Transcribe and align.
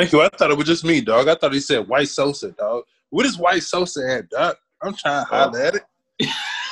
Thank 0.00 0.12
you. 0.12 0.22
I 0.22 0.30
thought 0.30 0.50
it 0.50 0.56
was 0.56 0.66
just 0.66 0.82
me, 0.82 1.02
dog. 1.02 1.28
I 1.28 1.34
thought 1.34 1.52
he 1.52 1.60
said 1.60 1.86
white 1.86 2.08
Sosa, 2.08 2.52
dog. 2.52 2.84
What 3.10 3.26
is 3.26 3.36
white 3.36 3.62
Sosa 3.62 4.00
at, 4.10 4.30
dog? 4.30 4.56
I'm 4.82 4.94
trying 4.94 5.26
to 5.26 5.30
holler 5.30 5.60
at 5.60 5.74
it. 5.74 5.82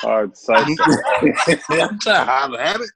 Hard 0.01 0.33
salsa. 0.33 0.75
I'm 1.69 1.99
trying 1.99 2.25
to 2.25 2.25
holler 2.25 2.59
at 2.59 2.81
it. 2.81 2.89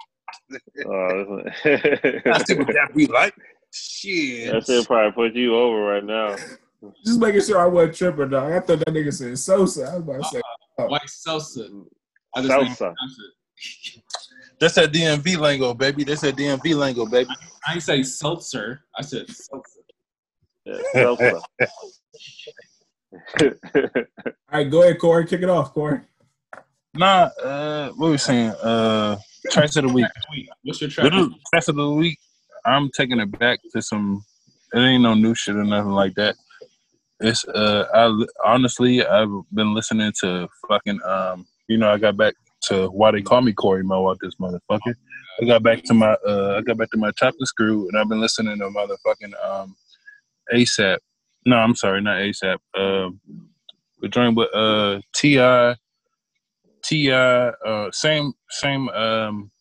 Uh, 0.80 2.32
I 2.32 2.44
see 2.44 2.56
what 2.56 2.68
that 2.68 2.90
we 2.96 3.06
like. 3.06 3.36
Shit. 3.72 4.52
that 4.52 4.66
shit 4.66 4.88
probably 4.88 5.12
put 5.12 5.36
you 5.36 5.56
over 5.56 5.82
right 5.82 6.04
now. 6.04 6.36
Just 7.06 7.20
making 7.20 7.42
sure 7.42 7.60
I 7.60 7.68
wasn't 7.68 7.96
tripping, 7.96 8.30
dog. 8.30 8.52
I 8.52 8.60
thought 8.60 8.80
that 8.80 8.88
nigga 8.88 9.14
said 9.14 9.38
Sosa. 9.38 9.84
I 9.84 9.98
was 9.98 10.02
about 10.02 10.24
to 10.24 10.30
say, 10.30 10.42
White 10.88 11.10
Sosa. 11.10 11.70
I 12.36 12.42
just 12.42 12.82
Salsa. 12.82 12.94
That's 14.60 14.74
that 14.76 14.92
DMV 14.92 15.38
lingo, 15.38 15.76
baby. 15.76 16.04
That's 16.04 16.22
that 16.22 16.36
DMV 16.36 16.76
lingo, 16.76 17.06
baby. 17.06 17.30
I 17.68 17.74
didn't 17.74 17.84
say 17.84 18.02
seltzer. 18.02 18.82
I 18.98 19.04
said 19.04 19.30
seltzer. 19.30 19.83
Yeah, 20.66 21.06
all 21.06 21.18
right, 24.52 24.70
go 24.70 24.84
ahead, 24.84 25.00
Corey. 25.00 25.26
Kick 25.26 25.42
it 25.42 25.50
off, 25.50 25.74
Corey. 25.74 26.02
Nah, 26.94 27.30
uh, 27.44 27.90
what 27.92 28.12
we 28.12 28.18
saying? 28.18 28.52
Uh, 28.62 29.18
tracks 29.52 29.76
of 29.76 29.84
the 29.84 29.94
week. 29.94 30.06
What's 30.64 30.80
your 30.80 30.90
track? 30.90 31.04
Little 31.06 31.30
tracks 31.50 31.68
of 31.68 31.76
the 31.76 31.90
week. 31.92 32.18
I'm 32.66 32.90
taking 32.96 33.20
it 33.20 33.38
back 33.40 33.60
to 33.74 33.82
some. 33.82 34.24
It 34.74 34.80
ain't 34.80 35.04
no 35.04 35.14
new 35.14 35.36
shit 35.36 35.56
or 35.56 35.64
nothing 35.64 35.92
like 35.92 36.14
that. 36.16 36.36
It's 37.20 37.46
uh, 37.46 37.86
I 37.94 38.26
honestly 38.46 39.06
I've 39.06 39.30
been 39.54 39.74
listening 39.74 40.14
to 40.22 40.48
fucking 40.68 41.00
um. 41.06 41.46
You 41.68 41.78
know, 41.78 41.92
I 41.92 41.98
got 41.98 42.18
back 42.18 42.36
to 42.64 42.88
why 42.88 43.12
they 43.12 43.22
call 43.22 43.42
me 43.42 43.54
Corey 43.54 43.84
Mo 43.84 44.10
out 44.10 44.18
this 44.22 44.36
motherfucker. 44.36 44.96
I 45.42 45.46
got 45.46 45.64
back 45.64 45.84
to 45.86 45.94
my 45.94 46.16
uh, 46.28 46.56
I 46.58 46.62
got 46.62 46.78
back 46.78 46.92
to 46.92 46.98
my 46.98 47.12
chocolate 47.12 47.48
screw, 47.48 47.88
and 47.88 47.98
I've 47.98 48.10
been 48.10 48.22
listening 48.22 48.60
to 48.60 48.66
motherfucking 48.66 49.34
um, 49.44 49.76
ASAP. 50.54 50.98
No, 51.46 51.58
I'm 51.58 51.76
sorry, 51.76 52.02
not 52.02 52.18
ASAP. 52.18 52.58
Um, 52.78 53.20
we're 54.02 54.10
joined 54.10 54.36
with 54.36 54.54
uh 54.54 55.02
T.I., 55.16 55.76
T.I., 56.84 57.16
uh, 57.16 57.92
same 57.92 58.34
same 58.50 58.90
um 58.90 59.52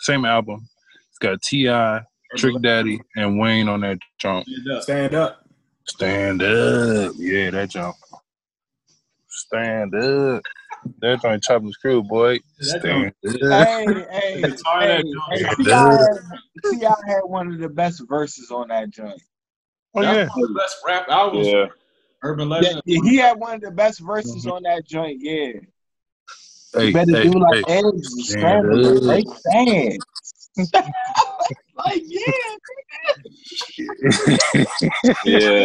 same 0.00 0.24
album. 0.24 0.66
It's 1.10 1.18
got 1.18 1.40
T.I., 1.42 2.00
Trick 2.36 2.60
Daddy, 2.62 3.00
and 3.16 3.38
Wayne 3.38 3.68
on 3.68 3.80
that 3.82 3.98
jump. 4.18 4.46
Stand 4.80 5.14
up. 5.14 5.44
Stand 5.86 6.42
up. 6.42 7.12
Yeah, 7.16 7.50
that 7.50 7.70
jump. 7.70 7.96
Stand 9.28 9.94
up. 9.94 10.42
That 11.00 11.20
joint 11.22 11.42
chocolate 11.42 11.74
screw, 11.74 12.02
boy. 12.02 12.38
Stand 12.60 13.08
up. 13.08 13.14
Hey, 13.22 13.84
hey, 13.86 14.04
hey, 14.10 14.42
hey, 14.42 14.42
joint. 14.42 15.56
T.I. 15.56 15.86
had, 15.86 16.16
T.I. 16.70 16.94
had 17.06 17.20
one 17.24 17.48
of 17.48 17.58
the 17.58 17.68
best 17.68 18.02
verses 18.08 18.50
on 18.50 18.68
that 18.68 18.90
joint. 18.90 19.20
Oh 19.94 20.02
yeah. 20.02 20.14
That's 20.14 20.34
one 20.36 20.44
of 20.44 20.48
the 20.50 20.54
best 20.60 20.76
rap 20.86 21.08
albums. 21.08 21.46
yeah. 21.48 21.66
Urban 22.22 22.48
Yeah, 22.48 22.54
Legend. 22.56 22.82
he 22.84 23.16
had 23.16 23.38
one 23.38 23.54
of 23.54 23.60
the 23.60 23.70
best 23.70 24.00
verses 24.00 24.46
on 24.46 24.62
that 24.64 24.84
joint. 24.86 25.18
Yeah, 25.20 25.52
Hey, 26.74 26.88
you 26.88 26.92
better 26.92 27.16
hey, 27.16 27.22
do 27.30 27.38
like 27.38 27.64
hey. 27.66 27.76
Edge 27.78 27.84
and 27.84 28.04
Stand 28.04 28.40
scramble 28.40 29.10
up. 29.10 29.24
fans. 29.52 29.98
like 31.76 32.02
yeah, 32.06 32.32
Yeah. 35.24 35.64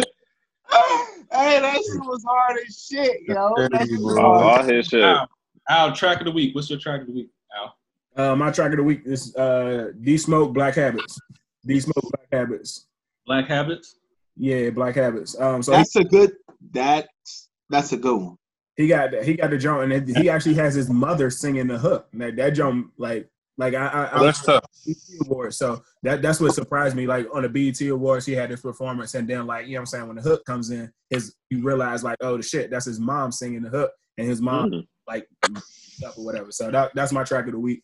hey, 1.32 1.60
that 1.60 1.76
shit 1.76 2.00
was 2.00 2.24
hard 2.26 2.58
as 2.66 2.86
shit, 2.88 3.22
yo. 3.28 3.52
That 3.56 3.86
shit 3.88 4.00
was 4.00 4.16
Oh, 4.16 4.22
All, 4.22 4.38
hard. 4.40 4.60
all 4.62 4.66
his 4.74 4.86
shit. 4.88 5.02
Al, 5.02 5.28
Al, 5.68 5.92
track 5.94 6.20
of 6.20 6.26
the 6.26 6.30
week. 6.32 6.54
What's 6.54 6.70
your 6.70 6.78
track 6.78 7.02
of 7.02 7.06
the 7.08 7.12
week, 7.12 7.30
Al? 7.56 7.76
Uh, 8.32 8.36
my 8.36 8.50
track 8.50 8.70
of 8.70 8.76
the 8.78 8.82
week 8.82 9.02
is 9.04 9.34
uh, 9.36 9.90
D 10.00 10.16
Smoke 10.16 10.52
Black 10.54 10.74
Habits. 10.76 11.18
D 11.66 11.80
Smoke 11.80 11.94
Black 12.12 12.28
Habits. 12.32 12.86
Black 13.26 13.46
Habits. 13.48 13.96
Yeah, 14.36 14.70
Black 14.70 14.94
Habits. 14.96 15.38
Um, 15.40 15.62
so 15.62 15.72
he, 15.72 15.78
That's 15.78 15.96
a 15.96 16.04
good. 16.04 16.32
That's 16.72 17.48
that's 17.70 17.92
a 17.92 17.96
good 17.96 18.16
one. 18.20 18.36
he 18.76 18.88
got 18.88 19.12
he 19.22 19.34
got 19.34 19.50
the 19.50 19.58
joint, 19.58 19.92
and 19.92 20.08
he 20.08 20.28
actually 20.28 20.54
has 20.54 20.74
his 20.74 20.88
mother 20.90 21.30
singing 21.30 21.66
the 21.68 21.78
hook. 21.78 22.08
That 22.14 22.36
that 22.36 22.50
joint, 22.50 22.86
like 22.98 23.28
like 23.58 23.74
I, 23.74 23.86
I, 23.86 24.04
I 24.04 24.20
Oh, 24.20 24.24
that's 24.24 24.44
tough. 24.44 24.64
Awards. 25.22 25.56
So 25.56 25.82
that 26.02 26.20
that's 26.22 26.40
what 26.40 26.52
surprised 26.52 26.96
me. 26.96 27.06
Like 27.06 27.26
on 27.34 27.42
the 27.42 27.48
BET 27.48 27.80
Awards, 27.88 28.26
he 28.26 28.32
had 28.32 28.50
this 28.50 28.60
performance, 28.60 29.14
and 29.14 29.28
then 29.28 29.46
like 29.46 29.66
you 29.66 29.74
know 29.74 29.78
what 29.78 29.82
I'm 29.82 29.86
saying 29.86 30.06
when 30.08 30.16
the 30.16 30.22
hook 30.22 30.44
comes 30.44 30.70
in, 30.70 30.90
his 31.10 31.34
you 31.50 31.62
realize 31.62 32.02
like 32.02 32.16
oh 32.20 32.36
the 32.36 32.42
shit 32.42 32.70
that's 32.70 32.86
his 32.86 32.98
mom 33.00 33.30
singing 33.30 33.62
the 33.62 33.70
hook, 33.70 33.92
and 34.18 34.26
his 34.26 34.40
mom 34.42 34.70
Mhm. 34.70 34.86
like 35.06 35.26
stuff 35.46 36.18
or 36.18 36.24
whatever. 36.24 36.50
So 36.50 36.70
that 36.70 36.92
that's 36.94 37.12
my 37.12 37.24
track 37.24 37.46
of 37.46 37.52
the 37.52 37.58
week. 37.60 37.82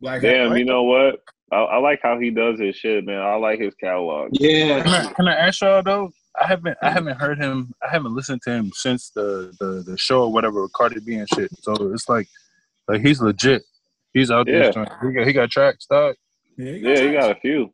Black 0.00 0.22
Damn, 0.22 0.44
Habits. 0.48 0.58
you 0.60 0.64
know 0.64 0.82
what? 0.84 1.20
I, 1.52 1.56
I 1.56 1.78
like 1.78 2.00
how 2.02 2.18
he 2.18 2.30
does 2.30 2.58
his 2.58 2.76
shit, 2.76 3.04
man. 3.04 3.20
I 3.20 3.34
like 3.36 3.60
his 3.60 3.74
catalog. 3.74 4.30
Yeah, 4.32 4.82
Can 4.82 4.92
I, 4.92 5.12
can 5.12 5.28
I 5.28 5.34
ask 5.34 5.60
y'all 5.60 5.82
though? 5.82 6.10
I 6.40 6.46
haven't 6.46 6.76
I 6.82 6.90
haven't 6.90 7.20
heard 7.20 7.38
him. 7.38 7.72
I 7.86 7.90
haven't 7.90 8.14
listened 8.14 8.42
to 8.42 8.50
him 8.50 8.72
since 8.74 9.10
the 9.10 9.54
the, 9.60 9.84
the 9.86 9.96
show 9.96 10.22
or 10.24 10.32
whatever, 10.32 10.62
with 10.62 10.72
Cardi 10.72 11.00
B 11.00 11.14
and 11.14 11.28
shit. 11.34 11.50
So 11.62 11.92
it's 11.92 12.08
like 12.08 12.26
like 12.88 13.02
he's 13.02 13.20
legit. 13.20 13.62
He's 14.12 14.30
out 14.30 14.46
there. 14.46 14.64
Yeah. 14.64 14.70
trying- 14.72 14.88
He 15.02 15.12
got 15.12 15.26
he 15.26 15.32
got 15.32 15.50
tracks, 15.50 15.86
dog. 15.86 16.16
Yeah, 16.56 16.72
he 16.72 16.78
Yeah, 16.80 17.00
he 17.02 17.12
got 17.12 17.30
a 17.30 17.34
few. 17.36 17.72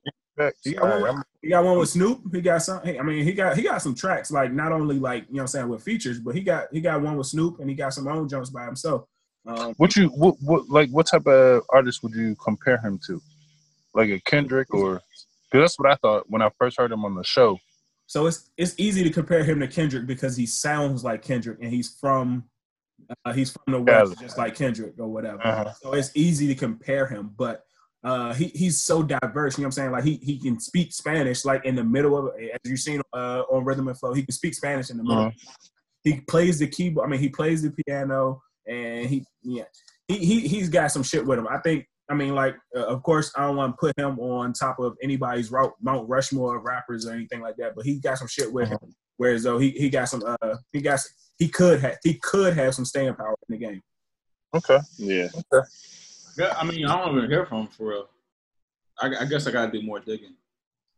He 0.64 0.72
got, 0.72 1.00
one, 1.02 1.22
he 1.42 1.48
got 1.50 1.64
one 1.64 1.78
with 1.78 1.90
Snoop. 1.90 2.20
He 2.32 2.40
got 2.40 2.62
some. 2.62 2.80
I 2.84 3.02
mean, 3.02 3.24
he 3.24 3.32
got 3.34 3.56
he 3.56 3.62
got 3.62 3.82
some 3.82 3.94
tracks 3.94 4.30
like 4.30 4.52
not 4.52 4.72
only 4.72 4.98
like 4.98 5.24
you 5.28 5.34
know 5.34 5.38
what 5.38 5.42
I'm 5.42 5.46
saying 5.48 5.68
with 5.68 5.82
features, 5.82 6.18
but 6.18 6.34
he 6.34 6.40
got 6.40 6.68
he 6.72 6.80
got 6.80 7.02
one 7.02 7.16
with 7.16 7.26
Snoop 7.26 7.60
and 7.60 7.68
he 7.68 7.76
got 7.76 7.92
some 7.92 8.08
own 8.08 8.26
jumps 8.28 8.48
by 8.50 8.64
himself. 8.64 9.04
Um, 9.46 9.74
What 9.76 9.96
you 9.96 10.08
what, 10.08 10.36
what 10.40 10.68
like 10.70 10.88
what 10.90 11.06
type 11.06 11.26
of 11.26 11.62
artist 11.70 12.02
would 12.02 12.14
you 12.14 12.36
compare 12.42 12.78
him 12.78 12.98
to? 13.06 13.20
Like 13.94 14.10
a 14.10 14.20
Kendrick 14.20 14.72
or? 14.72 15.00
That's 15.52 15.78
what 15.78 15.90
I 15.90 15.96
thought 15.96 16.24
when 16.28 16.42
I 16.42 16.50
first 16.58 16.78
heard 16.78 16.92
him 16.92 17.04
on 17.04 17.14
the 17.14 17.24
show. 17.24 17.58
so 18.06 18.26
it's 18.26 18.50
it's 18.56 18.74
easy 18.78 19.02
to 19.02 19.10
compare 19.10 19.42
him 19.42 19.58
to 19.60 19.68
Kendrick 19.68 20.06
because 20.06 20.36
he 20.36 20.46
sounds 20.46 21.02
like 21.02 21.22
Kendrick 21.22 21.58
and 21.60 21.72
he's 21.72 21.96
from 22.00 22.44
uh, 23.24 23.32
he's 23.32 23.50
from 23.50 23.72
the 23.72 23.80
west, 23.80 24.14
Cali. 24.14 24.16
just 24.26 24.38
like 24.38 24.54
Kendrick 24.54 24.94
or 24.98 25.08
whatever. 25.08 25.44
Uh-huh. 25.44 25.72
So 25.80 25.92
it's 25.94 26.10
easy 26.14 26.46
to 26.48 26.54
compare 26.54 27.06
him, 27.06 27.32
but. 27.36 27.64
Uh, 28.02 28.32
he 28.32 28.46
he's 28.54 28.82
so 28.82 29.02
diverse, 29.02 29.58
you 29.58 29.62
know 29.62 29.66
what 29.66 29.68
I'm 29.68 29.72
saying? 29.72 29.90
Like 29.90 30.04
he 30.04 30.14
he 30.22 30.38
can 30.38 30.58
speak 30.58 30.90
Spanish 30.90 31.44
like 31.44 31.66
in 31.66 31.74
the 31.74 31.84
middle 31.84 32.16
of 32.16 32.34
as 32.40 32.58
you've 32.64 32.80
seen 32.80 33.02
uh, 33.12 33.42
on 33.50 33.62
Rhythm 33.62 33.88
and 33.88 33.98
Flow. 33.98 34.14
He 34.14 34.22
can 34.22 34.32
speak 34.32 34.54
Spanish 34.54 34.88
in 34.88 34.96
the 34.96 35.02
middle. 35.02 35.24
Uh-huh. 35.24 35.30
he 36.02 36.22
plays 36.22 36.58
the 36.58 36.66
keyboard. 36.66 37.06
I 37.06 37.10
mean, 37.10 37.20
he 37.20 37.28
plays 37.28 37.60
the 37.60 37.74
piano, 37.84 38.40
and 38.66 39.04
he 39.04 39.26
yeah, 39.42 39.64
he 40.08 40.16
he 40.16 40.48
he's 40.48 40.70
got 40.70 40.90
some 40.92 41.02
shit 41.02 41.26
with 41.26 41.40
him. 41.40 41.46
I 41.46 41.58
think. 41.58 41.84
I 42.10 42.14
mean, 42.14 42.34
like, 42.34 42.56
uh, 42.76 42.86
of 42.86 43.02
course, 43.04 43.32
I 43.36 43.46
don't 43.46 43.56
want 43.56 43.74
to 43.74 43.78
put 43.78 43.96
him 43.98 44.18
on 44.18 44.52
top 44.52 44.80
of 44.80 44.96
anybody's 45.02 45.50
route, 45.52 45.72
Mount 45.80 46.08
Rushmore 46.08 46.56
of 46.56 46.64
rappers 46.64 47.06
or 47.06 47.12
anything 47.12 47.40
like 47.40 47.56
that. 47.58 47.74
But 47.76 47.86
he 47.86 48.00
got 48.00 48.18
some 48.18 48.26
shit 48.28 48.52
with 48.52 48.68
him. 48.68 48.78
Whereas 49.16 49.42
though 49.44 49.58
he 49.58 49.70
he 49.70 49.90
got 49.90 50.08
some 50.08 50.22
uh 50.26 50.56
he 50.72 50.80
got 50.80 50.98
he 51.38 51.46
could 51.48 51.80
have 51.80 51.98
he 52.02 52.14
could 52.14 52.54
have 52.56 52.74
some 52.74 52.84
staying 52.84 53.14
power 53.14 53.34
in 53.48 53.58
the 53.58 53.66
game. 53.66 53.82
Okay. 54.54 54.78
Yeah. 54.96 55.28
Okay. 55.52 55.66
Yeah, 56.38 56.54
I 56.58 56.64
mean, 56.64 56.84
I 56.86 56.96
don't 57.04 57.16
even 57.18 57.30
hear 57.30 57.46
from 57.46 57.60
him 57.62 57.66
for 57.68 57.88
real. 57.88 58.08
I, 58.98 59.14
I 59.20 59.24
guess 59.26 59.46
I 59.46 59.50
gotta 59.52 59.70
do 59.70 59.82
more 59.82 60.00
digging. 60.00 60.34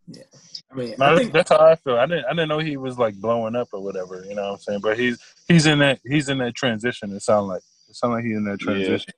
Yeah. 0.07 0.23
I 0.71 0.75
mean, 0.75 0.95
No, 0.99 1.07
I 1.07 1.09
that's, 1.11 1.21
think 1.21 1.33
that's 1.33 1.51
how 1.51 1.59
I 1.59 1.75
feel. 1.75 1.97
I 1.99 2.07
didn't 2.07 2.25
I 2.27 2.31
didn't 2.31 2.49
know 2.49 2.59
he 2.61 2.77
was 2.77 2.99
like 2.99 3.17
blowing 3.17 3.55
up 3.57 3.69
or 3.73 3.83
whatever. 3.83 4.25
You 4.27 4.35
know 4.37 4.43
what 4.45 4.53
I'm 4.53 4.59
saying? 4.61 4.81
But 4.83 4.99
he's 4.99 5.19
he's 5.49 5.67
in 5.67 5.81
that 5.81 5.99
he's 6.05 6.29
in 6.29 6.39
that 6.39 6.55
transition. 6.55 7.13
It 7.13 7.21
sound 7.23 7.49
like 7.49 7.63
it 7.89 7.97
sound 7.97 8.15
like 8.15 8.25
he's 8.25 8.37
in 8.37 8.45
that 8.45 8.61
Yeah. 8.61 8.65
transition. 8.65 9.15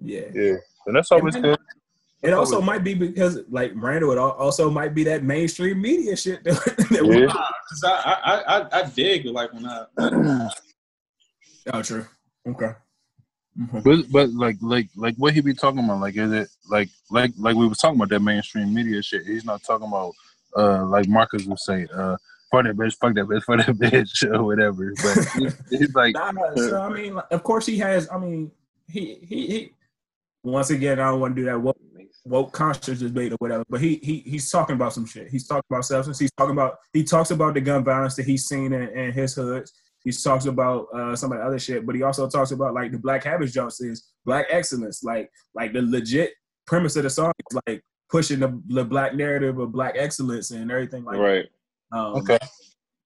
yeah. 0.00 0.20
Yeah. 0.34 0.56
And 0.86 0.96
that's 0.96 1.10
always 1.12 1.34
man. 1.34 1.42
good. 1.42 1.58
It 2.22 2.32
also 2.34 2.60
might 2.60 2.84
be 2.84 2.92
because 2.94 3.38
like 3.48 3.72
Randall, 3.74 4.12
it 4.12 4.18
also 4.18 4.68
might 4.70 4.94
be 4.94 5.04
that 5.04 5.22
mainstream 5.24 5.80
media 5.80 6.14
shit 6.16 6.44
that, 6.44 6.54
that 6.90 7.04
we- 7.04 7.22
Yeah. 7.22 7.28
Cause 7.28 7.84
I, 7.84 8.18
I, 8.24 8.58
I, 8.58 8.80
I 8.80 8.82
dig 8.90 9.24
like 9.26 9.52
when 9.54 9.64
I 9.66 9.86
Oh, 11.72 11.82
true. 11.82 12.06
Okay. 12.46 12.72
Mhm. 13.58 13.82
But 13.82 14.12
but 14.12 14.30
like 14.30 14.56
like 14.60 14.88
like 14.96 15.14
what 15.16 15.34
he 15.34 15.40
be 15.40 15.54
talking 15.54 15.84
about? 15.84 16.00
Like 16.00 16.16
is 16.16 16.30
it 16.32 16.48
like 16.68 16.88
like 17.10 17.32
like 17.38 17.56
we 17.56 17.66
was 17.66 17.78
talking 17.78 17.96
about 17.96 18.10
that 18.10 18.20
mainstream 18.20 18.72
media 18.72 19.02
shit? 19.02 19.24
He's 19.26 19.44
not 19.44 19.62
talking 19.64 19.88
about 19.88 20.12
uh 20.56 20.84
like 20.86 21.08
Marcus 21.08 21.44
would 21.46 21.58
say 21.58 21.86
uh 21.94 22.16
fuck 22.50 22.64
that 22.64 22.76
bitch, 22.76 22.96
fuck 23.00 23.14
that 23.14 23.26
bitch, 23.26 23.42
fuck 23.44 23.64
that 23.66 23.76
bitch 23.78 24.22
or 24.34 24.44
whatever. 24.44 24.92
But 25.02 25.26
he- 25.70 25.76
he's 25.78 25.94
like 25.94 26.14
Nah, 26.14 26.32
so 26.56 26.80
I 26.80 26.90
mean, 26.90 27.18
of 27.30 27.42
course 27.42 27.66
he 27.66 27.76
has. 27.78 28.08
I 28.10 28.18
mean, 28.18 28.50
he 28.88 29.18
he 29.22 29.46
he. 29.46 29.72
Once 30.42 30.70
again, 30.70 30.98
I 30.98 31.10
don't 31.10 31.20
want 31.20 31.36
to 31.36 31.42
do 31.42 31.46
that 31.46 31.60
woke, 31.60 31.78
woke 32.24 32.52
conscious 32.52 33.00
debate 33.00 33.32
or 33.32 33.36
whatever. 33.40 33.64
But 33.68 33.80
he 33.80 33.96
he 34.02 34.20
he's 34.20 34.50
talking 34.50 34.74
about 34.76 34.92
some 34.92 35.06
shit. 35.06 35.28
He's 35.28 35.46
talking 35.46 35.64
about 35.70 35.84
substance. 35.84 36.18
He's 36.18 36.30
talking 36.36 36.52
about 36.54 36.76
he 36.92 37.04
talks 37.04 37.30
about 37.30 37.54
the 37.54 37.60
gun 37.60 37.84
violence 37.84 38.16
that 38.16 38.24
he's 38.26 38.46
seen 38.46 38.72
in, 38.72 38.88
in 38.88 39.12
his 39.12 39.34
hoods. 39.34 39.72
He 40.02 40.12
talks 40.12 40.46
about 40.46 40.86
uh, 40.94 41.14
some 41.14 41.30
of 41.32 41.38
the 41.38 41.44
other 41.44 41.58
shit, 41.58 41.84
but 41.84 41.94
he 41.94 42.02
also 42.02 42.26
talks 42.28 42.52
about 42.52 42.72
like 42.72 42.90
the 42.90 42.98
black 42.98 43.22
habits 43.24 43.52
jumps 43.52 43.82
is 43.82 44.08
black 44.24 44.46
excellence, 44.48 45.02
like 45.04 45.30
like 45.54 45.72
the 45.74 45.82
legit 45.82 46.32
premise 46.66 46.96
of 46.96 47.02
the 47.02 47.10
song 47.10 47.32
is 47.50 47.58
like 47.66 47.82
pushing 48.08 48.40
the, 48.40 48.62
the 48.68 48.84
black 48.84 49.14
narrative 49.14 49.58
of 49.58 49.72
black 49.72 49.94
excellence 49.98 50.50
and 50.52 50.70
everything 50.70 51.04
like 51.04 51.18
Right. 51.18 51.46
that. 51.92 51.98
Um, 51.98 52.16
okay. 52.16 52.38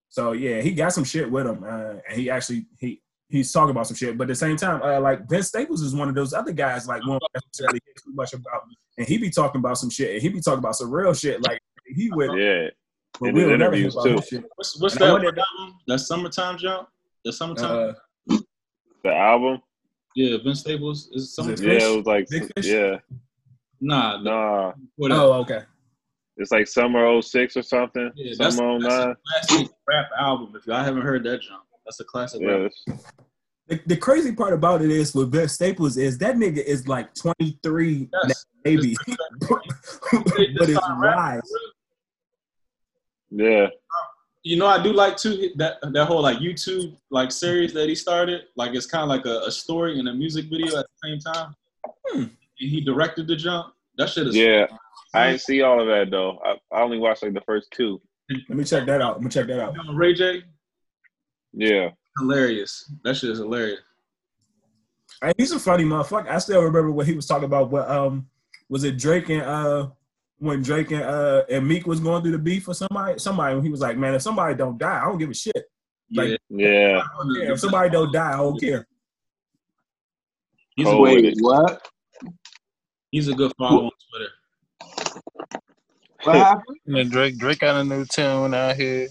so 0.09 0.33
yeah, 0.33 0.61
he 0.61 0.73
got 0.73 0.93
some 0.93 1.05
shit 1.05 1.29
with 1.31 1.47
him, 1.47 1.65
uh, 1.65 1.95
and 2.09 2.17
he 2.21 2.31
actually 2.31 2.67
he 2.79 3.03
he's 3.29 3.50
talking 3.53 3.71
about 3.71 3.87
some 3.87 3.97
shit. 3.97 4.17
But 4.19 4.25
at 4.25 4.29
the 4.29 4.35
same 4.35 4.56
time, 4.56 4.82
uh, 4.82 5.00
like 5.00 5.29
Vince 5.29 5.49
Staples 5.49 5.82
is 5.82 5.94
one 5.94 6.09
of 6.09 6.15
those 6.15 6.32
other 6.32 6.53
guys 6.53 6.87
like 6.87 7.05
won't 7.06 7.23
necessarily 7.35 7.81
hear 7.85 7.94
too 8.05 8.12
much 8.15 8.32
about, 8.32 8.62
and 8.99 9.06
he 9.06 9.19
be 9.19 9.31
talking 9.31 9.59
about 9.59 9.79
some 9.79 9.91
shit, 9.91 10.12
and 10.15 10.23
he 10.23 10.29
be 10.29 10.41
talking 10.41 10.59
about 10.59 10.76
some 10.76 10.91
real 10.91 11.15
shit. 11.15 11.43
Like 11.43 11.61
he 11.87 12.11
would 12.12 12.38
Yeah. 12.38 12.69
But 13.21 13.29
In 13.29 13.35
we 13.37 13.41
his 13.43 13.49
never 13.50 13.76
hear 13.76 13.87
interviews, 13.87 13.94
about 13.94 14.25
too. 14.26 14.44
What's 14.56 14.81
what's 14.81 14.94
And 14.97 15.05
I 15.05 15.06
that 15.06 15.12
wonder- 15.12 15.29
album? 15.29 15.79
That 15.87 15.99
summertime 16.00 16.59
jump? 16.59 16.88
The 17.25 17.32
summertime? 17.32 17.94
Uh, 18.31 18.38
The 19.05 19.12
album. 19.15 19.61
yeah, 20.17 20.37
Vince 20.43 20.61
Staples 20.61 21.11
is 21.12 21.25
it 21.25 21.27
summer. 21.29 21.53
Is 21.53 21.61
it 21.61 21.67
Yeah, 21.81 21.88
it 21.93 21.97
was 21.97 22.06
like 22.06 22.29
Big 22.29 22.50
Fish? 22.56 22.67
yeah. 22.67 22.97
Nah, 23.81 24.20
Nah, 24.23 24.73
what 24.97 25.12
oh, 25.12 25.35
okay. 25.43 25.61
it's 26.38 26.50
like 26.50 26.67
summer 26.67 27.20
06 27.20 27.56
or 27.56 27.62
something. 27.62 28.11
yeah, 28.17 28.35
that's, 28.38 28.56
summer 28.56 28.81
that's 28.81 28.94
09. 28.94 29.11
a 29.11 29.17
classic 29.47 29.69
rap 29.88 30.06
album. 30.19 30.55
If 30.56 30.67
y'all 30.67 30.82
haven't 30.82 31.03
heard 31.03 31.23
that 31.25 31.43
jump, 31.43 31.64
that's 31.85 32.01
a 32.01 32.05
classic 32.05 32.41
Yeah, 32.43 32.49
rap. 32.51 32.73
The, 33.67 33.81
the 33.87 33.97
crazy 33.97 34.33
part 34.35 34.53
about 34.53 34.83
it 34.83 34.91
is 34.91 35.15
with 35.15 35.33
Vince 35.33 35.53
Staples 35.53 35.97
is 35.97 36.19
that 36.19 36.37
nigga 36.37 36.59
is 36.63 36.87
like 36.87 37.15
23 37.15 38.11
Yes. 38.27 38.45
maybe, 38.65 38.95
They 39.07 39.17
but 39.49 39.63
just 39.65 40.71
it's 40.71 40.73
started 40.77 41.01
rapping. 41.01 41.19
rise. 41.19 41.51
yeah. 43.31 43.67
You 44.43 44.59
know, 44.59 44.67
I 44.67 44.83
do 44.83 44.93
like 44.93 45.17
too 45.17 45.51
that 45.57 45.77
that 45.93 46.05
whole 46.07 46.21
like 46.21 46.37
YouTube 46.39 46.95
like 47.11 47.33
series 47.33 47.73
that 47.73 47.89
he 47.89 47.95
started. 47.95 48.43
Like 48.57 48.75
it's 48.75 48.85
kind 48.87 49.03
of 49.03 49.09
like 49.09 49.25
a, 49.25 49.41
a 49.47 49.51
story 49.51 49.99
and 49.99 50.07
a 50.09 50.13
music 50.15 50.47
video 50.51 50.77
at 50.79 50.85
the 50.87 51.09
same 51.09 51.19
time. 51.21 51.55
Hmm. 52.07 52.21
And 52.25 52.31
he 52.71 52.83
directed 52.83 53.27
the 53.27 53.37
jump. 53.37 53.73
That 53.97 54.11
shit 54.11 54.27
is 54.27 54.37
Yeah. 54.37 54.67
I 55.15 55.29
didn't 55.31 55.41
see 55.43 55.63
all 55.63 55.81
of 55.81 55.87
that 55.87 56.11
though. 56.11 56.39
I, 56.45 56.57
I 56.77 56.83
only 56.83 56.99
watched 56.99 57.23
like 57.23 57.33
the 57.33 57.41
first 57.41 57.71
two. 57.71 58.01
Let 58.51 58.59
me 58.59 58.65
check 58.65 58.85
that 58.87 59.01
out. 59.01 59.15
Let 59.15 59.23
me 59.23 59.31
check 59.31 59.47
that 59.47 59.61
out. 59.61 59.75
You 59.75 59.85
know, 59.85 59.95
Ray 59.95 60.13
J, 60.13 60.43
Yeah. 61.56 61.91
hilarious. 62.19 62.91
That 63.05 63.17
shit 63.17 63.31
is 63.31 63.39
hilarious. 63.39 63.81
Hey, 65.23 65.33
he's 65.37 65.53
a 65.53 65.59
funny 65.59 65.85
motherfucker. 65.85 66.29
I 66.29 66.39
still 66.39 66.62
remember 66.62 66.91
what 66.91 67.06
he 67.06 67.15
was 67.15 67.27
talking 67.27 67.45
about. 67.45 67.71
What 67.71 67.89
um 67.89 68.27
was 68.69 68.85
it 68.85 68.99
Drake 68.99 69.29
and 69.31 69.43
uh 69.43 69.89
when 70.39 70.62
Drake 70.62 70.91
and 70.91 71.03
uh 71.03 71.45
and 71.49 71.67
Meek 71.67 71.87
was 71.87 72.01
going 72.01 72.23
through 72.23 72.33
the 72.33 72.39
beef 72.39 72.65
for 72.65 72.75
somebody? 72.75 73.19
Somebody 73.19 73.55
when 73.55 73.65
he 73.65 73.71
was 73.71 73.81
like, 73.81 73.97
man, 73.97 74.15
if 74.15 74.23
somebody 74.23 74.55
don't 74.55 74.79
die, 74.79 75.01
I 75.03 75.05
don't 75.05 75.19
give 75.19 75.31
a 75.31 75.35
shit. 75.35 75.65
Like, 76.12 76.39
yeah. 76.49 76.69
Yeah. 76.69 77.03
Yeah, 77.37 77.53
if 77.53 77.61
somebody 77.61 77.91
don't 77.91 78.12
die, 78.12 78.35
I 78.35 78.37
don't 78.37 78.61
care. 78.61 78.87
He's 80.77 80.87
a, 80.87 80.91
Cold. 80.91 81.03
Wait, 81.03 81.37
what? 81.41 81.87
he's 83.11 83.29
a 83.29 83.35
good 83.35 83.53
follow 83.56 83.85
on 83.85 83.91
Twitter. 84.11 84.31
What 86.25 86.37
happened? 86.37 86.79
And 86.87 87.11
Drake 87.11 87.39
Drake 87.39 87.61
got 87.61 87.81
a 87.81 87.85
new 87.85 88.05
tune 88.05 88.55
out 88.55 88.77
here. 88.77 89.09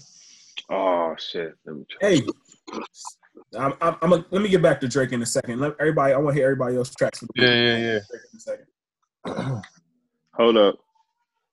Oh 0.70 1.14
shit. 1.18 1.54
Let 1.66 1.76
me 1.76 1.84
try. 1.90 2.10
Hey, 2.10 2.22
I'm, 3.58 3.74
I'm, 3.80 3.96
I'm 4.02 4.12
a, 4.12 4.24
let 4.30 4.42
me 4.42 4.48
get 4.48 4.62
back 4.62 4.80
to 4.80 4.88
Drake 4.88 5.12
in 5.12 5.22
a 5.22 5.26
second. 5.26 5.60
Let 5.60 5.74
everybody, 5.78 6.12
I 6.12 6.16
want 6.16 6.34
to 6.34 6.40
hear 6.40 6.46
everybody 6.46 6.76
else's 6.76 6.96
tracks. 6.96 7.20
For 7.20 7.26
the 7.26 7.42
Yeah, 7.42 7.54
yeah, 7.54 7.76
yeah. 7.76 7.98
In 8.10 8.36
a 8.36 8.40
second. 8.40 9.62
Hold 10.34 10.56
up. 10.56 10.76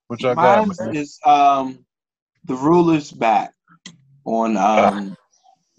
What 0.08 0.22
y'all 0.22 0.36
got, 0.36 0.68
Mine 0.68 0.72
man? 0.80 0.96
is 0.96 1.20
um, 1.26 1.86
the 2.46 2.56
ruler's 2.56 3.12
back 3.12 3.54
on 4.26 4.58
um, 4.58 5.16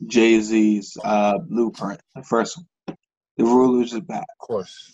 Jay 0.06 0.40
Z's 0.40 0.96
uh, 1.04 1.38
blueprint. 1.38 2.00
The 2.14 2.22
first 2.22 2.56
one. 2.56 2.96
The 3.36 3.44
ruler's 3.44 3.92
is 3.92 4.00
back. 4.00 4.24
Of 4.40 4.46
course. 4.46 4.92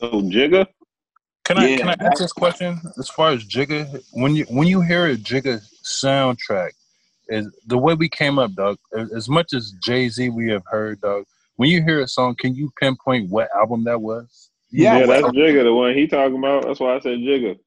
Oh, 0.00 0.22
Jigga. 0.22 0.66
Can 1.44 1.58
I 1.58 1.68
Yeah, 1.68 1.76
can 1.78 1.88
I 1.90 1.96
ask 2.00 2.18
this 2.18 2.32
question? 2.32 2.80
As 2.98 3.08
far 3.08 3.30
as 3.30 3.44
Jigga, 3.44 4.02
when 4.12 4.34
you 4.34 4.44
when 4.44 4.66
you 4.66 4.80
hear 4.80 5.06
a 5.06 5.16
Jigga 5.16 5.62
soundtrack, 5.84 6.70
is 7.30 7.48
the 7.66 7.78
way 7.78 7.94
we 7.94 8.08
came 8.08 8.38
up, 8.38 8.54
dog. 8.54 8.78
As 8.96 9.12
as 9.12 9.28
much 9.28 9.54
as 9.54 9.72
Jay 9.84 10.08
Z 10.08 10.30
we 10.30 10.50
have 10.50 10.64
heard, 10.66 11.00
dog. 11.00 11.24
When 11.56 11.70
you 11.70 11.82
hear 11.82 12.00
a 12.00 12.08
song, 12.08 12.36
can 12.38 12.54
you 12.54 12.72
pinpoint 12.80 13.30
what 13.30 13.48
album 13.56 13.84
that 13.84 14.00
was? 14.00 14.50
Yeah, 14.70 15.00
Yeah, 15.00 15.06
that's 15.06 15.26
Jigga, 15.28 15.64
the 15.64 15.74
one 15.74 15.94
he 15.94 16.06
talking 16.06 16.38
about. 16.38 16.64
That's 16.66 16.80
why 16.80 16.96
I 16.96 17.00
said 17.00 17.18
Jigga. 17.18 17.58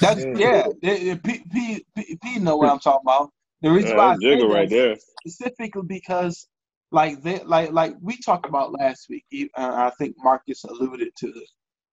that's 0.00 0.26
Yeah. 0.34 0.34
yeah. 0.34 0.66
yeah, 0.82 1.16
P, 1.24 1.42
P, 1.52 1.84
P, 1.96 2.18
P 2.22 2.38
know 2.40 2.56
what 2.56 2.70
I'm 2.70 2.80
talking 2.80 3.02
about. 3.04 3.30
The 3.62 3.70
reason 3.70 3.90
Yeah, 3.90 3.96
why 3.96 4.12
I 4.12 4.14
that's 4.14 4.24
say 4.30 4.36
Jigga 4.36 4.50
right 4.52 4.70
there. 4.70 4.96
specifically 5.26 5.82
because 5.86 6.48
like 6.92 7.22
they 7.22 7.40
like 7.44 7.72
like 7.72 7.94
we 8.00 8.16
talked 8.18 8.48
about 8.48 8.72
last 8.72 9.06
week 9.08 9.24
e- 9.32 9.50
uh, 9.56 9.72
i 9.74 9.90
think 9.98 10.14
marcus 10.18 10.64
alluded 10.64 11.10
to 11.16 11.28
it 11.28 11.48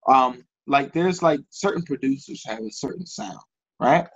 um 0.07 0.43
like 0.67 0.93
there's 0.93 1.21
like 1.23 1.39
certain 1.49 1.83
producers 1.83 2.43
have 2.45 2.59
a 2.59 2.71
certain 2.71 3.05
sound 3.05 3.37
right 3.79 4.07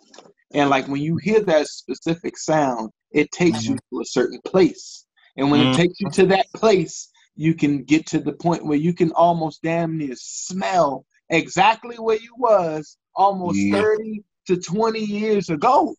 and 0.54 0.69
like 0.69 0.88
when 0.88 1.01
you 1.01 1.18
hear 1.18 1.42
that 1.42 1.68
specific 1.68 2.38
sound 2.38 2.89
it 3.12 3.31
takes 3.31 3.65
you 3.65 3.75
to 3.92 4.01
a 4.01 4.06
certain 4.06 4.39
place 4.45 5.06
and 5.38 5.50
when 5.51 5.62
Mhm. 5.62 5.74
it 5.74 5.77
takes 5.77 6.00
you 6.00 6.09
to 6.12 6.25
that 6.27 6.48
place 6.54 7.09
you 7.36 7.54
can 7.54 7.83
get 7.83 8.06
to 8.07 8.19
the 8.19 8.33
point 8.33 8.65
where 8.65 8.77
you 8.77 8.94
can 8.94 9.12
almost 9.12 9.62
damn 9.62 9.98
near 9.98 10.15
smell 10.15 11.06
exactly 11.30 11.95
where 11.98 12.18
you 12.19 12.33
was 12.38 12.98
almost 13.15 13.59
Yeah. 13.59 13.81
30 13.81 14.24
to 14.48 14.57
20 14.57 15.04
years 15.04 15.50
ago 15.50 15.95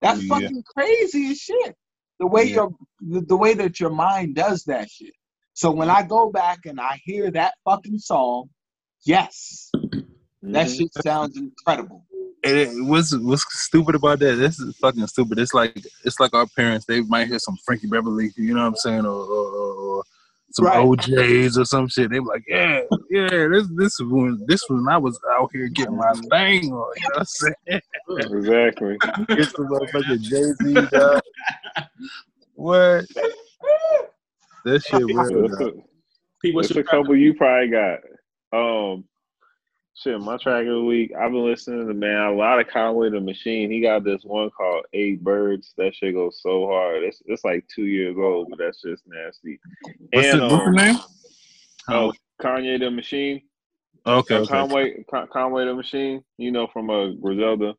that's 0.00 0.22
Yeah. 0.22 0.28
fucking 0.28 0.62
crazy 0.74 1.30
as 1.30 1.38
shit 1.38 1.76
the 2.18 2.26
way 2.26 2.44
Yeah. 2.44 2.54
your 2.54 2.70
the, 3.00 3.36
way 3.36 3.54
that 3.54 3.80
your 3.80 3.90
mind 3.90 4.36
does 4.36 4.62
that 4.64 4.88
shit. 4.88 5.12
So 5.54 5.70
when 5.72 5.90
I 5.90 6.02
go 6.04 6.30
back 6.30 6.66
and 6.66 6.80
I 6.80 7.00
hear 7.04 7.30
that 7.32 7.54
fucking 7.64 7.98
song, 7.98 8.48
yes, 9.04 9.70
that 10.42 10.68
Mhm. 10.68 10.76
shit 10.76 10.94
sounds 11.02 11.36
incredible. 11.36 12.06
It, 12.42 12.56
it- 12.56 12.84
what's 12.84 13.16
what's 13.16 13.44
stupid 13.62 13.94
about 13.94 14.18
that? 14.20 14.34
This 14.36 14.58
is 14.58 14.76
fucking 14.76 15.06
stupid. 15.06 15.38
It's 15.38 15.54
like 15.54 15.76
it's 16.04 16.18
like 16.20 16.34
our 16.34 16.46
parents. 16.56 16.86
They 16.86 17.00
might 17.02 17.28
hear 17.28 17.38
some 17.38 17.56
Frankie 17.64 17.86
Beverly, 17.86 18.30
you 18.36 18.54
know 18.54 18.62
what 18.62 18.68
I'm 18.68 18.76
saying, 18.76 19.06
or, 19.06 19.10
or, 19.10 19.46
or, 19.46 19.74
or 19.74 20.04
some 20.50 20.66
Right. 20.66 20.84
OJ's 20.84 21.56
or 21.56 21.64
some 21.64 21.88
shit. 21.88 22.10
They 22.10 22.18
be 22.18 22.24
like, 22.24 22.44
yeah, 22.48 22.80
yeah, 23.10 23.48
this 23.48 23.68
this 23.76 24.00
is 24.00 24.02
when 24.06 24.42
this 24.46 24.60
when 24.68 24.86
I 24.88 24.98
was 24.98 25.18
out 25.30 25.50
here 25.52 25.68
getting 25.68 25.96
my 25.96 26.12
thing 26.30 26.72
on. 26.72 26.92
You 26.96 27.08
know 27.08 27.14
what 27.14 27.18
I'm 27.18 27.24
saying? 27.24 27.80
Exactly. 28.18 28.98
Get 29.28 29.48
some 29.48 29.68
motherfucking 29.68 30.20
Jay 30.20 30.52
Z, 30.62 30.88
dog. 30.90 31.20
What? 32.54 33.04
That 34.64 34.82
shit 34.82 35.04
weird. 35.06 35.44
It's 35.50 35.58
dog. 35.58 35.74
a, 36.44 36.52
what's 36.52 36.70
it's 36.70 36.78
a 36.78 36.84
couple 36.84 37.16
you 37.16 37.34
probably 37.34 37.68
got. 37.70 38.00
Um, 38.52 39.04
shit, 39.94 40.20
my 40.20 40.36
track 40.36 40.62
of 40.62 40.72
the 40.72 40.82
week. 40.84 41.12
I've 41.14 41.30
been 41.32 41.44
listening 41.44 41.86
to 41.86 41.94
man 41.94 42.26
a 42.26 42.32
lot 42.32 42.60
of 42.60 42.68
Conway 42.68 43.10
the 43.10 43.20
Machine. 43.20 43.70
He 43.70 43.80
got 43.80 44.04
this 44.04 44.22
one 44.24 44.50
called 44.50 44.86
Eight 44.92 45.22
Birds. 45.22 45.74
That 45.76 45.94
shit 45.94 46.14
goes 46.14 46.40
so 46.42 46.66
hard. 46.66 47.02
It's 47.02 47.22
it's 47.26 47.44
like 47.44 47.64
two 47.68 47.84
years 47.86 48.16
old, 48.18 48.48
but 48.50 48.58
that's 48.58 48.82
just 48.82 49.02
nasty. 49.06 49.58
What's, 50.10 50.28
and 50.32 50.40
the, 50.42 50.48
what's 50.48 50.66
um, 50.66 50.74
name? 50.74 50.96
oh, 51.88 52.12
Conway 52.40 52.78
the 52.78 52.90
Machine. 52.90 53.42
Okay, 54.06 54.34
okay. 54.36 54.52
Conway 54.52 55.04
Conway 55.32 55.64
the 55.66 55.74
Machine, 55.74 56.24
you 56.38 56.50
know, 56.50 56.66
from 56.72 56.90
uh, 56.90 57.08
Griselda. 57.10 57.74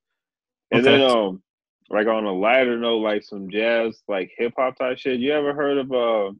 And 0.71 0.85
Okay. 0.87 0.97
then 0.97 1.01
um 1.01 1.41
like 1.89 2.07
on 2.07 2.23
a 2.25 2.33
lighter 2.33 2.77
note, 2.77 2.99
like 2.99 3.23
some 3.23 3.49
jazz, 3.49 4.01
like 4.07 4.31
hip 4.37 4.53
hop 4.57 4.77
type 4.77 4.97
shit. 4.97 5.19
You 5.19 5.33
ever 5.33 5.53
heard 5.53 5.77
of 5.77 5.91
uh 5.91 6.31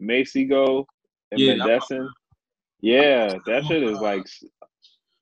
Masego 0.00 0.86
and 1.30 1.40
Yeah, 1.40 1.52
I- 1.54 1.56
Yeah, 2.80 3.38
that 3.46 3.66
shit 3.66 3.82
is 3.82 3.98
like 4.00 4.26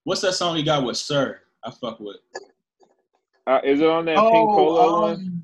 What's 0.08 0.22
that 0.22 0.32
song 0.32 0.56
he 0.56 0.62
got 0.62 0.84
with 0.84 0.96
Sir? 0.96 1.38
I 1.62 1.70
fuck 1.70 2.00
with. 2.00 2.16
uh, 3.46 3.60
is 3.62 3.82
it 3.82 3.86
on 3.86 4.06
that 4.06 4.16
Pink 4.32 4.50
Polo 4.52 5.02
one? 5.02 5.12
um, 5.12 5.42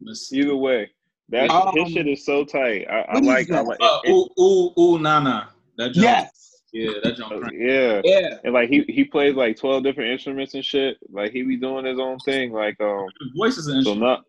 Let's 0.00 0.28
see. 0.28 0.38
Either 0.40 0.56
way. 0.56 0.90
That 1.28 1.50
Um, 1.50 1.74
his 1.74 1.92
shit 1.92 2.08
is 2.08 2.24
so 2.24 2.42
tight. 2.46 2.86
I, 2.88 3.00
I 3.00 3.14
what 3.16 3.24
is 3.24 3.28
like 3.28 3.50
I 3.50 3.56
that? 3.56 3.66
like 3.66 3.80
Uh, 3.82 3.98
it, 4.04 4.10
ooh, 4.12 4.28
ooh, 4.42 4.72
ooh, 4.80 4.98
nah, 4.98 5.20
nah. 5.20 5.44
That 5.76 5.92
jump, 5.92 6.06
yes, 6.06 6.62
yeah, 6.72 6.92
that 7.02 7.16
jump. 7.16 7.34
yeah. 7.52 8.00
yeah, 8.02 8.38
And 8.44 8.54
like 8.54 8.70
he 8.70 8.82
he 8.88 9.04
plays 9.04 9.34
like 9.34 9.58
twelve 9.58 9.82
different 9.82 10.12
instruments 10.12 10.54
and 10.54 10.64
shit. 10.64 10.96
Like 11.12 11.32
he 11.32 11.42
be 11.42 11.58
doing 11.58 11.84
his 11.84 11.98
own 11.98 12.18
thing. 12.20 12.50
Like 12.50 12.80
um 12.80 13.04
The 13.20 13.30
voice 13.36 13.58
is 13.58 13.66
an 13.66 13.74
So 13.74 13.78
instrument. 13.80 14.02
not, 14.04 14.24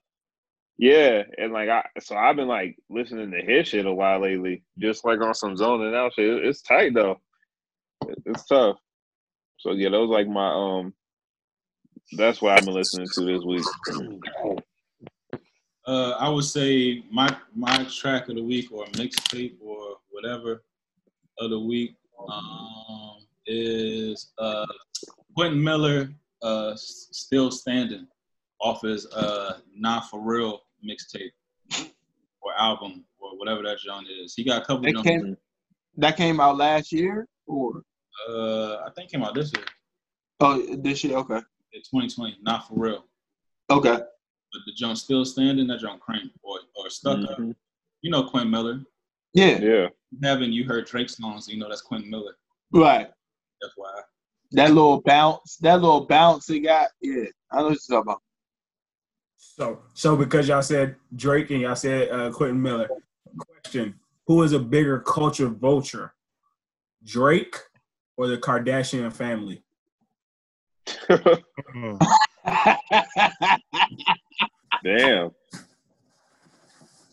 yeah, 0.78 1.24
and 1.38 1.54
like 1.54 1.70
I, 1.70 1.86
so 2.02 2.18
I've 2.18 2.36
been 2.36 2.50
like 2.50 2.78
listening 2.90 3.32
to 3.32 3.42
his 3.42 3.70
shit 3.70 3.86
a 3.86 3.94
while 3.94 4.20
lately, 4.22 4.64
just 4.78 5.06
like 5.06 5.22
on 5.22 5.34
some 5.34 5.56
zoning 5.56 5.96
out 5.96 6.14
shit. 6.16 6.46
It's 6.46 6.62
tight 6.62 6.94
though, 6.94 7.12
It- 7.12 7.18
it's 8.26 8.46
tough. 8.46 8.78
So 9.60 9.72
yeah, 9.72 9.90
that 9.90 10.00
was 10.00 10.10
like 10.10 10.28
my 10.28 10.50
um, 10.52 10.94
that's 12.18 12.42
what 12.42 12.58
I've 12.58 12.66
been 12.66 12.76
listening 12.76 13.08
to 13.14 13.26
this 13.26 13.44
week. 13.44 13.66
Uh, 15.88 16.12
I 16.20 16.30
would 16.30 16.46
say 16.46 17.04
my 17.12 17.36
my 17.56 17.84
track 17.86 18.30
of 18.30 18.36
the 18.36 18.44
week 18.44 18.72
or 18.72 18.86
mixtape 18.88 19.56
or 19.62 19.98
whatever 20.10 20.64
of 21.40 21.50
the 21.50 21.60
week 21.60 21.96
um, 22.32 23.18
is 23.46 24.32
uh, 24.40 24.66
Quentin 25.36 25.64
Miller 25.64 26.10
uh, 26.42 26.74
still 26.76 27.52
standing 27.52 28.08
off 28.62 28.82
his 28.82 29.06
uh, 29.08 29.60
not 29.76 30.10
for 30.10 30.22
real 30.22 30.62
mixtape 30.88 31.32
or 32.42 32.54
album 32.58 33.06
or 33.20 33.38
whatever 33.38 33.62
that 33.64 33.80
genre 33.80 34.06
is. 34.24 34.34
He 34.36 34.44
got 34.44 34.64
a 34.64 34.66
couple. 34.66 34.84
That 34.84 34.94
genres. 34.94 35.04
came 35.04 35.38
that 35.98 36.18
came 36.18 36.40
out 36.40 36.58
last 36.58 36.92
year 36.92 37.28
or 37.48 37.84
Uh, 38.30 38.78
I 38.86 38.90
think 38.96 39.12
came 39.12 39.24
out 39.24 39.34
this 39.36 39.52
year, 39.56 39.66
oh 40.40 40.76
this 40.78 41.04
year. 41.04 41.18
Okay, 41.18 41.36
in 41.74 41.82
2020. 41.82 42.38
Not 42.42 42.68
for 42.68 42.76
real, 42.76 43.06
okay, 43.70 43.98
but 43.98 44.62
the 44.66 44.74
junk 44.76 44.98
still 44.98 45.26
standing. 45.26 45.68
That 45.68 45.80
junk 45.80 46.02
crank 46.02 46.32
or 46.44 46.60
or 46.76 46.90
stuck 46.90 47.20
up. 47.30 47.38
Mhm. 47.38 47.56
You 48.02 48.12
know 48.12 48.24
Quentin 48.24 48.52
Miller. 48.52 48.82
yeah, 49.34 49.58
Yeah, 49.60 49.88
Haven't 50.24 50.54
you 50.54 50.64
heard 50.66 50.86
Drake 50.86 51.10
songs? 51.10 51.48
You 51.48 51.58
know 51.58 51.68
that's 51.70 51.82
Quentin 51.82 52.10
Miller. 52.10 52.36
right, 52.72 53.10
That's 53.62 53.74
why. 53.76 54.02
That 54.52 54.70
little 54.70 55.02
bounce, 55.02 55.58
that 55.58 55.82
little 55.82 56.06
bounce 56.06 56.48
he 56.48 56.60
got. 56.60 56.90
Yeah, 57.02 57.26
I 57.52 57.58
know 57.58 57.64
what 57.70 57.78
you're 57.90 57.98
talking 58.00 58.12
about. 58.12 58.22
So, 59.38 59.82
so 59.94 60.16
because 60.16 60.48
y'all 60.48 60.62
said 60.62 60.96
Drake 61.16 61.50
and 61.50 61.62
y'all 61.62 61.76
said 61.76 62.10
uh, 62.10 62.32
Quentin 62.32 62.62
Miller, 62.62 62.90
question: 63.38 64.00
Who 64.28 64.44
is 64.44 64.54
a 64.54 64.60
bigger 64.60 65.00
culture 65.00 65.48
vulture, 65.50 66.14
Drake 67.04 67.58
or 68.18 68.28
the 68.28 68.38
Kardashian 68.38 69.12
family? 69.12 69.64
Damn. 74.84 75.32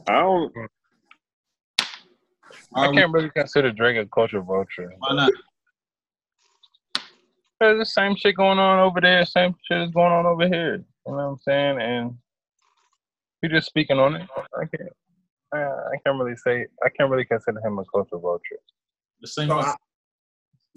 I 0.08 0.20
don't. 0.20 0.52
I 2.74 2.86
Are 2.86 2.92
can't 2.92 3.12
really 3.12 3.30
consider 3.30 3.70
Drake 3.72 3.98
a 3.98 4.06
culture 4.06 4.40
vulture. 4.40 4.92
Why 4.98 5.14
not? 5.14 5.32
There's 7.60 7.78
the 7.78 7.86
same 7.86 8.16
shit 8.16 8.36
going 8.36 8.58
on 8.58 8.80
over 8.80 9.00
there, 9.00 9.24
same 9.24 9.54
shit 9.68 9.82
is 9.82 9.90
going 9.90 10.12
on 10.12 10.26
over 10.26 10.48
here. 10.48 10.84
You 11.06 11.12
know 11.12 11.16
what 11.16 11.22
I'm 11.22 11.38
saying? 11.38 11.80
And 11.80 12.18
we 13.42 13.48
just 13.48 13.66
speaking 13.66 13.98
on 13.98 14.16
it. 14.16 14.28
I 14.36 14.64
can't. 14.64 14.90
Uh, 15.54 15.58
I 15.58 15.96
can't 16.04 16.18
really 16.18 16.36
say. 16.36 16.66
I 16.82 16.88
can't 16.88 17.10
really 17.10 17.24
consider 17.24 17.60
him 17.60 17.78
a 17.78 17.84
culture 17.84 18.18
vulture. 18.18 18.58
The 19.20 19.28
same. 19.28 19.48
So, 19.48 19.60
I, 19.60 19.74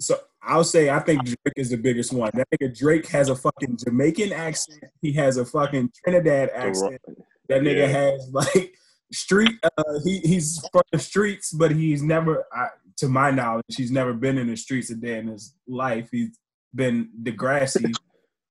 so 0.00 0.18
I'll 0.42 0.64
say 0.64 0.90
I 0.90 1.00
think 1.00 1.24
Drake 1.24 1.54
is 1.56 1.70
the 1.70 1.76
biggest 1.76 2.12
one. 2.12 2.30
That 2.34 2.46
nigga 2.50 2.76
Drake 2.76 3.06
has 3.08 3.28
a 3.28 3.36
fucking 3.36 3.78
Jamaican 3.84 4.32
accent. 4.32 4.84
He 5.02 5.12
has 5.14 5.36
a 5.38 5.44
fucking 5.44 5.90
Trinidad 6.04 6.50
accent. 6.54 7.00
That 7.48 7.62
nigga 7.62 7.78
Yeah. 7.78 7.86
has 7.86 8.28
like 8.32 8.74
street. 9.12 9.52
Uh, 9.62 9.82
he 10.04 10.18
he's 10.20 10.60
from 10.72 10.82
the 10.92 10.98
streets, 10.98 11.52
but 11.52 11.70
he's 11.72 12.02
never, 12.02 12.44
I, 12.52 12.68
to 12.98 13.08
my 13.08 13.30
knowledge, 13.30 13.64
he's 13.76 13.90
never 13.90 14.12
been 14.14 14.38
in 14.38 14.48
the 14.48 14.56
streets 14.56 14.90
a 14.90 14.94
day 14.96 15.18
in 15.18 15.28
his 15.28 15.54
life. 15.68 16.08
He's 16.12 16.38
been 16.74 17.10
Degrassi. 17.22 17.92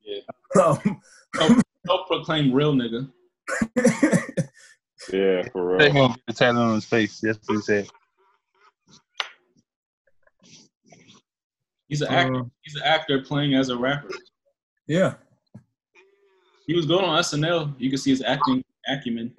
Yeah. 0.08 0.22
Um, 1.42 1.62
Self-proclaimed 1.88 2.54
real 2.54 2.74
nigga. 2.74 3.10
Yeah, 5.12 5.44
for 5.52 5.78
They 5.78 5.86
real. 5.86 5.94
gonna 5.94 6.08
get 6.16 6.20
the 6.28 6.34
tattoo 6.34 6.58
on 6.58 6.76
his 6.76 6.86
face. 6.86 7.20
That's 7.22 7.40
what 7.48 7.56
he 7.56 7.62
said. 7.62 7.90
He's 11.88 12.02
an 12.02 12.10
actor. 12.14 12.40
Uh, 12.40 12.44
He's 12.64 12.76
an 12.76 12.84
actor 12.84 13.22
playing 13.22 13.54
as 13.56 13.70
a 13.70 13.78
rapper. 13.78 14.10
yeah. 14.88 15.16
He 16.68 16.76
was 16.76 16.86
going 16.88 17.06
on 17.06 17.20
SNL. 17.22 17.76
You 17.78 17.90
can 17.90 18.00
see 18.00 18.10
his 18.10 18.24
acting 18.24 18.64
acumen. 18.88 19.32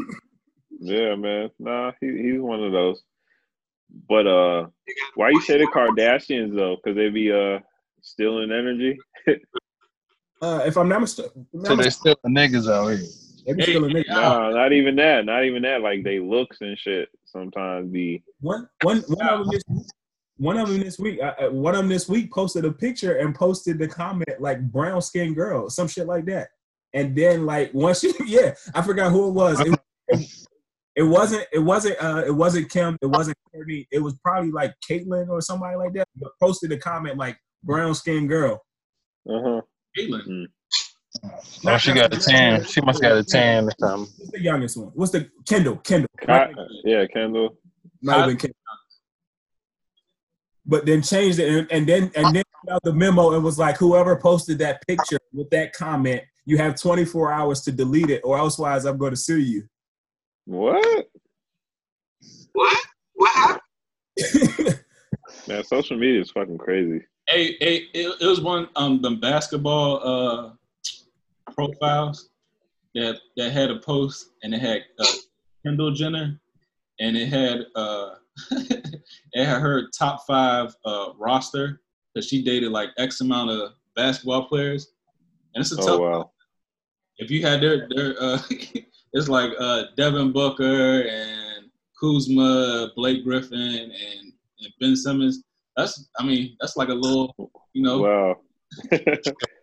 Yeah, 0.78 1.16
man. 1.16 1.50
Nah, 1.58 1.92
he, 2.00 2.06
he's 2.16 2.40
one 2.40 2.62
of 2.62 2.70
those. 2.70 3.02
But 4.08 4.26
uh, 4.26 4.66
why 5.14 5.30
you 5.30 5.40
say 5.40 5.58
the 5.58 5.66
Kardashians 5.66 6.54
though? 6.54 6.76
Because 6.76 6.96
they 6.96 7.08
be 7.08 7.32
uh 7.32 7.58
stealing 8.02 8.52
energy. 8.52 8.98
Uh, 10.42 10.62
if 10.66 10.76
I'm 10.76 10.86
not 10.86 11.00
mistaken, 11.00 11.46
So 11.64 11.76
they 11.76 11.88
still 11.88 12.14
the 12.22 12.28
niggas 12.28 12.70
out 12.70 12.88
here. 12.88 13.06
they 13.46 13.52
be 13.54 13.62
Hey, 13.62 13.70
still 13.72 13.84
a 13.86 14.04
Nah, 14.06 14.50
not 14.50 14.72
even 14.74 14.94
that. 14.96 15.24
Not 15.24 15.44
even 15.46 15.62
that. 15.62 15.80
Like 15.80 16.04
they 16.04 16.18
looks 16.18 16.58
and 16.60 16.78
shit 16.78 17.08
sometimes 17.24 17.90
be. 17.90 18.22
One, 18.40 18.68
one, 18.82 19.02
one 19.08 19.28
of 19.28 19.38
them 19.46 19.50
this, 19.50 19.62
one 20.38 20.58
of 20.58 20.68
them 20.68 20.80
this 20.80 20.98
week. 20.98 21.20
Uh, 21.20 21.34
uh, 21.40 21.50
one 21.50 21.74
of 21.74 21.80
them 21.80 21.88
this 21.88 22.08
week 22.08 22.32
posted 22.32 22.64
a 22.64 22.72
picture 22.72 23.16
and 23.16 23.34
posted 23.34 23.78
the 23.78 23.88
comment 23.88 24.40
like 24.40 24.60
brown 24.70 25.00
skin 25.00 25.34
girl, 25.34 25.70
some 25.70 25.88
shit 25.88 26.06
like 26.06 26.26
that. 26.26 26.48
And 26.92 27.16
then 27.16 27.46
like 27.46 27.72
once 27.72 28.02
you, 28.02 28.14
yeah, 28.26 28.54
I 28.74 28.82
forgot 28.82 29.12
who 29.12 29.28
it 29.28 29.32
was. 29.32 29.60
It, 29.60 29.78
it, 30.08 30.28
it 30.96 31.02
wasn't. 31.02 31.46
It 31.52 31.58
wasn't. 31.58 31.96
Uh, 32.02 32.24
it 32.26 32.34
wasn't 32.34 32.70
Kim. 32.70 32.96
It 33.02 33.06
wasn't 33.06 33.36
Kourtney. 33.54 33.86
It 33.90 33.98
was 33.98 34.14
probably 34.24 34.50
like 34.50 34.74
Caitlyn 34.88 35.28
or 35.28 35.40
somebody 35.40 35.76
like 35.76 35.92
that. 35.94 36.08
But 36.16 36.32
posted 36.40 36.72
a 36.72 36.78
comment 36.78 37.16
like 37.16 37.38
brown 37.62 37.94
skin 37.94 38.26
girl. 38.26 38.62
Uh 39.28 39.42
huh. 39.42 39.60
Caitlyn. 39.98 40.46
Oh, 41.66 41.78
she 41.78 41.92
got 41.92 42.14
a 42.14 42.18
tan. 42.18 42.64
She 42.64 42.80
must 42.82 43.00
got 43.00 43.16
a 43.16 43.24
tan 43.24 43.68
or 43.68 43.72
something. 43.78 44.12
What's 44.18 44.30
the 44.32 44.40
youngest 44.40 44.76
one? 44.76 44.90
What's 44.94 45.12
the 45.12 45.30
Kendall? 45.46 45.76
Kendall. 45.76 46.08
Yeah, 46.84 47.06
Kendall. 47.12 47.56
Not 48.02 48.26
even 48.26 48.36
Kendall. 48.36 48.56
But 50.66 50.84
then 50.84 51.02
changed 51.02 51.38
it 51.38 51.48
and, 51.48 51.70
and 51.70 51.86
then 51.86 52.10
and 52.16 52.34
then 52.34 52.42
out 52.70 52.82
the 52.82 52.92
memo 52.92 53.32
and 53.32 53.44
was 53.44 53.58
like 53.58 53.76
whoever 53.76 54.16
posted 54.16 54.58
that 54.58 54.86
picture 54.86 55.18
with 55.32 55.50
that 55.50 55.72
comment, 55.72 56.22
you 56.44 56.58
have 56.58 56.80
24 56.80 57.32
hours 57.32 57.60
to 57.62 57.72
delete 57.72 58.10
it 58.10 58.22
or 58.24 58.38
elsewise 58.38 58.84
I'm 58.84 58.98
going 58.98 59.12
to 59.12 59.16
sue 59.16 59.38
you. 59.38 59.68
What? 60.44 61.08
What? 62.52 62.86
What 63.14 63.32
happened? 63.32 63.60
Man, 65.48 65.64
social 65.64 65.96
media 65.96 66.20
is 66.20 66.30
fucking 66.30 66.58
crazy. 66.58 67.04
Hey, 67.28 67.56
hey, 67.60 67.76
it, 67.94 68.16
it 68.20 68.26
was 68.26 68.40
one 68.40 68.68
um 68.76 69.02
the 69.02 69.10
basketball 69.10 70.00
uh 70.02 70.50
profiles 71.52 72.30
that 72.94 73.18
that 73.36 73.52
had 73.52 73.70
a 73.70 73.78
post 73.78 74.30
and 74.42 74.54
it 74.54 74.60
had 74.60 74.82
uh, 74.98 75.06
Kendall 75.64 75.92
Jenner 75.92 76.40
and 77.00 77.16
it 77.16 77.28
had 77.28 77.66
uh 77.74 78.14
it 78.50 79.44
had 79.44 79.60
her 79.60 79.88
top 79.96 80.26
five 80.26 80.74
uh 80.84 81.10
roster 81.18 81.80
because 82.14 82.28
she 82.28 82.42
dated 82.42 82.70
like 82.72 82.90
X 82.98 83.20
amount 83.20 83.50
of 83.50 83.72
basketball 83.94 84.44
players 84.46 84.88
and 85.54 85.62
it's 85.62 85.72
a 85.72 85.76
tough 85.76 85.88
Oh 85.88 85.98
wow. 86.00 86.30
if 87.18 87.30
you 87.30 87.42
had 87.42 87.60
their 87.60 87.88
their 87.94 88.14
uh 88.20 88.38
it's 89.12 89.28
like 89.28 89.50
uh 89.58 89.84
Devin 89.96 90.32
Booker 90.32 91.02
and 91.02 91.70
Kuzma, 91.98 92.88
Blake 92.94 93.24
Griffin 93.24 93.58
and, 93.58 93.90
and 93.92 94.72
Ben 94.80 94.94
Simmons. 94.94 95.42
That's 95.76 96.08
I 96.18 96.24
mean, 96.24 96.56
that's 96.60 96.76
like 96.76 96.88
a 96.88 96.94
little 96.94 97.34
you 97.72 97.82
know 97.82 98.00
Wow. 98.00 98.36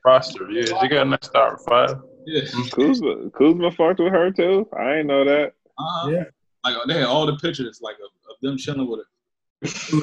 Roster, 0.06 0.50
yeah. 0.50 0.66
She 0.82 0.88
got 0.88 1.06
a 1.06 1.10
nice 1.10 1.20
start 1.26 1.60
five. 1.68 1.96
yeah. 2.26 2.42
Kuzma, 2.72 3.30
Kuzma 3.32 3.72
fucked 3.72 4.00
with 4.00 4.12
her 4.12 4.32
too. 4.32 4.68
I 4.78 4.96
ain't 4.96 5.08
know 5.08 5.24
that. 5.26 5.54
Uh-huh. 5.78 6.10
Yeah. 6.10 6.24
Like 6.64 6.78
they 6.88 6.94
had 6.96 7.04
all 7.06 7.26
the 7.26 7.36
pictures 7.38 7.80
like 7.82 7.96
of, 7.98 8.12
of 8.23 8.23
them 8.44 8.58
chilling 8.58 8.88
with 8.88 9.02
her. 9.02 10.00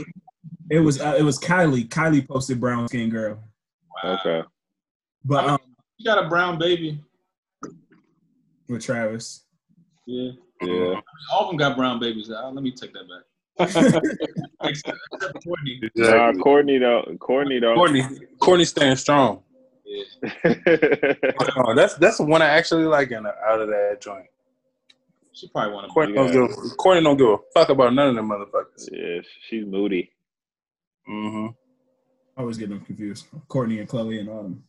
It 0.70 0.78
was 0.80 1.00
uh, 1.00 1.16
it 1.18 1.23
was 1.23 1.38
Kylie. 1.38 1.88
Kylie 1.88 2.26
posted 2.26 2.61
brown 2.61 2.88
skin 2.88 3.11
girl. 3.11 3.42
Wow. 4.02 4.14
Okay. 4.20 4.42
But 5.25 5.44
um 5.49 5.59
She 5.99 6.04
got 6.04 6.25
a 6.25 6.28
brown 6.28 6.59
baby. 6.59 7.00
with 8.68 8.82
Travis. 8.85 9.44
Yeah. 10.06 10.30
Yeah. 10.62 11.00
All 11.32 11.42
of 11.44 11.49
them 11.49 11.56
got 11.56 11.76
brown 11.76 11.99
babies. 12.00 12.30
Uh, 12.30 12.50
let 12.50 12.62
me 12.62 12.70
take 12.73 12.92
that 12.92 13.04
back. 13.09 13.25
Except 13.68 14.06
except 14.62 14.99
Kourtney. 15.47 15.90
Nah, 15.97 16.32
Kourtney 16.32 16.78
though. 16.80 17.04
Kourtney 17.18 17.61
though. 17.61 17.75
Kourtney, 17.76 18.18
Kourtney 18.40 18.66
staying 18.66 18.97
strong. 18.97 19.42
Yeah. 19.85 20.04
Oh, 21.56 21.75
that's 21.75 21.94
that's 21.94 22.18
the 22.18 22.25
one 22.25 22.42
I 22.42 22.47
actually 22.47 22.85
like 22.85 23.11
in 23.11 23.25
the, 23.25 23.35
out 23.44 23.61
of 23.61 23.68
that 23.68 23.99
joint. 24.00 24.26
She 25.32 25.49
probably 25.49 25.72
want 25.75 25.87
to 25.88 25.92
Kourtney 25.94 26.14
Yeah. 26.16 26.25
don't 26.32 26.49
give 26.49 26.76
Kourtney 26.76 27.02
don't 27.04 27.16
give 27.16 27.28
a 27.28 27.37
fuck 27.54 27.68
about 27.70 27.94
none 27.94 28.08
of 28.08 28.14
them 28.16 28.28
motherfuckers. 28.28 28.88
yeah, 28.92 29.20
she's 29.49 29.64
moody. 29.64 30.10
Mm-hmm. 31.08 31.46
I 32.37 32.40
always 32.40 32.56
get 32.58 32.68
them 32.68 32.80
confused. 32.80 33.26
Kourtney 33.49 33.80
and 33.80 33.88
Khloe 33.88 34.20
and 34.20 34.28
Autumn. 34.28 34.64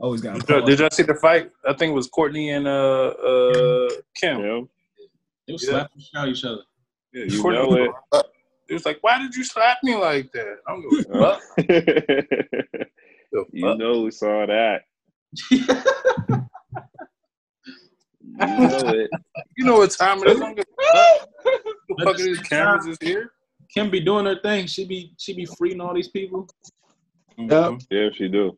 Always 0.00 0.20
got 0.20 0.38
Did, 0.40 0.48
y'all- 0.48 0.64
did 0.66 0.78
y'all 0.80 0.90
see 0.90 1.02
the 1.04 1.14
fight? 1.14 1.50
I 1.66 1.72
think 1.72 1.90
it 1.92 1.94
was 1.94 2.08
Kourtney 2.10 2.48
and 2.56 2.66
uh 2.66 3.14
uh 3.14 3.88
Kim. 4.16 4.38
yeah, 4.40 4.60
They 5.46 5.52
was 5.52 5.62
Yeah. 5.64 5.70
slapping 5.70 6.02
out 6.16 6.28
each 6.28 6.44
other. 6.44 6.62
Yeah, 7.12 7.24
You 7.24 7.42
Kourtney 7.42 7.54
know 7.54 7.74
it. 7.74 7.78
give 7.86 7.94
a 8.12 8.16
fuck. 8.16 8.26
It 8.68 8.72
was 8.74 8.86
like, 8.86 8.98
why 9.02 9.18
did 9.18 9.34
you 9.34 9.44
slap 9.44 9.78
me 9.82 9.94
like 9.94 10.32
that? 10.32 10.56
I 10.66 10.72
don't 10.72 10.82
give 10.90 11.06
a 11.10 11.12
fuck. 11.20 11.40
You 13.52 13.76
know 13.76 14.00
we 14.02 14.10
saw 14.10 14.46
that. 14.46 14.82
You 18.24 18.68
know 18.68 18.88
it. 18.88 19.10
You 19.56 19.64
know 19.64 19.78
what 19.78 19.90
time 19.92 20.18
it 20.22 20.28
is? 20.30 20.36
I 20.40 20.44
don't 20.44 20.54
give 20.56 20.64
a 20.78 20.92
fuck. 20.92 21.28
The 21.88 22.04
fuck 22.04 22.14
are 22.14 22.18
these 22.18 22.40
cameras 22.40 22.86
is 22.86 22.98
here? 23.00 23.30
Kim 23.72 23.90
be 23.90 24.00
doing 24.00 24.26
her 24.26 24.40
thing. 24.40 24.66
She 24.66 24.84
be 24.86 25.12
she 25.18 25.34
be 25.34 25.44
freeing 25.44 25.80
all 25.80 25.94
these 25.94 26.08
people. 26.08 26.48
Mhm. 27.38 27.80
Yeah, 27.90 28.08
she 28.14 28.28
do. 28.28 28.56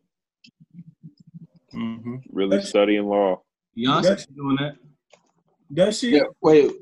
Mhm. 1.75 2.23
Really 2.33 2.63
studying 2.63 3.07
law. 3.07 3.43
Beyonce 3.77 4.03
Yes. 4.05 4.27
doing 4.27 4.57
that. 4.57 4.77
Does 5.73 5.99
she? 5.99 6.17
Yeah, 6.17 6.23
wait. 6.41 6.73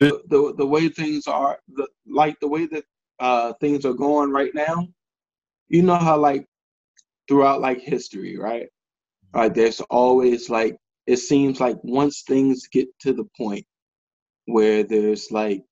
The, 0.00 0.20
the 0.28 0.54
the 0.58 0.66
way 0.66 0.88
things 0.88 1.26
are, 1.26 1.58
the 1.68 1.88
like 2.06 2.38
the 2.40 2.48
way 2.48 2.66
that 2.66 2.84
uh 3.20 3.52
things 3.60 3.84
are 3.86 3.94
going 3.94 4.30
right 4.30 4.54
now, 4.54 4.88
you 5.68 5.82
know 5.82 5.94
how 5.96 6.18
like 6.18 6.46
throughout 7.28 7.60
like 7.60 7.80
history, 7.80 8.36
right? 8.36 8.68
Like 9.32 9.54
there's 9.54 9.80
always 9.82 10.50
like 10.50 10.76
it 11.06 11.18
seems 11.18 11.60
like 11.60 11.78
once 11.82 12.22
things 12.26 12.68
get 12.72 12.88
to 13.00 13.12
the 13.14 13.26
point 13.38 13.66
where 14.46 14.84
there's 14.84 15.30
like 15.32 15.62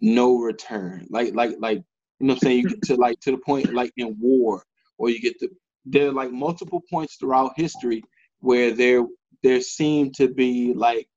no 0.00 0.38
return, 0.38 1.06
like 1.10 1.34
like 1.34 1.56
like 1.60 1.78
you 2.20 2.28
know 2.28 2.34
what 2.34 2.42
I'm 2.44 2.48
saying, 2.48 2.58
you 2.60 2.66
get 2.66 2.82
to 2.84 2.96
like 2.96 3.20
to 3.22 3.32
the 3.32 3.38
point 3.38 3.74
like 3.74 3.92
in 3.98 4.16
war, 4.20 4.64
or 4.98 5.10
you 5.10 5.20
get 5.20 5.38
to 5.40 5.50
there 5.86 6.08
are 6.08 6.12
like 6.12 6.32
multiple 6.32 6.82
points 6.90 7.16
throughout 7.16 7.52
history 7.56 8.02
where 8.40 8.72
there 8.72 9.04
there 9.42 9.60
seemed 9.62 10.14
to 10.16 10.28
be 10.28 10.74
like 10.74 11.08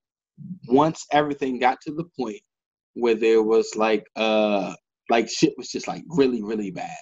once 0.67 1.05
everything 1.11 1.59
got 1.59 1.79
to 1.81 1.93
the 1.93 2.05
point 2.17 2.41
where 2.95 3.15
there 3.15 3.43
was 3.43 3.75
like 3.75 4.05
uh 4.17 4.73
like 5.09 5.29
shit 5.29 5.53
was 5.57 5.69
just 5.69 5.87
like 5.87 6.03
really 6.09 6.43
really 6.43 6.71
bad 6.71 6.95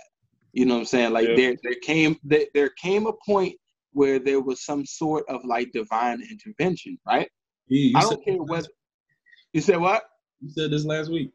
You 0.53 0.65
know 0.65 0.75
what 0.75 0.79
I'm 0.81 0.85
saying? 0.85 1.13
Like 1.13 1.29
Yeah. 1.29 1.35
there 1.35 1.55
there 1.63 1.75
came 1.83 2.17
there, 2.23 2.45
there 2.53 2.69
came 2.69 3.07
a 3.07 3.13
point 3.25 3.55
where 3.97 4.19
there 4.19 4.39
was 4.39 4.63
some 4.63 4.85
sort 4.85 5.25
of 5.27 5.43
like 5.43 5.71
divine 5.71 6.21
intervention, 6.21 6.97
right? 7.07 7.27
You, 7.67 7.79
you 7.89 7.97
I 7.97 8.01
don't 8.01 8.23
care 8.23 8.35
whether 8.37 8.67
you 9.53 9.61
said 9.61 9.77
what? 9.77 10.03
you 10.39 10.49
said 10.51 10.69
this 10.69 10.85
last 10.85 11.09
week. 11.11 11.31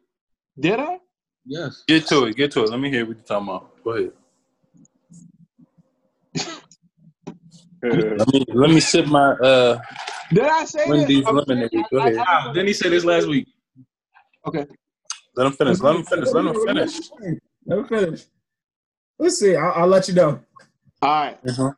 Did 0.57 0.79
I? 0.79 0.97
Yes. 1.45 1.83
Get 1.89 2.07
to 2.07 2.23
it. 2.25 2.37
Get 2.37 2.51
to 2.51 2.63
it. 2.63 2.69
Let 2.69 2.79
me 2.79 2.89
hear 2.89 3.05
what 3.05 3.17
you're 3.17 3.25
talking 3.25 3.49
about. 3.49 3.83
Go 3.83 3.91
ahead. 3.91 4.11
Let 7.83 8.27
me 8.33 8.45
let 8.53 8.69
me 8.69 8.79
sip 8.79 9.07
my 9.07 9.31
uh 9.33 9.77
Did 10.29 10.45
I 10.45 10.63
say 10.63 10.89
Wendy's 10.89 11.25
that? 11.25 11.33
Lemonade. 11.33 11.69
saying- 11.73 11.85
Go 11.91 11.99
I- 11.99 12.03
I- 12.03 12.07
ahead. 12.07 12.17
I- 12.19 12.45
Wow, 12.47 12.53
didn't 12.53 12.67
he 12.67 12.73
said 12.73 12.91
this 12.93 13.03
last 13.03 13.27
week? 13.27 13.45
Okay. 14.47 14.65
let 15.35 15.47
him 15.47 15.51
finish. 15.53 15.79
Let 15.81 15.95
him 15.97 16.03
finish. 16.03 16.29
Let 16.31 16.45
him 16.45 16.53
finish. 16.65 16.93
Let 17.65 17.77
him 17.79 17.87
finish. 17.87 18.21
Let's 19.19 19.37
see. 19.39 19.55
I'll, 19.57 19.73
I'll 19.73 19.87
let 19.87 20.07
you 20.07 20.13
know. 20.13 20.39
All 21.01 21.09
right. 21.09 21.43
Mhm. 21.43 21.75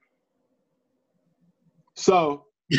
So 1.95 2.45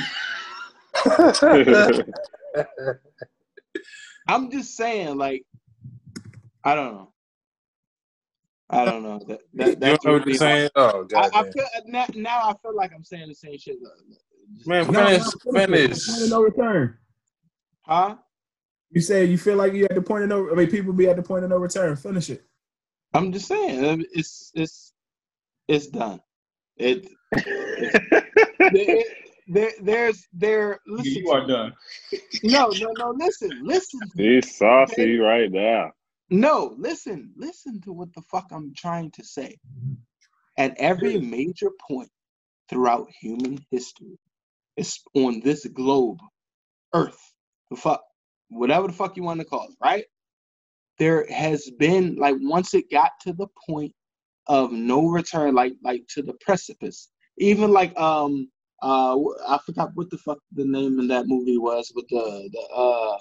I'm 4.29 4.51
just 4.51 4.77
saying, 4.77 5.17
like, 5.17 5.45
I 6.65 6.75
don't 6.75 6.95
know. 6.95 7.13
I 8.69 8.85
don't 8.85 9.03
know. 9.05 9.21
That, 9.29 9.41
that, 9.55 9.69
You 9.69 9.77
that's 9.77 10.05
know 10.05 10.13
what 10.13 10.19
would 10.21 10.25
be 10.25 10.33
you're 10.33 10.39
saying? 10.39 10.71
Oh 10.75 11.07
I, 11.15 11.29
god. 11.29 11.31
I 11.35 11.43
feel 11.51 11.65
now, 11.87 12.07
now. 12.15 12.39
I 12.51 12.55
feel 12.63 12.75
like 12.75 12.93
I'm 12.93 13.05
saying 13.05 13.29
the 13.29 13.35
same 13.35 13.57
shit. 13.59 13.77
Man, 14.67 14.91
No, 14.91 15.05
finish. 15.05 15.23
no, 15.23 15.53
Point 15.53 15.71
Finish. 15.71 16.09
no 16.29 16.43
return. 16.43 16.99
Huh? 17.83 18.17
You 18.91 19.01
said 19.01 19.29
you 19.29 19.39
feel 19.39 19.57
like 19.57 19.73
you 19.75 19.85
at 19.85 19.95
the 19.95 20.03
point 20.03 20.25
of 20.25 20.29
no. 20.31 20.51
I 20.51 20.55
mean, 20.55 20.69
people 20.69 20.93
be 20.93 21.09
at 21.09 21.17
the 21.17 21.23
point 21.23 21.45
of 21.45 21.51
no 21.51 21.59
return. 21.59 21.95
Finish 21.95 22.31
it. 22.31 22.45
I'm 23.15 23.33
just 23.33 23.47
saying. 23.47 24.05
It's 24.13 24.51
it's 24.55 24.93
it's 25.69 25.87
done. 25.87 26.21
It, 26.77 27.09
there, 28.71 29.05
there 29.49 29.73
there's 29.83 30.27
there. 30.33 30.81
Listen, 30.87 31.23
You 31.23 31.31
are 31.31 31.47
done. 31.47 31.75
no, 32.43 32.69
no, 32.79 32.93
no. 32.99 33.15
Listen, 33.19 33.59
listen. 33.63 34.13
He's 34.17 34.57
saucy 34.57 35.19
right 35.19 35.51
now. 35.53 35.93
No, 36.31 36.75
listen, 36.77 37.33
listen 37.37 37.81
to 37.83 37.93
what 37.93 38.13
the 38.15 38.23
fuck 38.23 38.47
I'm 38.51 38.73
trying 38.77 39.13
to 39.13 39.25
say. 39.25 39.59
At 40.59 40.75
every 40.79 41.19
major 41.19 41.71
point 41.89 42.11
throughout 42.71 43.09
human 43.21 43.59
history, 43.71 44.19
it's 44.77 45.03
on 45.15 45.41
this 45.45 45.67
globe, 45.67 46.19
Earth, 46.95 47.21
the 47.71 47.77
fuck, 47.77 48.03
whatever 48.51 48.89
the 48.89 48.95
fuck 48.95 49.17
you 49.17 49.25
want 49.25 49.41
to 49.41 49.47
call 49.47 49.69
it, 49.69 49.77
right? 49.85 50.05
There 50.99 51.27
has 51.31 51.71
been 51.79 52.17
like 52.17 52.37
once 52.41 52.75
it 52.75 52.91
got 52.91 53.13
to 53.23 53.33
the 53.35 53.49
point 53.69 53.93
of 54.49 54.73
no 54.73 55.09
return, 55.09 55.55
like 55.55 55.75
like 55.85 56.03
to 56.15 56.23
the 56.23 56.35
precipice. 56.41 57.11
Even 57.39 57.73
like 57.73 57.97
um 57.99 58.51
uh 58.83 59.17
I 59.49 59.59
forgot 59.65 59.91
what 59.95 60.11
the 60.11 60.19
fuck 60.19 60.39
the 60.53 60.65
name 60.65 60.99
in 60.99 61.09
that 61.09 61.27
movie 61.27 61.59
was 61.59 61.93
with 61.95 62.09
the 62.09 62.51
the 62.53 62.75
uh 62.75 63.19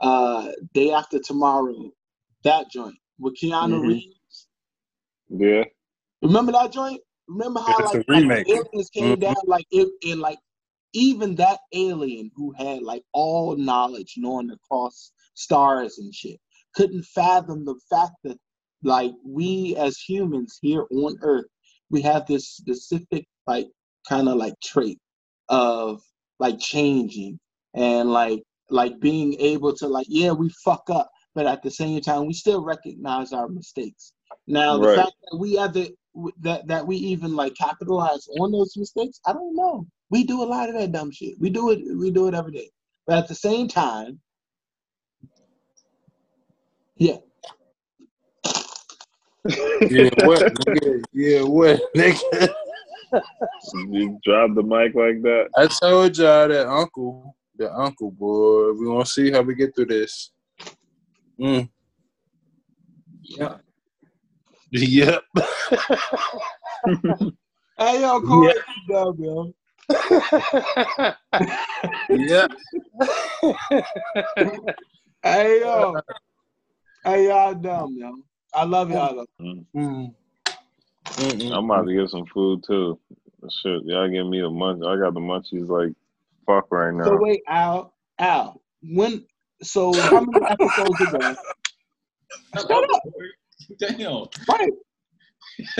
uh 0.00 0.52
Day 0.74 0.92
After 0.92 1.18
Tomorrow, 1.18 1.90
that 2.44 2.70
joint 2.70 2.96
with 3.18 3.36
Keanu 3.40 3.80
Mhm. 3.82 3.86
Reeves. 3.86 4.48
Yeah. 5.28 5.64
Remember 6.22 6.52
that 6.52 6.72
joint? 6.72 7.00
Remember 7.28 7.60
how 7.60 7.72
It's 7.78 8.08
like, 8.08 8.24
like 8.24 8.48
aliens 8.48 8.90
came 8.90 9.16
Mhm. 9.16 9.20
down 9.20 9.36
like 9.46 9.66
it 9.70 9.88
and 10.08 10.20
like 10.20 10.38
even 10.92 11.34
that 11.36 11.60
alien 11.72 12.30
who 12.36 12.52
had 12.52 12.82
like 12.82 13.02
all 13.12 13.56
knowledge, 13.56 14.14
knowing 14.16 14.50
across 14.50 15.12
stars 15.34 15.98
and 15.98 16.14
shit, 16.14 16.40
couldn't 16.74 17.04
fathom 17.04 17.64
the 17.64 17.78
fact 17.90 18.14
that 18.24 18.38
like 18.82 19.12
we 19.24 19.76
as 19.76 19.98
humans 19.98 20.58
here 20.62 20.86
on 20.92 21.16
Earth, 21.22 21.46
we 21.90 22.00
have 22.02 22.26
this 22.26 22.48
specific 22.48 23.26
like 23.46 23.68
kind 24.08 24.28
of 24.28 24.36
like 24.36 24.54
trait 24.62 24.98
of 25.48 26.00
like 26.38 26.58
changing 26.58 27.38
and 27.74 28.10
like 28.10 28.42
like 28.70 28.98
being 29.00 29.34
able 29.40 29.74
to 29.74 29.86
like 29.86 30.06
yeah 30.08 30.32
we 30.32 30.48
fuck 30.64 30.84
up 30.90 31.10
but 31.34 31.46
at 31.46 31.62
the 31.62 31.70
same 31.70 32.00
time 32.00 32.26
we 32.26 32.32
still 32.32 32.64
recognize 32.64 33.32
our 33.32 33.48
mistakes 33.48 34.12
now 34.46 34.78
the 34.78 34.86
Right. 34.86 34.96
fact 34.96 35.12
that 35.30 35.38
we 35.38 35.54
have 35.54 35.72
the 35.72 35.94
that 36.40 36.66
that 36.66 36.86
we 36.86 36.96
even 36.96 37.36
like 37.36 37.54
capitalize 37.54 38.26
on 38.38 38.50
those 38.52 38.76
mistakes 38.76 39.20
i 39.26 39.32
don't 39.32 39.54
know 39.54 39.86
we 40.10 40.24
do 40.24 40.42
a 40.42 40.44
lot 40.44 40.68
of 40.68 40.74
that 40.74 40.92
dumb 40.92 41.10
shit 41.12 41.34
we 41.40 41.50
do 41.50 41.70
it 41.70 41.80
we 41.96 42.10
do 42.10 42.26
it 42.28 42.34
every 42.34 42.52
day 42.52 42.70
but 43.06 43.18
at 43.18 43.28
the 43.28 43.34
same 43.34 43.68
time 43.68 44.18
yeah 46.96 47.16
Yeah, 49.90 50.10
what? 50.22 50.42
nigga? 50.54 51.04
Yeah, 51.12 51.42
what? 51.42 51.80
Nigga. 51.96 52.48
You 53.12 54.18
drop 54.24 54.54
the 54.54 54.62
mic 54.62 54.94
like 54.94 55.22
that. 55.22 55.48
I 55.56 55.66
told 55.66 56.16
y'all 56.16 56.48
that 56.48 56.68
uncle, 56.68 57.36
the 57.56 57.72
uncle 57.72 58.10
boy. 58.10 58.72
We 58.72 58.86
gonna 58.86 59.06
see 59.06 59.30
how 59.30 59.42
we 59.42 59.54
get 59.54 59.74
through 59.74 59.86
this. 59.86 60.30
Mm. 61.40 61.68
Yeah. 63.22 63.56
Yep. 64.70 65.22
hey 67.78 68.00
yo 68.00 68.20
Corey, 68.20 68.54
you 68.54 68.82
dumb, 68.88 69.16
yo. 69.18 69.54
yep. 72.10 72.50
hey 75.22 75.60
yo 75.60 75.94
hey 77.04 77.28
y'all 77.28 77.54
dumb 77.54 77.94
yo 77.96 78.18
i 78.52 78.64
love 78.64 78.90
y'all 78.90 79.14
though. 79.38 79.54
Mm. 79.76 80.12
Mm. 81.14 81.32
Mm-mm. 81.32 81.56
I'm 81.56 81.64
about 81.70 81.86
to 81.86 81.94
get 81.94 82.10
some 82.10 82.26
food 82.26 82.62
too. 82.66 82.98
Shit, 83.62 83.82
y'all 83.84 84.08
give 84.08 84.26
me 84.26 84.40
a 84.40 84.50
munch. 84.50 84.82
I 84.84 84.96
got 84.96 85.14
the 85.14 85.20
munchies 85.20 85.68
like 85.68 85.94
fuck 86.46 86.66
right 86.70 86.92
now. 86.92 87.04
So 87.04 87.16
wait, 87.20 87.42
Al, 87.48 87.94
Al, 88.18 88.60
when? 88.82 89.24
So 89.62 89.92
how 90.02 90.20
many 90.20 90.46
episodes 90.50 91.00
ago? 91.00 91.34
Shut 92.54 92.70
up, 92.70 93.00
Damn. 93.78 94.26
right? 94.48 94.72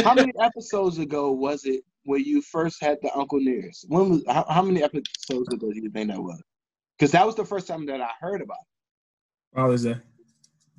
How 0.05 0.15
many 0.15 0.33
episodes 0.41 0.99
ago 0.99 1.33
was 1.33 1.65
it 1.65 1.83
where 2.05 2.19
you 2.21 2.41
first 2.41 2.81
had 2.83 2.99
the 3.03 3.13
Uncle 3.17 3.41
Nearest? 3.41 3.87
When 3.89 4.11
was? 4.11 4.25
How, 4.29 4.47
how 4.49 4.63
many 4.63 4.83
episodes 4.83 5.49
ago 5.53 5.71
do 5.73 5.81
you 5.81 5.91
think 5.91 6.11
that 6.11 6.23
was? 6.23 6.41
Because 6.99 7.13
that 7.13 7.27
was 7.27 7.35
the 7.35 7.45
first 7.45 7.67
time 7.67 7.85
that 7.87 8.01
I 8.01 8.11
heard 8.21 8.41
about. 8.43 8.59
it. 8.61 9.57
Father's 9.57 9.85
Day. 9.85 9.97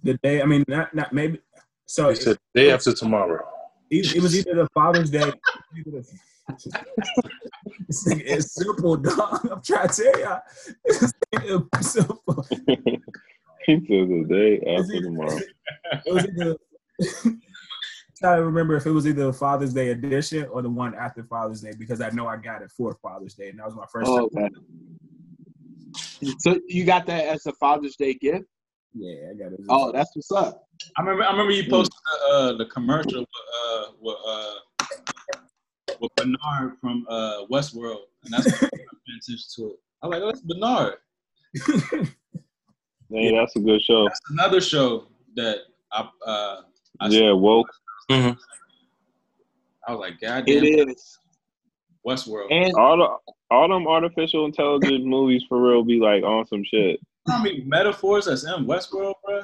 The 0.03 0.13
day. 0.23 0.41
I 0.41 0.45
mean, 0.45 0.63
not 0.67 0.93
not 0.95 1.11
maybe. 1.13 1.39
So 1.85 2.09
He 2.09 2.15
said 2.15 2.37
day 2.55 2.71
after 2.71 2.93
tomorrow. 2.93 3.45
It, 3.89 4.15
it 4.15 4.21
was 4.21 4.35
either 4.37 4.55
the 4.55 4.67
Father's 4.73 5.09
Day. 5.09 5.31
either 5.77 5.91
the- 5.91 6.07
This 7.87 8.07
nigga 8.07 8.21
is 8.21 8.53
simple, 8.53 8.97
dog. 8.97 9.45
I'm 9.51 9.61
trying 9.61 9.87
to 9.89 10.03
tell 10.03 10.19
y'all. 10.19 10.41
It's 10.85 11.91
simple. 11.91 12.45
he 13.65 13.75
said 13.75 13.85
the 13.87 14.25
day 14.29 14.75
after 14.75 15.01
tomorrow. 15.01 15.39
It 16.05 16.13
was 16.13 16.25
either. 16.25 16.55
trying 18.19 18.37
to 18.39 18.43
remember 18.45 18.75
if 18.75 18.85
it 18.87 18.91
was 18.91 19.05
either 19.05 19.25
the 19.27 19.33
Father's 19.33 19.73
Day 19.73 19.89
edition 19.89 20.45
or 20.45 20.61
the 20.63 20.69
one 20.69 20.95
after 20.95 21.23
Father's 21.23 21.61
Day 21.61 21.71
because 21.77 22.01
I 22.01 22.09
know 22.09 22.25
I 22.27 22.37
got 22.37 22.61
it 22.63 22.71
for 22.71 22.97
Father's 23.01 23.35
Day 23.35 23.49
and 23.49 23.59
that 23.59 23.65
was 23.67 23.75
my 23.75 23.85
first 23.91 24.09
Oh, 24.09 24.27
time. 24.29 24.45
okay. 26.23 26.33
So 26.39 26.59
you 26.67 26.83
got 26.83 27.05
that 27.05 27.25
as 27.25 27.45
a 27.45 27.53
Father's 27.53 27.95
Day 27.95 28.15
gift? 28.15 28.45
Yeah, 28.93 29.31
I 29.31 29.33
got 29.33 29.53
it. 29.53 29.59
Oh, 29.69 29.91
that's 29.91 30.15
what's 30.15 30.31
up. 30.31 30.67
I 30.97 31.01
remember. 31.01 31.23
I 31.23 31.31
remember 31.31 31.51
you 31.51 31.69
posted 31.69 31.93
the, 31.93 32.33
uh, 32.33 32.57
the 32.57 32.65
commercial 32.65 33.19
with, 33.19 33.27
uh, 33.65 33.83
with, 34.01 34.17
uh, 34.25 34.53
with 35.99 36.11
Bernard 36.15 36.77
from 36.79 37.05
uh, 37.09 37.45
Westworld, 37.51 38.03
and 38.23 38.33
that's 38.33 38.45
what 38.45 38.63
I 38.63 38.69
paying 38.75 39.19
attention 39.21 39.45
to 39.55 39.65
it. 39.67 39.75
I 40.01 40.07
was 40.07 40.13
like, 40.13 40.23
oh, 40.23 40.27
that's 40.27 40.41
Bernard. 40.41 42.07
Hey, 43.09 43.33
that's 43.33 43.55
a 43.55 43.59
good 43.59 43.81
show. 43.81 44.03
That's 44.05 44.19
another 44.31 44.59
show 44.59 45.07
that 45.35 45.59
I 45.91 46.09
uh, 46.25 46.61
I, 46.99 47.07
Yeah, 47.07 47.31
woke. 47.31 47.69
I 48.09 48.35
was 49.87 49.99
like, 49.99 50.19
God 50.19 50.43
It 50.47 50.75
damn, 50.75 50.89
is. 50.89 51.19
Westworld. 52.05 52.51
And 52.51 52.73
All 52.75 52.97
the 52.97 53.33
all 53.49 53.69
them 53.69 53.87
artificial 53.87 54.45
intelligence 54.45 55.03
movies 55.05 55.43
for 55.47 55.61
real 55.61 55.83
be 55.83 55.99
like 55.99 56.23
on 56.23 56.45
some 56.47 56.63
shit. 56.65 56.99
How 57.27 57.41
many 57.41 57.61
metaphors 57.63 58.25
that's 58.25 58.43
in 58.45 58.65
Westworld, 58.65 59.15
bro? 59.25 59.41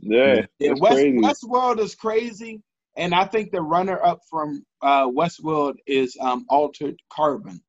Yeah, 0.00 0.42
Yeah, 0.58 0.72
West, 0.78 0.94
crazy. 0.94 1.18
Westworld 1.18 1.78
is 1.80 1.94
crazy, 1.94 2.62
and 2.96 3.14
I 3.14 3.24
think 3.24 3.50
the 3.50 3.62
runner-up 3.62 4.20
from 4.30 4.64
uh, 4.82 5.06
Westworld 5.06 5.76
is 5.86 6.16
um, 6.20 6.44
Altered 6.48 6.96
Carbon. 7.10 7.60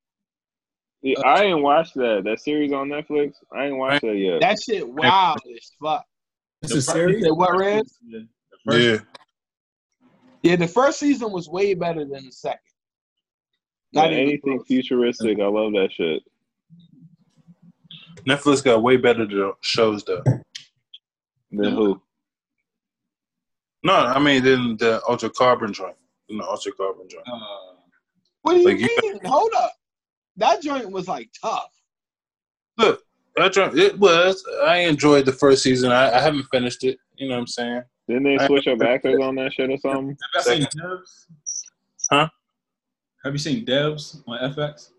Yeah, 1.02 1.20
I 1.26 1.44
ain't 1.46 1.62
watched 1.62 1.94
that. 1.96 2.24
That 2.26 2.40
series 2.42 2.74
on 2.74 2.90
Netflix. 2.90 3.34
I 3.56 3.66
ain't 3.68 3.78
watched 3.78 4.02
that 4.02 4.18
yet. 4.18 4.42
That 4.42 4.58
shit 4.62 4.88
wild 4.88 5.38
as 5.56 5.72
fuck. 5.82 6.04
It's 6.62 6.72
The 6.74 6.80
a 6.80 6.82
series. 6.82 7.24
Say 7.24 7.32
what, 7.32 7.56
Reds? 7.58 7.98
The 8.10 8.28
first- 8.66 8.84
Yeah. 8.86 8.98
Yeah, 10.44 10.56
the 10.56 10.68
first 10.68 11.00
season 11.00 11.32
was 11.32 11.50
way 11.50 11.74
better 11.74 12.06
than 12.06 12.26
the 12.26 12.32
second. 12.32 12.60
Not 13.94 14.12
even 14.12 14.20
anything 14.28 14.58
close. 14.58 14.68
futuristic, 14.68 15.40
I 15.40 15.46
love 15.48 15.72
that 15.74 15.90
shit. 15.92 16.22
Netflix 18.26 18.64
got 18.64 18.82
way 18.84 18.98
better 18.98 19.26
jo- 19.26 19.58
shows 19.62 20.04
though. 20.04 20.24
Then 21.52 21.72
who? 21.74 22.02
No, 23.84 23.94
I 23.94 24.20
mean 24.20 24.44
then 24.44 24.78
the 24.78 25.02
Altered 25.08 25.34
Carbon 25.36 25.74
joint. 25.74 25.96
in 26.30 26.38
the 26.38 26.44
Altered 26.46 26.76
Carbon 26.78 27.08
joint. 27.10 27.26
Uh, 27.32 27.40
What 28.42 28.54
do 28.54 28.60
you 28.60 28.66
Like, 28.66 28.80
you- 28.80 29.00
mean? 29.14 29.20
Hold 29.26 29.52
up. 29.58 29.72
That 30.38 30.62
joint 30.62 30.92
was 30.92 31.08
like 31.08 31.30
tough. 31.42 31.70
Look, 32.78 33.04
that 33.36 33.54
joint, 33.54 33.78
it 33.78 33.98
was. 33.98 34.44
I 34.64 34.78
enjoyed 34.80 35.26
the 35.26 35.32
first 35.34 35.64
season. 35.64 35.92
I, 35.92 36.12
I 36.18 36.20
haven't 36.22 36.44
finished 36.52 36.84
it. 36.84 36.98
You 37.16 37.28
know 37.30 37.36
what 37.36 37.42
I'm 37.42 37.48
saying? 37.48 37.82
Didn't 38.08 38.24
they 38.24 38.46
switch 38.46 38.68
up 38.68 38.82
actors 38.82 39.20
on 39.22 39.36
that 39.36 39.54
shit 39.54 39.70
or 39.70 39.78
something? 39.78 40.18
have 40.36 40.46
you 40.46 40.54
seen 40.56 40.68
Devs? 40.82 41.26
Huh? 42.12 42.30
Have 43.24 43.34
you 43.34 43.40
seen 43.40 43.66
Devs 43.66 44.22
on 44.28 44.52
FX? 44.54 44.92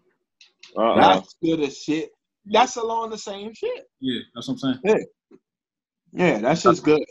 Uh-uh. 0.77 0.97
That's 0.97 1.35
good 1.43 1.61
as 1.61 1.79
shit. 1.79 2.11
That's 2.51 2.77
along 2.77 3.11
the 3.11 3.19
same 3.19 3.53
shit. 3.55 3.89
Yeah, 4.01 4.21
that's 4.35 4.49
what 4.49 4.55
I'm 4.55 4.59
saying. 4.59 4.79
Yeah, 4.85 4.99
yeah 6.13 6.39
that's 6.39 6.63
just 6.63 6.85
good. 6.85 7.03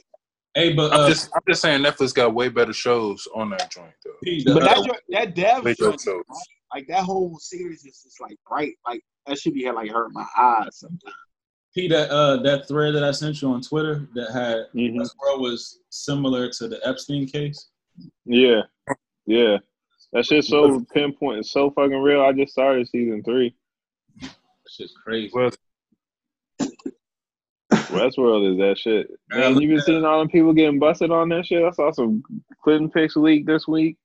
Hey, 0.56 0.74
but 0.74 0.92
I'm 0.92 1.02
uh, 1.02 1.10
just, 1.10 1.30
I'm 1.36 1.42
just 1.48 1.62
saying 1.62 1.84
Netflix 1.84 2.16
got 2.16 2.34
way 2.34 2.50
better 2.50 2.74
shows 2.74 3.28
on 3.36 3.52
that 3.52 3.70
joint 3.70 3.94
though. 4.04 4.54
But 4.54 4.64
uh, 4.64 4.66
that 4.66 4.78
joint, 4.78 5.02
that 5.10 5.36
dev 5.36 5.64
Way 5.64 5.76
joint, 5.76 5.98
better 6.04 6.04
shows. 6.04 6.24
like 6.74 6.88
that 6.88 7.04
whole 7.04 7.38
series 7.40 7.86
is 7.86 8.02
just 8.02 8.20
like 8.20 8.38
bright. 8.50 8.74
Like 8.86 9.02
that 9.28 9.38
should 9.38 9.54
be 9.54 9.70
like 9.72 9.92
hurt 9.92 10.12
my 10.14 10.26
eyes 10.36 10.80
sometimes. 10.80 11.14
P, 11.76 11.88
that 11.90 12.10
uh, 12.10 12.38
that 12.38 12.68
thread 12.68 12.96
that 12.96 13.04
I 13.04 13.12
sent 13.12 13.40
you 13.40 13.52
on 13.52 13.62
Twitter 13.62 14.08
that 14.16 14.32
had 14.32 14.66
Mhm. 14.74 14.96
Westworld 14.96 15.42
was 15.42 15.80
similar 15.90 16.50
to 16.54 16.68
the 16.68 16.80
Epstein 16.88 17.28
case. 17.28 17.70
Yeah, 18.26 18.62
yeah. 19.28 19.58
That 20.14 20.26
shit's 20.26 20.48
so 20.48 20.84
pinpoint, 20.92 21.40
it's 21.40 21.52
so 21.52 21.70
fucking 21.70 22.02
real. 22.02 22.22
I 22.22 22.32
just 22.32 22.54
started 22.54 22.88
season 22.88 23.22
three. 23.24 23.54
That 24.68 24.74
shit's 24.74 24.94
crazy. 25.02 25.32
Well, 25.34 25.50
Westworld 27.90 28.52
is 28.52 28.58
that 28.58 28.78
shit. 28.78 29.10
Man, 29.30 29.54
look 29.54 29.64
you 29.64 29.70
been 29.70 29.82
seeing 29.82 30.04
all 30.04 30.20
them 30.20 30.28
people 30.28 30.52
getting 30.54 30.78
busted 30.78 31.10
on 31.10 31.30
that 31.30 31.46
shit? 31.46 31.64
I 31.64 31.72
saw 31.72 31.92
some 31.92 32.22
Clinton 32.62 32.90
pics 32.90 33.16
leak 33.16 33.46
this 33.46 33.66
week. 33.66 33.96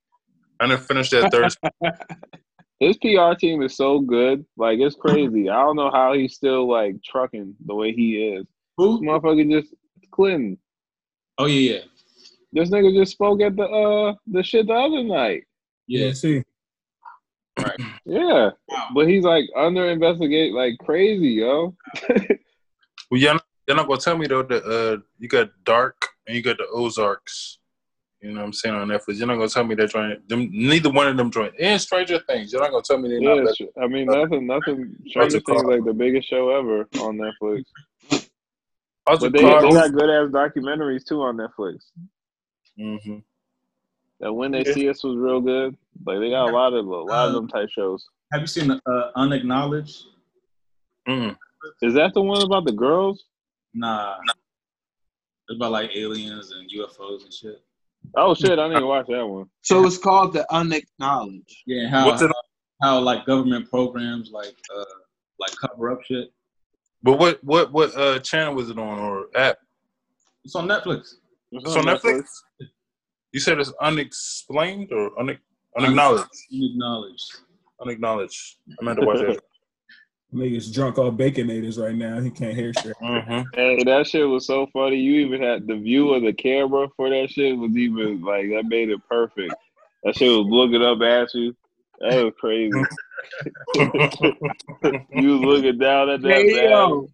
I 0.61 0.67
didn't 0.67 0.83
finish 0.83 1.09
that 1.09 1.31
Thursday. 1.31 1.69
His 2.79 2.97
PR 2.97 3.33
team 3.37 3.61
is 3.61 3.75
so 3.75 3.99
good, 3.99 4.45
like 4.55 4.79
it's 4.79 4.95
crazy. 4.95 5.49
I 5.49 5.61
don't 5.63 5.75
know 5.75 5.91
how 5.91 6.13
he's 6.13 6.35
still 6.35 6.69
like 6.69 6.95
trucking 7.03 7.55
the 7.65 7.75
way 7.75 7.91
he 7.91 8.23
is. 8.25 8.43
This 8.43 8.49
Who? 8.77 9.01
motherfucker 9.01 9.49
just 9.51 9.73
Clinton. 10.11 10.57
Oh 11.37 11.45
yeah, 11.45 11.73
yeah, 11.73 11.81
This 12.53 12.69
nigga 12.69 12.93
just 12.97 13.11
spoke 13.13 13.41
at 13.41 13.55
the 13.57 13.63
uh 13.63 14.15
the 14.27 14.43
shit 14.43 14.67
the 14.67 14.73
other 14.73 15.03
night. 15.03 15.43
yeah. 15.87 16.11
Yeah, 16.13 16.41
see. 17.59 17.65
Yeah, 18.05 18.49
Wow. 18.67 18.87
but 18.93 19.07
he's 19.07 19.23
like 19.23 19.45
under 19.55 19.85
investigate 19.89 20.53
like 20.53 20.77
crazy, 20.79 21.29
yo. 21.29 21.75
Well, 23.11 23.19
you're 23.21 23.33
not, 23.33 23.43
you're 23.67 23.77
not 23.77 23.87
gonna 23.87 23.99
tell 23.99 24.17
me 24.17 24.25
though 24.25 24.41
that 24.43 24.63
uh, 24.65 24.97
you 25.19 25.27
got 25.27 25.51
Dark 25.63 26.07
and 26.25 26.35
you 26.35 26.41
got 26.41 26.57
the 26.57 26.65
Ozarks. 26.73 27.59
You 28.21 28.31
know 28.31 28.39
what 28.39 28.45
I'm 28.47 28.53
saying 28.53 28.73
on 28.73 28.87
Netflix. 28.87 29.17
You're 29.17 29.27
not 29.27 29.35
gonna 29.35 29.49
tell 29.49 29.63
me 29.65 29.75
they're 29.75 29.87
trying. 29.87 30.17
Them, 30.27 30.49
neither 30.51 30.89
one 30.89 31.07
of 31.07 31.15
them 31.17 31.29
joint 31.29 31.53
and 31.59 31.79
Stranger 31.79 32.19
Things. 32.19 32.51
You're 32.51 32.61
not 32.61 32.71
gonna 32.71 32.81
tell 32.83 32.97
me 32.97 33.09
they're 33.09 33.21
Yeah, 33.21 33.43
not. 33.43 33.55
sh- 33.55 33.61
I 33.79 33.85
mean 33.87 34.07
nothing, 34.07 34.47
nothing. 34.47 34.95
Stranger 35.07 35.41
Things 35.41 35.63
like 35.65 35.83
the 35.83 35.93
biggest 35.93 36.27
show 36.29 36.49
ever 36.49 36.87
on 37.01 37.17
Netflix. 37.17 37.63
But 39.05 39.31
they, 39.33 39.43
they 39.43 39.43
got 39.51 39.91
good 39.93 40.09
ass 40.09 40.31
documentaries 40.31 41.05
too 41.05 41.21
on 41.21 41.37
Netflix. 41.37 41.83
hmm 42.77 43.17
That 44.23 44.31
when 44.31 44.51
they 44.51 44.63
Yeah. 44.65 44.73
see 44.73 44.89
us 44.89 45.03
was 45.03 45.17
real 45.17 45.41
good. 45.41 45.75
Like 46.05 46.19
they 46.19 46.29
got 46.29 46.45
a 46.45 46.53
lot 46.53 46.73
of 46.73 46.87
a 46.87 46.89
lot 46.89 47.27
of 47.27 47.33
them 47.33 47.49
type 47.49 47.69
shows. 47.69 48.07
Have 48.31 48.39
you 48.39 48.47
seen 48.47 48.71
uh, 48.71 49.11
Unacknowledged? 49.17 50.05
mm 51.05 51.35
Is 51.81 51.93
that 51.95 52.13
the 52.13 52.21
one 52.21 52.41
about 52.41 52.63
the 52.63 52.71
girls? 52.71 53.25
Nah. 53.73 54.15
It's 55.49 55.57
about 55.57 55.73
like 55.73 55.91
aliens 55.93 56.51
and 56.51 56.69
UFOs 56.71 57.25
and 57.25 57.33
shit. 57.33 57.61
Oh 58.15 58.33
shit, 58.33 58.59
I 58.59 58.69
didn't 58.69 58.87
watch 58.87 59.07
that 59.07 59.27
one. 59.27 59.49
So 59.61 59.85
it's 59.85 59.97
called 59.97 60.31
the 60.31 60.45
unacknowledged. 60.53 61.63
Yeah, 61.65 61.89
how 61.89 62.05
What's 62.05 62.21
it? 62.21 62.31
how 62.81 62.99
like 62.99 63.25
government 63.25 63.69
programs 63.69 64.31
like 64.31 64.55
uh 64.73 64.85
like 65.37 65.51
cover 65.59 65.91
up 65.91 66.01
shit. 66.05 66.31
But 67.01 67.19
what 67.19 67.43
what 67.43 67.73
what 67.73 67.93
uh 67.97 68.19
channel 68.19 68.55
was 68.55 68.69
it 68.69 68.79
on 68.79 68.99
or 68.99 69.27
app? 69.35 69.57
It's 70.45 70.55
on 70.55 70.65
Netflix. 70.69 71.15
It's 71.51 71.75
on 71.75 71.83
Netflix. 71.85 72.23
You 73.33 73.39
said 73.39 73.59
it's 73.59 73.73
unexplained 73.81 74.93
or 74.93 75.11
une- 75.19 75.39
unacknowledged. 75.75 76.29
Unacknowledged. 76.51 77.31
Unacknowledged. 77.81 78.57
I 78.79 78.85
meant 78.85 78.99
to 78.99 79.05
watch 79.05 79.19
that. 79.21 79.41
Niggas 80.31 80.71
drunk 80.71 80.99
off 80.99 81.15
baconators 81.15 81.81
right 81.83 81.95
now. 81.95 82.19
He 82.19 82.29
can't 82.29 82.55
hear 82.55 82.73
shit. 82.73 82.95
hmm 82.97 83.41
Hey, 83.55 83.83
that 83.83 84.07
shit 84.07 84.27
was 84.27 84.45
so 84.45 84.67
funny. 84.71 84.97
You 84.97 85.25
even 85.25 85.41
had 85.41 85.67
the 85.67 85.75
view 85.75 86.13
of 86.13 86.21
the 86.21 86.33
camera 86.33 86.87
for 86.95 87.09
that 87.09 87.29
shit 87.31 87.57
was 87.57 87.75
even 87.75 88.21
like 88.21 88.49
that 88.49 88.65
made 88.67 88.89
it 88.89 89.01
perfect. 89.09 89.55
That 90.03 90.15
shit 90.15 90.29
was 90.29 90.45
looking 90.47 90.83
up 90.83 91.01
at 91.01 91.33
you. 91.33 91.55
That 91.99 92.23
was 92.23 92.33
crazy. 92.39 92.83
you 95.11 95.39
was 95.39 95.41
looking 95.41 95.79
down 95.79 96.09
at 96.09 96.21
that 96.21 96.29
Hey, 96.29 96.65
yo, 96.65 97.09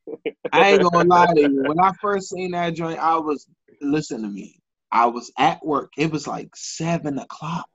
I 0.52 0.70
ain't 0.70 0.84
gonna 0.84 1.08
lie 1.08 1.34
to 1.34 1.42
you. 1.42 1.64
When 1.64 1.80
I 1.80 1.92
first 2.02 2.30
seen 2.30 2.52
that 2.52 2.74
joint, 2.74 3.00
I 3.00 3.18
was 3.18 3.48
listen 3.82 4.22
to 4.22 4.28
me. 4.28 4.59
I 4.92 5.08
was 5.08 5.32
at 5.38 5.66
work. 5.66 5.92
It 5.98 6.12
was 6.12 6.28
like 6.28 6.50
seven 6.56 7.20
o'clock. 7.20 7.68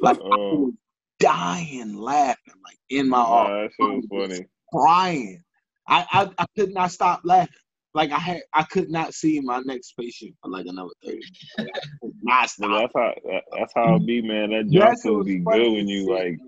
Like 0.00 0.18
I 0.30 0.36
Oh. 0.36 0.50
was 0.50 0.74
dying 1.20 1.96
laughing, 1.96 2.54
like 2.64 2.78
in 2.90 3.08
my 3.08 3.18
Nah, 3.18 3.68
office, 3.68 3.74
that 3.78 3.78
was 3.80 4.04
funny. 4.10 4.46
crying. 4.72 5.42
I, 5.88 6.06
I 6.12 6.30
I 6.38 6.46
could 6.58 6.72
not 6.74 6.92
stop 6.92 7.20
laughing. 7.24 7.54
Like 7.94 8.12
I 8.12 8.18
had, 8.18 8.42
I 8.52 8.62
could 8.64 8.90
not 8.90 9.14
see 9.14 9.40
my 9.40 9.60
next 9.64 9.92
patient 9.98 10.34
for 10.42 10.50
like 10.50 10.66
another 10.66 10.90
thirty. 11.04 11.24
minutes. 11.58 11.76
Like, 12.02 12.12
not 12.22 12.50
But 12.58 12.68
stop. 12.68 12.80
that's 12.82 12.92
how 12.94 13.14
that, 13.26 13.42
that's 13.58 13.72
how 13.74 13.96
it 13.96 14.06
be, 14.06 14.22
man. 14.22 14.50
That 14.50 14.70
junk 14.70 14.98
Yes, 14.98 15.04
it 15.04 15.24
be 15.26 15.38
good 15.38 15.72
when 15.72 15.88
you 15.88 16.10
like. 16.10 16.38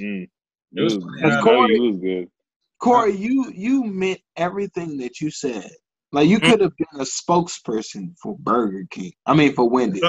Mm, 0.00 0.24
It 0.24 0.30
you 0.72 0.84
was 0.84 0.94
was, 0.94 1.04
funny. 1.04 1.22
I 1.22 1.22
That's 1.22 1.36
know 1.42 1.42
Corey. 1.44 1.76
you 1.76 1.82
was 1.82 1.96
good. 2.00 2.30
Corey, 2.80 3.12
you 3.16 3.52
you 3.54 3.84
meant 3.84 4.20
everything 4.36 4.98
that 4.98 5.20
you 5.20 5.30
said. 5.30 5.70
Like 6.12 6.28
you 6.28 6.38
Mm. 6.40 6.50
could 6.50 6.60
have 6.60 6.76
been 6.76 7.00
a 7.00 7.04
spokesperson 7.04 8.16
for 8.18 8.36
Burger 8.38 8.84
King. 8.90 9.12
I 9.26 9.34
mean 9.34 9.54
for 9.54 9.68
Wendy's. 9.68 10.02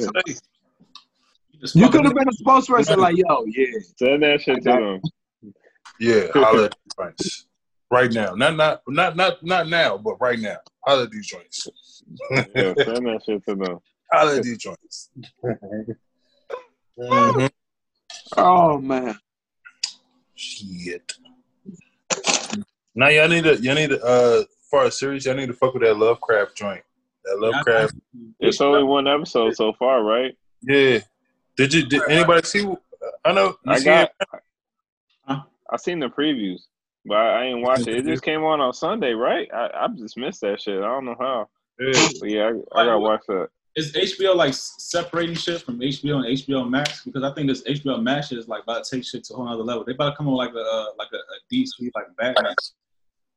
Just 1.60 1.76
You 1.76 1.90
could 1.90 2.06
have 2.06 2.16
been 2.16 2.28
a 2.28 2.44
spokesperson 2.44 2.98
like, 2.98 3.16
yo, 3.18 3.46
yeah. 3.46 3.66
Send 3.98 4.24
that 4.24 4.42
shit 4.42 4.64
to 4.64 4.70
them. 4.70 5.02
Yeah, 6.00 6.28
holla 6.34 6.66
at 6.66 6.72
these 6.84 6.96
joints 6.98 7.46
right 7.92 8.12
now. 8.12 8.34
Not 8.34 8.56
not 8.56 8.82
not 8.88 9.16
not 9.16 9.44
not 9.44 9.68
now, 9.70 9.98
but 9.98 10.16
right 10.20 10.40
now. 10.40 10.58
Holla 10.86 11.04
at 11.04 11.12
these 11.12 11.28
joints. 11.28 11.68
Yeah, 12.32 12.74
send 12.84 13.06
that 13.06 13.22
shit 13.24 13.46
to 13.46 13.56
them. 13.56 13.78
Holla 14.12 14.38
at 14.38 14.44
these 14.44 14.58
joints. 14.58 15.10
Mhm. 16.98 17.50
Oh 18.38 18.80
man. 18.80 19.20
Shit. 20.34 21.14
Now 22.96 23.10
y'all 23.10 23.28
need 23.28 23.44
to 23.44 23.62
y'all 23.62 23.76
need 23.76 23.92
to 23.92 24.04
uh 24.04 24.44
for 24.72 24.86
a 24.86 24.92
series 24.92 25.26
y'all 25.26 25.36
need 25.36 25.48
to 25.48 25.54
fuck 25.54 25.74
with 25.74 25.84
that 25.84 25.98
Lovecraft 25.98 26.56
joint. 26.56 26.82
That 27.26 27.38
Lovecraft. 27.40 27.94
It's 28.40 28.62
only 28.62 28.84
one 28.84 29.08
episode 29.08 29.56
so 29.56 29.74
far, 29.74 30.02
right? 30.02 30.36
Yeah. 30.64 31.00
Did 31.58 31.74
you 31.74 31.86
did 31.86 32.02
anybody 32.10 32.48
see? 32.48 32.66
I 33.24 33.34
know 33.34 33.56
you 33.66 33.72
I 33.72 33.78
see 33.78 33.86
got. 33.86 34.12
it? 34.20 34.40
I 35.72 35.78
seen 35.78 36.00
the 36.00 36.08
previews, 36.08 36.64
but 37.06 37.16
I 37.16 37.46
ain't 37.46 37.62
watched 37.62 37.88
it. 37.88 37.98
It 37.98 38.06
just 38.06 38.24
came 38.24 38.44
on 38.44 38.60
on 38.60 38.74
Sunday, 38.74 39.14
right? 39.14 39.48
I, 39.54 39.70
I 39.74 39.88
just 39.98 40.18
missed 40.18 40.42
that 40.42 40.62
shit. 40.62 40.80
I 40.80 40.88
don't 40.88 41.06
know 41.06 41.16
how. 41.20 41.48
Yeah. 41.80 42.10
Yeah, 42.24 42.52
I, 42.74 42.82
I 42.82 42.86
gotta 42.86 43.00
watch 43.00 43.22
that. 43.28 43.50
Is 43.76 43.94
HBO 43.94 44.36
like 44.36 44.54
separating 44.54 45.36
shit 45.36 45.62
from 45.62 45.80
HBO 45.80 46.16
and 46.16 46.38
HBO 46.38 46.70
Max? 46.70 47.04
Because 47.06 47.24
I 47.24 47.34
think 47.34 47.48
this 47.48 47.64
HBO 47.64 48.02
Max 48.02 48.28
shit 48.28 48.38
is 48.38 48.50
like 48.50 48.64
about 48.64 48.84
to 48.84 48.96
take 48.96 49.06
shit 49.06 49.24
to 49.26 49.34
a 49.34 49.38
whole 49.38 49.46
nother 49.46 49.64
level. 49.64 49.86
They 49.86 49.94
about 49.94 50.12
to 50.12 50.16
come 50.18 50.28
on 50.28 50.36
like 50.36 50.54
a 50.54 50.60
uh, 50.60 50.88
like 50.98 51.08
a, 51.14 51.18
a 51.18 51.38
DC 51.54 51.90
like 51.96 52.08
Batman, 52.18 52.54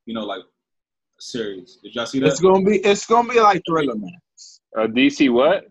you 0.07 0.15
know, 0.15 0.25
like 0.25 0.43
series. 1.21 1.79
Did 1.83 1.95
y'all 1.95 2.07
see 2.07 2.21
that? 2.21 2.27
It's 2.29 2.41
gonna 2.41 2.65
be 2.65 2.79
it's 2.79 3.07
gonna 3.07 3.29
be 3.33 3.41
like 3.41 3.63
Thriller 3.69 3.95
Man. 3.97 4.13
Uh, 4.77 4.87
DC 4.87 5.33
what? 5.33 5.67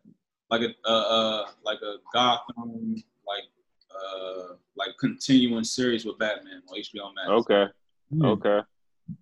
like 0.51 0.61
a 0.61 0.73
uh, 0.87 0.91
uh 0.91 1.45
like 1.63 1.79
a 1.81 1.95
Gotham 2.13 2.95
like 3.27 3.43
uh 3.91 4.53
like 4.75 4.89
continuing 4.99 5.63
series 5.63 6.05
with 6.05 6.17
Batman 6.19 6.61
on 6.69 6.77
HBO 6.79 7.13
Max. 7.15 7.29
Okay, 7.29 7.65
Hmm. 8.11 8.25
okay. 8.25 8.59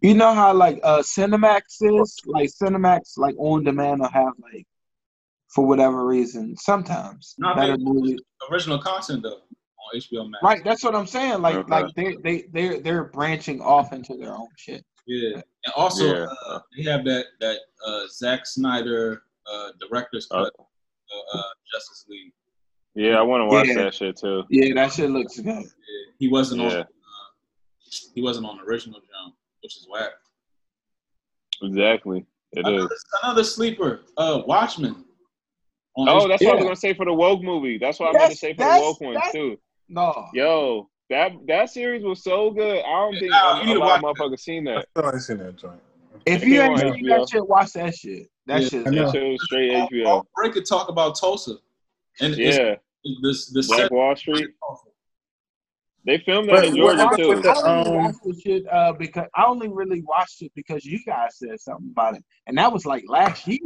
You 0.02 0.14
know 0.14 0.34
how 0.34 0.54
like 0.54 0.80
uh 0.84 1.00
Cinemax 1.00 1.62
is? 1.82 2.20
Like 2.26 2.50
Cinemax 2.50 3.18
like 3.18 3.36
on 3.38 3.64
demand 3.64 4.02
will 4.02 4.10
have 4.10 4.34
like 4.42 4.68
for 5.48 5.66
whatever 5.66 6.06
reason, 6.06 6.56
sometimes 6.58 7.36
No, 7.38 7.50
I 7.50 7.56
better 7.56 7.78
movies. 7.78 8.20
Original 8.52 8.80
content 8.80 9.24
though 9.24 9.40
on 9.40 10.00
HBO 10.00 10.30
Max. 10.30 10.44
Right, 10.44 10.64
that's 10.64 10.84
what 10.84 10.96
I'm 10.96 11.08
saying. 11.08 11.42
Like 11.42 11.56
Okay. 11.56 11.70
like 11.72 11.96
they 11.96 12.16
they 12.24 12.46
they're 12.54 12.80
they're 12.82 13.04
branching 13.06 13.62
off 13.62 13.92
into 13.94 14.16
their 14.18 14.34
own 14.34 14.48
shit. 14.58 14.86
Yeah, 15.08 15.36
and 15.66 15.74
also 15.76 16.06
Yeah. 16.14 16.28
uh, 16.48 16.60
they 16.76 16.84
have 16.84 17.04
that 17.06 17.26
that 17.40 17.58
uh, 17.86 18.02
Zack 18.10 18.46
Snyder 18.46 19.24
uh, 19.52 19.70
director's 19.80 20.28
Uh, 20.32 20.44
cut 20.46 20.54
uh, 20.60 21.38
uh, 21.38 21.44
Justice 21.74 22.06
League. 22.10 22.32
Yeah, 22.94 23.18
I 23.20 23.22
want 23.22 23.42
to 23.42 23.46
watch 23.48 23.68
Yeah. 23.68 23.84
that 23.84 23.94
shit 23.96 24.18
too. 24.18 24.44
Yeah, 24.50 24.74
that 24.76 24.94
shit 24.94 25.10
looks 25.10 25.38
good. 25.40 25.46
Yeah, 25.46 26.12
he 26.20 26.28
wasn't 26.28 26.62
on 26.62 26.72
uh, 26.72 26.84
he 28.16 28.22
wasn't 28.22 28.46
on 28.46 28.58
the 28.58 28.64
original 28.64 29.00
jump, 29.00 29.36
which 29.62 29.76
is 29.78 29.88
whack. 29.92 30.12
Exactly, 31.64 32.26
it 32.54 32.60
is. 32.60 32.66
Another, 32.68 32.90
another 33.24 33.44
sleeper, 33.44 34.02
uh, 34.18 34.42
Watchmen. 34.48 35.06
Oh, 35.98 36.28
that's 36.28 36.44
what 36.44 36.54
I 36.54 36.56
was 36.56 36.64
gonna 36.64 36.76
say 36.76 36.94
for 36.94 37.06
the 37.06 37.14
woke 37.14 37.42
movie. 37.44 37.78
That's 37.78 38.00
what 38.00 38.10
I'm 38.10 38.22
gonna 38.22 38.36
say 38.36 38.54
for 38.54 38.64
the 38.64 38.80
woke 38.80 39.02
one 39.02 39.14
that's- 39.16 39.34
too. 39.34 39.58
No. 39.90 40.30
Yo, 40.34 40.90
that 41.12 41.32
that 41.48 41.70
series 41.70 42.04
was 42.04 42.24
so 42.24 42.52
good. 42.52 42.80
I 42.84 42.90
don't 42.92 43.20
think 43.20 43.32
Nah, 43.32 43.62
a, 43.62 43.68
you 43.68 43.78
a 43.78 43.80
lot 43.80 43.98
of 43.98 44.04
motherfuckers 44.04 44.40
seen 44.40 44.68
I 44.68 44.76
that. 44.76 44.88
still 44.98 45.12
ain't 45.12 45.22
seen 45.22 45.38
that 45.38 45.56
joint. 45.58 45.80
If 46.26 46.44
you 46.44 46.62
ain't 46.62 46.80
seen 46.80 47.06
that 47.08 47.28
shit, 47.30 47.48
watch 47.48 47.74
that 47.74 47.94
shit. 47.96 48.28
That 48.48 48.64
Yeah. 48.64 48.70
shit. 48.70 48.88
I 48.88 48.90
know. 48.92 49.04
That 49.06 49.12
shit 49.12 49.32
was 49.32 49.44
straight 49.44 49.76
All 49.76 49.88
HBO. 49.90 50.26
Break 50.36 50.54
could 50.54 50.66
talk 50.66 50.90
about 50.90 51.20
Tulsa, 51.20 51.56
and 52.22 52.36
Yeah, 52.36 52.76
this 53.22 53.50
the 53.52 53.62
Black 53.68 53.82
set. 53.82 53.92
Wall 53.92 54.16
Street. 54.16 54.50
They 56.04 56.18
filmed 56.20 56.50
that 56.50 56.54
But 56.56 56.66
in 56.66 56.76
Georgia 56.78 57.02
happened 57.04 57.20
too. 57.20 57.28
with 57.30 57.44
the- 57.44 57.50
I 57.52 57.62
only 57.78 57.90
um, 57.90 57.96
watched 58.06 58.18
this 58.26 58.42
shit 58.42 58.74
uh, 58.74 58.94
because 58.94 59.28
I 59.36 59.46
only 59.46 59.68
really 59.68 60.02
watched 60.02 60.42
it 60.42 60.52
because 60.56 60.84
you 60.84 61.00
guys 61.06 61.38
said 61.38 61.60
something 61.60 61.90
about 61.92 62.16
it, 62.16 62.24
and 62.48 62.58
that 62.58 62.72
was 62.74 62.86
like 62.88 63.04
last 63.08 63.48
year. 63.48 63.60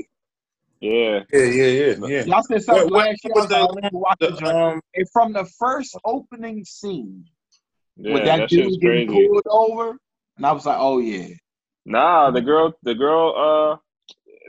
Yeah, 0.82 1.24
Yeah, 1.32 1.40
yeah, 1.46 1.66
yeah, 1.66 1.96
yeah. 2.08 2.24
Y'all 2.26 2.44
said 2.44 2.62
something 2.64 2.84
What- 2.86 2.92
what 2.92 3.06
last 3.08 3.24
year. 3.24 3.34
I 3.34 3.40
was 3.40 3.50
happened 3.50 3.62
like, 3.62 3.70
with 3.76 3.84
let 3.84 3.94
me 3.94 4.00
watch 4.00 4.18
the 4.20 4.28
The, 4.32 4.36
joint. 4.36 4.56
um, 4.56 4.82
And 4.96 5.10
from 5.14 5.32
the 5.34 5.46
first 5.58 5.96
opening 6.04 6.66
scene 6.66 7.26
yeah, 7.98 8.14
with 8.14 8.26
that, 8.26 8.38
that, 8.38 8.50
dude 8.50 8.80
getting 8.82 9.08
crazy. 9.08 9.28
pulled 9.28 9.44
over, 9.50 9.98
and 10.38 10.46
I 10.46 10.52
was 10.52 10.66
like, 10.66 10.78
oh 10.80 11.00
yeah, 11.00 11.28
Nah, 11.86 12.32
the 12.32 12.42
girl, 12.42 12.74
the 12.84 12.96
girl, 12.96 13.34
uh, 13.36 13.78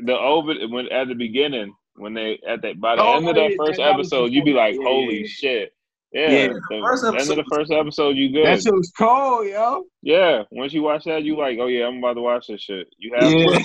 the 0.04 0.16
over 0.18 0.54
when 0.68 0.88
at 0.92 1.08
the 1.08 1.14
beginning 1.14 1.74
when 1.96 2.12
they 2.14 2.38
at 2.48 2.60
that 2.62 2.80
by 2.80 2.96
the 2.96 3.02
Oh, 3.02 3.16
end 3.16 3.28
of 3.28 3.34
that 3.36 3.54
first 3.58 3.78
that 3.78 3.94
episode, 3.94 4.32
you'd 4.32 4.44
be 4.44 4.52
like, 4.52 4.74
yeah, 4.74 4.82
holy 4.84 5.20
yeah. 5.20 5.26
shit. 5.26 5.72
Yeah, 6.12 6.30
Yeah. 6.30 6.48
the 6.70 6.80
First 6.82 7.04
end 7.04 7.14
of 7.14 7.16
episode 7.20 7.36
the 7.36 7.44
first 7.50 7.72
episode, 7.72 8.16
you 8.16 8.30
good. 8.32 8.46
that 8.46 8.62
shit 8.62 8.72
was 8.72 8.92
cold, 8.96 9.46
yo. 9.48 9.84
yeah, 10.02 10.42
once 10.50 10.72
you 10.72 10.82
watch 10.82 11.04
that, 11.04 11.24
you 11.24 11.36
like, 11.36 11.58
oh 11.60 11.66
yeah, 11.66 11.86
I'm 11.86 11.98
about 11.98 12.14
to 12.14 12.20
watch 12.22 12.46
this 12.48 12.62
shit. 12.62 12.88
You 12.98 13.14
have 13.18 13.30
Yeah. 13.32 13.46
to. 13.46 13.64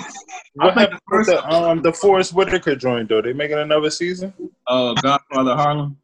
what 0.54 0.70
I 0.70 0.74
think 0.74 0.90
happened 0.92 1.00
the 1.10 1.16
with 1.16 1.26
first 1.26 1.30
the 1.30 1.48
um 1.48 1.82
the 1.82 1.92
Forest 1.92 2.34
Whitaker 2.34 2.74
joint 2.76 3.08
though? 3.08 3.22
They 3.22 3.32
making 3.32 3.58
another 3.58 3.90
season? 3.90 4.34
uh, 4.66 4.94
Godfather 4.94 5.54
Harlem. 5.54 5.96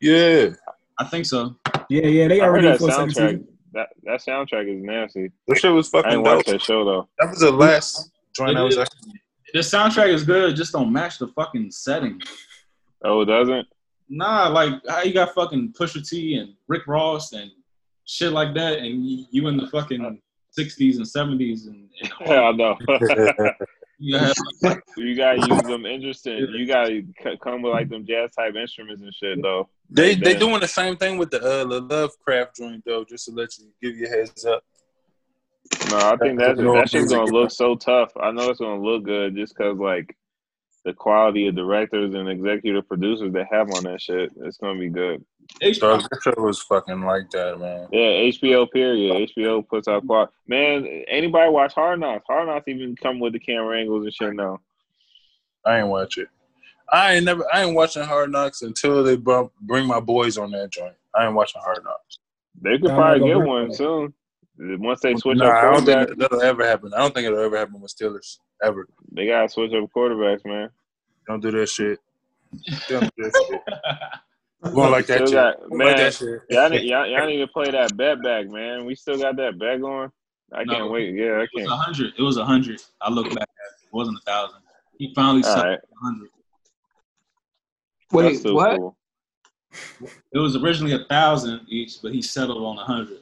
Yeah, 0.00 0.50
I 0.98 1.04
think 1.04 1.26
so. 1.26 1.56
Yeah, 1.88 2.06
yeah, 2.06 2.28
they 2.28 2.40
I 2.40 2.44
heard 2.44 2.50
already 2.64 2.68
that 2.68 2.78
for 2.78 2.88
a 2.88 2.92
second 2.92 3.10
soundtrack. 3.10 3.44
That 3.72 3.88
that 4.04 4.20
soundtrack 4.20 4.74
is 4.74 4.82
nasty. 4.82 5.30
that 5.46 5.58
shit 5.58 5.72
was 5.72 5.88
fucking. 5.88 6.10
I 6.10 6.14
fucking 6.14 6.18
ain't 6.18 6.24
dope. 6.24 6.36
watched 6.36 6.48
that 6.48 6.62
show 6.62 6.84
though. 6.84 7.08
That 7.18 7.30
was 7.30 7.40
the 7.40 7.50
last 7.50 8.10
joint 8.34 8.56
I 8.56 8.62
was 8.62 8.74
is. 8.76 8.80
actually. 8.80 9.20
The 9.52 9.60
soundtrack 9.60 10.08
is 10.08 10.24
good, 10.24 10.50
it 10.50 10.54
just 10.54 10.72
don't 10.72 10.92
match 10.92 11.18
the 11.18 11.28
fucking 11.28 11.70
setting. 11.70 12.20
Oh, 13.04 13.20
it 13.22 13.26
doesn't? 13.26 13.66
Nah, 14.08 14.48
like 14.48 14.74
how 14.88 15.02
you 15.02 15.12
got 15.12 15.34
fucking 15.34 15.72
Pusha 15.78 16.06
T 16.08 16.36
and 16.36 16.54
Rick 16.68 16.86
Ross 16.86 17.32
and 17.32 17.50
shit 18.04 18.32
like 18.32 18.54
that, 18.54 18.78
and 18.78 19.04
you, 19.04 19.26
you 19.30 19.48
in 19.48 19.56
the 19.56 19.66
fucking 19.68 20.20
sixties 20.50 20.96
and 20.96 21.06
seventies, 21.06 21.66
and, 21.66 21.88
and 22.02 22.12
Yeah, 22.26 22.40
I 22.42 22.52
know. 22.52 22.76
you 23.98 24.18
have 24.18 24.34
you 24.96 25.16
gotta 25.16 25.38
use 25.46 25.62
them 25.62 25.86
interesting. 25.86 26.46
You 26.52 26.66
gotta 26.66 27.02
c- 27.22 27.38
come 27.42 27.62
with 27.62 27.72
like 27.72 27.88
them 27.88 28.06
jazz 28.06 28.32
type 28.34 28.54
instruments 28.54 29.02
and 29.02 29.14
shit 29.14 29.42
though. 29.42 29.68
They 29.90 30.14
they 30.14 30.34
doing 30.34 30.60
the 30.60 30.68
same 30.68 30.96
thing 30.96 31.18
with 31.18 31.30
the 31.30 31.38
uh 31.38 31.64
the 31.64 31.80
Lovecraft 31.80 32.56
joint 32.56 32.82
though, 32.84 33.04
just 33.04 33.26
to 33.26 33.32
let 33.32 33.56
you 33.58 33.66
give 33.80 33.96
you 33.96 34.06
a 34.06 34.08
heads 34.08 34.44
up. 34.44 34.64
No, 35.90 35.98
I 35.98 36.16
think 36.16 36.38
that 36.38 36.58
No 36.58 36.74
that 36.74 36.90
shit's 36.90 37.12
gonna 37.12 37.30
look 37.30 37.50
so 37.50 37.76
tough. 37.76 38.12
I 38.20 38.30
know 38.30 38.50
it's 38.50 38.60
gonna 38.60 38.82
look 38.82 39.04
good 39.04 39.36
just 39.36 39.56
cause 39.56 39.78
like 39.78 40.16
the 40.84 40.92
quality 40.92 41.48
of 41.48 41.56
directors 41.56 42.14
and 42.14 42.28
executive 42.28 42.86
producers 42.86 43.32
they 43.32 43.44
have 43.50 43.68
on 43.72 43.84
that 43.84 44.00
shit. 44.00 44.30
It's 44.42 44.56
gonna 44.56 44.78
be 44.78 44.88
good. 44.88 45.24
Dog, 45.60 46.00
HBO. 46.00 46.24
that 46.24 46.40
was 46.40 46.62
fucking 46.62 47.02
like 47.02 47.30
that, 47.30 47.58
man. 47.60 47.88
Yeah, 47.92 48.30
HBO 48.30 48.70
period. 48.70 49.30
HBO 49.30 49.66
puts 49.66 49.88
out 49.88 50.06
quality. 50.06 50.32
Man, 50.46 50.86
anybody 51.08 51.50
watch 51.50 51.74
Hard 51.74 52.00
Knocks? 52.00 52.24
Hard 52.28 52.48
Knocks 52.48 52.68
even 52.68 52.96
come 52.96 53.20
with 53.20 53.32
the 53.32 53.38
camera 53.38 53.78
angles 53.80 54.04
and 54.04 54.14
shit 54.14 54.34
now. 54.34 54.60
I 55.64 55.80
ain't 55.80 55.88
watch 55.88 56.18
it. 56.18 56.28
I 56.92 57.14
ain't 57.14 57.24
never. 57.24 57.44
I 57.52 57.64
ain't 57.64 57.74
watching 57.74 58.02
Hard 58.04 58.30
Knocks 58.30 58.62
until 58.62 59.02
they 59.02 59.16
bump, 59.16 59.52
bring 59.60 59.86
my 59.86 60.00
boys 60.00 60.38
on 60.38 60.50
that 60.52 60.70
joint. 60.70 60.94
I 61.14 61.26
ain't 61.26 61.34
watching 61.34 61.60
Hard 61.64 61.82
Knocks. 61.84 62.18
They 62.62 62.78
could 62.78 62.90
probably 62.90 63.26
get 63.28 63.38
one 63.40 63.70
it. 63.70 63.74
soon. 63.74 64.14
Once 64.58 65.00
they 65.00 65.14
switch 65.16 65.38
Nah, 65.38 65.48
up 65.48 65.64
I 65.64 65.72
don't 65.72 65.84
think 65.84 66.08
that, 66.08 66.18
that'll 66.18 66.40
ever 66.42 66.64
happen. 66.66 66.94
I 66.94 66.98
don't 66.98 67.12
think 67.12 67.26
it'll 67.26 67.40
ever 67.44 67.58
happen 67.58 67.80
with 67.80 67.94
Steelers 67.94 68.38
ever. 68.62 68.86
they 69.12 69.26
gotta 69.26 69.48
switch 69.48 69.72
up 69.74 69.90
quarterbacks, 69.94 70.44
man. 70.46 70.70
Don't 71.26 71.40
do 71.40 71.50
that 71.50 71.68
shit. 71.68 71.98
Don't 72.88 73.10
do 73.16 73.24
that 73.24 73.44
shit. 73.48 73.60
We 74.62 74.70
don't 74.82 74.90
like 74.90 75.06
that 75.06 75.16
Still 75.18 75.26
shit. 75.26 75.34
got- 75.34 75.70
We 75.70 75.78
don't 75.78 75.86
like 75.86 75.96
man, 75.98 76.06
that 76.06 76.14
shit. 76.14 76.40
Y'all 76.50 76.70
need, 76.70 76.88
y'all, 76.88 77.06
y'all 77.06 77.26
need 77.26 77.36
to 77.38 77.46
play 77.46 77.70
that 77.70 77.96
bet 77.96 78.20
back, 78.22 78.48
man. 78.48 78.84
We 78.86 78.94
still 78.96 79.16
got 79.18 79.36
that 79.36 79.58
bet 79.60 79.80
going. 79.80 80.10
I 80.52 80.64
No. 80.64 80.72
can't 80.74 80.90
wait. 80.90 81.14
Yeah, 81.14 81.32
I 81.34 81.42
It 81.42 81.50
was 81.54 81.62
can't. 81.64 81.72
a 81.72 81.76
hundred. 81.76 82.14
It 82.18 82.22
was 82.22 82.36
a 82.38 82.44
hundred. 82.44 82.80
I 83.00 83.10
look 83.10 83.26
back 83.26 83.42
at 83.42 83.42
it. 83.42 83.84
It 83.86 83.92
wasn't 83.92 84.16
a 84.18 84.20
thousand. 84.22 84.60
He 84.98 85.12
finally 85.14 85.42
All 85.44 85.50
settled 85.50 85.66
right, 85.66 85.78
a 85.78 86.04
hundred. 86.04 86.30
That's 88.10 88.24
Wait, 88.24 88.38
still 88.38 88.54
what? 88.54 88.76
cool. 88.78 88.96
It 90.32 90.38
was 90.38 90.56
originally 90.56 90.94
a 90.94 91.04
thousand 91.04 91.60
each, 91.68 92.00
but 92.02 92.12
he 92.12 92.22
settled 92.22 92.62
on 92.64 92.78
a 92.78 92.84
hundred. 92.84 93.18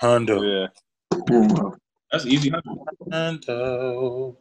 Hondo. 0.00 0.42
Yeah. 0.42 0.66
That's 2.12 2.26
easy 2.26 2.50
hundred. 2.50 2.78
Hondo. 3.12 4.36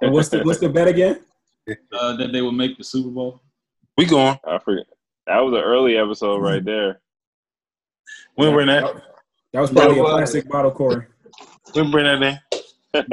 And 0.00 0.12
what's 0.12 0.28
the 0.28 0.42
what's 0.44 0.60
the 0.60 0.68
bet 0.68 0.88
again? 0.88 1.20
Uh, 1.92 2.16
that 2.16 2.32
they 2.32 2.42
would 2.42 2.54
make 2.56 2.76
the 2.76 2.82
Super 2.82 3.08
Bowl. 3.08 3.40
We 3.96 4.04
going. 4.04 4.36
I 4.44 4.58
forget. 4.58 4.84
That 5.28 5.38
was 5.38 5.52
an 5.54 5.60
early 5.60 5.96
episode 5.96 6.38
right 6.38 6.64
there. 6.64 7.00
When 8.34 8.52
bring 8.52 8.66
that? 8.66 8.82
That 9.52 9.60
was 9.60 9.70
probably 9.70 9.94
Yeah, 9.94 10.00
a 10.00 10.04
well- 10.04 10.16
classic 10.16 10.48
bottle 10.48 10.72
Corey. 10.72 11.06
When 11.74 11.92
bring 11.92 12.04
that 12.06 12.20
in? 12.20 12.38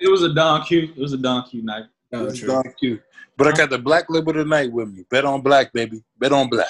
It 0.00 0.08
was 0.08 0.22
a 0.22 0.32
Don 0.32 0.64
Q. 0.64 0.92
It 0.96 1.00
was 1.00 1.12
a 1.14 1.18
Don 1.18 1.42
Q 1.48 1.62
night. 1.64 1.86
It's 2.12 2.38
true. 2.38 2.48
Don 2.48 2.64
Q. 2.78 3.00
But 3.36 3.46
I 3.48 3.52
got 3.52 3.70
the 3.70 3.78
black 3.78 4.06
label 4.08 4.32
tonight 4.32 4.70
with 4.70 4.92
me. 4.92 5.04
Bet 5.10 5.24
on 5.24 5.40
black, 5.40 5.72
baby. 5.72 6.02
Bet 6.18 6.32
on 6.32 6.48
black. 6.48 6.68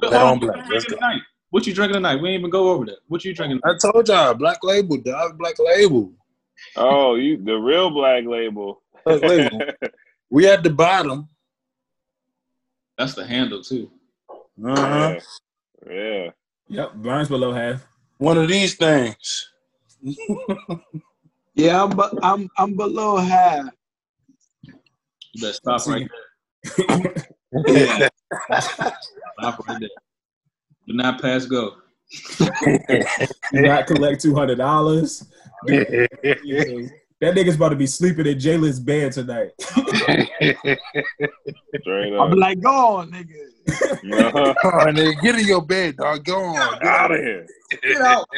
Bet 0.00 0.12
on 0.12 0.38
black. 0.38 0.56
What 0.56 0.68
you 0.68 0.74
Let's 0.74 0.84
drinking 0.86 0.90
go. 0.90 0.96
tonight? 0.96 1.22
What 1.50 1.66
you 1.66 1.74
drinking 1.74 1.94
tonight? 1.94 2.16
We 2.16 2.30
ain't 2.30 2.40
even 2.40 2.50
go 2.50 2.70
over 2.70 2.84
that. 2.86 2.98
What 3.08 3.24
you 3.24 3.34
drinking? 3.34 3.60
I 3.64 3.74
told 3.80 4.08
y'all, 4.08 4.34
black 4.34 4.58
label, 4.64 4.96
dog. 4.96 5.38
Black 5.38 5.54
label. 5.58 6.12
oh, 6.76 7.14
you 7.14 7.36
the 7.36 7.54
real 7.54 7.90
black 7.90 8.24
label. 8.26 8.82
Black 9.04 9.22
label. 9.22 9.60
We 10.30 10.48
at 10.48 10.64
the 10.64 10.70
bottom. 10.70 11.28
That's 12.98 13.14
the 13.14 13.24
handle 13.24 13.62
too. 13.62 13.88
Uh-huh. 14.64 15.20
yeah. 15.86 15.92
yeah. 15.94 16.30
Yep, 16.68 16.94
Burns 16.94 17.28
below 17.28 17.52
half. 17.52 17.86
One 18.18 18.38
of 18.38 18.48
these 18.48 18.74
things. 18.74 19.48
Yeah, 21.54 21.84
I'm, 21.84 21.90
bu- 21.90 22.18
I'm 22.20 22.48
I'm 22.58 22.74
below 22.74 23.16
half. 23.18 23.68
You 25.34 25.40
better 25.42 25.52
stop 25.52 25.80
See. 25.80 25.90
right 25.92 26.08
there. 26.76 28.10
Stop 28.60 29.68
right 29.68 29.80
there. 29.80 29.88
Do 30.86 30.94
not 30.94 31.20
pass 31.20 31.46
go. 31.46 31.72
Do 32.38 32.48
not 33.52 33.86
collect 33.86 34.20
two 34.22 34.34
hundred 34.34 34.58
dollars. 34.58 35.26
That 35.66 37.34
nigga's 37.34 37.54
about 37.56 37.70
to 37.70 37.76
be 37.76 37.86
sleeping 37.86 38.26
in 38.26 38.38
Jalen's 38.38 38.80
bed 38.80 39.12
tonight. 39.12 39.50
Straight 39.60 40.78
I'm 42.12 42.32
up. 42.32 42.36
like, 42.36 42.60
go 42.60 42.96
on, 42.96 43.10
nigga. 43.12 44.02
No. 44.02 44.30
Come 44.30 44.74
on, 44.74 44.94
nigga. 44.96 45.22
Get 45.22 45.38
in 45.38 45.46
your 45.46 45.64
bed, 45.64 45.96
dog. 45.96 46.24
Go 46.24 46.38
on. 46.44 46.78
Get 46.80 46.86
out 46.86 47.12
of 47.12 47.20
here. 47.20 47.46
Get 47.82 48.00
out. 48.02 48.28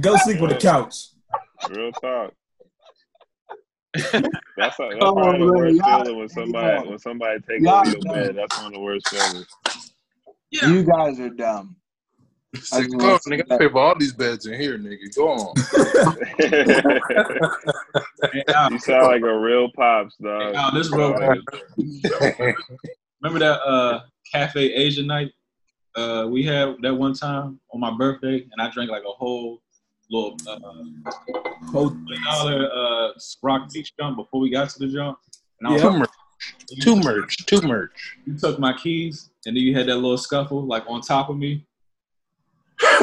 Go 0.00 0.16
sleep 0.16 0.40
on 0.42 0.50
the 0.50 0.56
couch. 0.60 0.94
Real 1.70 1.92
talk. 1.92 2.32
That's, 3.94 4.14
a, 4.22 4.30
that's 4.56 4.76
Come 4.78 4.88
probably 5.14 5.22
on, 5.22 5.40
the 5.40 5.52
worst 5.52 5.76
Y'all- 5.78 6.04
feeling 6.04 6.18
when 6.20 6.28
somebody 6.28 6.88
when 6.88 6.98
somebody 6.98 7.40
takes 7.40 7.62
Y'all 7.62 7.80
over 7.80 7.90
your 7.90 8.00
done. 8.00 8.14
bed. 8.14 8.36
That's 8.36 8.56
one 8.58 8.66
of 8.66 8.72
the 8.72 8.78
worst 8.80 9.08
feelings. 9.08 9.46
You 10.52 10.84
guys 10.84 11.18
are 11.18 11.30
dumb. 11.30 11.74
Say, 12.60 12.86
Go 12.86 13.14
on, 13.14 13.18
nigga. 13.20 13.42
I 13.50 13.58
pay 13.58 13.68
for 13.68 13.78
all 13.80 13.98
these 13.98 14.12
beds 14.12 14.46
in 14.46 14.60
here, 14.60 14.78
nigga. 14.78 15.12
Go 15.16 15.28
on. 15.28 15.54
You 18.70 18.78
sound 18.78 19.06
like 19.06 19.22
a 19.22 19.38
real 19.38 19.70
pops, 19.72 20.16
hey, 20.20 20.26
dog. 20.26 20.54
Al, 20.54 20.72
this 20.72 20.90
real 20.92 21.12
Remember 23.22 23.38
that 23.38 23.60
uh, 23.66 24.00
Cafe 24.32 24.60
Asia 24.72 25.02
night 25.02 25.32
uh, 25.96 26.26
we 26.28 26.42
had 26.44 26.76
that 26.82 26.94
one 26.94 27.14
time 27.14 27.58
on 27.72 27.80
my 27.80 27.90
birthday, 27.96 28.46
and 28.52 28.60
I 28.60 28.70
drank 28.70 28.90
like 28.90 29.02
a 29.02 29.10
whole 29.12 29.60
little 30.10 30.36
uh, 30.48 30.58
dollar 32.24 32.70
uh, 32.72 33.08
Rock 33.42 33.72
Beach 33.72 33.92
jump 33.98 34.16
before 34.16 34.40
we 34.40 34.50
got 34.50 34.70
to 34.70 34.78
the 34.78 34.88
jump. 34.88 35.18
And 35.60 35.68
I 35.68 35.72
was 35.72 35.82
Yeah. 35.82 35.90
Two 35.90 35.98
merch. 35.98 36.10
Two 36.80 36.96
merch. 36.96 37.46
Two 37.46 37.60
merch. 37.62 38.16
you 38.26 38.36
took 38.38 38.58
my 38.58 38.72
keys, 38.72 39.30
and 39.46 39.56
then 39.56 39.62
you 39.62 39.74
had 39.74 39.86
that 39.86 39.96
little 39.96 40.16
scuffle 40.18 40.64
like 40.66 40.84
on 40.88 41.00
top 41.00 41.28
of 41.28 41.36
me. 41.36 41.66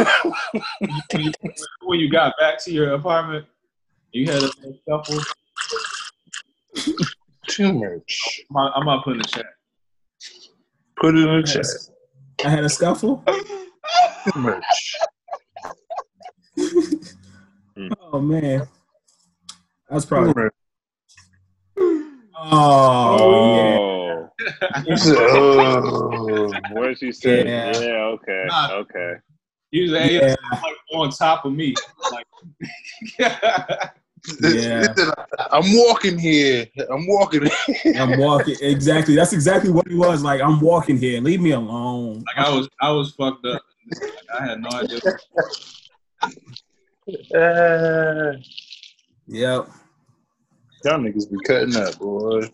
when 1.83 1.99
you 1.99 2.09
got 2.09 2.33
back 2.39 2.63
to 2.63 2.71
your 2.71 2.93
apartment, 2.93 3.45
you 4.11 4.25
had 4.25 4.41
a 4.41 4.45
little 4.45 4.79
scuffle. 4.81 5.19
Two 7.47 7.73
merch. 7.73 8.41
I'm 8.49 8.53
not, 8.55 8.73
I'm 8.75 8.85
not 8.85 9.03
putting 9.03 9.21
the 9.21 9.27
chat. 9.27 9.45
Put 10.99 11.15
it 11.15 11.27
in 11.27 11.41
the 11.41 11.47
chat. 11.47 11.65
I 12.45 12.49
had 12.49 12.63
a 12.63 12.69
scuffle. 12.69 13.23
Merch. 17.77 17.91
Oh 18.01 18.19
man, 18.19 18.67
that's 19.89 20.05
Two 20.05 20.09
probably. 20.09 20.49
Oh, 22.39 24.29
Oh, 24.39 24.39
oh. 24.39 26.51
What 26.71 26.97
she 26.99 27.11
said? 27.11 27.47
Yeah. 27.47 27.71
Yeah. 27.79 28.03
okay. 28.15 28.45
Nah. 28.47 28.71
Okay. 28.73 29.13
He 29.71 29.81
was, 29.89 30.03
he 30.03 30.15
Yeah. 30.19 30.35
like 30.51 30.61
on 30.93 31.09
top 31.11 31.45
of 31.45 31.53
me. 31.53 31.73
Like, 32.11 32.27
Yeah. 34.43 34.93
I'm 35.51 35.63
walking 35.75 36.17
here. 36.19 36.65
I'm 36.91 37.07
walking. 37.07 37.49
I'm 37.95 38.19
walking. 38.19 38.55
Exactly. 38.61 39.15
That's 39.15 39.33
exactly 39.33 39.71
what 39.71 39.87
he 39.87 39.95
was. 39.95 40.21
Like, 40.23 40.41
I'm 40.41 40.59
walking 40.59 40.97
here. 40.97 41.21
Leave 41.21 41.41
me 41.41 41.51
alone. 41.51 42.23
like 42.35 42.47
I 42.47 42.49
was, 42.53 42.67
I 42.81 42.91
was 42.91 43.13
fucked 43.13 43.45
up. 43.45 43.61
I 44.39 44.45
had 44.45 44.59
no 44.61 44.69
idea. 44.69 44.99
Uh, 47.35 48.33
Yep. 49.27 49.69
y'all 50.85 50.99
niggas 50.99 51.31
be 51.31 51.39
cutting 51.45 51.75
up, 51.77 51.99
boy. 51.99 52.49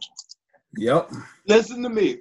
Yep. 0.78 1.12
Listen 1.48 1.84
to 1.84 1.90
me. 1.90 2.20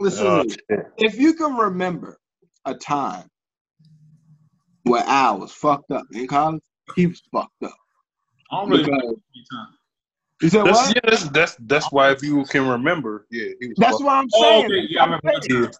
Listen 0.00 0.26
Oh, 0.26 0.42
to 0.42 0.44
me. 0.44 0.56
shit. 0.70 0.86
If 0.98 1.18
you 1.18 1.34
can 1.34 1.56
remember 1.56 2.18
a 2.64 2.74
time 2.74 3.28
where 4.84 5.04
Al 5.06 5.40
was 5.40 5.52
fucked 5.52 5.90
up 5.90 6.06
in 6.12 6.26
college, 6.26 6.62
he 6.96 7.06
was 7.06 7.22
fucked 7.32 7.62
up. 7.64 7.74
I 8.50 8.60
don't 8.60 8.70
really 8.70 8.84
remember 8.84 9.04
any 9.06 9.44
time. 9.52 9.68
You 10.42 10.48
said 10.50 10.64
That's, 10.64 10.78
what? 10.78 10.94
yeah, 10.94 11.00
that's, 11.04 11.28
that's 11.30 11.56
that's 11.60 11.92
why 11.92 12.12
if 12.12 12.22
you 12.22 12.44
can 12.44 12.68
remember, 12.68 13.26
yeah, 13.30 13.48
he 13.60 13.68
was 13.68 13.78
That's 13.78 13.90
fucked 13.90 14.04
what 14.04 14.12
I'm 14.14 14.30
Oh, 14.34 14.60
saying. 14.60 14.64
okay. 14.64 14.86
Yeah, 14.88 15.02
I 15.02 15.04
remember 15.06 15.22
that 15.32 15.48
time. 15.50 15.72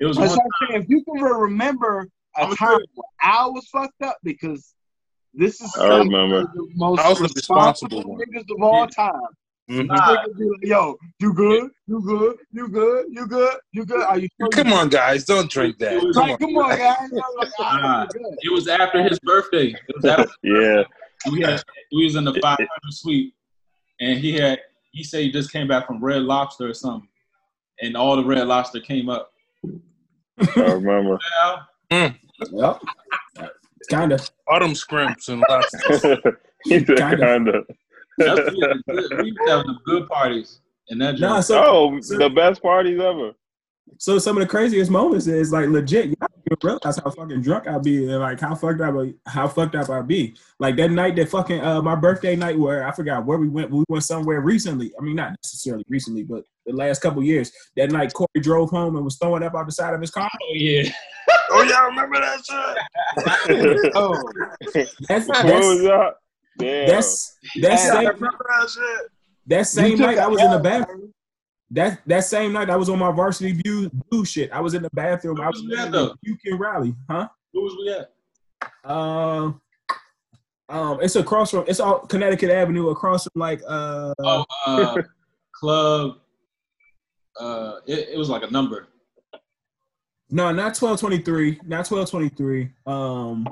It 0.00 0.06
was 0.06 0.18
That's 0.18 0.30
one 0.30 0.38
what 0.38 0.44
I'm 0.46 0.68
saying. 0.68 0.82
If 0.84 0.88
you 0.90 1.04
can 1.04 1.22
remember 1.22 2.08
a 2.36 2.40
I'm 2.42 2.56
time 2.56 2.68
sure. 2.68 2.78
where 2.94 3.52
was 3.52 3.68
fucked 3.72 4.02
up, 4.02 4.16
because 4.22 4.74
this 5.34 5.60
is 5.60 5.74
I 5.76 5.98
remember. 5.98 6.42
the 6.54 6.68
most 6.74 7.00
I 7.00 7.08
was 7.08 7.20
responsible 7.20 7.98
responsible 7.98 8.14
one. 8.14 8.20
niggas 8.20 8.54
of 8.54 8.62
all 8.62 8.86
time. 8.86 9.12
Mhm. 9.70 9.86
Nah. 9.86 10.24
Be 10.36 10.44
like, 10.44 10.58
Yo, 10.62 10.96
you 11.20 11.32
good? 11.32 11.70
You 11.86 12.02
good? 12.02 12.36
You 12.52 12.68
good? 12.68 13.06
You 13.10 13.26
good? 13.26 13.54
You 13.72 13.84
good? 13.86 14.02
Are 14.02 14.18
you 14.18 14.28
sure? 14.38 14.46
you 14.46 14.64
Come 14.64 14.72
on, 14.72 14.88
guys, 14.88 15.24
don't 15.24 15.48
drink 15.50 15.78
that. 15.78 16.02
Was- 16.02 16.16
Come 16.16 16.22
Like, 16.28 16.32
on. 16.32 16.38
come 16.38 16.56
on, 16.56 16.76
guys. 16.78 17.10
Like, 17.38 17.48
"Ah, 17.60 18.06
Nah. 18.12 18.28
It 18.42 18.52
was 18.52 18.66
after 18.68 19.02
his 19.02 19.18
birthday. 19.20 19.68
It 19.88 19.94
was 19.96 20.04
after 20.04 20.26
Yeah. 20.42 20.82
we 21.30 21.40
had 21.42 21.62
we 21.92 22.04
was 22.04 22.16
in 22.16 22.24
the 22.24 22.34
500 22.42 22.68
suite, 22.90 23.34
and 24.00 24.18
he 24.18 24.32
had 24.32 24.60
he 24.90 25.02
said 25.04 25.22
he 25.22 25.30
just 25.32 25.52
came 25.52 25.68
back 25.68 25.86
from 25.86 26.02
Red 26.04 26.22
Lobster 26.22 26.68
or 26.68 26.74
something, 26.74 27.08
and 27.80 27.96
all 27.96 28.16
the 28.16 28.24
Red 28.24 28.46
Lobster 28.48 28.80
came 28.80 29.08
up. 29.08 29.32
I 30.56 30.72
remember. 30.72 31.18
Now, 31.44 31.68
Mm. 31.92 32.16
Yep. 32.52 32.82
Kind 33.90 34.12
of. 34.12 34.30
Autumn 34.48 34.74
scrimps 34.74 35.28
and 35.28 35.44
lobsters. 35.48 36.02
he 36.64 36.78
said 36.84 36.96
Kinda. 36.96 37.16
kinda. 37.16 37.62
that's, 38.18 38.50
we, 38.52 38.60
had 38.60 38.78
the 38.86 38.92
good, 39.10 39.26
used 39.26 39.38
to 39.46 39.50
have 39.50 39.66
the 39.66 39.74
good 39.84 40.08
parties 40.08 40.60
And 40.88 41.00
that 41.02 41.18
Nah, 41.20 41.40
so 41.40 41.62
Oh, 41.64 42.00
so- 42.00 42.16
the 42.18 42.30
best 42.30 42.62
parties 42.62 42.98
ever. 43.00 43.32
So 43.98 44.18
some 44.18 44.36
of 44.36 44.42
the 44.42 44.48
craziest 44.48 44.90
moments 44.90 45.26
is 45.26 45.52
like 45.52 45.68
legit. 45.68 46.06
Y'all 46.06 46.16
don't 46.20 46.42
even 46.46 46.58
realize 46.62 46.98
how 46.98 47.10
fucking 47.10 47.42
drunk 47.42 47.68
I 47.68 47.78
be 47.78 48.08
and 48.08 48.20
like 48.20 48.40
how 48.40 48.54
fucked 48.54 48.80
up 48.80 48.94
I, 48.96 49.14
how 49.30 49.48
fucked 49.48 49.74
up 49.74 49.90
I 49.90 50.02
be. 50.02 50.34
Like 50.58 50.76
that 50.76 50.90
night 50.90 51.16
that 51.16 51.28
fucking 51.28 51.60
uh 51.60 51.82
my 51.82 51.94
birthday 51.94 52.34
night 52.34 52.58
where 52.58 52.86
I 52.86 52.92
forgot 52.92 53.24
where 53.24 53.38
we 53.38 53.48
went. 53.48 53.70
We 53.70 53.84
went 53.88 54.04
somewhere 54.04 54.40
recently. 54.40 54.92
I 54.98 55.02
mean 55.02 55.16
not 55.16 55.36
necessarily 55.42 55.84
recently, 55.88 56.24
but 56.24 56.44
the 56.66 56.72
last 56.72 57.00
couple 57.00 57.22
years. 57.22 57.52
That 57.76 57.90
night 57.90 58.12
Corey 58.12 58.28
drove 58.40 58.70
home 58.70 58.96
and 58.96 59.04
was 59.04 59.16
throwing 59.18 59.42
up 59.42 59.54
out 59.54 59.66
the 59.66 59.72
side 59.72 59.94
of 59.94 60.00
his 60.00 60.10
car. 60.10 60.28
Oh 60.32 60.54
yeah, 60.54 60.90
oh, 61.50 61.62
y'all 61.62 61.86
remember 61.86 62.20
that 62.20 62.44
shit? 62.44 63.92
Oh, 63.94 64.20
That's 65.08 65.28
what 65.28 65.44
was 65.44 65.82
that's 65.82 66.18
that? 66.58 66.78
That's 66.82 67.38
that 67.60 67.78
same 67.78 68.04
that 68.04 68.68
shit? 68.68 69.10
that 69.46 69.66
same 69.66 69.98
night 69.98 70.18
I 70.18 70.24
a 70.24 70.30
was 70.30 70.40
in 70.40 70.50
the 70.50 70.58
bathroom. 70.58 71.12
That 71.72 72.00
that 72.06 72.24
same 72.24 72.52
night 72.52 72.68
I 72.70 72.76
was 72.76 72.88
on 72.90 72.98
my 72.98 73.10
varsity 73.10 73.52
view 73.52 73.90
blue 74.10 74.24
shit. 74.26 74.52
I 74.52 74.60
was 74.60 74.74
in 74.74 74.82
the 74.82 74.90
bathroom. 74.92 75.40
I 75.40 75.48
was 75.48 75.62
Where 75.62 75.70
was 75.70 75.78
that, 75.84 75.90
though? 75.92 76.14
puking 76.22 76.58
rally, 76.58 76.94
huh? 77.10 77.28
who 77.52 77.62
was 77.62 77.74
we 77.78 77.92
at? 77.92 78.90
Um, 78.90 79.60
um, 80.68 80.98
it's 81.02 81.16
across 81.16 81.50
from 81.50 81.64
it's 81.66 81.80
all 81.80 82.00
Connecticut 82.00 82.50
Avenue 82.50 82.88
across 82.90 83.24
from 83.24 83.40
like 83.40 83.62
uh 83.66 84.12
Oh, 84.20 84.44
uh, 84.66 85.02
club. 85.54 86.18
Uh, 87.40 87.76
it, 87.86 88.10
it 88.10 88.18
was 88.18 88.28
like 88.28 88.42
a 88.42 88.50
number. 88.50 88.88
no 90.30 90.52
not 90.52 90.74
twelve 90.74 91.00
twenty 91.00 91.18
three 91.18 91.58
not 91.66 91.86
twelve 91.86 92.10
twenty 92.10 92.28
three 92.28 92.70
um 92.86 93.48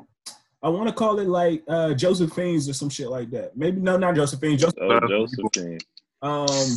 I 0.63 0.69
want 0.69 0.89
to 0.89 0.95
call 0.95 1.19
it 1.21 1.27
like 1.29 1.63
uh 1.69 1.95
Josephine's 1.95 2.69
or 2.69 2.75
some 2.75 2.91
shit 2.91 3.09
like 3.09 3.31
that 3.31 3.57
maybe 3.57 3.81
no 3.81 3.97
not 3.97 4.15
Josephine 4.15 4.59
Joseph 4.59 4.77
Oh, 4.83 5.01
Josephine. 5.09 5.79
um 6.21 6.69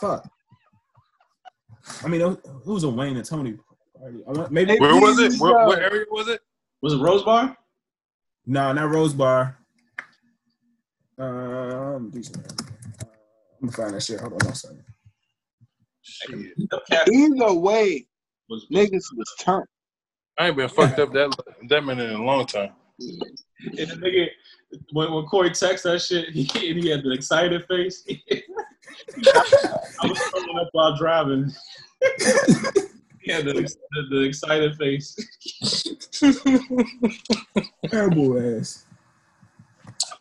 fuck 0.00 0.28
I 2.02 2.08
mean 2.08 2.20
it 2.20 2.38
was 2.66 2.84
a 2.84 2.88
Wayne 2.88 3.16
and 3.16 3.24
Tony 3.24 3.52
party 3.54 4.48
maybe 4.50 4.78
Where 4.78 5.00
was 5.00 5.18
it? 5.18 5.40
Where, 5.40 5.58
uh, 5.58 5.66
what 5.66 5.78
area 5.78 6.04
was 6.10 6.28
it? 6.28 6.40
Was 6.82 6.94
it 6.94 6.98
Rose 6.98 7.22
Bar? 7.22 7.56
no 8.46 8.72
not 8.72 8.90
Rose 8.90 9.14
Bar 9.14 9.58
um 11.18 12.10
decent. 12.10 12.38
Uh, 12.38 13.06
I'm 13.62 13.68
gonna 13.68 13.72
find 13.72 13.94
that 13.94 14.02
shit 14.02 14.20
hold 14.20 14.32
on 14.32 14.46
one 14.46 14.54
second 14.54 14.84
Shit. 16.04 16.30
The 16.70 16.80
cat 16.90 17.08
either 17.10 17.54
way, 17.54 18.06
was, 18.50 18.66
niggas 18.70 19.04
was 19.16 19.34
turned. 19.40 19.66
I 20.38 20.48
ain't 20.48 20.56
been 20.56 20.68
fucked 20.68 20.98
up 20.98 21.12
that 21.14 21.34
that 21.68 21.84
minute 21.84 22.10
in 22.10 22.16
a 22.16 22.24
long 22.24 22.44
time. 22.46 22.72
and 22.98 23.88
the 23.88 23.96
nigga, 23.96 24.26
when, 24.92 25.12
when 25.12 25.24
Corey 25.24 25.50
texted 25.50 25.84
that 25.84 26.02
shit, 26.02 26.28
he, 26.34 26.42
and 26.70 26.78
he 26.78 26.90
had 26.90 27.02
the 27.02 27.12
excited 27.12 27.64
face. 27.66 28.06
I 29.26 30.06
was 30.06 30.20
throwing 30.30 30.58
up 30.60 30.68
while 30.72 30.96
driving. 30.96 31.52
Yeah, 33.24 33.40
the, 33.40 33.54
the, 33.54 34.06
the 34.10 34.20
excited 34.20 34.76
face. 34.76 35.16
terrible 37.90 38.58
ass 38.58 38.84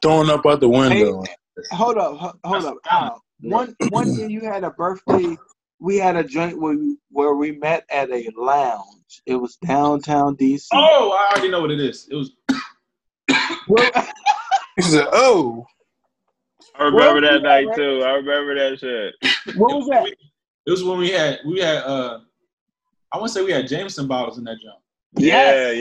Throwing 0.02 0.30
up 0.30 0.46
out 0.46 0.60
the 0.60 0.70
window. 0.70 1.24
Hold 1.72 1.98
up, 1.98 2.18
ho- 2.18 2.40
hold 2.44 2.66
up. 2.66 2.78
Al. 2.90 3.24
One 3.42 3.76
one 3.90 4.14
year 4.14 4.28
you 4.30 4.42
had 4.42 4.64
a 4.64 4.72
birthday. 4.72 5.38
We 5.80 5.98
had 5.98 6.16
a 6.16 6.24
joint 6.24 6.60
where 6.60 6.76
we, 6.78 6.98
where 7.10 7.36
we 7.36 7.52
met 7.52 7.86
at 7.90 8.10
a 8.10 8.30
lounge. 8.38 9.22
It 9.26 9.36
was 9.36 9.58
downtown 9.58 10.38
DC. 10.38 10.68
Oh, 10.74 11.12
I 11.12 11.34
already 11.34 11.50
know 11.52 11.62
what 11.62 11.72
it 11.72 11.80
is. 11.80 12.08
It 12.10 12.16
was 12.16 12.32
Well, 13.68 13.92
He 14.76 14.82
said, 14.82 15.08
"Oh, 15.12 15.66
I 16.76 16.84
remember 16.86 17.22
that 17.22 17.44
night 17.44 17.68
right? 17.68 17.76
too. 17.76 18.02
I 18.04 18.12
remember 18.16 18.56
that 18.56 18.80
shit. 18.80 19.56
what 19.58 19.76
was 19.78 19.88
that? 19.90 20.08
It 20.66 20.72
was 20.72 20.84
when 20.84 20.98
we 20.98 21.12
had 21.12 21.40
we 21.46 21.60
had 21.60 21.84
uh 21.84 22.20
I 23.14 23.18
want 23.18 23.32
to 23.32 23.40
say 23.40 23.44
we 23.46 23.52
had 23.52 23.68
Jameson 23.68 24.08
bottles 24.08 24.38
in 24.38 24.44
that 24.46 24.58
jump. 24.64 24.80
Yeah, 25.16 25.72
Yes. 25.72 25.78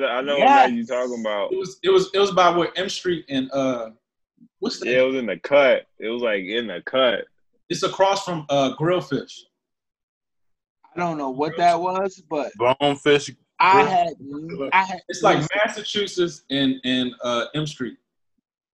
yeah. 0.00 0.06
I, 0.06 0.18
I 0.18 0.20
know 0.20 0.36
Yes. 0.36 0.68
what 0.68 0.76
you're 0.76 0.86
talking 0.86 1.20
about. 1.20 1.52
It 1.52 1.56
was 1.56 1.78
it 1.82 1.90
was 1.90 2.10
it 2.12 2.18
was 2.18 2.32
by 2.32 2.50
where 2.54 2.68
M 2.76 2.88
Street 2.88 3.24
and 3.28 3.50
uh 3.52 3.90
what's 4.58 4.80
that? 4.80 4.86
Yeah, 4.88 5.02
it 5.02 5.06
was 5.06 5.16
in 5.16 5.26
the 5.26 5.38
cut. 5.38 5.86
It 5.98 6.08
was 6.08 6.20
like 6.22 6.44
in 6.44 6.66
the 6.66 6.82
cut. 6.84 7.24
It's 7.70 7.82
across 7.82 8.24
from 8.24 8.44
uh 8.50 8.74
Grillfish. 8.78 9.40
I 10.94 11.00
don't 11.00 11.16
know 11.18 11.30
what 11.30 11.56
that 11.56 11.80
was, 11.80 12.22
but 12.28 12.52
bonefish." 12.56 13.30
I 13.60 13.82
had 13.84 14.08
I 14.72 14.82
had 14.82 15.00
It's 15.08 15.22
like 15.22 15.46
Massachusetts 15.54 16.42
and 16.50 16.74
and 16.84 17.12
uh 17.22 17.46
M 17.54 17.66
Street. 17.66 17.96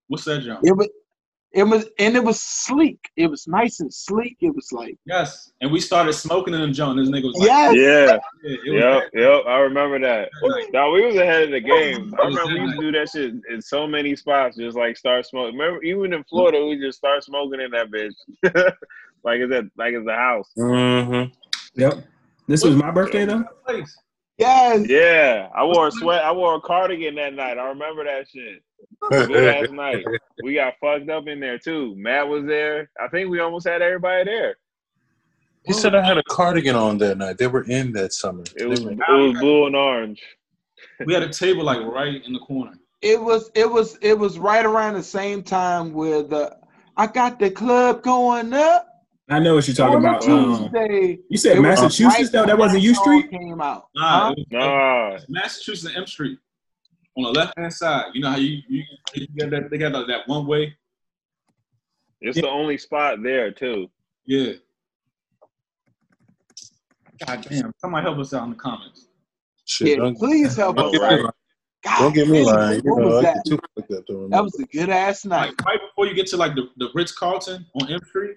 What's 0.08 0.24
that 0.24 0.42
jump? 0.42 0.60
it 0.64 0.72
was 0.76 0.88
it 1.52 1.64
was 1.64 1.86
and 1.98 2.16
it 2.16 2.22
was 2.22 2.40
sleek. 2.40 3.10
It 3.16 3.26
was 3.26 3.46
nice 3.48 3.80
and 3.80 3.92
sleek. 3.92 4.36
It 4.40 4.54
was 4.54 4.70
like 4.72 4.96
Yes. 5.04 5.52
And 5.60 5.72
we 5.72 5.80
started 5.80 6.12
smoking 6.12 6.54
in 6.54 6.60
them 6.60 6.72
joint. 6.72 6.96
This 6.96 7.08
nigga 7.08 7.24
was 7.24 7.36
like, 7.36 7.46
yes. 7.46 7.74
Yeah, 7.74 8.56
yeah, 8.64 8.72
yep, 8.72 9.10
yep. 9.14 9.42
I 9.46 9.58
remember 9.58 9.98
that. 10.00 10.28
like, 10.42 10.72
No, 10.72 10.90
we 10.92 11.04
was 11.04 11.16
ahead 11.16 11.42
of 11.44 11.50
the 11.50 11.60
game. 11.60 12.14
I 12.20 12.26
remember 12.26 12.54
we 12.54 12.60
used 12.60 12.76
to 12.76 12.80
do 12.80 12.92
that 12.92 13.08
shit 13.10 13.34
in 13.50 13.60
so 13.60 13.86
many 13.86 14.14
spots, 14.14 14.56
just 14.56 14.76
like 14.76 14.96
start 14.96 15.26
smoking. 15.26 15.58
Remember, 15.58 15.82
even 15.82 16.12
in 16.12 16.24
Florida, 16.24 16.64
we 16.64 16.78
just 16.78 16.98
start 16.98 17.24
smoking 17.24 17.60
in 17.60 17.70
that 17.72 17.90
bitch, 17.90 18.14
like 19.24 19.40
it's 19.40 19.52
at 19.52 19.64
like 19.76 19.94
it's 19.94 20.08
a 20.08 20.14
house. 20.14 20.50
Mm-hmm. 20.56 21.32
yep 21.80 22.04
this 22.50 22.64
was 22.64 22.74
my 22.74 22.90
birthday 22.90 23.24
though. 23.24 23.44
Yes. 24.36 24.88
Yeah, 24.88 25.48
I 25.54 25.62
wore 25.64 25.86
a 25.86 25.92
sweat. 25.92 26.24
I 26.24 26.32
wore 26.32 26.56
a 26.56 26.60
cardigan 26.60 27.14
that 27.14 27.34
night. 27.34 27.58
I 27.58 27.68
remember 27.68 28.02
that 28.04 28.26
shit. 28.28 28.62
Good 29.10 29.32
ass 29.64 29.70
night. 29.70 30.04
We 30.42 30.54
got 30.54 30.74
fucked 30.80 31.08
up 31.08 31.26
in 31.26 31.40
there 31.40 31.58
too. 31.58 31.94
Matt 31.96 32.28
was 32.28 32.44
there. 32.44 32.90
I 33.00 33.08
think 33.08 33.30
we 33.30 33.40
almost 33.40 33.66
had 33.66 33.82
everybody 33.82 34.24
there. 34.24 34.56
He 35.64 35.72
said 35.72 35.94
I 35.94 36.04
had 36.04 36.16
a 36.16 36.22
cardigan 36.24 36.74
on 36.74 36.98
that 36.98 37.18
night. 37.18 37.38
They 37.38 37.46
were 37.46 37.64
in 37.64 37.92
that 37.92 38.12
summer. 38.12 38.44
It 38.56 38.66
was 38.66 38.80
it 38.80 38.98
was 38.98 39.38
blue 39.38 39.66
and 39.66 39.76
orange. 39.76 40.22
We 41.04 41.12
had 41.12 41.22
a 41.22 41.28
table 41.28 41.64
like 41.64 41.80
right 41.80 42.24
in 42.24 42.32
the 42.32 42.38
corner. 42.40 42.72
It 43.02 43.20
was 43.20 43.50
it 43.54 43.70
was 43.70 43.98
it 44.00 44.18
was 44.18 44.38
right 44.38 44.64
around 44.64 44.94
the 44.94 45.02
same 45.02 45.42
time 45.42 45.92
where 45.92 46.22
the 46.22 46.56
I 46.96 47.06
got 47.06 47.38
the 47.38 47.50
club 47.50 48.02
going 48.02 48.52
up 48.52 48.86
I 49.30 49.38
know 49.38 49.54
what 49.54 49.68
you're 49.68 49.76
talking 49.76 49.96
on 49.96 50.04
a 50.04 50.08
about 50.08 50.28
um, 50.28 50.70
you 51.28 51.38
said 51.38 51.56
It 51.56 51.60
was 51.60 51.80
Massachusetts 51.80 52.30
though 52.30 52.46
that 52.46 52.58
wasn't 52.58 52.82
U 52.82 52.94
Street 52.94 53.30
Came 53.30 53.60
out. 53.60 53.84
Nah, 53.94 54.28
Huh? 54.28 54.34
Nah, 54.50 55.18
Massachusetts 55.28 55.86
and 55.86 55.96
M 55.96 56.06
Street 56.06 56.38
on 57.16 57.24
the 57.24 57.30
left 57.30 57.58
hand 57.58 57.72
side. 57.72 58.06
You 58.14 58.22
know 58.22 58.30
how 58.30 58.36
you 58.36 58.58
you, 58.68 58.82
you 59.14 59.26
got 59.38 59.50
that 59.50 59.70
they 59.70 59.78
got 59.78 59.92
that, 59.92 60.06
that 60.08 60.28
one 60.28 60.46
way. 60.46 60.76
it's 62.20 62.40
the 62.40 62.48
only 62.48 62.78
spot 62.78 63.22
there 63.22 63.50
too. 63.50 63.88
Yeah. 64.26 64.52
God 67.26 67.46
damn. 67.48 67.72
Somebody 67.78 68.04
help 68.06 68.18
us 68.18 68.32
out 68.32 68.44
in 68.44 68.50
the 68.50 68.56
comments. 68.56 69.06
Shit, 69.66 69.98
Yeah, 69.98 70.10
please 70.18 70.56
help 70.56 70.78
us. 70.78 70.92
get 70.92 71.00
right. 71.02 71.24
God 71.82 71.98
Don't 71.98 72.14
get 72.14 72.28
me 72.28 72.44
damn, 72.44 72.54
lying. 72.54 72.82
You 72.84 72.96
know, 72.96 73.06
was 73.08 73.22
that? 73.22 73.34
get 73.36 73.44
too 73.46 73.58
fucked 73.74 73.92
up 73.92 74.06
to 74.06 74.28
That 74.30 74.42
was 74.42 74.58
a 74.58 74.64
good 74.64 74.88
ass 74.90 75.24
night. 75.24 75.48
Like 75.58 75.64
right 75.64 75.78
before 75.88 76.06
you 76.06 76.14
get 76.14 76.26
to 76.28 76.36
like 76.36 76.54
the, 76.54 76.68
the 76.76 76.88
Ritz 76.94 77.12
Carlton 77.12 77.66
on 77.80 77.90
M 77.92 78.00
Street. 78.06 78.36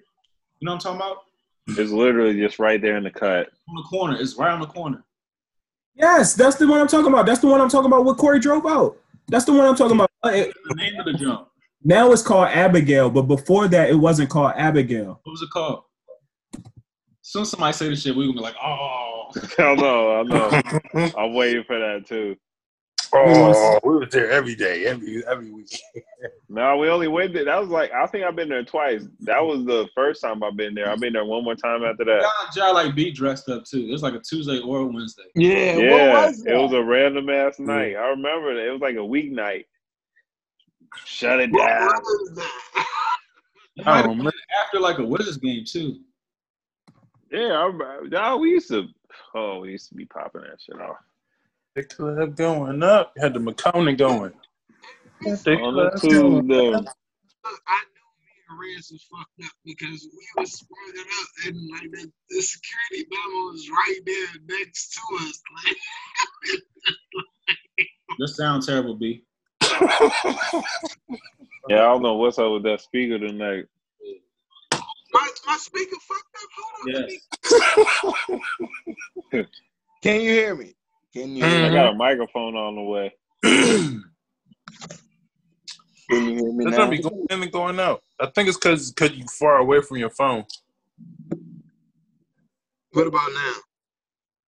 You 0.60 0.66
know 0.66 0.72
what 0.74 0.86
I'm 0.86 0.98
talking 0.98 1.00
about? 1.00 1.78
It's 1.78 1.90
literally 1.90 2.38
just 2.38 2.58
right 2.58 2.80
there 2.80 2.96
in 2.96 3.04
the 3.04 3.10
cut. 3.10 3.48
On 3.68 3.74
the 3.76 3.82
corner. 3.88 4.16
It's 4.20 4.36
right 4.36 4.50
on 4.52 4.60
the 4.60 4.66
corner. 4.66 5.02
Yes, 5.94 6.34
that's 6.34 6.56
the 6.56 6.66
one 6.66 6.80
I'm 6.80 6.88
talking 6.88 7.12
about. 7.12 7.26
That's 7.26 7.40
the 7.40 7.46
one 7.46 7.60
I'm 7.60 7.68
talking 7.68 7.86
about. 7.86 8.04
What 8.04 8.18
Corey 8.18 8.40
drove 8.40 8.66
out. 8.66 8.96
That's 9.28 9.44
the 9.44 9.52
one 9.52 9.64
I'm 9.66 9.76
talking 9.76 9.96
about. 9.96 10.10
The 10.22 10.52
name 10.74 10.98
of 10.98 11.06
the 11.06 11.14
jump. 11.14 11.48
now 11.82 12.10
it's 12.12 12.22
called 12.22 12.48
Abigail, 12.48 13.10
but 13.10 13.22
before 13.22 13.68
that, 13.68 13.90
it 13.90 13.94
wasn't 13.94 14.30
called 14.30 14.52
Abigail. 14.56 15.20
What 15.22 15.32
was 15.32 15.42
it 15.42 15.50
called? 15.50 15.82
As 16.56 16.62
soon 17.22 17.42
as 17.42 17.50
somebody 17.50 17.72
say 17.72 17.88
this 17.88 18.02
shit, 18.02 18.14
we're 18.16 18.24
gonna 18.26 18.34
be 18.34 18.40
like, 18.40 18.56
oh. 18.62 19.30
I 19.58 19.74
know, 19.74 20.20
I 20.20 20.22
know. 20.94 21.10
I'm 21.16 21.34
waiting 21.34 21.64
for 21.64 21.78
that 21.78 22.06
too. 22.06 22.36
Oh, 23.14 23.80
we 23.84 23.96
was 23.96 24.08
there 24.10 24.30
every 24.30 24.54
day, 24.54 24.86
every 24.86 25.24
every 25.26 25.50
week. 25.50 25.80
No, 26.48 26.76
we 26.76 26.88
only 26.88 27.08
went 27.08 27.34
there. 27.34 27.44
That 27.44 27.60
was 27.60 27.68
like 27.68 27.90
I 27.92 28.06
think 28.06 28.24
I've 28.24 28.36
been 28.36 28.48
there 28.48 28.64
twice. 28.64 29.04
That 29.20 29.44
was 29.44 29.64
the 29.64 29.88
first 29.94 30.22
time 30.22 30.42
I've 30.44 30.56
been 30.56 30.72
there. 30.72 30.88
I've 30.88 31.00
been 31.00 31.12
there 31.12 31.24
one 31.24 31.42
more 31.42 31.56
time 31.56 31.82
after 31.82 32.04
that. 32.04 32.22
Y'all, 32.22 32.66
y'all 32.68 32.74
like 32.74 32.94
be 32.94 33.10
dressed 33.10 33.48
up 33.48 33.64
too. 33.64 33.86
It 33.88 33.90
was 33.90 34.02
like 34.02 34.14
a 34.14 34.20
Tuesday 34.20 34.60
or 34.60 34.80
a 34.80 34.86
Wednesday. 34.86 35.24
Yeah, 35.34 35.76
Yeah, 35.76 35.90
what 35.90 36.28
was 36.28 36.46
it 36.46 36.54
was 36.54 36.72
a 36.72 36.82
random 36.82 37.28
ass 37.28 37.58
night. 37.58 37.96
I 37.96 38.08
remember 38.08 38.54
that. 38.54 38.68
It 38.68 38.70
was 38.70 38.80
like 38.80 38.94
a 38.94 38.98
weeknight. 38.98 39.64
Shut 41.04 41.40
it 41.40 41.52
down. 41.52 41.88
was 41.88 42.32
that? 42.36 42.86
I 43.78 43.82
might 43.82 43.84
don't 43.84 43.96
have 43.96 44.06
oh, 44.06 44.08
remember. 44.10 44.32
after 44.64 44.80
like 44.80 44.98
a 44.98 45.04
Wizards 45.04 45.38
game 45.38 45.64
too. 45.64 45.98
Yeah, 47.32 47.52
I 47.52 47.64
remember. 47.64 48.08
No, 48.08 48.36
we 48.36 48.50
used 48.50 48.68
to. 48.68 48.86
Oh, 49.34 49.60
we 49.60 49.72
used 49.72 49.88
to 49.88 49.96
be 49.96 50.04
popping 50.04 50.42
that 50.42 50.60
shit 50.60 50.80
off. 50.80 50.96
The 51.74 51.82
club 51.82 52.36
going 52.36 52.82
up. 52.82 53.12
Had 53.18 53.34
the 53.34 53.40
McConaughey 53.40 53.98
going. 53.98 54.32
The 55.22 55.30
On 55.30 55.74
the 55.74 55.90
club's 55.90 56.02
going 56.02 56.48
Tuesday. 56.48 56.68
I 57.66 57.82
knew 57.90 58.08
me 58.20 58.30
and 58.48 58.58
Reds 58.60 58.90
was 58.92 59.02
fucked 59.10 59.44
up 59.44 59.52
because 59.64 60.08
we 60.12 60.40
was 60.40 60.52
squared 60.52 60.98
up 60.98 61.28
and 61.46 61.70
like 61.70 61.90
the, 61.90 62.12
the 62.30 62.42
security 62.42 63.08
memo 63.10 63.50
was 63.50 63.68
right 63.70 64.00
there 64.06 64.58
next 64.58 64.94
to 64.94 65.00
us. 65.16 65.42
Like, 65.66 65.76
This 68.18 68.36
sounds 68.36 68.66
terrible, 68.66 68.94
B. 68.94 69.24
Yeah, 71.66 71.76
I 71.76 71.84
don't 71.84 72.02
know 72.02 72.14
what's 72.16 72.38
up 72.38 72.52
with 72.52 72.62
that 72.64 72.82
speaker 72.82 73.18
tonight. 73.18 73.64
my, 75.12 75.30
my 75.46 75.56
speaker 75.56 75.96
fucked 76.02 76.36
up. 76.36 76.50
Hold 76.58 76.94
on. 76.94 77.08
Yes. 79.32 79.48
Can 80.02 80.20
you 80.20 80.30
hear 80.30 80.54
me? 80.54 80.74
Can 81.14 81.28
mm-hmm. 81.28 81.36
you 81.36 81.44
I 81.44 81.48
hear 81.48 81.68
me? 81.68 81.74
got 81.74 81.92
a 81.92 81.94
microphone 81.94 82.56
on 82.56 82.74
the 82.74 82.82
way. 82.82 83.14
Can 83.44 84.02
you 86.10 86.34
hear 86.34 86.52
me 86.52 86.64
It's 86.64 86.72
now? 86.72 86.76
gonna 86.78 86.90
be 86.90 86.98
going 86.98 87.26
in 87.30 87.42
and 87.42 87.52
going 87.52 87.78
out. 87.80 88.02
I 88.20 88.26
think 88.26 88.48
it's 88.48 88.58
because 88.58 88.92
because 88.92 89.16
you 89.16 89.24
far 89.38 89.58
away 89.58 89.80
from 89.80 89.98
your 89.98 90.10
phone. 90.10 90.44
What 92.92 93.06
about 93.06 93.30
now? 93.32 93.54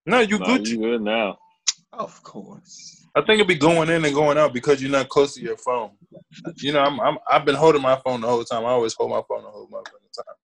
No, 0.07 0.21
you 0.21 0.39
No, 0.39 0.47
Gucci. 0.47 0.69
you 0.69 0.79
good 0.79 1.03
now. 1.03 1.39
Of 1.93 2.23
course. 2.23 3.05
I 3.15 3.21
think 3.23 3.41
it'll 3.41 3.47
be 3.47 3.55
going 3.55 3.89
in 3.89 4.05
and 4.05 4.15
going 4.15 4.37
out 4.37 4.53
because 4.53 4.83
you're 4.83 4.91
not 4.91 5.09
close 5.09 5.35
to 5.35 5.41
your 5.41 5.57
phone. 5.57 5.93
You 6.57 6.73
know, 6.73 6.81
I'm, 6.81 7.01
I'm 7.01 7.19
I've 7.31 7.45
been 7.45 7.55
holding 7.55 7.81
my 7.81 7.97
phone 8.05 8.21
the 8.21 8.29
whole 8.29 8.45
time. 8.45 8.65
I 8.65 8.71
always 8.71 8.95
hold 8.95 9.11
my 9.11 9.23
phone 9.29 9.45
the 9.45 9.51
whole 9.51 9.69
motherfucking 9.69 10.13
time. 10.17 10.35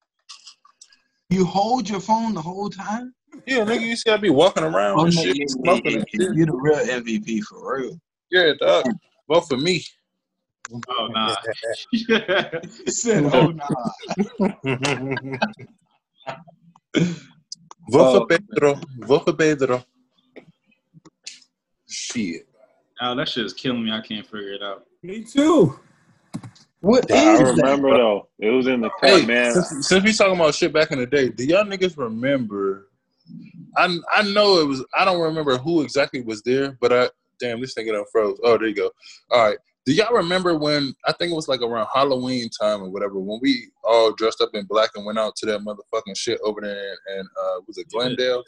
You 1.30 1.44
hold 1.44 1.88
your 1.90 2.00
phone 2.00 2.34
the 2.34 2.42
whole 2.42 2.70
time? 2.70 3.12
Yeah, 3.46 3.64
nigga, 3.64 3.80
you 3.80 3.96
see 3.96 4.10
I 4.10 4.16
be 4.18 4.30
walking 4.30 4.62
around 4.62 4.98
Oh, 5.00 5.04
and 5.06 5.14
no, 5.14 5.22
shit, 5.22 5.36
you, 5.36 5.48
smoking 5.48 5.94
and 5.96 6.04
shit. 6.08 6.34
you 6.36 6.46
the 6.46 6.52
real 6.52 6.76
MVP 6.76 7.40
for 7.42 7.76
real. 7.78 7.98
Yeah, 8.30 8.52
dog. 8.60 8.86
Vote 9.28 9.48
for 9.48 9.56
me. 9.56 9.84
Oh 10.88 11.08
nah. 11.08 11.34
Said, 12.86 13.24
"Oh 13.34 13.48
nah." 13.50 13.66
Vote 17.90 17.94
Oh, 17.94 18.20
for 18.20 18.26
Pedro. 18.30 18.80
Vote 19.00 19.24
for 19.24 19.32
Pedro. 19.32 19.84
Shit. 21.88 22.46
oh, 23.02 23.14
that 23.16 23.28
shit 23.28 23.44
is 23.44 23.52
killing 23.52 23.84
me. 23.84 23.92
I 23.92 24.00
can't 24.00 24.24
figure 24.26 24.52
it 24.52 24.62
out. 24.62 24.86
Me 25.02 25.22
too. 25.24 25.78
What 26.80 27.10
I 27.12 27.34
is 27.34 27.38
that? 27.56 27.56
remember 27.64 27.96
though. 27.96 28.28
It 28.38 28.50
was 28.50 28.66
in 28.66 28.80
the 28.80 28.90
cut, 29.00 29.20
Hey, 29.20 29.26
man. 29.26 29.52
since, 29.52 29.88
since 29.88 30.04
we 30.04 30.12
talking 30.12 30.34
about 30.36 30.54
shit 30.54 30.72
back 30.72 30.90
in 30.90 30.98
the 30.98 31.06
day, 31.06 31.28
do 31.28 31.44
y'all 31.44 31.64
niggas 31.64 31.96
remember? 31.98 32.88
I 33.76 33.98
I 34.12 34.22
know 34.22 34.60
it 34.60 34.66
was. 34.66 34.84
I 34.94 35.04
don't 35.04 35.20
remember 35.20 35.56
who 35.58 35.82
exactly 35.82 36.20
was 36.22 36.42
there, 36.42 36.76
but 36.80 36.92
I 36.92 37.10
damn 37.40 37.60
this 37.60 37.74
thing 37.74 37.86
done 37.86 38.04
froze. 38.10 38.38
Oh, 38.44 38.58
there 38.58 38.68
you 38.68 38.74
go. 38.74 38.90
All 39.30 39.44
right. 39.44 39.58
Do 39.84 39.92
y'all 39.92 40.14
remember 40.14 40.56
when 40.56 40.94
I 41.06 41.12
think 41.12 41.32
it 41.32 41.34
was 41.34 41.48
like 41.48 41.60
around 41.60 41.88
Halloween 41.92 42.48
time 42.60 42.82
or 42.82 42.88
whatever 42.88 43.18
when 43.18 43.40
we 43.42 43.68
all 43.82 44.12
dressed 44.12 44.40
up 44.40 44.50
in 44.54 44.64
black 44.66 44.90
and 44.94 45.04
went 45.04 45.18
out 45.18 45.34
to 45.36 45.46
that 45.46 45.60
motherfucking 45.60 46.16
shit 46.16 46.38
over 46.44 46.60
there 46.60 46.96
and 47.16 47.28
uh 47.42 47.60
was 47.66 47.78
it 47.78 47.88
Glenn 47.88 48.14
Dale? 48.14 48.44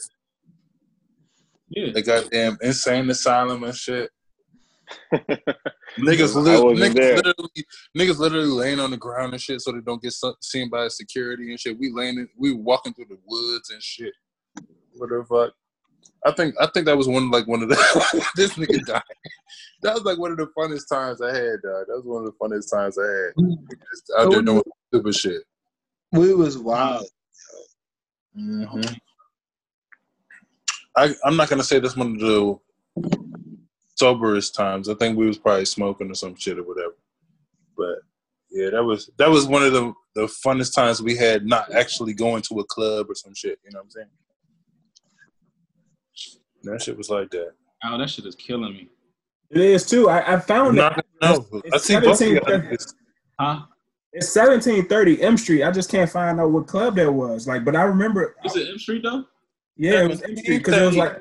Yeah. 1.70 1.90
The 1.92 2.02
goddamn 2.02 2.56
insane 2.62 3.10
asylum 3.10 3.64
and 3.64 3.74
shit. 3.74 4.10
niggas, 5.98 6.36
I 6.36 6.58
li- 6.58 6.88
niggas 6.88 7.16
literally, 7.16 7.66
niggas 7.96 8.18
literally 8.18 8.46
laying 8.46 8.80
on 8.80 8.90
the 8.90 8.96
ground 8.96 9.32
and 9.32 9.40
shit, 9.40 9.60
so 9.60 9.72
they 9.72 9.80
don't 9.80 10.02
get 10.02 10.12
su- 10.12 10.34
seen 10.40 10.68
by 10.68 10.88
security 10.88 11.50
and 11.50 11.58
shit. 11.58 11.78
We 11.78 11.90
laying, 11.90 12.18
in, 12.18 12.28
we 12.36 12.52
walking 12.52 12.92
through 12.94 13.06
the 13.06 13.18
woods 13.26 13.70
and 13.70 13.82
shit. 13.82 14.12
What 14.96 15.10
the 15.10 15.24
fuck? 15.28 15.52
I 16.26 16.32
think, 16.32 16.54
I 16.60 16.66
think 16.72 16.86
that 16.86 16.96
was 16.96 17.08
one 17.08 17.30
like 17.30 17.46
one 17.46 17.62
of 17.62 17.68
the 17.68 17.76
this 18.36 18.54
nigga 18.54 18.84
died. 18.84 19.02
That 19.82 19.94
was 19.94 20.04
like 20.04 20.18
one 20.18 20.30
of 20.30 20.38
the 20.38 20.48
funnest 20.58 20.88
times 20.90 21.20
I 21.20 21.28
had, 21.28 21.60
dog. 21.62 21.86
That 21.86 21.96
was 21.96 22.04
one 22.04 22.24
of 22.24 22.32
the 22.32 22.38
funnest 22.40 22.70
times 22.72 22.96
I 22.98 23.06
had. 23.06 23.78
Just 23.92 24.12
out 24.18 24.30
there 24.30 24.42
doing 24.42 24.62
stupid 24.88 25.14
shit. 25.14 25.42
We 26.12 26.34
was 26.34 26.56
wild. 26.56 27.06
hmm 28.34 28.80
I, 30.96 31.12
I'm 31.24 31.36
not 31.36 31.50
gonna 31.50 31.64
say 31.64 31.80
this 31.80 31.96
one 31.96 32.12
of 32.12 32.20
the 32.20 32.56
soberest 33.96 34.54
times. 34.54 34.88
I 34.88 34.94
think 34.94 35.18
we 35.18 35.26
was 35.26 35.38
probably 35.38 35.64
smoking 35.64 36.10
or 36.10 36.14
some 36.14 36.36
shit 36.36 36.58
or 36.58 36.62
whatever. 36.62 36.94
But 37.76 37.96
yeah, 38.50 38.70
that 38.70 38.84
was 38.84 39.10
that 39.18 39.28
was 39.28 39.46
one 39.46 39.64
of 39.64 39.72
the 39.72 39.92
the 40.14 40.26
funnest 40.46 40.74
times 40.74 41.02
we 41.02 41.16
had 41.16 41.44
not 41.44 41.72
actually 41.72 42.14
going 42.14 42.42
to 42.42 42.60
a 42.60 42.64
club 42.64 43.10
or 43.10 43.14
some 43.14 43.34
shit. 43.34 43.58
You 43.64 43.72
know 43.72 43.80
what 43.80 43.84
I'm 43.86 43.90
saying? 43.90 44.08
That 46.64 46.82
shit 46.82 46.96
was 46.96 47.10
like 47.10 47.30
that. 47.30 47.52
Oh, 47.84 47.98
that 47.98 48.08
shit 48.10 48.26
is 48.26 48.34
killing 48.34 48.72
me. 48.72 48.88
It 49.50 49.60
is 49.60 49.86
too. 49.86 50.08
I, 50.08 50.34
I 50.34 50.40
found 50.40 50.76
No, 50.76 50.88
it. 50.88 51.04
no, 51.22 51.46
I 51.54 51.60
It's 51.64 51.84
see 51.84 51.94
both 52.00 52.12
of 52.12 52.16
17 52.18 52.34
y'all. 52.36 52.76
Huh? 53.38 53.60
It's 54.12 54.34
1730 54.34 55.22
M 55.22 55.36
Street. 55.36 55.64
I 55.64 55.70
just 55.70 55.90
can't 55.90 56.08
find 56.08 56.40
out 56.40 56.50
what 56.50 56.66
club 56.66 56.96
that 56.96 57.12
was. 57.12 57.46
Like, 57.48 57.64
but 57.64 57.74
I 57.76 57.82
remember. 57.82 58.36
Is 58.44 58.56
it 58.56 58.68
M 58.68 58.78
Street 58.78 59.02
though? 59.02 59.24
Yeah, 59.76 60.04
it 60.04 60.08
was 60.08 60.22
M 60.22 60.36
Street 60.36 60.58
because 60.58 60.80
it 60.80 60.86
was 60.86 60.96
like, 60.96 61.14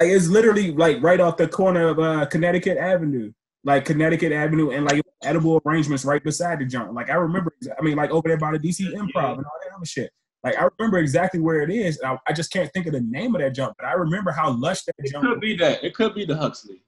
like 0.00 0.08
it's 0.08 0.28
literally 0.28 0.72
like 0.72 1.02
right 1.02 1.20
off 1.20 1.36
the 1.36 1.46
corner 1.46 1.88
of 1.88 1.98
uh, 1.98 2.24
Connecticut 2.26 2.78
Avenue, 2.78 3.32
like 3.64 3.84
Connecticut 3.84 4.32
Avenue, 4.32 4.70
and 4.70 4.86
like 4.86 5.02
edible 5.22 5.60
arrangements 5.66 6.04
right 6.06 6.24
beside 6.24 6.58
the 6.58 6.64
joint. 6.64 6.94
Like 6.94 7.10
I 7.10 7.14
remember. 7.14 7.54
I 7.78 7.82
mean, 7.82 7.96
like 7.96 8.10
over 8.10 8.28
there 8.28 8.38
by 8.38 8.52
the 8.52 8.58
DC 8.58 8.80
Improv 8.94 9.36
and 9.36 9.44
all 9.44 9.58
that 9.62 9.74
other 9.76 9.84
shit. 9.84 10.10
Like 10.44 10.56
I 10.56 10.68
remember 10.78 10.98
exactly 10.98 11.40
where 11.40 11.62
it 11.62 11.70
is. 11.70 12.00
I, 12.04 12.16
I 12.28 12.32
just 12.32 12.52
can't 12.52 12.72
think 12.72 12.86
of 12.86 12.92
the 12.92 13.00
name 13.00 13.34
of 13.34 13.40
that 13.40 13.54
jump, 13.54 13.74
but 13.78 13.86
I 13.86 13.92
remember 13.92 14.30
how 14.30 14.50
lush 14.52 14.82
that 14.84 14.94
It 14.98 15.10
jump. 15.12 15.24
could 15.24 15.40
be 15.40 15.56
that. 15.56 15.82
It 15.82 15.94
could 15.94 16.14
be 16.14 16.24
the 16.24 16.36
Huxley. 16.36 16.82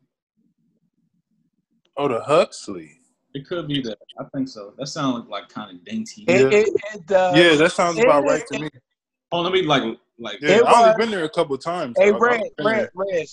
Oh, 1.96 2.08
the 2.08 2.20
Huxley. 2.20 2.98
It 3.34 3.46
could 3.46 3.68
be 3.68 3.80
that. 3.82 3.98
I 4.18 4.24
think 4.34 4.48
so. 4.48 4.72
That 4.78 4.86
sounds 4.86 5.28
like 5.28 5.48
kind 5.48 5.76
of 5.76 5.84
dainty. 5.84 6.24
It, 6.26 6.52
it, 6.52 6.68
it, 6.94 7.12
uh, 7.12 7.32
Yeah, 7.34 7.54
that 7.56 7.72
sounds 7.72 7.98
about 7.98 8.24
it- 8.24 8.26
right 8.28 8.42
to 8.52 8.58
me. 8.60 8.68
Oh, 9.32 9.40
let 9.42 9.52
me 9.52 9.62
like 9.62 9.82
like. 10.18 10.38
Yeah, 10.40 10.56
It 10.56 10.64
I 10.64 10.72
only 10.74 10.88
was- 10.88 10.96
been 10.98 11.10
there 11.10 11.24
a 11.24 11.28
couple 11.28 11.56
times. 11.58 11.94
Hey, 11.98 12.10
dog. 12.10 12.22
Red, 12.22 12.40
I've 12.40 12.56
been 12.56 12.66
Red, 12.66 12.76
there. 12.76 12.90
Red. 12.94 13.26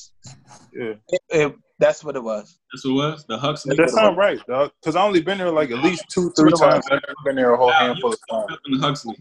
Yeah. 0.73 0.93
It, 1.09 1.21
it, 1.29 1.55
that's 1.79 2.03
what 2.03 2.15
it 2.15 2.23
was. 2.23 2.59
That's 2.71 2.85
what 2.85 2.91
it 2.91 2.93
was. 2.95 3.25
The 3.27 3.37
Huxley. 3.37 3.75
That 3.75 3.89
sound 3.89 4.17
right, 4.17 4.39
dog. 4.47 4.71
Because 4.81 4.95
I 4.95 5.03
only 5.03 5.21
been 5.21 5.37
there 5.39 5.49
like 5.51 5.71
at 5.71 5.83
least 5.83 6.05
two, 6.11 6.31
three 6.37 6.49
That's 6.51 6.61
what 6.61 6.69
it 6.77 6.81
times. 6.89 7.03
I've 7.07 7.25
been 7.25 7.35
there 7.35 7.53
a 7.53 7.57
whole 7.57 7.71
Al, 7.71 7.87
handful 7.87 8.13
of 8.13 8.19
times. 8.29 8.59
in 8.67 8.79
the 8.79 8.85
Huxley. 8.85 9.17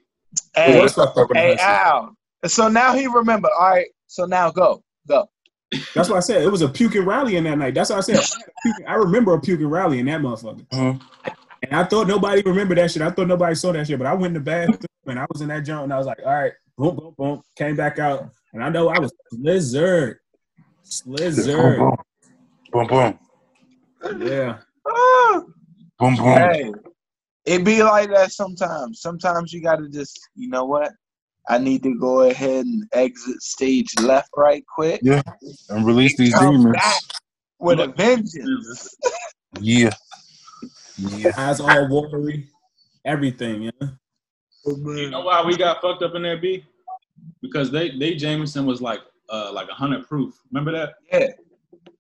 Hey, 0.54 0.80
What's 0.80 0.98
up, 0.98 1.16
Urban 1.16 1.36
hey, 1.36 1.56
Hustle? 1.56 1.66
Al. 1.66 2.16
So 2.46 2.68
now 2.68 2.94
he 2.94 3.06
remembered. 3.06 3.50
All 3.58 3.70
right. 3.70 3.86
So 4.06 4.24
now 4.24 4.50
go, 4.50 4.82
go. 5.08 5.28
That's 5.94 6.08
what 6.08 6.16
I 6.16 6.20
said. 6.20 6.42
It 6.42 6.50
was 6.50 6.62
a 6.62 6.68
puking 6.68 7.04
rally 7.04 7.36
in 7.36 7.44
that 7.44 7.58
night. 7.58 7.74
That's 7.74 7.90
what 7.90 7.98
I 7.98 8.02
said. 8.02 8.18
I, 8.18 8.26
puking, 8.62 8.86
I 8.86 8.94
remember 8.94 9.34
a 9.34 9.40
puking 9.40 9.66
rally 9.66 9.98
in 9.98 10.06
that 10.06 10.20
motherfucker. 10.20 10.66
Mhm. 10.68 11.00
And 11.62 11.72
I 11.72 11.84
thought 11.84 12.06
nobody 12.06 12.42
remembered 12.42 12.78
that 12.78 12.90
shit. 12.90 13.02
I 13.02 13.10
thought 13.10 13.26
nobody 13.28 13.54
saw 13.54 13.72
that 13.72 13.86
shit. 13.86 13.98
But 13.98 14.06
I 14.06 14.14
went 14.14 14.26
in 14.28 14.34
the 14.34 14.40
bathroom 14.40 14.78
and 15.06 15.18
I 15.18 15.26
was 15.32 15.40
in 15.40 15.48
that 15.48 15.60
joint 15.64 15.84
and 15.84 15.92
I 15.92 15.98
was 15.98 16.06
like, 16.06 16.18
all 16.24 16.32
right, 16.32 16.52
boom, 16.76 16.96
boom, 16.96 17.14
boom. 17.16 17.42
Came 17.56 17.76
back 17.76 17.98
out. 17.98 18.30
And 18.52 18.62
I 18.62 18.68
know 18.68 18.88
I 18.88 18.98
was 18.98 19.12
slizzard. 19.34 20.16
Slizzard. 20.84 21.78
Boom, 22.72 22.86
boom, 22.86 23.18
Yeah. 24.20 24.58
Ah, 24.86 25.42
boom, 25.98 26.16
boom. 26.16 26.24
hey, 26.24 26.72
it 27.46 27.64
be 27.64 27.82
like 27.82 28.10
that 28.10 28.32
sometimes. 28.32 29.00
Sometimes 29.00 29.52
you 29.52 29.62
got 29.62 29.76
to 29.76 29.88
just, 29.88 30.18
you 30.34 30.48
know 30.48 30.64
what? 30.64 30.92
I 31.48 31.58
need 31.58 31.84
to 31.84 31.96
go 31.98 32.22
ahead 32.28 32.66
and 32.66 32.84
exit 32.92 33.40
stage 33.40 33.94
left 34.00 34.30
right 34.36 34.64
quick. 34.66 35.00
Yeah. 35.02 35.22
And 35.68 35.86
release 35.86 36.16
these 36.16 36.34
Come 36.34 36.56
demons. 36.56 36.74
back 36.74 37.02
with 37.60 37.78
a 37.78 37.86
vengeance. 37.86 38.96
Yeah. 39.60 39.90
Yeah. 40.98 41.32
Eyes 41.36 41.60
all 41.60 41.88
watery, 41.88 42.48
everything. 43.04 43.62
Yeah. 43.62 43.88
You 44.66 45.10
know 45.10 45.20
why 45.20 45.44
we 45.44 45.56
got 45.56 45.80
fucked 45.80 46.02
up 46.02 46.16
in 46.16 46.22
there, 46.22 46.38
B? 46.38 46.64
Because 47.40 47.70
they 47.70 47.90
they 47.96 48.16
Jameson 48.16 48.66
was 48.66 48.82
like 48.82 49.00
uh 49.28 49.52
like 49.52 49.68
a 49.68 49.74
hundred 49.74 50.06
proof. 50.08 50.34
Remember 50.50 50.72
that? 50.72 50.94
Yeah. 51.12 51.28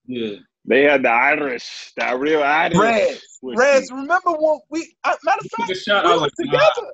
Yeah. 0.06 0.36
They 0.66 0.82
had 0.82 1.02
the 1.02 1.10
Irish, 1.10 1.92
that 1.96 2.18
real 2.18 2.42
Irish. 2.42 2.76
Reds, 2.76 3.38
whiskey. 3.40 3.60
Reds. 3.60 3.90
Remember 3.92 4.32
when 4.32 4.58
we? 4.68 4.96
Uh, 5.04 5.14
matter 5.24 5.40
of 5.44 5.66
fact, 5.66 5.78
shot. 5.78 6.04
we 6.04 6.10
I 6.10 6.14
was 6.14 6.22
was 6.22 6.32
like, 6.38 6.46
nah. 6.52 6.58
together. 6.58 6.92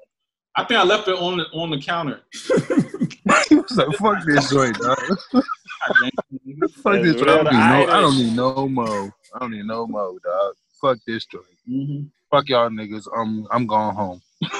I 0.55 0.65
think 0.65 0.81
I 0.81 0.85
left 0.85 1.09
it 1.09 1.15
on 1.19 1.39
the 1.39 1.45
on 1.55 1.71
the 1.71 1.81
counter. 1.81 2.21
he 3.49 3.55
was 3.55 3.77
like, 3.77 3.97
fuck 3.97 4.25
this 4.27 4.51
joint, 4.51 4.79
dog. 4.79 4.99
Fuck 6.83 7.03
this 7.03 7.17
joint. 7.17 7.29
I 7.29 7.43
don't, 7.43 7.45
need 7.45 7.51
no, 7.51 7.93
I 7.93 8.01
don't 8.01 8.17
need 8.17 8.37
no 8.37 8.69
mo. 8.69 9.11
I 9.35 9.39
don't 9.41 9.51
need 9.51 9.65
no 9.65 9.87
mo, 9.87 10.19
dog. 10.23 10.55
Fuck 10.81 10.99
this 11.07 11.25
joint. 11.25 11.45
mm-hmm. 11.69 12.05
Fuck 12.31 12.49
y'all 12.49 12.69
niggas. 12.69 13.09
I'm 13.17 13.47
I'm 13.51 13.67
going 13.67 13.95
home. 13.95 14.21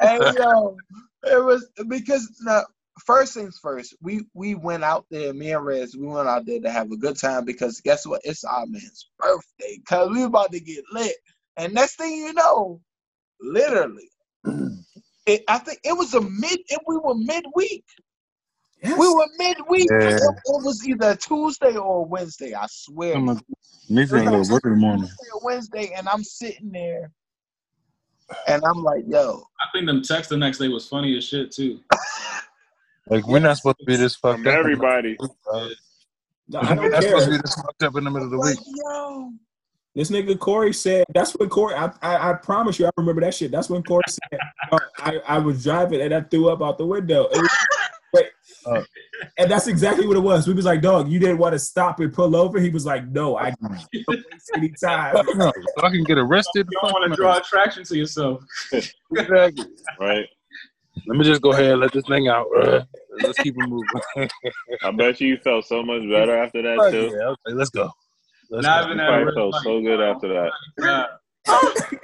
hey 0.00 0.18
yo, 0.36 0.76
it 1.24 1.44
was 1.44 1.68
because 1.88 2.30
now 2.42 2.62
first 3.04 3.34
things 3.34 3.58
first, 3.60 3.94
we 4.00 4.24
we 4.34 4.54
went 4.54 4.84
out 4.84 5.06
there, 5.10 5.32
me 5.32 5.52
and 5.52 5.64
Rez, 5.64 5.96
we 5.96 6.06
went 6.06 6.28
out 6.28 6.46
there 6.46 6.60
to 6.60 6.70
have 6.70 6.90
a 6.90 6.96
good 6.96 7.16
time 7.16 7.44
because 7.44 7.80
guess 7.80 8.06
what? 8.06 8.20
It's 8.24 8.44
our 8.44 8.66
man's 8.66 9.10
birthday. 9.18 9.78
Cause 9.86 10.10
we 10.10 10.22
about 10.22 10.52
to 10.52 10.60
get 10.60 10.84
lit. 10.92 11.16
And 11.56 11.74
next 11.74 11.96
thing 11.96 12.12
you 12.12 12.32
know, 12.32 12.80
literally, 13.40 14.10
it, 15.26 15.44
I 15.48 15.58
think 15.58 15.80
it 15.84 15.96
was 15.96 16.14
a 16.14 16.20
mid 16.20 16.60
it, 16.68 16.80
we 16.86 16.96
were 16.96 17.14
midweek. 17.14 17.84
Yes. 18.82 18.98
We 18.98 19.08
were 19.08 19.26
midweek. 19.38 19.88
Yeah. 19.90 20.16
It, 20.16 20.22
it 20.22 20.64
was 20.64 20.86
either 20.86 21.16
Tuesday 21.16 21.76
or 21.76 22.04
Wednesday, 22.04 22.54
I 22.54 22.66
swear. 22.68 23.16
I'm 23.16 23.28
a, 23.28 23.34
me 23.88 24.02
ain't 24.02 24.10
gonna 24.10 24.42
work 24.50 24.64
in 24.64 24.70
the 24.70 24.76
morning. 24.76 25.06
Tuesday 25.06 25.30
or 25.34 25.40
Wednesday, 25.42 25.92
and 25.96 26.08
I'm 26.08 26.22
sitting 26.22 26.70
there 26.70 27.10
and 28.46 28.62
I'm 28.64 28.82
like, 28.82 29.04
yo, 29.06 29.42
I 29.60 29.66
think 29.72 29.86
them 29.86 30.02
texts 30.02 30.28
the 30.28 30.36
next 30.36 30.58
day 30.58 30.68
was 30.68 30.88
funny 30.88 31.16
as 31.16 31.24
shit 31.24 31.50
too. 31.50 31.80
Like 33.10 33.26
we're 33.26 33.38
not 33.38 33.56
supposed 33.56 33.78
to 33.80 33.84
be 33.86 33.96
this 33.96 34.16
fucked 34.16 34.38
From 34.40 34.48
up. 34.48 34.54
everybody. 34.54 35.16
dog. 35.16 35.30
No, 36.50 36.60
I 36.60 36.74
don't 36.74 36.90
not 36.90 37.02
supposed 37.02 37.24
to 37.26 37.30
be 37.32 37.36
this 37.38 37.54
fucked 37.54 37.82
up 37.82 37.96
in 37.96 38.04
the 38.04 38.10
middle 38.10 38.26
of 38.26 38.30
the 38.30 38.38
week. 38.38 38.58
yo. 38.66 39.32
This 39.94 40.10
nigga 40.10 40.38
Corey 40.38 40.72
said 40.72 41.04
that's 41.12 41.32
when 41.32 41.48
Corey. 41.48 41.74
I, 41.74 41.90
I 42.02 42.30
I 42.30 42.32
promise 42.34 42.78
you, 42.78 42.86
I 42.86 42.90
remember 42.96 43.20
that 43.22 43.34
shit. 43.34 43.50
That's 43.50 43.68
when 43.68 43.82
Corey 43.82 44.04
said 44.08 44.38
"Oh, 44.72 44.78
I 44.98 45.20
I 45.26 45.38
was 45.38 45.64
driving 45.64 46.00
and 46.00 46.14
I 46.14 46.20
threw 46.20 46.48
up 46.50 46.62
out 46.62 46.78
the 46.78 46.86
window. 46.86 47.24
It 47.32 47.40
was- 47.42 47.50
wait, 48.14 48.26
Oh. 48.66 48.84
and 49.38 49.50
that's 49.50 49.66
exactly 49.66 50.06
what 50.06 50.16
it 50.16 50.20
was. 50.20 50.46
We 50.46 50.54
was 50.54 50.64
like, 50.64 50.80
dog, 50.82 51.08
you 51.10 51.18
didn't 51.18 51.38
want 51.38 51.52
to 51.54 51.58
stop 51.58 52.00
and 52.00 52.12
pull 52.12 52.36
over. 52.36 52.58
He 52.60 52.70
was 52.70 52.86
like, 52.86 53.06
no, 53.08 53.36
I 53.36 53.50
mm. 53.52 53.84
don't 54.06 54.24
any 54.56 54.72
time. 54.82 55.14
No. 55.36 55.52
So 55.78 55.84
I 55.84 55.90
can 55.90 56.04
get 56.04 56.16
arrested. 56.18 56.66
You 56.70 56.78
don't 56.80 56.92
want 56.92 57.10
to 57.10 57.16
draw 57.16 57.38
attraction 57.38 57.84
to 57.84 57.96
yourself. 57.96 58.42
Exactly. 58.72 59.64
Right. 59.98 60.26
Let 61.06 61.16
me 61.18 61.24
just 61.24 61.42
go 61.42 61.52
ahead 61.52 61.72
and 61.72 61.80
let 61.80 61.92
this 61.92 62.04
thing 62.06 62.28
out. 62.28 62.46
Uh, 62.56 62.82
let's 63.22 63.38
keep 63.38 63.54
it 63.56 63.68
moving. 63.68 64.00
I 64.82 64.90
bet 64.92 65.20
you 65.20 65.36
felt 65.38 65.66
so 65.66 65.82
much 65.82 66.02
better 66.02 66.36
after 66.36 66.62
that 66.62 66.76
Fuck 66.76 66.90
too. 66.92 67.16
yeah, 67.18 67.24
I 67.26 67.28
was 67.28 67.36
like, 67.46 67.54
let's 67.54 67.70
go. 67.70 67.90
Let's 68.50 68.64
Not 68.66 68.84
go. 68.84 68.92
even 68.92 68.98
You 68.98 69.04
probably 69.10 69.34
felt 69.34 69.52
light. 69.52 69.62
so 69.64 69.80
good 69.80 70.00
after 70.00 70.28
that. 70.28 70.52
God. 70.80 71.08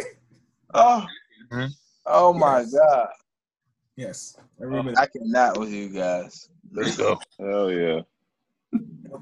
Oh, 0.76 1.06
Mhm. 1.52 1.70
oh 2.06 2.32
my 2.32 2.64
God. 2.64 3.08
Yes, 3.96 4.36
I 4.60 4.64
remember 4.64 4.90
that. 4.92 5.00
I 5.02 5.06
cannot 5.06 5.56
with 5.60 5.70
you 5.70 5.88
guys. 5.88 6.48
Let's 6.72 6.96
go. 6.96 7.20
Hell 7.38 7.70
yeah. 7.70 8.00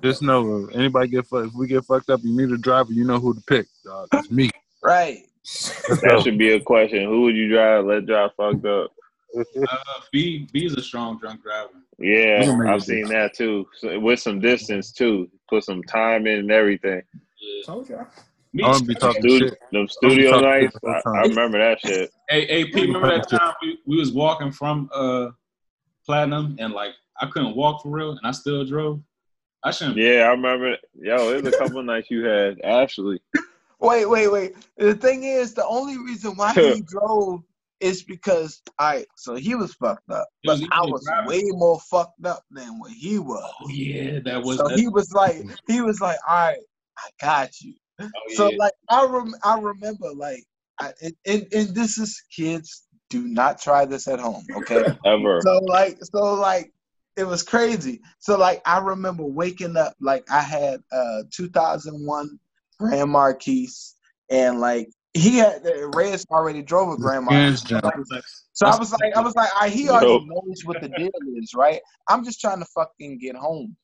Just 0.02 0.22
know 0.22 0.64
if 0.68 0.74
anybody 0.74 1.08
get 1.08 1.26
fucked, 1.26 1.48
if 1.48 1.52
we 1.54 1.66
get 1.66 1.84
fucked 1.84 2.08
up, 2.08 2.20
you 2.24 2.34
need 2.34 2.50
a 2.50 2.56
driver. 2.56 2.92
You 2.92 3.04
know 3.04 3.18
who 3.20 3.34
to 3.34 3.40
pick. 3.42 3.66
Dog. 3.84 4.08
It's 4.14 4.30
me. 4.30 4.48
Right. 4.82 5.26
That 6.00 6.22
should 6.24 6.38
be 6.38 6.52
a 6.54 6.60
question. 6.60 7.04
Who 7.04 7.22
would 7.22 7.36
you 7.36 7.50
drive? 7.50 7.84
Let 7.84 8.06
drive 8.06 8.30
fucked 8.34 8.64
up. 8.64 8.92
Uh, 9.70 9.76
B 10.12 10.46
B 10.52 10.66
is 10.66 10.74
a 10.74 10.82
strong 10.82 11.18
drunk 11.18 11.42
driver. 11.42 11.70
Yeah, 11.98 12.40
We 12.40 12.46
gonna 12.46 12.64
make 12.64 12.72
I've 12.72 12.82
seen 12.82 13.06
that 13.08 13.34
too. 13.34 13.66
So, 13.78 13.98
with 13.98 14.20
some 14.20 14.40
distance 14.40 14.92
too. 14.92 15.30
Put 15.48 15.64
some 15.64 15.82
time 15.84 16.26
in 16.26 16.40
and 16.40 16.50
everything. 16.50 17.02
Yeah. 17.40 17.62
Told 17.64 17.88
you. 17.88 17.98
Me 18.54 18.64
I'm 18.64 18.72
gonna 18.72 18.84
be 18.84 18.94
talking 18.94 19.22
Studio, 19.22 19.48
shit. 19.48 19.58
them 19.72 19.88
studio 19.88 20.30
talking 20.32 20.48
nights. 20.48 20.72
shit 20.74 20.82
the 20.82 20.90
I, 20.90 21.00
whole 21.04 21.16
I 21.16 21.22
remember 21.22 21.58
that 21.58 21.80
shit. 21.80 22.10
Hey, 22.28 22.46
hey, 22.46 22.64
P, 22.66 22.82
remember 22.82 23.08
that 23.08 23.28
time 23.28 23.54
we, 23.62 23.78
we 23.86 23.96
was 23.96 24.12
walking 24.12 24.52
from 24.52 24.90
uh 24.92 25.30
Platinum 26.04 26.56
and 26.58 26.74
like 26.74 26.92
I 27.20 27.26
couldn't 27.26 27.56
walk 27.56 27.82
for 27.82 27.88
real 27.88 28.10
and 28.10 28.20
I 28.24 28.32
still 28.32 28.64
drove. 28.64 29.00
I 29.64 29.70
shouldn't. 29.70 29.96
Yeah, 29.96 30.24
I 30.24 30.30
remember. 30.30 30.76
Yo, 30.94 31.32
it 31.32 31.42
was 31.42 31.54
a 31.54 31.56
couple 31.58 31.82
nights 31.84 32.10
you 32.10 32.24
had 32.24 32.60
Ashley. 32.62 33.20
Wait, 33.80 34.06
wait, 34.06 34.28
wait. 34.28 34.54
The 34.76 34.94
thing 34.94 35.24
is, 35.24 35.54
the 35.54 35.66
only 35.66 35.96
reason 35.98 36.36
why 36.36 36.52
he 36.54 36.82
drove 36.82 37.42
is 37.82 38.02
because 38.02 38.62
I. 38.78 39.04
So 39.16 39.34
he 39.34 39.54
was 39.54 39.74
fucked 39.74 40.10
up, 40.10 40.28
but 40.44 40.60
I 40.70 40.82
was 40.82 41.04
driving. 41.04 41.28
way 41.28 41.42
more 41.48 41.80
fucked 41.90 42.24
up 42.24 42.42
than 42.50 42.78
what 42.78 42.92
he 42.92 43.18
was. 43.18 43.52
Oh 43.60 43.68
yeah, 43.68 44.20
that 44.24 44.42
was. 44.42 44.58
So 44.58 44.68
that, 44.68 44.78
he 44.78 44.88
was 44.88 45.12
like, 45.12 45.42
he 45.66 45.80
was 45.80 46.00
like, 46.00 46.18
all 46.28 46.36
right, 46.48 46.58
I 46.98 47.08
got 47.20 47.60
you. 47.60 47.74
oh, 48.00 48.06
So 48.34 48.50
yeah. 48.50 48.56
like, 48.58 48.72
I 48.88 49.06
rem- 49.06 49.34
I 49.44 49.58
remember 49.58 50.12
like, 50.14 50.44
I, 50.80 50.92
and, 51.02 51.14
and 51.26 51.46
and 51.52 51.68
this 51.74 51.98
is 51.98 52.22
kids. 52.34 52.84
Do 53.10 53.28
not 53.28 53.60
try 53.60 53.84
this 53.84 54.08
at 54.08 54.20
home, 54.20 54.46
okay? 54.56 54.82
Ever. 55.04 55.40
so 55.42 55.58
like 55.66 55.98
so 56.02 56.32
like 56.34 56.72
it 57.14 57.24
was 57.24 57.42
crazy 57.42 58.00
so 58.20 58.38
like 58.38 58.62
i 58.64 58.78
remember 58.78 59.22
waking 59.22 59.76
up 59.76 59.92
like 60.00 60.24
i 60.30 60.40
had 60.40 60.80
uh 60.92 61.22
2001 61.30 62.38
grand 62.78 63.10
marquis 63.10 63.68
and 64.30 64.60
like 64.60 64.88
he 65.14 65.36
had 65.38 65.62
the 65.62 65.86
reyes 65.88 66.24
already 66.30 66.62
drove 66.62 66.92
a 66.92 66.96
grand 66.96 67.24
marquis 67.26 67.40
Hands 67.40 67.62
down. 67.62 67.82
so 68.52 68.66
i 68.66 68.76
was 68.78 68.92
like 68.92 69.14
i 69.16 69.20
was 69.20 69.34
like 69.34 69.50
I, 69.60 69.68
he 69.68 69.88
already 69.90 70.06
Nope. 70.06 70.22
knows 70.26 70.62
what 70.64 70.80
the 70.80 70.88
deal 70.88 71.10
is 71.36 71.54
right 71.54 71.80
i'm 72.08 72.24
just 72.24 72.40
trying 72.40 72.60
to 72.60 72.66
fucking 72.74 73.18
get 73.18 73.36
home 73.36 73.76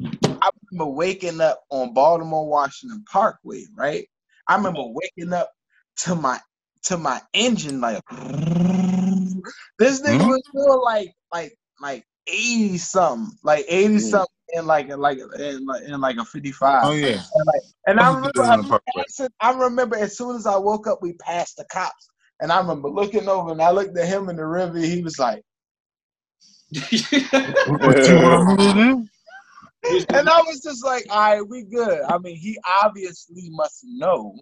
i 0.00 0.50
remember 0.70 0.90
waking 0.92 1.40
up 1.40 1.60
on 1.70 1.92
baltimore 1.94 2.48
washington 2.48 3.04
parkway 3.10 3.64
right 3.76 4.08
i 4.48 4.56
remember 4.56 4.82
waking 4.84 5.32
up 5.32 5.50
to 5.98 6.14
my 6.14 6.38
to 6.84 6.96
my 6.96 7.20
engine 7.34 7.80
like 7.80 8.00
this 9.78 10.00
nigga 10.02 10.20
Hmm? 10.22 10.28
was 10.28 10.42
still 10.48 10.82
like 10.84 11.12
like 11.32 11.54
like 11.80 12.04
80 12.26 12.78
something 12.78 13.36
like 13.44 13.64
80 13.68 13.96
Mm. 13.96 14.00
something 14.00 14.35
in 14.52 14.66
like 14.66 14.88
like 14.96 15.18
in 15.38 15.66
like 15.66 15.82
in 15.82 16.00
like 16.00 16.16
a 16.16 16.24
55 16.24 16.84
Oh 16.84 16.92
yeah. 16.92 17.22
and 17.86 18.00
I 18.00 18.08
I'm 18.08 18.14
remember, 18.16 18.42
I 18.42 18.56
the 18.56 18.56
remember, 18.56 18.80
as- 19.08 19.28
I 19.40 19.52
remember 19.52 19.96
as 19.96 20.16
soon 20.16 20.36
as 20.36 20.46
I 20.46 20.56
woke 20.56 20.86
up, 20.86 21.00
we 21.02 21.14
passed 21.14 21.56
the 21.56 21.64
cops. 21.72 22.08
And 22.40 22.52
I 22.52 22.58
remember 22.60 22.88
looking 22.88 23.28
over 23.28 23.50
and 23.52 23.62
I 23.62 23.70
looked 23.70 23.96
at 23.96 24.06
him 24.08 24.28
in 24.28 24.36
the 24.36 24.44
river. 24.46 24.78
He 24.78 25.02
was 25.02 25.18
like, 25.18 25.42
What 27.66 28.06
you 28.08 28.18
want 28.18 28.58
me 28.58 28.66
to 28.66 28.74
do? 28.74 29.06
and 30.10 30.28
I 30.28 30.42
was 30.42 30.60
just 30.60 30.84
like, 30.84 31.06
all 31.10 31.18
right, 31.18 31.48
we 31.48 31.62
good. 31.64 32.02
I 32.02 32.18
mean, 32.18 32.36
he 32.36 32.58
obviously 32.82 33.48
must 33.50 33.84
know 33.84 34.34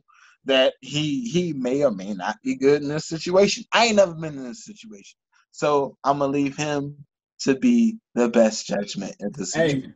that 0.47 0.75
he 0.81 1.29
he 1.29 1.53
may 1.53 1.85
or 1.85 1.91
may 1.91 2.15
not 2.15 2.37
be 2.43 2.57
good 2.57 2.83
in 2.83 2.89
this 2.89 3.07
situation. 3.09 3.65
I 3.73 3.87
ain't 3.87 3.97
never 3.97 4.15
been 4.15 4.37
in 4.37 4.45
this 4.45 4.65
situation. 4.65 5.19
So 5.53 5.97
I'm 6.05 6.19
gonna 6.19 6.33
leave 6.33 6.57
him 6.57 6.97
to 7.45 7.55
be 7.55 7.99
the 8.15 8.29
best 8.29 8.67
judgment 8.67 9.15
in 9.21 9.31
the 9.33 9.47
situation. 9.47 9.83
Hey, 9.83 9.93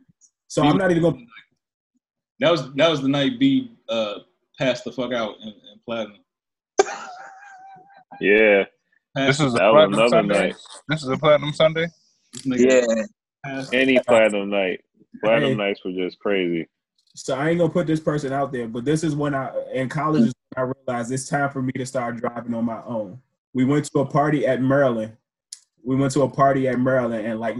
so 0.47 0.63
I'm 0.63 0.77
not 0.77 0.91
even 0.91 1.03
gonna. 1.03 1.17
that 2.39 2.51
was 2.51 2.73
that 2.75 2.89
was 2.89 3.01
the 3.01 3.07
night 3.07 3.39
B 3.39 3.71
uh 3.89 4.19
passed 4.57 4.83
the 4.83 4.91
fuck 4.91 5.13
out 5.13 5.35
in, 5.41 5.47
in 5.49 5.79
Platinum. 5.85 6.19
Yeah, 8.21 8.65
This 9.15 9.39
is 9.39 9.53
a 9.53 9.57
that 9.59 9.71
platinum 9.71 9.93
another 9.93 10.09
Sunday. 10.09 10.47
night. 10.47 10.55
This 10.89 11.03
is 11.03 11.09
a 11.09 11.17
platinum 11.17 11.53
Sunday. 11.53 11.87
Yeah. 12.43 12.81
Any 13.71 13.97
platinum 13.99 14.49
night. 14.49 14.81
Platinum 15.23 15.51
Hey. 15.51 15.55
nights 15.57 15.79
were 15.85 15.93
just 15.93 16.19
crazy. 16.19 16.67
So 17.15 17.35
I 17.35 17.49
ain't 17.49 17.59
gonna 17.59 17.71
put 17.71 17.87
this 17.87 18.01
person 18.01 18.33
out 18.33 18.51
there, 18.51 18.67
but 18.67 18.83
this 18.83 19.03
is 19.05 19.15
when 19.15 19.33
I 19.33 19.53
in 19.73 19.87
college 19.87 20.31
I 20.57 20.61
realized 20.61 21.11
it's 21.13 21.27
time 21.29 21.49
for 21.49 21.61
me 21.61 21.71
to 21.73 21.85
start 21.85 22.17
driving 22.17 22.53
on 22.53 22.65
my 22.65 22.83
own. 22.83 23.21
We 23.53 23.63
went 23.63 23.85
to 23.85 23.99
a 23.99 24.05
party 24.05 24.45
at 24.45 24.61
Maryland. 24.61 25.13
We 25.83 25.95
went 25.95 26.11
to 26.13 26.23
a 26.23 26.29
party 26.29 26.67
at 26.67 26.79
Maryland, 26.79 27.25
and 27.25 27.39
like 27.39 27.57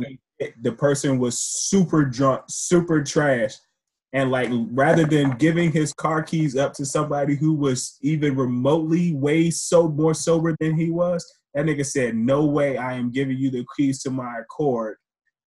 the 0.61 0.71
person 0.71 1.19
was 1.19 1.37
super 1.37 2.05
drunk, 2.05 2.43
super 2.47 3.03
trash, 3.03 3.55
and 4.13 4.31
like 4.31 4.49
rather 4.71 5.05
than 5.05 5.31
giving 5.37 5.71
his 5.71 5.93
car 5.93 6.23
keys 6.23 6.55
up 6.55 6.73
to 6.73 6.85
somebody 6.85 7.35
who 7.35 7.53
was 7.53 7.97
even 8.01 8.35
remotely 8.35 9.13
way 9.13 9.49
so 9.49 9.87
more 9.87 10.13
sober 10.13 10.55
than 10.59 10.75
he 10.75 10.89
was, 10.89 11.25
that 11.53 11.65
nigga 11.65 11.85
said, 11.85 12.15
"No 12.15 12.45
way, 12.45 12.77
I 12.77 12.93
am 12.93 13.11
giving 13.11 13.37
you 13.37 13.49
the 13.49 13.65
keys 13.75 14.01
to 14.03 14.11
my 14.11 14.39
Accord. 14.39 14.97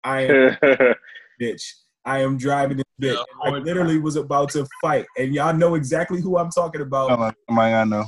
I 0.05 0.23
am 0.23 0.57
bitch. 1.41 1.63
I 2.05 2.21
am 2.21 2.39
driving 2.39 2.79
this 2.79 2.85
bitch. 3.01 3.17
Yeah, 3.17 3.53
I 3.53 3.59
literally 3.59 3.99
was 3.99 4.17
about 4.17 4.51
to 4.51 4.67
fight, 4.81 5.07
and 5.19 5.35
y'all 5.35 5.55
know 5.55 5.75
exactly 5.75 6.21
who 6.21 6.39
I'm 6.39 6.51
talking 6.51 6.81
about. 6.81 7.09
Sound 7.09 7.21
like 7.21 7.35
somebody 7.49 7.75
I 7.75 7.85
know. 7.85 8.05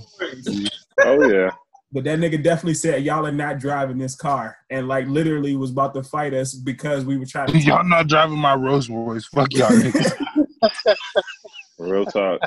oh 1.05 1.31
yeah. 1.31 1.51
But 1.93 2.05
that 2.05 2.21
nigga 2.21 2.41
definitely 2.43 2.75
said 2.75 3.03
y'all 3.03 3.27
are 3.27 3.33
not 3.33 3.59
driving 3.59 3.99
this 3.99 4.15
car, 4.15 4.57
and 4.71 4.87
like 4.87 5.09
literally 5.09 5.57
was 5.57 5.71
about 5.73 5.93
to 5.95 6.05
fight 6.05 6.33
us 6.35 6.55
because 6.55 7.05
we 7.05 7.19
were 7.19 7.27
trying 7.27 7.49
to. 7.49 7.59
Y'all 7.59 7.83
not 7.83 8.07
driving 8.07 8.39
my 8.39 8.55
Rolls 8.55 8.89
Royce. 8.89 9.27
Fuck 9.27 9.53
y'all 9.55 9.71
niggas. 9.71 10.13
Real 11.79 12.07
talk. 12.07 12.41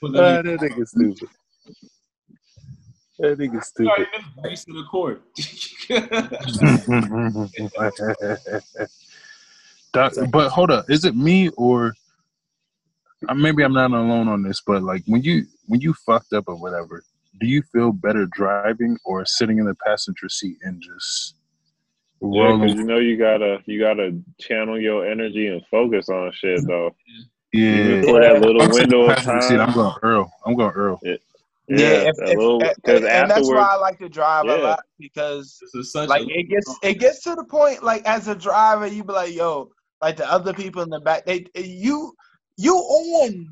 Put 0.00 0.12
that 0.14 0.44
that 0.44 0.60
nigga 0.60 0.86
stupid. 0.88 1.28
That 3.20 3.38
nigga 3.38 3.62
stupid. 3.62 4.06
the 4.36 4.42
base 4.42 4.66
of 4.68 4.74
the 4.74 4.84
court. 4.90 5.22
That- 9.92 10.28
but 10.30 10.50
hold 10.50 10.70
up, 10.70 10.88
is 10.88 11.04
it 11.04 11.16
me 11.16 11.48
or 11.56 11.94
uh, 13.28 13.34
maybe 13.34 13.64
I'm 13.64 13.72
not 13.72 13.90
alone 13.90 14.28
on 14.28 14.42
this? 14.42 14.60
But 14.64 14.82
like 14.84 15.02
when 15.06 15.22
you 15.22 15.46
when 15.66 15.80
you 15.80 15.94
fucked 15.94 16.32
up 16.32 16.44
or 16.46 16.54
whatever, 16.54 17.02
do 17.40 17.46
you 17.46 17.62
feel 17.72 17.90
better 17.92 18.26
driving 18.26 18.96
or 19.04 19.24
sitting 19.24 19.58
in 19.58 19.64
the 19.66 19.74
passenger 19.86 20.28
seat 20.28 20.58
and 20.62 20.80
just 20.82 21.34
Yeah, 22.22 22.56
because 22.56 22.74
you 22.74 22.84
know 22.84 22.98
you 22.98 23.16
gotta 23.16 23.58
you 23.66 23.80
gotta 23.80 24.18
channel 24.38 24.78
your 24.78 25.06
energy 25.10 25.46
and 25.48 25.62
focus 25.70 26.08
on 26.08 26.30
shit 26.32 26.60
though. 26.66 26.94
Even 27.52 28.04
Yeah, 28.04 28.10
for 28.10 28.20
that 28.20 28.40
little 28.40 28.62
I'm 28.62 28.70
window 28.70 29.02
of 29.08 29.16
passenger 29.16 29.40
seat. 29.40 29.58
I'm 29.58 29.72
going 29.72 29.94
Earl. 30.02 30.30
I'm 30.46 30.54
going 30.54 30.72
Earl. 30.72 31.00
Yeah, 31.02 31.16
if- 31.76 32.16
that 32.16 32.28
if- 32.28 32.36
little 32.38 32.62
and- 32.62 32.74
because 32.76 33.04
and 33.04 33.30
that's 33.30 33.48
why 33.48 33.68
I 33.70 33.76
like 33.76 33.98
to 34.00 34.08
drive 34.08 34.44
a 34.44 34.56
lot 34.56 34.80
because 34.98 35.58
This 35.72 35.94
is 35.94 35.94
like 35.94 36.22
a, 36.22 36.26
it 36.28 36.48
gets 36.48 36.76
it 36.82 36.94
gets 37.00 37.22
to 37.24 37.34
the 37.34 37.44
point 37.44 37.82
like 37.82 38.04
as 38.06 38.28
a 38.28 38.34
driver 38.34 38.86
you 38.86 39.02
be 39.02 39.12
like 39.12 39.34
yo 39.34 39.70
like 40.02 40.16
the 40.16 40.30
other 40.30 40.52
people 40.52 40.82
in 40.82 40.90
the 40.90 41.00
back 41.00 41.24
they 41.26 41.46
you 41.54 42.12
you 42.56 42.74
on 42.76 43.48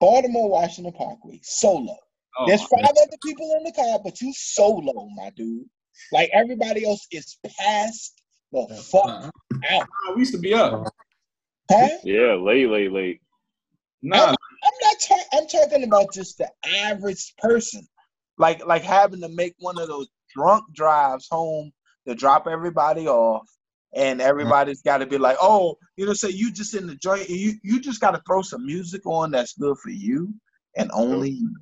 Baltimore 0.00 0.48
Washington 0.48 0.92
Parkway 0.92 1.38
solo. 1.42 1.96
Oh, 2.38 2.46
There's 2.46 2.60
my 2.62 2.82
five 2.82 2.90
other 2.90 3.16
people 3.24 3.54
in 3.58 3.64
the 3.64 3.72
car, 3.72 3.98
but 4.02 4.20
you 4.20 4.32
solo, 4.34 5.08
my 5.14 5.30
dude. 5.36 5.64
Like 6.12 6.30
everybody 6.32 6.86
else 6.86 7.06
is 7.10 7.38
passed 7.58 8.22
the 8.52 8.66
fuck 8.68 9.30
out, 9.70 9.88
God, 9.88 10.14
we 10.14 10.20
used 10.20 10.34
to 10.34 10.38
be 10.38 10.52
up. 10.54 10.86
huh? 11.70 11.88
Yeah, 12.04 12.34
late, 12.34 12.68
late, 12.68 12.92
late. 12.92 13.20
Nah, 14.02 14.26
I'm 14.26 14.72
not 14.82 14.96
talking. 15.00 15.24
I'm 15.32 15.46
talking 15.46 15.84
about 15.84 16.12
just 16.12 16.38
the 16.38 16.50
average 16.84 17.34
person, 17.38 17.86
like 18.36 18.64
like 18.66 18.82
having 18.82 19.20
to 19.22 19.28
make 19.28 19.54
one 19.58 19.78
of 19.78 19.88
those 19.88 20.08
drunk 20.34 20.64
drives 20.74 21.28
home 21.30 21.72
to 22.06 22.14
drop 22.14 22.46
everybody 22.46 23.08
off, 23.08 23.48
and 23.94 24.20
everybody's 24.20 24.82
got 24.82 24.98
to 24.98 25.06
be 25.06 25.18
like, 25.18 25.36
oh, 25.40 25.78
you 25.96 26.04
know, 26.04 26.12
say 26.12 26.30
you 26.30 26.52
just 26.52 26.74
in 26.74 26.86
the 26.86 26.96
joint, 26.96 27.30
you 27.30 27.54
you 27.62 27.80
just 27.80 28.00
got 28.00 28.10
to 28.10 28.22
throw 28.26 28.42
some 28.42 28.66
music 28.66 29.06
on 29.06 29.30
that's 29.30 29.54
good 29.54 29.78
for 29.78 29.90
you 29.90 30.34
and 30.76 30.90
only 30.92 31.30
you. 31.30 31.56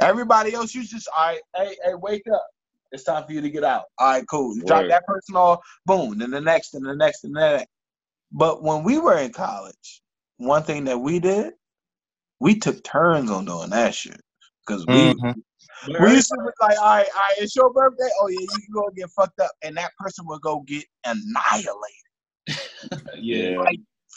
Everybody 0.00 0.54
else, 0.54 0.74
you 0.74 0.84
just 0.84 1.08
all 1.16 1.26
right. 1.28 1.40
Hey, 1.56 1.76
hey, 1.84 1.94
wake 1.94 2.24
up. 2.32 2.46
It's 2.92 3.04
time 3.04 3.24
for 3.26 3.32
you 3.32 3.40
to 3.40 3.50
get 3.50 3.64
out. 3.64 3.84
All 3.98 4.10
right, 4.12 4.24
cool. 4.30 4.56
You 4.56 4.64
drop 4.64 4.86
that 4.88 5.06
person 5.06 5.36
off, 5.36 5.60
boom, 5.86 6.18
then 6.18 6.30
the 6.30 6.40
next, 6.40 6.74
and 6.74 6.84
the 6.84 6.94
next, 6.96 7.24
and 7.24 7.34
the 7.36 7.40
next. 7.40 7.68
But 8.32 8.62
when 8.62 8.84
we 8.84 8.98
were 8.98 9.18
in 9.18 9.32
college, 9.32 10.02
one 10.38 10.62
thing 10.64 10.84
that 10.84 10.98
we 10.98 11.20
did, 11.20 11.54
we 12.40 12.58
took 12.58 12.82
turns 12.84 13.30
on 13.30 13.44
doing 13.46 13.70
that 13.70 13.94
shit. 13.94 14.20
Because 14.66 14.86
we 14.88 15.14
Mhm. 15.14 15.34
we 16.00 16.12
used 16.12 16.28
to 16.28 16.36
be 16.38 16.50
like, 16.60 16.78
all 16.80 16.86
right, 16.86 17.08
all 17.14 17.20
right, 17.20 17.34
it's 17.38 17.56
your 17.56 17.72
birthday. 17.72 18.08
Oh 18.20 18.28
yeah, 18.28 18.40
you 18.40 18.48
can 18.48 18.74
go 18.74 18.90
get 18.96 19.10
fucked 19.10 19.40
up, 19.40 19.52
and 19.62 19.76
that 19.76 19.92
person 19.98 20.26
would 20.28 20.42
go 20.42 20.60
get 20.60 20.84
annihilated. 21.04 21.76
yeah. 23.16 23.56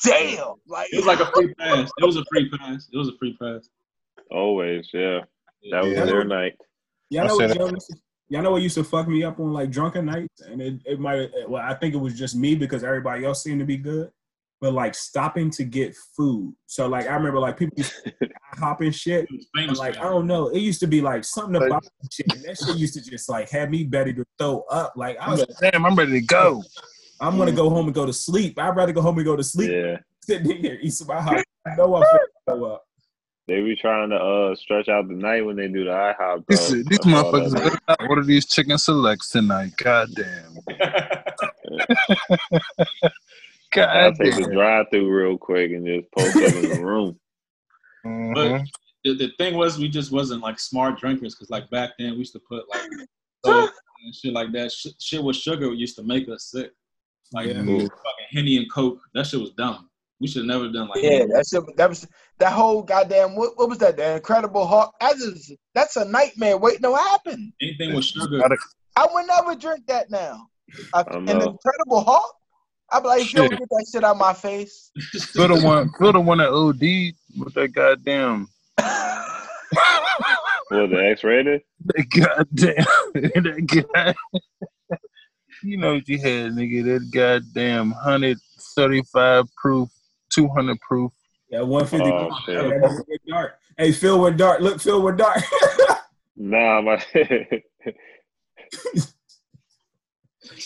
Yeah, 0.10 0.38
Damn, 0.38 0.56
like 0.68 0.90
It 0.92 0.98
was 0.98 1.06
like 1.08 1.20
a 1.20 1.32
free 1.34 1.54
pass. 1.60 1.92
It 1.98 2.06
was 2.06 2.18
a 2.18 2.26
free 2.26 2.50
pass. 2.50 2.90
It 2.92 2.98
was 2.98 3.10
a 3.10 3.18
free 3.20 3.38
pass. 3.40 3.70
always. 4.32 4.90
Yeah, 4.94 5.22
that 5.72 5.84
was 5.84 5.94
Yeah. 5.94 6.06
their 6.06 6.24
night. 6.24 6.54
Y'all 7.10 7.28
know 7.28 7.36
what 7.36 7.50
said- 7.50 7.58
y'all, 7.58 7.72
used 7.72 7.88
to- 7.90 7.98
y'all 8.30 8.42
know 8.42 8.52
what 8.52 8.62
used 8.62 8.76
to 8.76 8.84
fuck 8.84 9.08
me 9.08 9.24
up 9.24 9.40
on 9.40 9.54
like 9.54 9.70
drunken 9.72 10.06
nights, 10.06 10.42
and 10.42 10.62
it, 10.62 10.82
it 10.86 11.00
might 11.00 11.30
well 11.48 11.62
I 11.64 11.74
think 11.76 11.94
it 11.94 11.98
was 11.98 12.18
just 12.18 12.36
me 12.36 12.56
because 12.56 12.84
everybody 12.84 13.26
else 13.26 13.44
seemed 13.44 13.60
to 13.60 13.66
be 13.66 13.78
good, 13.78 14.12
but 14.62 14.74
like 14.74 14.96
stopping 14.96 15.50
to 15.52 15.64
get 15.64 15.96
food. 16.18 16.56
So 16.66 16.88
like 16.88 17.08
I 17.08 17.14
remember 17.14 17.40
like 17.40 17.58
people 17.58 17.78
used 17.78 17.94
to 18.04 18.14
hop 18.54 18.82
and 18.82 18.94
shit, 18.96 19.28
and 19.56 19.78
like 19.78 19.98
I 19.98 20.04
don't 20.04 20.26
know, 20.28 20.48
it 20.50 20.60
used 20.60 20.80
to 20.82 20.88
be 20.88 21.02
like 21.02 21.24
something 21.24 21.56
about 21.56 21.84
that 21.84 22.14
shit, 22.14 22.34
and 22.34 22.44
that 22.46 22.58
shit 22.58 22.76
used 22.78 22.94
to 22.96 23.02
just 23.02 23.30
like 23.30 23.50
have 23.52 23.70
me 23.70 23.88
ready 23.92 24.14
to 24.14 24.26
throw 24.40 24.62
up. 24.72 24.94
Like 24.96 25.18
I 25.20 25.26
I'm 25.26 25.32
was, 25.32 25.40
like, 25.42 25.72
damn, 25.72 25.86
I'm 25.86 25.96
ready 25.96 26.14
to 26.20 26.22
go. 26.26 26.64
I'm 27.22 27.38
gonna 27.38 27.52
go 27.54 27.70
home 27.70 27.86
and 27.86 27.94
go 27.94 28.06
to 28.06 28.12
sleep. 28.12 28.58
I'd 28.60 28.76
rather 28.76 28.92
go 28.92 29.02
home 29.02 29.18
and 29.18 29.26
go 29.26 29.36
to 29.38 29.44
sleep 29.44 29.72
Yeah, 29.72 29.98
sitting 30.26 30.58
here 30.58 30.78
eat 30.82 30.90
some 30.90 31.08
hot. 31.08 31.44
I 31.66 31.76
know 31.76 31.96
I'm 31.96 32.04
finna 32.04 32.18
throw 32.48 32.64
up. 32.74 32.84
They 33.48 33.62
be 33.62 33.76
trying 33.76 34.10
to 34.10 34.16
uh 34.16 34.56
stretch 34.56 34.88
out 34.90 35.08
the 35.08 35.14
night 35.14 35.46
when 35.46 35.56
they 35.56 35.68
do 35.68 35.84
the 35.84 35.92
IHOP. 35.92 36.46
These, 36.48 36.70
Though. 36.70 36.76
these 36.76 36.86
That's 36.90 37.06
all 37.08 37.14
motherfuckers 37.34 37.52
that 37.52 37.64
better 37.64 37.80
not 37.88 38.10
order 38.10 38.24
these 38.24 38.46
chicken 38.46 38.78
selects 38.78 39.30
tonight. 39.30 39.74
God 39.78 40.10
damn. 40.16 40.58
God 43.74 43.90
I'll 43.90 44.14
take 44.14 44.36
the 44.36 44.50
drive 44.54 44.86
through 44.92 45.10
real 45.10 45.38
quick 45.38 45.72
and 45.72 45.86
just 45.86 46.12
post 46.12 46.36
up 46.38 46.64
in 46.64 46.70
the 46.70 46.82
room. 46.86 47.20
Mhm. 48.06 48.66
the, 49.04 49.14
the 49.16 49.32
thing 49.38 49.56
was, 49.56 49.80
we 49.80 49.88
just 49.90 50.12
wasn't 50.12 50.42
like 50.42 50.60
smart 50.60 51.00
drinkers 51.00 51.36
because 51.36 51.50
like 51.50 51.70
back 51.70 51.92
then 51.98 52.12
we 52.12 52.20
used 52.20 52.34
to 52.34 52.42
put 52.48 52.70
like 52.70 52.82
soda 53.46 53.72
and 54.06 54.16
shit 54.16 54.34
like 54.34 54.52
that. 54.54 54.72
Shit, 54.72 54.94
shit 55.00 55.24
with 55.24 55.36
sugar 55.36 55.74
used 55.74 55.96
to 55.98 56.04
make 56.04 56.30
us 56.30 56.52
sick. 56.52 56.72
Like 57.34 57.48
Yeah. 57.48 57.62
Fucking 57.64 57.90
henny 58.30 58.58
and 58.58 58.72
coke. 58.72 59.00
That 59.14 59.26
shit 59.26 59.40
was 59.40 59.52
dumb. 59.52 59.90
We 60.24 60.30
should 60.30 60.44
have 60.44 60.48
never 60.48 60.70
done 60.72 60.88
like 60.88 61.04
yeah, 61.04 61.10
Henny. 61.10 61.26
that 61.34 61.46
shit, 61.52 61.62
that 61.76 61.90
was 61.90 62.08
that 62.40 62.54
whole 62.54 62.82
goddamn 62.82 63.36
what, 63.36 63.58
what 63.58 63.68
was 63.68 63.80
that? 63.80 63.98
The 63.98 64.16
Incredible 64.16 64.66
Hulk. 64.66 64.94
That 65.02 65.16
is 65.16 65.52
that's 65.76 65.98
a 65.98 66.06
nightmare 66.06 66.58
waiting 66.58 66.84
to 66.84 66.96
happen. 66.96 67.52
anything 67.62 67.94
with 67.94 68.06
sugar. 68.06 68.38
Gotta- 68.40 68.56
I 68.96 69.06
would 69.12 69.28
never 69.28 69.54
drink 69.54 69.86
that 69.88 70.10
now. 70.10 70.48
I 70.94 71.02
an. 71.02 71.28
Incredible 71.28 72.06
Hulk. 72.06 72.34
I'd 72.90 73.02
be 73.02 73.08
like, 73.10 73.22
if 73.24 73.34
you 73.34 73.40
don't 73.40 73.50
get 73.50 73.60
that 73.70 73.86
shit 73.92 74.06
out 74.06 74.18
my 74.18 74.32
face. 74.34 74.92
Feel 75.12 75.50
the 75.50 75.60
one, 75.62 75.92
feel 76.00 76.14
the 76.14 76.22
one 76.22 76.38
that 76.38 76.48
OD 76.48 76.80
with 77.38 77.54
that 77.56 77.74
goddamn, 77.74 78.48
What 78.78 78.88
the 80.90 81.06
X 81.12 81.26
rated? 81.26 81.64
that 81.84 82.10
goddamn, 82.10 82.86
that 83.44 83.86
guy. 83.94 84.14
you 85.64 85.76
know 85.76 85.96
what 85.96 86.08
you 86.08 86.18
had, 86.18 86.54
nigga? 86.54 86.86
That 86.86 87.12
goddamn 87.12 87.92
hundred 87.92 88.38
thirty-five 88.76 89.46
proof, 89.56 89.88
two 90.34 90.48
hundred 90.50 90.80
proof. 90.82 91.12
Yeah, 91.50 91.62
150. 91.62 92.10
Oh, 92.10 92.30
shit. 92.46 92.62
Hey, 92.62 92.70
that 92.70 92.82
nigga 92.82 93.06
went 93.08 93.22
dark. 93.28 93.60
Hey, 93.78 93.92
Phil 93.92 94.20
went 94.20 94.38
dark. 94.38 94.60
Look, 94.62 94.82
Phil 94.82 95.02
went 95.02 95.18
dark. 95.18 95.44
Nah, 96.36 96.82
my. 96.82 96.94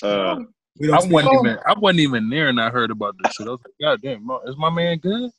uh, 0.01 0.39
we 0.79 0.91
I 0.91 0.95
wasn't 0.95 1.33
even, 1.33 1.59
I 1.67 1.73
wasn't 1.77 1.99
even 1.99 2.29
there, 2.29 2.47
and 2.47 2.59
I 2.61 2.69
heard 2.69 2.89
about 2.89 3.15
this 3.19 3.33
shit. 3.33 3.47
I 3.47 3.49
was 3.49 3.59
like, 3.65 3.73
God 3.81 4.01
damn, 4.01 4.25
is 4.47 4.55
my 4.57 4.69
man 4.69 4.97
good? 4.99 5.29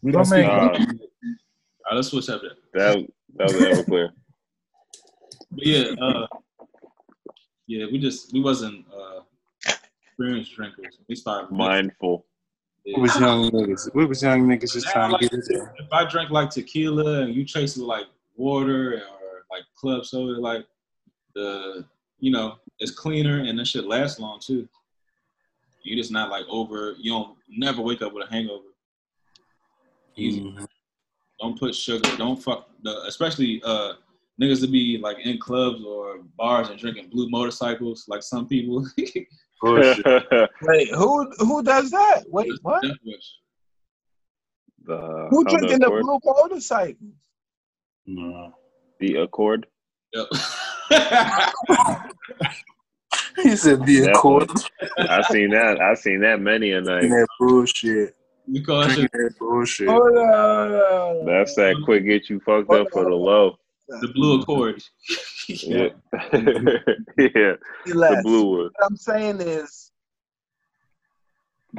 we 0.00 0.12
don't 0.12 0.20
my 0.20 0.24
speak. 0.26 0.46
man- 0.46 0.58
All 0.60 0.68
right, 0.70 1.96
let's 1.96 2.08
switch 2.08 2.28
up 2.28 2.40
there. 2.42 2.52
that 2.74 3.04
that 3.36 3.52
was 3.52 3.56
Everclear. 3.56 4.10
But 5.50 5.66
yeah, 5.66 5.86
uh, 6.00 6.26
yeah, 7.66 7.86
we 7.90 7.98
just 7.98 8.32
we 8.32 8.40
wasn't 8.40 8.86
uh, 8.96 9.22
experienced 10.06 10.54
drinkers. 10.54 10.98
We 11.08 11.16
started 11.16 11.50
Mindful. 11.50 12.26
We 12.86 13.00
was 13.00 13.18
young 13.18 13.50
niggas. 13.50 13.94
We 13.94 14.04
was 14.04 14.22
young 14.22 14.46
niggas 14.46 14.72
just 14.72 14.86
Now, 14.86 14.92
trying 14.92 15.08
to 15.08 15.12
like, 15.12 15.20
get 15.22 15.32
it 15.32 15.44
there. 15.48 15.74
If 15.78 15.92
I 15.92 16.04
drink 16.04 16.30
like 16.30 16.50
tequila 16.50 17.22
and 17.22 17.34
you 17.34 17.44
chase 17.44 17.76
it 17.76 17.82
like 17.82 18.06
water 18.36 18.94
or 18.94 19.44
like 19.50 19.62
club 19.74 20.04
soda, 20.04 20.38
like 20.38 20.66
the 21.34 21.84
you 22.20 22.30
know 22.30 22.56
it's 22.78 22.90
cleaner 22.90 23.40
and 23.40 23.58
that 23.58 23.66
shit 23.66 23.86
lasts 23.86 24.20
long 24.20 24.38
too. 24.38 24.68
You 25.82 25.96
just 25.96 26.10
not 26.12 26.30
like 26.30 26.44
over. 26.50 26.94
You 26.98 27.12
don't 27.12 27.36
never 27.48 27.80
wake 27.80 28.02
up 28.02 28.12
with 28.12 28.28
a 28.28 28.30
hangover. 28.30 28.64
Easy. 30.16 30.42
Mhm. 30.42 30.66
Don't 31.40 31.58
put 31.58 31.74
sugar. 31.74 32.08
Don't 32.16 32.40
fuck 32.42 32.68
the 32.82 33.02
especially 33.04 33.62
uh 33.64 33.94
niggas 34.40 34.60
to 34.60 34.66
be 34.66 34.98
like 34.98 35.18
in 35.20 35.38
clubs 35.38 35.82
or 35.84 36.18
bars 36.36 36.68
and 36.68 36.78
drinking 36.78 37.08
blue 37.08 37.30
motorcycles 37.30 38.06
like 38.08 38.22
some 38.22 38.46
people. 38.46 38.86
Bullshit. 39.64 40.04
Wait, 40.62 40.88
who 40.94 41.30
who 41.38 41.62
does 41.62 41.90
that? 41.90 42.24
Wait, 42.28 42.52
what? 42.62 42.82
The 44.86 45.26
Who 45.30 45.44
drinking 45.44 45.78
the 45.80 45.88
blue 45.88 46.18
motorcycle? 46.24 47.08
No. 48.06 48.52
The 49.00 49.16
Accord. 49.16 49.66
Yep. 50.12 50.26
He 53.42 53.56
said 53.56 53.84
the 53.84 53.96
Definitely. 53.96 54.12
Accord. 54.12 54.50
I 54.98 55.22
seen 55.22 55.50
that. 55.50 55.80
I 55.80 55.94
seen 55.94 56.20
that 56.20 56.40
many 56.40 56.70
a 56.70 56.80
night. 56.80 57.02
That 57.02 57.26
bullshit. 57.40 58.14
we 58.46 58.62
call 58.62 58.80
that 58.80 58.86
Drinking 58.94 59.02
shit 59.02 59.12
that 59.12 59.38
bullshit. 59.38 59.88
Hold 59.88 60.16
on. 60.16 61.26
That's 61.26 61.54
that 61.56 61.76
quick 61.84 62.04
get 62.04 62.30
you 62.30 62.38
fucked 62.40 62.72
up 62.72 62.86
for 62.92 63.04
the 63.04 63.10
low. 63.10 63.56
the 63.88 64.08
blue 64.14 64.40
accord. 64.40 64.80
Yeah, 65.48 65.88
yeah. 67.18 67.54
The 67.86 68.20
blue 68.22 68.44
one. 68.44 68.58
What 68.64 68.72
I'm 68.82 68.96
saying 68.96 69.40
is, 69.40 69.90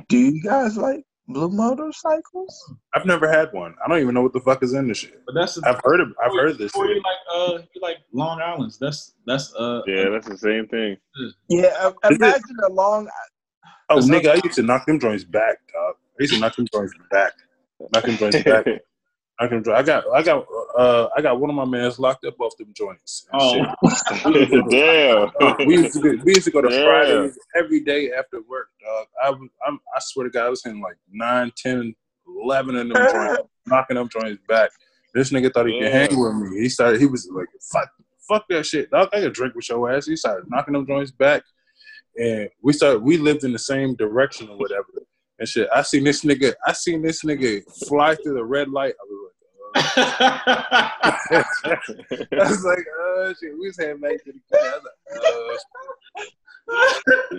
do 0.10 0.18
you 0.18 0.42
guys 0.44 0.78
like 0.78 1.06
Blue 1.28 1.50
motorcycles? 1.50 2.74
I've 2.94 3.06
never 3.06 3.28
had 3.28 3.52
one. 3.52 3.74
I 3.84 3.90
don't 3.90 4.00
even 4.00 4.14
know 4.14 4.22
what 4.22 4.34
the 4.34 4.40
fuck 4.40 4.62
is 4.62 4.74
in 4.74 4.88
this 4.88 5.00
shit. 5.00 5.22
But 5.26 5.34
that's 5.34 5.58
I've 5.64 5.82
heard 5.84 6.00
of. 6.00 6.10
I've 6.24 6.32
heard 6.34 6.60
this. 6.60 6.72
Or 6.76 6.86
Shit. 6.86 6.98
you 6.98 7.02
like 7.02 7.18
uh, 7.34 7.64
you 7.74 7.82
like 7.82 7.98
Long 8.14 8.40
Island's. 8.42 8.78
That's 8.78 9.14
that's 9.26 9.54
uh. 9.56 9.82
Yeah, 9.88 10.10
that's 10.12 10.28
the 10.28 10.38
same 10.38 10.68
thing. 10.68 10.98
Yeah, 11.50 11.74
uh, 11.80 11.94
imagine 12.12 12.44
a 12.64 12.72
long. 12.72 13.10
Oh, 13.90 13.98
nigga, 13.98 14.32
I 14.32 14.42
used 14.44 14.56
to 14.56 14.64
knock 14.64 14.86
them 14.86 15.00
joints 15.00 15.24
back, 15.24 15.58
dog. 15.74 15.96
I 16.20 16.24
used 16.24 16.34
to 16.36 16.40
knock 16.40 16.56
them 16.56 16.68
joints 16.72 16.94
back. 17.12 17.34
Knock 17.94 18.04
them 18.04 18.18
joints 18.18 18.44
back. 18.44 18.66
Knock 19.40 19.50
them 19.50 19.64
joints. 19.64 19.80
I 19.80 19.84
got, 19.84 20.04
I 20.14 20.24
got, 20.24 20.46
uh, 20.78 21.10
I 21.18 21.22
got 21.22 21.40
one 21.40 21.50
of 21.50 21.56
my 21.56 21.66
mans 21.66 22.00
locked 22.00 22.24
up 22.26 22.40
off 22.40 22.56
them 22.58 22.72
joints. 22.74 23.28
Oh, 23.34 23.54
shit. 23.54 24.70
Damn. 24.70 25.68
we 25.68 25.78
used 25.78 25.94
to 25.94 26.02
go, 26.02 26.24
we 26.24 26.34
used 26.36 26.46
to 26.46 26.52
go 26.52 26.62
to 26.62 26.74
Yeah. 26.74 26.84
Fridays 26.84 27.38
every 27.56 27.82
day 27.82 28.12
after 28.18 28.42
work, 28.48 28.70
dog. 28.82 29.08
I 29.24 29.30
was, 29.32 29.50
I'm, 29.68 29.80
I 29.96 30.00
swear 30.00 30.26
to 30.26 30.30
God, 30.30 30.46
I 30.46 30.50
was 30.50 30.64
hitting 30.64 30.82
like 30.82 30.96
9, 31.12 31.52
10, 31.58 31.94
11 32.44 32.76
of 32.78 32.88
them 32.88 32.96
joints, 33.12 33.42
knocking 33.66 33.96
them 33.96 34.08
joints 34.10 34.42
back. 34.48 34.70
This 35.14 35.32
nigga 35.32 35.54
thought 35.54 35.68
he 35.68 35.80
could 35.82 35.92
hang 35.92 36.18
with 36.18 36.36
me. 36.36 36.62
He 36.62 36.70
started, 36.70 37.00
he 37.02 37.06
was 37.08 37.30
like, 37.34 37.48
fuck, 37.72 37.90
fuck 38.30 38.46
that 38.50 38.66
shit, 38.66 38.90
dog. 38.90 39.10
I 39.12 39.20
could 39.22 39.34
drink 39.34 39.54
with 39.56 39.68
your 39.70 39.92
ass. 39.92 40.06
He 40.08 40.16
started 40.16 40.46
knocking 40.50 40.74
them 40.74 40.88
joints 40.88 41.12
back. 41.12 41.44
And 42.18 42.50
we 42.64 42.72
started, 42.72 43.02
we 43.02 43.18
lived 43.18 43.44
in 43.44 43.52
the 43.52 43.60
same 43.60 43.96
direction 43.96 44.48
or 44.50 44.58
whatever. 44.58 44.86
And 45.40 45.48
shit, 45.48 45.68
I 45.74 45.82
seen 45.82 46.04
this 46.06 46.24
nigga, 46.24 46.54
I 46.66 46.72
seen 46.74 47.02
this 47.02 47.24
nigga 47.24 47.62
fly 47.88 48.16
through 48.16 48.36
the 48.36 48.44
red 48.46 48.70
light. 48.70 48.94
I 48.94 49.06
was 49.10 49.20
like, 49.26 50.22
uh, 50.22 50.92
I 52.42 52.50
was 52.50 52.64
like, 52.64 52.86
oh 53.00 53.34
shit, 53.42 53.52
we 53.60 53.68
was 53.68 53.78
heading 53.78 54.00
back 54.00 54.24
to 54.24 54.32
the 54.32 54.40
car. 54.58 54.62
I 54.64 54.74
like, 55.52 55.60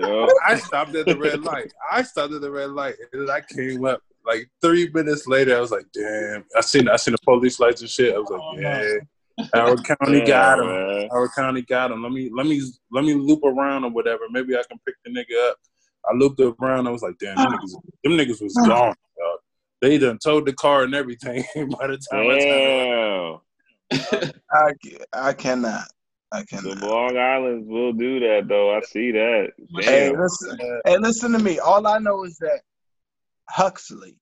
uh, 0.03 0.27
I 0.47 0.57
stopped 0.57 0.95
at 0.95 1.07
the 1.07 1.17
red 1.17 1.43
light. 1.43 1.73
I 1.91 2.03
stopped 2.03 2.35
at 2.35 2.41
the 2.43 2.51
red 2.51 2.71
light, 2.71 2.95
and 3.13 3.23
then 3.27 3.31
I 3.35 3.41
came 3.41 3.85
up. 3.85 4.03
Like 4.27 4.49
three 4.61 4.91
minutes 4.93 5.27
later, 5.29 5.57
I 5.57 5.61
was 5.61 5.71
like, 5.71 5.87
"Damn!" 5.95 6.45
I 6.57 6.61
seen 6.61 6.89
I 6.89 6.97
seen 6.97 7.13
the 7.13 7.19
police 7.25 7.61
lights 7.61 7.81
and 7.81 7.89
shit. 7.91 8.15
I 8.15 8.19
was 8.19 8.29
Oh, 8.31 8.35
like, 8.51 8.61
"Yeah, 8.61 9.47
Howard 9.55 9.85
County 9.85 10.19
Damn, 10.19 10.27
got 10.27 10.59
him. 10.59 10.67
man. 10.67 11.09
Howard 11.13 11.31
County 11.35 11.63
got 11.63 11.93
him. 11.93 12.03
Let 12.03 12.11
me 12.13 12.29
let 12.35 12.45
me 12.47 12.61
let 12.91 13.05
me 13.05 13.15
loop 13.15 13.45
around 13.45 13.85
or 13.85 13.91
whatever. 13.91 14.25
Maybe 14.31 14.57
I 14.57 14.63
can 14.69 14.79
pick 14.85 14.97
the 15.05 15.11
nigga 15.11 15.51
up." 15.51 15.59
I 16.09 16.15
looped 16.15 16.41
around. 16.41 16.87
I 16.87 16.91
was 16.91 17.03
like, 17.03 17.19
"Damn, 17.19 17.37
them 17.37 17.53
niggas, 17.53 17.73
them 18.05 18.13
niggas 18.13 18.43
was 18.43 18.55
gone. 18.55 18.95
Dog. 19.19 19.39
They 19.83 19.99
done 19.99 20.19
towed 20.23 20.47
the 20.47 20.53
car 20.53 20.85
and 20.85 20.95
everything 20.95 21.45
by 21.57 21.87
the 21.87 22.01
time 22.11 22.27
I 22.29 22.39
turned 22.39 23.41
Damn. 23.91 24.37
I, 24.51 24.73
I 25.13 25.33
cannot. 25.33 25.89
I 26.33 26.41
The 26.41 26.47
cannot. 26.47 26.83
Long 26.83 27.17
Islands 27.17 27.67
will 27.69 27.93
do 27.93 28.21
that 28.21 28.47
though. 28.49 28.75
I 28.75 28.81
see 28.81 29.13
that. 29.13 29.53
Hey, 29.81 30.11
listen. 30.11 30.59
Hey, 30.85 30.99
listen 30.99 31.33
to 31.33 31.39
me. 31.39 31.59
All 31.59 31.87
I 31.87 31.99
know 31.99 32.25
is 32.25 32.39
that 32.39 32.61
Huxley, 33.49 34.17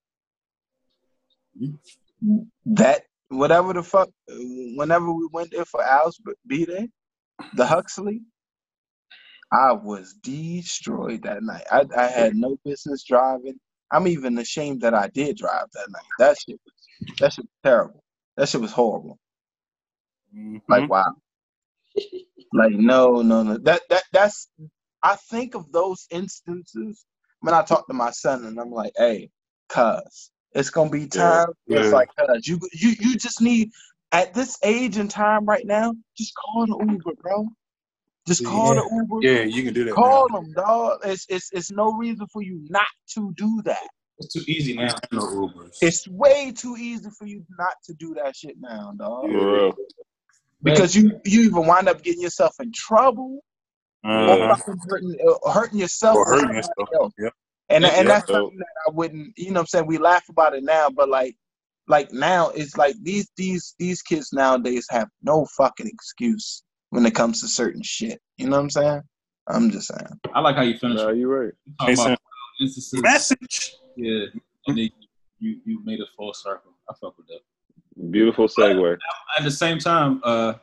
that 2.67 3.03
whatever 3.29 3.73
the 3.73 3.83
fuck, 3.83 4.11
whenever 4.29 5.13
we 5.13 5.29
went 5.33 5.51
there 5.51 5.65
for 5.65 5.83
Al's 5.83 6.21
B 6.47 6.65
Day, 6.65 6.89
the 7.55 7.67
Huxley, 7.67 8.21
I 9.55 9.73
was 9.75 10.15
destroyed 10.15 11.25
that 11.25 11.45
night. 11.45 11.65
I, 11.73 11.87
I 11.99 12.09
had 12.09 12.37
no 12.37 12.59
business 12.67 13.05
driving. 13.05 13.61
I'm 13.93 14.09
even 14.09 14.39
ashamed 14.39 14.83
that 14.83 14.95
I 14.95 15.09
did 15.09 15.39
drive 15.39 15.67
that 15.75 15.89
night. 15.91 16.05
That 16.19 16.39
shit 16.39 16.61
was 16.67 16.75
that 17.21 17.35
shit 17.35 17.47
was 17.47 17.53
terrible. 17.65 18.05
That 18.39 18.49
shit 18.51 18.63
was 18.63 18.73
horrible. 18.73 19.19
Mhm. 20.37 20.63
Like 20.69 20.89
wow. 20.89 21.05
like 22.53 22.73
no, 22.73 23.23
no, 23.23 23.45
no. 23.45 23.59
That 23.59 23.83
that 23.91 24.05
that's 24.13 24.49
I 25.03 25.17
think 25.31 25.57
of 25.57 25.73
those 25.73 26.07
instances 26.11 27.07
when 27.41 27.55
I 27.55 27.63
talk 27.63 27.89
to 27.89 27.95
my 27.95 28.13
son 28.13 28.47
and 28.47 28.61
I'm 28.61 28.73
like, 28.73 28.93
hey, 28.99 29.31
cuz, 29.71 30.33
it's 30.53 30.71
gonna 30.71 30.91
be 30.91 31.09
time. 31.09 31.47
Yeah. 31.67 31.79
It's 31.81 31.93
like 31.93 32.11
cuz 32.19 32.49
you 32.49 32.61
you 32.75 32.91
you 33.01 33.17
just 33.19 33.43
need 33.43 33.71
at 34.13 34.35
this 34.35 34.59
age 34.65 34.99
and 34.99 35.11
time 35.11 35.47
right 35.47 35.67
now, 35.67 35.95
just 36.19 36.35
call 36.37 36.67
the 36.67 36.79
Uber, 36.93 37.13
bro. 37.23 37.47
Just 38.27 38.45
call 38.45 38.75
Yeah. 38.75 38.81
the 38.83 38.89
Uber. 38.93 39.17
yeah, 39.23 39.43
you 39.43 39.63
can 39.63 39.75
do 39.75 39.85
that. 39.85 39.95
Call 39.95 40.29
now. 40.31 40.41
them, 40.41 40.53
dog. 40.53 41.01
It's 41.05 41.27
it's 41.29 41.51
it's 41.53 41.71
no 41.71 41.93
reason 41.93 42.27
for 42.33 42.43
you 42.43 42.65
not 42.71 42.87
to 43.15 43.33
do 43.37 43.63
that. 43.65 43.87
it's 44.19 44.33
too 44.33 44.43
easy 44.47 44.75
now. 44.77 44.95
No 45.13 45.21
Ubers. 45.27 45.77
It's 45.83 46.09
way 46.09 46.53
too 46.53 46.77
easy 46.79 47.11
for 47.19 47.27
you 47.27 47.45
not 47.59 47.75
to 47.85 47.95
do 47.95 48.15
that 48.15 48.35
shit 48.37 48.57
now, 48.61 48.93
dog. 48.97 49.31
For 49.31 49.53
real. 49.53 49.75
Because 50.63 50.97
you 50.97 51.21
you 51.27 51.43
even 51.43 51.67
wind 51.67 51.89
up 51.89 52.03
getting 52.03 52.23
yourself 52.23 52.55
in 52.61 52.73
trouble 52.75 53.41
Uh-huh. 54.05 54.57
fucking 54.57 54.81
hurting, 54.89 55.17
uh, 55.29 55.51
hurting 55.53 55.79
yourself 55.81 56.17
Or 56.17 56.25
hurting 56.27 56.41
somebody 56.47 56.57
yourself. 56.59 56.89
else. 56.95 57.13
Yep. 57.19 57.33
And 57.71 57.85
and 57.85 57.95
Yep. 57.97 58.07
that's 58.07 58.31
something 58.31 58.59
that 58.59 58.75
I 58.89 58.91
wouldn't, 58.93 59.33
you 59.37 59.49
know, 59.51 59.55
what 59.55 59.61
I'm 59.61 59.67
saying 59.67 59.87
we 59.87 59.99
laugh 59.99 60.25
about 60.31 60.55
it 60.55 60.65
now, 60.65 60.89
but 60.91 61.09
like, 61.11 61.37
like 61.89 62.11
now 62.13 62.49
it's 62.51 62.77
like 62.79 62.97
these 63.03 63.31
these 63.37 63.75
these 63.79 64.01
kids 64.03 64.33
nowadays 64.33 64.87
have 64.91 65.09
no 65.23 65.47
fucking 65.57 65.87
excuse 65.87 66.63
when 66.95 67.05
it 67.07 67.15
comes 67.15 67.41
to 67.41 67.49
certain 67.49 67.83
shit. 67.83 68.21
You 68.39 68.47
know 68.47 68.57
what 68.57 68.63
I'm 68.63 68.71
saying? 68.71 69.03
I'm 69.49 69.69
just 69.71 69.89
saying. 69.89 70.07
I 70.33 70.41
like 70.41 70.55
how 70.55 70.63
you 70.63 70.79
finish. 70.79 70.97
No, 70.97 71.11
you're 71.11 71.29
right. 71.47 71.53
You 71.67 71.75
talk 71.81 71.89
Hey, 71.89 71.95
about 71.95 72.19
Message. 73.03 73.75
Yeah, 73.97 74.27
and 74.69 74.79
then 74.79 74.89
you 75.41 75.61
you 75.65 75.85
made 75.85 75.99
a 76.01 76.07
full 76.17 76.33
circle. 76.33 76.71
I 76.89 76.95
fuck 77.01 77.19
with 77.19 77.27
that. 77.27 77.41
Beautiful 78.13 78.47
segue. 78.47 78.97
At 79.37 79.43
the 79.45 79.51
same 79.51 79.79
time, 79.81 80.21
uh, 80.23 80.55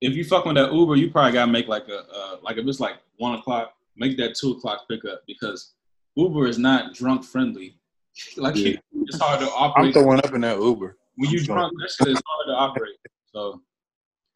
if 0.00 0.14
you 0.16 0.24
fuck 0.24 0.46
with 0.46 0.56
that 0.56 0.72
Uber, 0.72 0.96
you 0.96 1.10
probably 1.10 1.32
gotta 1.32 1.52
make 1.52 1.68
like 1.68 1.88
a 1.88 1.98
uh, 2.10 2.36
like 2.42 2.56
if 2.56 2.66
it's 2.66 2.80
like 2.80 2.96
one 3.18 3.34
o'clock, 3.38 3.74
make 3.96 4.16
that 4.16 4.34
two 4.34 4.52
o'clock 4.52 4.88
pickup 4.88 5.20
because 5.26 5.74
Uber 6.16 6.46
is 6.46 6.58
not 6.58 6.94
drunk 6.94 7.22
friendly. 7.22 7.78
like 8.38 8.56
Yeah. 8.56 8.76
it's 9.04 9.20
hard 9.20 9.40
to 9.40 9.46
operate. 9.50 9.94
I'm 9.94 10.02
throwing 10.02 10.18
up 10.20 10.32
in 10.32 10.40
that 10.40 10.58
Uber. 10.58 10.96
when 11.16 11.30
you 11.30 11.44
drunk. 11.44 11.72
That 11.80 11.90
shit 11.90 12.08
is 12.14 12.22
hard 12.26 12.46
to 12.46 12.52
operate. 12.54 12.96
So 13.32 13.60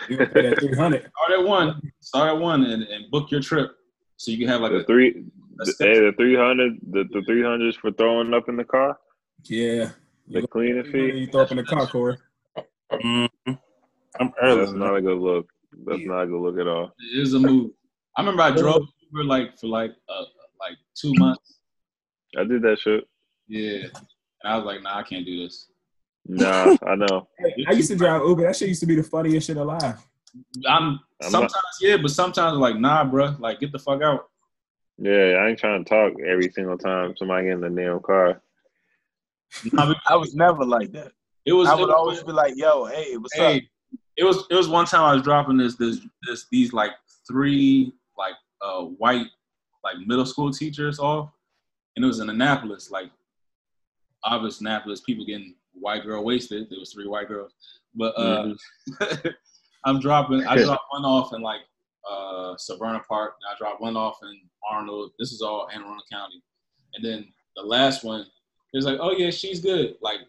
You 0.09 0.17
gonna 0.17 0.31
pay 0.31 0.43
that 0.43 0.59
three 0.61 0.75
hundred? 0.77 1.11
start 1.17 1.39
at 1.41 1.45
one, 1.47 1.93
start 2.01 2.29
at 2.35 2.39
one, 2.41 2.65
and, 2.65 2.83
and 2.83 3.11
book 3.11 3.31
your 3.31 3.41
trip 3.41 3.73
so 4.17 4.31
you 4.31 4.39
can 4.39 4.49
have 4.49 4.61
like 4.61 4.73
The 4.73 4.79
a, 4.79 4.85
three, 4.85 5.11
a 5.61 5.65
the, 5.65 5.75
hey, 5.79 6.01
the 6.01 6.13
three 6.17 6.37
hundred, 6.37 6.79
the 6.91 7.05
the 7.13 7.23
three 7.23 7.43
hundreds 7.43 7.77
for 7.77 7.91
throwing 7.93 8.33
up 8.35 8.49
in 8.49 8.57
the 8.57 8.65
car, 8.65 8.99
Yeah. 9.45 9.91
the 10.29 10.47
cleaning 10.49 10.85
fee. 10.91 11.13
You 11.21 11.27
throw 11.27 11.43
up 11.43 11.51
in 11.51 11.59
the 11.59 11.65
car, 11.65 11.87
Corey. 11.87 12.17
Mhm. 12.93 13.29
I'm 14.19 14.33
early. 14.43 14.61
That's 14.61 14.73
not 14.73 14.97
a 14.97 15.01
good 15.03 15.19
look. 15.19 15.49
That's 15.87 16.03
not 16.05 16.23
a 16.23 16.27
good 16.27 16.41
look 16.41 16.59
at 16.59 16.67
all. 16.67 16.93
It 16.99 17.21
is 17.23 17.35
a 17.35 17.39
move. 17.39 17.71
I 18.17 18.23
remember 18.23 18.43
I 18.43 18.51
drove 18.51 18.83
Uber 19.13 19.25
like 19.25 19.59
for 19.59 19.69
like 19.69 19.93
uh 20.09 20.25
like 20.59 20.77
two 20.95 21.13
months. 21.15 21.59
I 22.37 22.45
did 22.45 22.63
that 22.63 22.79
shit. 22.81 23.05
Yeah, 23.49 23.85
and 23.85 23.93
I 24.45 24.57
was 24.57 24.65
like, 24.65 24.83
nah, 24.83 24.99
I 24.99 25.03
can't 25.03 25.25
do 25.27 25.43
this. 25.43 25.70
Nah, 26.31 26.77
I 26.87 26.95
know. 26.95 27.29
Hey, 27.39 27.65
I 27.67 27.73
used 27.73 27.91
to 27.91 27.97
drive 27.97 28.23
Uber. 28.23 28.43
That 28.43 28.55
shit 28.55 28.69
used 28.69 28.81
to 28.81 28.87
be 28.87 28.95
the 28.95 29.03
funniest 29.03 29.49
shit 29.49 29.57
alive. 29.57 29.99
I'm 30.67 31.01
I'm 31.21 31.31
sometimes 31.31 31.53
yeah, 31.81 31.97
but 31.97 32.13
sometimes 32.13 32.57
like 32.59 32.77
nah, 32.77 33.05
bro, 33.05 33.35
like 33.41 33.59
get 33.59 33.73
the 33.73 33.79
fuck 33.81 34.01
out. 34.01 34.29
Yeah, 34.97 35.41
I 35.41 35.49
ain't 35.49 35.59
trying 35.59 35.83
to 35.83 35.89
talk 35.89 36.13
every 36.21 36.51
single 36.53 36.79
time 36.79 37.15
somebody 37.17 37.47
get 37.47 37.55
in 37.55 37.61
the 37.63 37.71
damn 37.71 38.01
car. 38.01 38.41
Nah, 39.73 39.87
but 39.87 39.97
I 40.07 40.15
was 40.15 40.35
never 40.35 40.65
like 40.65 40.93
that. 40.93 41.11
it 41.47 41.53
was. 41.53 41.69
I 41.69 41.75
would 41.75 41.89
was- 41.89 41.97
always 41.97 42.23
be 42.23 42.33
like, 42.33 42.55
yo, 42.57 42.85
hey, 42.85 43.17
what's 43.17 43.37
up? 43.39 43.61
it 44.17 44.25
was 44.25 44.45
it 44.51 44.55
was 44.55 44.69
one 44.69 44.87
time 44.87 45.03
I 45.03 45.15
was 45.15 45.23
dropping 45.23 45.57
this 45.57 45.75
this 45.77 45.99
this 46.23 46.47
these 46.53 46.73
like 46.73 46.93
three 47.27 47.93
like 48.17 48.35
uh 48.63 48.83
white 48.83 49.27
like 49.83 49.97
middle 50.07 50.27
school 50.27 50.53
teachers 50.53 51.01
off, 51.01 51.31
and 51.97 52.05
it 52.05 52.09
was 52.09 52.21
in 52.21 52.31
Annapolis. 52.31 52.91
Like 52.93 53.11
obvious 54.23 54.61
Annapolis, 54.61 55.01
people 55.01 55.25
getting 55.25 55.55
white 55.81 56.05
girl 56.05 56.25
wasted. 56.25 56.69
There 56.71 56.79
was 56.79 56.93
three 56.93 57.07
white 57.07 57.29
girls, 57.29 57.53
but 57.95 58.13
uh, 58.17 58.55
I'm 59.85 60.01
dropping. 60.01 60.47
I 60.47 60.57
dropped 60.57 60.85
one 60.91 61.05
off 61.05 61.33
in 61.35 61.43
like 61.43 61.61
uh 62.11 62.55
Severna 62.57 63.05
Park. 63.07 63.35
and 63.41 63.55
I 63.55 63.59
dropped 63.59 63.81
one 63.81 63.97
off 63.97 64.19
in 64.23 64.41
Arnold. 64.71 65.13
This 65.19 65.33
is 65.33 65.43
all 65.43 65.69
Anne 65.73 65.83
Arundel 65.83 66.05
County, 66.11 66.43
and 66.95 67.05
then 67.05 67.33
the 67.57 67.63
last 67.63 68.05
one. 68.05 68.27
It 68.73 68.77
was 68.77 68.85
like, 68.85 68.99
oh 69.01 69.11
yeah, 69.11 69.31
she's 69.31 69.59
good. 69.61 69.97
Like 70.01 70.21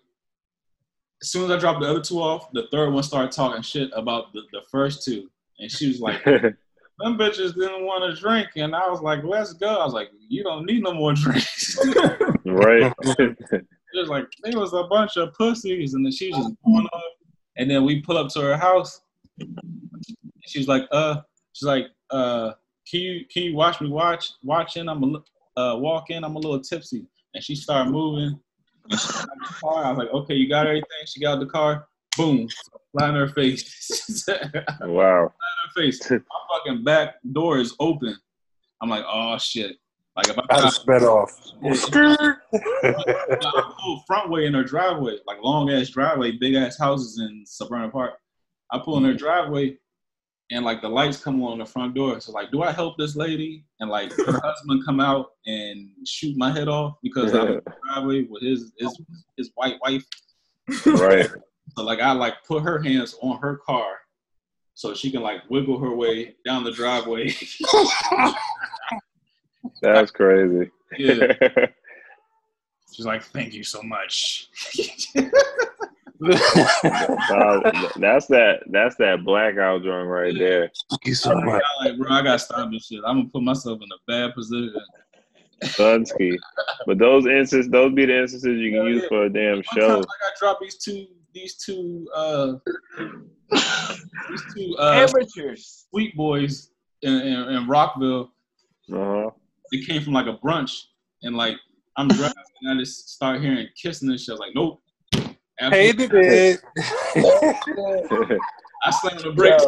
as 1.22 1.30
soon 1.30 1.46
as 1.46 1.52
I 1.52 1.60
dropped 1.60 1.82
the 1.82 1.90
other 1.90 2.02
two 2.02 2.20
off, 2.20 2.52
the 2.52 2.68
third 2.72 2.92
one 2.92 3.04
started 3.04 3.32
talking 3.32 3.62
shit 3.62 3.92
about 3.94 4.34
the, 4.34 4.42
the 4.52 4.62
first 4.72 5.06
two. 5.06 5.30
And 5.60 5.72
she 5.72 5.88
was 5.88 6.00
like, 6.00 6.24
them 6.26 6.56
bitches 7.00 7.54
didn't 7.54 7.86
want 7.86 8.04
to 8.04 8.20
drink. 8.20 8.50
And 8.56 8.76
I 8.76 8.90
was 8.90 9.02
like, 9.02 9.24
let's 9.24 9.54
go. 9.54 9.68
I 9.68 9.86
was 9.86 9.94
like, 9.94 10.10
you 10.28 10.44
don't 10.44 10.66
need 10.66 10.82
no 10.84 10.94
more 10.94 11.14
drinks. 11.14 11.78
right. 12.46 12.92
It 13.94 14.00
was 14.00 14.10
like, 14.10 14.28
there 14.44 14.60
was 14.60 14.74
a 14.74 14.84
bunch 14.84 15.18
of 15.18 15.34
pussies. 15.34 15.94
And 15.94 16.06
then 16.06 16.12
she 16.12 16.30
was 16.30 16.38
just 16.38 16.56
going 16.66 16.86
off. 16.88 17.04
And 17.58 17.70
then 17.70 17.84
we 17.84 18.02
pull 18.02 18.18
up 18.18 18.30
to 18.34 18.42
her 18.42 18.58
house. 18.58 19.02
She 20.46 20.60
was 20.60 20.68
like, 20.68 20.84
uh, 20.92 21.22
she's 21.54 21.68
like, 21.68 21.88
uh, 22.10 22.54
can 22.90 23.00
you 23.00 23.26
can 23.32 23.44
you 23.44 23.56
watch 23.56 23.80
me 23.80 23.90
watch 23.90 24.32
watching? 24.44 24.90
I'm 24.90 25.04
a 25.04 25.60
uh 25.60 25.78
walk 25.78 26.10
in, 26.10 26.24
I'm 26.24 26.36
a 26.36 26.40
little 26.40 26.60
tipsy. 26.60 27.06
And 27.34 27.44
she 27.44 27.56
started 27.56 27.92
moving. 27.92 28.40
And 28.90 29.00
she 29.00 29.08
got 29.08 29.22
out 29.22 29.28
the 29.48 29.54
car. 29.62 29.86
I 29.86 29.90
was 29.90 29.98
like, 29.98 30.10
okay, 30.10 30.34
you 30.36 30.50
got 30.50 30.68
everything. 30.68 30.88
She 31.06 31.22
got 31.22 31.36
out 31.36 31.40
the 31.40 31.46
car. 31.46 31.88
Boom, 32.18 32.50
flat 32.92 33.10
in 33.12 33.16
her 33.16 33.30
face. 33.30 34.26
wow. 34.82 35.32
her 35.32 35.82
face. 35.82 36.12
My 36.12 36.20
fucking 36.50 36.84
back 36.84 37.16
door 37.32 37.60
is 37.60 37.74
open. 37.80 38.16
I'm 38.82 38.90
like, 38.90 39.06
oh 39.08 39.38
shit. 39.38 39.78
Like 40.16 40.28
if 40.28 40.38
I 40.38 40.60
drive, 40.60 40.74
sped 40.74 41.04
off. 41.04 41.32
I 41.64 42.36
pull 43.80 44.04
front 44.06 44.30
way 44.30 44.46
in 44.46 44.54
her 44.54 44.64
driveway, 44.64 45.18
like 45.26 45.42
long 45.42 45.70
ass 45.70 45.90
driveway, 45.90 46.34
big 46.34 46.56
ass 46.56 46.78
houses 46.78 47.20
in 47.20 47.46
Severna 47.46 47.90
Park. 47.92 48.16
I 48.72 48.80
pull 48.80 48.98
in 48.98 49.06
her 49.06 49.12
mm-hmm. 49.12 49.18
driveway, 49.18 49.78
and 50.52 50.66
like 50.66 50.82
the 50.82 50.90
lights 50.90 51.24
come 51.24 51.42
on 51.44 51.60
the 51.60 51.66
front 51.66 51.96
door. 51.96 52.20
So 52.20 52.34
like, 52.34 52.52
do 52.52 52.62
I 52.62 52.74
help 52.74 52.98
this 52.98 53.16
lady? 53.16 53.64
And 53.80 53.90
like 53.90 54.12
her 54.14 54.40
husband 54.44 54.84
come 54.86 55.00
out 55.00 55.28
and 55.46 55.90
shoot 56.06 56.36
my 56.36 56.52
head 56.52 56.68
off 56.68 56.96
because 57.02 57.34
I'm 57.34 57.48
in 57.48 57.62
the 57.66 57.74
driveway 57.88 58.28
with 58.30 58.44
his 58.44 58.74
his 58.78 59.02
his 59.38 59.52
white 59.56 59.78
wife. 59.82 60.06
right. 60.86 61.30
So 61.78 61.84
like 61.84 62.02
I 62.02 62.12
like 62.12 62.34
put 62.46 62.64
her 62.64 62.82
hands 62.82 63.16
on 63.22 63.40
her 63.40 63.62
car 63.66 63.94
so 64.74 64.94
she 64.94 65.10
can 65.10 65.22
like 65.22 65.50
wiggle 65.50 65.80
her 65.80 65.96
way 65.96 66.36
down 66.46 66.66
the 66.66 66.72
driveway. 66.72 67.30
That's 69.82 70.12
crazy. 70.12 70.70
yeah. 70.98 71.34
She's 72.94 73.06
like, 73.06 73.24
thank 73.24 73.54
you 73.54 73.64
so 73.64 73.82
much. 73.84 74.50
That's 76.22 78.28
that. 78.28 78.60
That's 78.70 78.96
that 78.98 79.24
blackout 79.26 79.84
joint 79.84 80.08
right 80.08 80.34
there. 80.38 80.72
Thank 80.90 81.06
you 81.06 81.16
so 81.16 81.32
I'm 81.32 81.46
much. 81.46 81.64
like, 81.80 81.98
bro, 81.98 82.12
I 82.12 82.22
gotta 82.22 82.40
stop 82.40 82.70
this 82.72 82.88
shit. 82.88 83.00
I'm 83.06 83.18
gonna 83.20 83.30
put 83.30 83.42
myself 83.44 83.80
in 83.82 83.88
a 83.92 83.98
bad 84.28 84.36
position. 84.36 84.76
Sunsky. 85.64 86.38
But 86.86 86.98
those 87.00 87.26
instances, 87.26 87.72
those 87.72 87.94
be 87.94 88.06
the 88.06 88.22
instances 88.22 88.60
you 88.60 88.72
can 88.72 88.84
Yeah, 88.86 88.94
use 88.94 89.02
yeah. 89.04 89.10
for 89.10 89.26
a 89.26 89.30
damn 89.34 89.56
One 89.56 89.64
show. 89.76 89.88
time 89.88 89.98
I 90.00 90.30
got 90.30 90.38
dropped 90.40 90.62
these 90.62 90.78
two 90.78 91.08
these 91.34 91.56
two 91.56 92.08
uh 92.14 92.54
these 93.50 94.44
two 94.56 94.76
uh 94.80 95.08
Amateurs. 95.10 95.86
sweet 95.90 96.16
boys 96.16 96.72
in, 97.04 97.14
in, 97.14 97.50
in 97.50 97.68
Rockville. 97.68 98.32
Uh-huh. 98.94 99.30
They 99.72 99.80
came 99.80 100.02
from 100.02 100.14
like 100.14 100.28
a 100.28 100.38
brunch 100.38 100.84
and 101.24 101.36
like 101.36 101.56
I'm 101.98 102.08
driving 102.08 102.34
and 102.62 102.78
I 102.80 102.82
just 102.82 103.10
start 103.10 103.42
hearing 103.42 103.68
kissing 103.82 104.10
and 104.10 104.20
shit. 104.20 104.30
I 104.30 104.34
was 104.34 104.40
like, 104.40 104.56
nope. 104.56 104.82
Absolutely 105.60 106.08
Hated 106.08 106.12
not. 106.14 106.24
it. 107.16 108.40
I 108.84 108.92
slammed 108.92 109.20
the 109.22 109.32
brakes. 109.36 109.64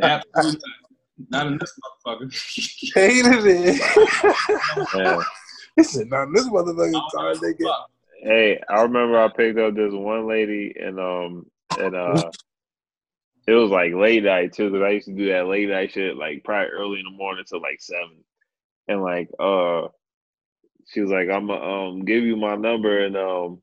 Absolutely 0.00 0.60
not. 1.30 1.44
Not 1.44 1.46
in 1.48 1.58
this 1.58 1.72
motherfucker. 2.06 2.92
Hated 2.94 3.46
it. 3.46 3.80
Yeah. 4.96 5.20
He 5.76 5.82
said, 5.84 6.08
"Not 6.10 6.28
this 6.34 6.48
motherfucking 6.48 6.92
time, 6.92 7.36
nigga." 7.36 7.62
Fuck. 7.64 7.90
Hey, 8.22 8.60
I 8.68 8.82
remember 8.82 9.18
I 9.18 9.28
picked 9.28 9.58
up 9.58 9.74
this 9.74 9.92
one 9.92 10.28
lady 10.28 10.74
and 10.78 11.00
um 11.00 11.46
and 11.78 11.96
uh 11.96 12.30
it 13.46 13.52
was 13.52 13.70
like 13.70 13.92
late 13.94 14.22
night 14.22 14.52
too 14.52 14.70
because 14.70 14.84
I 14.84 14.90
used 14.90 15.08
to 15.08 15.14
do 15.14 15.28
that 15.32 15.46
late 15.48 15.68
night 15.68 15.92
shit 15.92 16.16
like 16.16 16.44
probably 16.44 16.68
early 16.68 16.98
in 17.00 17.04
the 17.04 17.16
morning 17.16 17.44
till 17.48 17.60
like 17.60 17.80
seven, 17.80 18.22
and 18.88 19.02
like 19.02 19.28
uh 19.38 19.88
she 20.88 21.00
was 21.00 21.10
like 21.10 21.28
I'm 21.30 21.46
gonna 21.46 21.88
um 21.90 22.04
give 22.04 22.24
you 22.24 22.36
my 22.36 22.56
number 22.56 23.04
and 23.04 23.16
um 23.16 23.62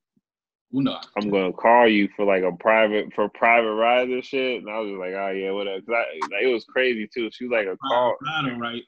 Uno. 0.74 1.00
I'm 1.18 1.30
gonna 1.32 1.52
call 1.52 1.88
you 1.88 2.10
for 2.16 2.26
like 2.26 2.44
a 2.44 2.52
private 2.52 3.12
for 3.16 3.28
private 3.30 3.74
rides 3.74 4.12
and 4.12 4.24
shit. 4.24 4.62
And 4.62 4.70
I 4.70 4.80
was 4.80 4.90
just 4.90 5.00
like 5.00 5.14
oh 5.14 5.30
yeah 5.32 5.52
whatever. 5.52 5.82
'Cause 5.82 5.96
I, 5.96 6.20
like, 6.32 6.44
it 6.44 6.54
was 6.54 6.66
crazy 6.66 7.10
too. 7.12 7.30
She 7.32 7.46
was 7.46 7.52
like 7.52 7.68
a 7.68 7.78
call 7.78 8.16
right. 8.60 8.84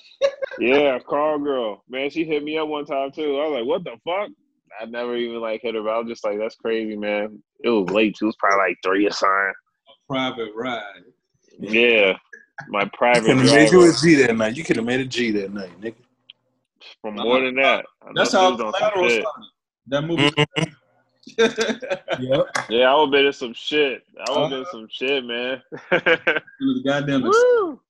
yeah 0.58 0.98
call 0.98 1.38
girl. 1.38 1.82
Man 1.88 2.10
she 2.10 2.24
hit 2.24 2.44
me 2.44 2.58
up 2.58 2.68
one 2.68 2.84
time 2.84 3.12
too. 3.12 3.38
I 3.38 3.48
was 3.48 3.58
like 3.60 3.66
what 3.66 3.84
the 3.84 3.92
fuck? 4.04 4.30
I 4.80 4.84
never 4.86 5.16
even 5.16 5.40
like 5.40 5.62
hit 5.62 5.74
her 5.74 5.82
but 5.82 5.90
I 5.90 5.98
was 5.98 6.08
just 6.08 6.24
like 6.24 6.38
that's 6.38 6.56
crazy 6.56 6.96
man. 6.96 7.42
It 7.64 7.70
was 7.70 7.90
late 7.90 8.16
too. 8.16 8.26
It 8.26 8.28
was 8.28 8.36
probably 8.36 8.58
like 8.68 8.76
three 8.84 9.06
or 9.06 9.12
something. 9.12 9.52
A 9.88 10.06
Private 10.06 10.52
ride. 10.54 11.02
yeah 11.58 12.16
my 12.68 12.84
private. 12.92 13.26
You 13.26 13.26
private 13.26 13.26
could 13.26 13.36
have 13.38 13.54
made 13.56 13.72
you 13.72 13.90
a 13.90 13.92
G 13.92 14.14
that 14.26 14.36
night. 14.36 14.56
You 14.56 14.64
could 14.64 14.76
have 14.76 14.84
made 14.84 15.00
a 15.00 15.04
G 15.04 15.30
that 15.32 15.52
night, 15.52 15.80
nigga. 15.80 15.94
for 17.00 17.12
more 17.12 17.40
than 17.40 17.54
that 17.56 17.84
That's 18.14 18.32
how 18.32 18.50
was 18.52 18.60
on 18.60 18.72
collateral 18.72 19.08
started. 19.10 19.48
That 19.88 20.02
movie. 20.02 20.30
Yep. 21.38 22.46
yeah 22.68 22.92
I 22.92 22.96
would 22.98 23.12
been 23.12 23.26
in 23.26 23.32
some 23.32 23.54
shit 23.54 24.02
I 24.20 24.30
would 24.30 24.38
Uh-huh. 24.38 24.48
been 24.48 24.58
in 24.58 24.66
some 24.66 24.88
shit 24.90 25.24
man 25.24 25.62
the 25.90 26.82
goddamn 26.84 27.22
Woo! 27.22 27.80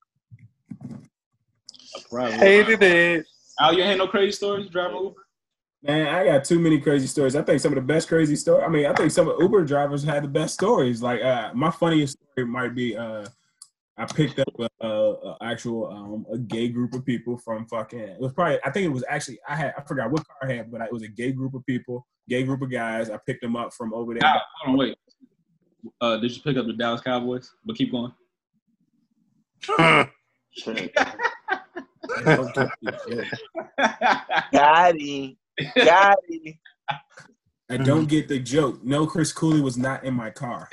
private. 2.11 2.35
Hated 2.35 2.83
it. 2.83 3.27
Al, 3.59 3.73
you 3.73 3.83
ain't 3.83 3.99
no 3.99 4.07
crazy 4.07 4.33
stories 4.33 4.69
driving 4.69 4.99
Uber? 5.03 5.27
Man, 5.83 6.07
I 6.09 6.25
got 6.25 6.45
too 6.45 6.59
many 6.61 6.79
crazy 6.81 7.07
stories. 7.07 7.35
I 7.35 7.43
think 7.43 7.61
some 7.61 7.73
of 7.73 7.77
the 7.77 7.81
best 7.81 8.07
crazy 8.07 8.37
stories. 8.37 8.65
I 8.67 8.71
mean, 8.71 8.87
I 8.87 8.95
think 8.95 9.11
some 9.11 9.29
of 9.29 9.41
Uber 9.41 9.65
drivers 9.65 10.05
had 10.05 10.23
the 10.25 10.29
best 10.29 10.55
stories. 10.55 11.03
Like 11.03 11.23
uh, 11.23 11.51
my 11.55 11.71
funniest 11.71 12.19
story 12.35 12.47
might 12.47 12.75
be 12.75 12.97
uh, 12.97 13.27
I 13.99 14.07
picked 14.07 14.39
up 14.39 14.49
a, 14.59 14.69
a, 14.81 15.13
a 15.13 15.37
actual 15.43 15.91
um, 15.93 16.27
a 16.33 16.39
gay 16.39 16.69
group 16.69 16.95
of 16.95 17.05
people 17.05 17.37
from 17.37 17.67
fucking. 17.67 18.01
It 18.01 18.21
was 18.21 18.33
probably 18.33 18.59
I 18.65 18.71
think 18.71 18.87
it 18.87 18.93
was 18.93 19.05
actually 19.09 19.39
I 19.49 19.55
had 19.57 19.75
I 19.77 19.83
forgot 19.83 20.11
what 20.11 20.27
car 20.27 20.37
I 20.43 20.55
had, 20.55 20.71
but 20.71 20.81
it 20.81 20.93
was 20.93 21.03
a 21.03 21.09
gay 21.09 21.33
group 21.33 21.55
of 21.55 21.65
people, 21.67 22.07
gay 22.29 22.43
group 22.43 22.63
of 22.63 22.71
guys. 22.71 23.11
I 23.11 23.19
picked 23.27 23.43
them 23.43 23.57
up 23.57 23.75
from 23.75 23.93
over 23.93 24.15
there. 24.15 24.25
Al, 24.25 24.41
hold 24.65 24.73
on, 24.73 24.79
wait. 24.79 24.97
Uh, 26.01 26.17
did 26.19 26.35
you 26.35 26.43
pick 26.43 26.57
up 26.57 26.67
the 26.67 26.73
Dallas 26.73 27.01
Cowboys? 27.01 27.51
But 27.65 27.77
keep 27.77 27.91
going. 27.93 28.13
Got 34.53 35.01
him. 35.01 35.37
Got 35.77 36.19
him. 36.29 36.55
I 37.71 37.77
don't 37.79 38.07
get 38.07 38.29
the 38.29 38.39
joke. 38.39 38.85
No, 38.85 39.07
Chris 39.07 39.33
Cooley 39.33 39.61
was 39.61 39.79
not 39.79 40.05
in 40.05 40.15
my 40.15 40.31
car. 40.31 40.69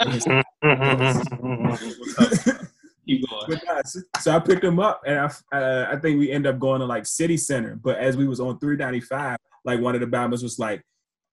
Mm-hmm, 0.64 0.82
mm-hmm, 0.82 1.68
mm-hmm, 1.68 2.64
keep 3.06 3.28
going. 3.28 3.44
But 3.48 3.62
nah, 3.66 3.82
so, 3.84 4.00
so 4.20 4.32
I 4.32 4.38
picked 4.38 4.64
him 4.64 4.78
up, 4.78 5.02
and 5.06 5.18
I 5.18 5.56
uh, 5.56 5.88
I 5.92 5.96
think 5.96 6.18
we 6.18 6.30
end 6.30 6.46
up 6.46 6.58
going 6.58 6.80
to 6.80 6.86
like 6.86 7.06
City 7.06 7.36
Center. 7.36 7.76
But 7.76 7.98
as 7.98 8.16
we 8.16 8.26
was 8.26 8.40
on 8.40 8.58
395, 8.58 9.36
like 9.64 9.80
one 9.80 9.94
of 9.94 10.00
the 10.00 10.06
bombers 10.06 10.42
was 10.42 10.58
like, 10.58 10.82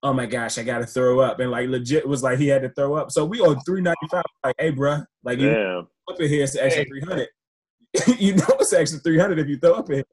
"Oh 0.01 0.13
my 0.13 0.25
gosh, 0.25 0.57
I 0.57 0.63
gotta 0.63 0.85
throw 0.85 1.19
up," 1.19 1.39
and 1.39 1.51
like 1.51 1.69
legit 1.69 2.07
was 2.07 2.21
like 2.23 2.39
he 2.39 2.47
had 2.47 2.63
to 2.63 2.69
throw 2.69 2.95
up. 2.95 3.11
So 3.11 3.25
we 3.25 3.39
on 3.39 3.59
395, 3.65 4.23
like, 4.43 4.55
"Hey, 4.59 4.71
bruh, 4.71 5.05
like 5.23 5.39
you 5.39 5.49
damn 5.51 5.87
up 6.09 6.19
in 6.19 6.29
here, 6.29 6.43
it's 6.43 6.55
an 6.55 6.65
extra 6.65 6.85
300." 6.85 7.27
you 8.17 8.35
know 8.35 8.45
it's 8.59 8.73
extra 8.73 8.99
300 8.99 9.39
if 9.39 9.47
you 9.47 9.57
throw 9.57 9.73
up 9.73 9.89
in 9.89 9.97
here. 9.97 10.05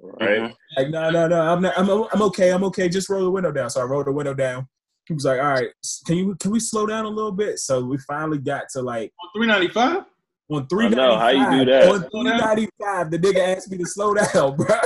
right 0.00 0.54
Like, 0.76 0.90
no, 0.90 1.10
no, 1.10 1.26
no, 1.26 1.40
I'm 1.40 1.62
not. 1.62 1.78
I'm, 1.78 1.88
I'm 1.90 2.22
okay. 2.22 2.50
I'm 2.50 2.64
okay. 2.64 2.88
Just 2.88 3.08
roll 3.08 3.24
the 3.24 3.30
window 3.30 3.50
down. 3.50 3.70
So 3.70 3.80
I 3.80 3.84
rolled 3.84 4.06
the 4.06 4.12
window 4.12 4.34
down. 4.34 4.68
He 5.06 5.14
was 5.14 5.24
like, 5.24 5.38
"All 5.38 5.46
right, 5.52 5.68
can 6.06 6.16
you 6.16 6.34
can 6.36 6.50
we 6.50 6.60
slow 6.60 6.86
down 6.86 7.04
a 7.04 7.08
little 7.08 7.32
bit?" 7.32 7.58
So 7.58 7.84
we 7.84 7.98
finally 7.98 8.38
got 8.38 8.64
to 8.72 8.82
like 8.82 9.12
Three 9.36 9.46
ninety 9.46 9.68
five. 9.68 10.04
on 10.50 10.66
I 10.72 10.88
know, 10.88 11.16
how 11.18 11.28
you 11.28 11.64
do 11.64 11.70
that? 11.70 11.88
On 11.90 12.00
395, 12.00 13.10
the 13.10 13.18
nigga 13.18 13.56
asked 13.56 13.70
me 13.70 13.78
to 13.78 13.86
slow 13.86 14.14
down, 14.14 14.56
bro. 14.56 14.76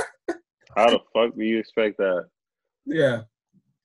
how 0.75 0.89
the 0.89 0.99
fuck 1.13 1.35
do 1.35 1.43
you 1.43 1.59
expect 1.59 1.97
that 1.97 2.27
Yeah. 2.85 3.21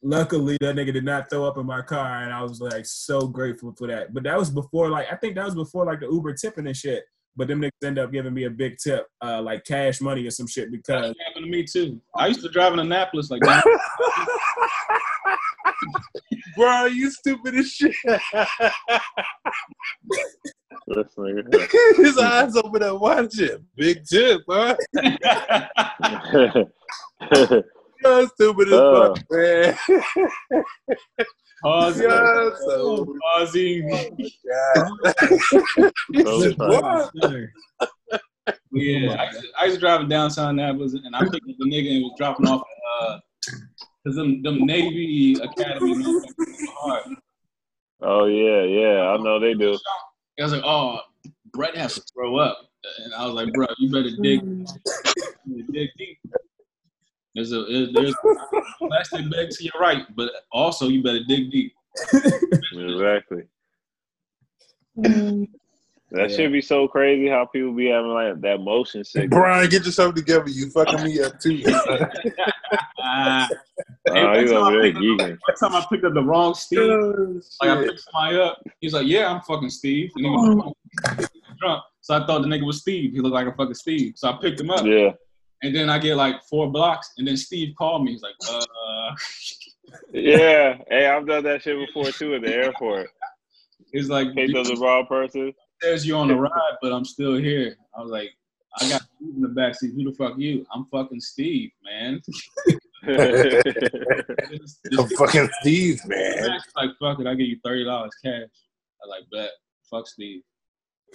Luckily, 0.07 0.59
that 0.61 0.77
nigga 0.77 0.93
did 0.93 1.05
not 1.05 1.31
throw 1.31 1.47
up 1.47 1.57
in 1.57 1.65
my 1.65 1.81
car, 1.81 2.25
and 2.25 2.33
I 2.33 2.43
was 2.43 2.61
like 2.61 2.85
so 2.85 3.27
grateful 3.27 3.75
for 3.79 3.87
that. 3.87 4.13
But 4.13 4.25
that 4.25 4.39
was 4.39 4.51
before, 4.51 4.91
like, 4.91 5.07
I 5.11 5.17
think 5.17 5.35
that 5.37 5.47
was 5.47 5.55
before 5.55 5.87
like 5.87 6.01
the 6.01 6.07
Uber 6.07 6.35
tipping 6.35 6.67
and 6.67 6.77
shit. 6.77 7.05
But 7.37 7.49
them 7.49 7.61
niggas 7.61 7.71
end 7.85 7.99
up 7.99 8.13
giving 8.13 8.33
me 8.33 8.45
a 8.45 8.51
big 8.51 8.77
tip, 8.79 9.07
uh, 9.21 9.43
like 9.43 9.65
cash 9.65 10.01
money 10.01 10.25
or 10.27 10.31
some 10.31 10.47
shit 10.47 10.71
because 10.71 11.09
That 11.13 11.17
happened 11.27 11.47
to 11.47 11.51
me 11.51 11.65
too. 11.65 12.01
I 12.15 12.29
used 12.29 12.43
to 12.43 12.49
drive 12.49 12.73
in 12.75 12.79
Annapolis 12.79 13.29
like 13.31 13.43
that. 13.43 13.65
Bro, 16.57 16.87
you 16.87 17.11
stupid 17.11 17.57
as 17.57 17.69
shit. 17.73 17.93
this 20.87 21.07
nigga 21.19 21.97
His 21.97 22.19
eyes 22.19 22.55
open 22.57 22.83
up, 22.85 23.01
watch 23.01 23.39
it. 23.41 23.61
Big 23.77 24.05
tip, 24.07 24.43
huh? 24.49 24.77
You're 28.05 28.29
stupid 28.29 28.69
as 28.69 28.75
Uh. 28.75 29.15
fuck, 29.15 29.19
man. 29.31 29.77
Pause. 31.65 32.01
You're 32.01 32.57
so 32.59 33.17
Pausing. 33.23 33.89
God. 33.89 34.89
So 35.07 35.81
He 36.13 36.43
said, 36.43 36.57
funny. 36.57 36.77
"What?" 36.77 37.11
Yeah, 38.73 39.15
I 39.15 39.31
used, 39.31 39.41
to, 39.41 39.49
I 39.59 39.65
used 39.65 39.77
to 39.77 39.81
drive 39.81 40.09
downtown 40.09 40.59
Annapolis, 40.59 40.93
and 40.93 41.17
I 41.17 41.21
picked 41.21 41.37
up 41.37 41.41
a 41.43 41.65
nigga 41.65 41.97
and 41.97 42.03
was 42.05 42.13
dropping 42.19 42.47
off. 42.47 42.63
Uh, 43.01 43.19
Cause 44.07 44.17
them 44.17 44.43
them 44.43 44.67
Navy 44.67 45.35
Academy 45.35 45.95
motherfuckers 45.95 47.17
oh 48.03 48.27
yeah 48.27 48.63
yeah 48.63 49.09
I 49.09 49.17
know 49.17 49.41
they 49.41 49.55
do 49.55 49.79
I 50.39 50.43
was 50.43 50.53
like, 50.53 50.63
oh, 50.65 50.99
Brett 51.53 51.77
has 51.77 51.95
to 51.95 52.03
throw 52.13 52.37
up, 52.37 52.59
and 53.05 53.15
I 53.15 53.25
was 53.25 53.35
like, 53.35 53.53
bro, 53.53 53.67
you 53.79 53.91
better 53.91 54.11
dig, 54.21 54.67
dig 55.73 55.89
deep. 55.97 56.19
There's 57.35 57.53
a 57.53 57.65
there's 57.93 58.15
a 58.15 58.57
plastic 58.79 59.31
bag 59.31 59.51
to 59.51 59.65
your 59.65 59.81
right, 59.81 60.05
but 60.15 60.31
also 60.53 60.89
you 60.89 61.03
better 61.03 61.25
dig 61.27 61.51
deep. 61.51 61.75
exactly 62.73 63.43
that 66.15 66.31
should 66.31 66.53
be 66.53 66.63
so 66.63 66.87
crazy 66.87 67.29
how 67.29 67.45
people 67.47 67.73
be 67.73 67.89
having 67.89 68.13
like 68.13 68.41
that 68.41 68.61
motion 68.61 69.05
sickness 69.05 69.31
Brian, 69.31 69.69
get 69.69 69.85
yourself 69.85 70.15
together. 70.15 70.49
You 70.49 70.71
fucking 70.71 71.03
me 71.03 71.21
up 71.21 71.41
too. 71.41 71.63
Ah, 73.01 73.49
oh 74.11 74.41
he's 74.41 74.53
over 74.53 74.83
there 74.83 74.93
one 74.93 75.39
time 75.59 75.75
I 75.75 75.85
picked 75.91 76.05
up 76.05 76.15
the 76.15 76.23
wrong 76.23 76.55
Steve. 76.55 76.79
Oh, 76.81 77.41
Like 77.61 77.71
I 77.71 77.85
picked 77.85 78.01
somebody 78.01 78.39
up. 78.39 78.63
He's 78.81 78.93
like, 78.93 79.07
"Yeah, 79.07 79.33
I'm 79.33 79.41
fucking 79.43 79.71
Steve." 79.71 80.13
And 80.15 80.27
he 80.27 80.31
was 80.31 80.75
drunk, 81.59 81.83
so 82.01 82.15
I 82.15 82.27
thought 82.27 82.43
the 82.43 82.49
nigga 82.49 82.65
was 82.65 82.81
Steve. 82.81 83.13
He 83.13 83.21
looked 83.21 83.35
like 83.35 83.49
a 83.49 83.53
fucking 83.53 83.75
Steve. 83.75 84.15
So 84.17 84.31
I 84.31 84.39
picked 84.41 84.61
him 84.61 84.71
up, 84.71 84.85
yeah 84.87 85.13
And 85.65 85.75
then 85.75 85.89
I 85.89 85.99
get 85.99 86.17
like 86.17 86.43
four 86.45 86.71
blocks, 86.71 87.13
and 87.17 87.27
then 87.27 87.37
Steve 87.39 87.75
called 87.79 88.05
me. 88.05 88.13
He's 88.13 88.23
like, 88.23 88.35
uh, 88.51 89.15
Yeah. 90.13 90.77
Hey, 90.91 91.07
I've 91.07 91.27
done 91.27 91.43
that 91.45 91.63
shit 91.63 91.79
before 91.87 92.11
too 92.13 92.35
at 92.35 92.43
the 92.43 92.55
airport. 92.55 93.09
he's 93.93 94.09
like, 94.11 94.35
Picked 94.35 94.55
up 94.57 94.67
the 94.67 94.77
wrong 94.77 95.07
person. 95.07 95.53
There's 95.81 96.07
you're 96.07 96.19
on 96.19 96.29
the 96.29 96.37
ride, 96.37 96.77
but 96.83 96.93
I'm 96.93 97.05
still 97.05 97.35
here. 97.37 97.77
I 97.97 98.03
was 98.03 98.11
like, 98.11 98.31
I 98.79 98.89
got 98.91 99.03
Steve 99.17 99.35
in 99.37 99.41
the 99.43 99.49
backseat. 99.49 99.95
Who 99.95 100.05
the 100.11 100.17
fuck 100.17 100.35
you? 100.39 100.67
I'm 100.75 100.85
fucking 100.93 101.21
Steve, 101.21 101.71
man. 101.85 102.21
This- 103.07 104.81
this 104.85 104.99
I'm 104.99 105.09
fucking 105.17 105.49
Steve, 105.61 106.01
man. 106.07 106.59
like, 106.77 106.91
fuck 107.01 107.21
it, 107.21 107.27
I 107.27 107.35
give 107.35 107.47
you 107.49 107.59
thirty 107.65 107.85
dollars 107.85 108.13
cash. 108.25 108.49
I 109.03 109.09
like 109.09 109.25
bet. 109.33 109.51
Fuck 109.91 110.07
Steve. 110.09 110.43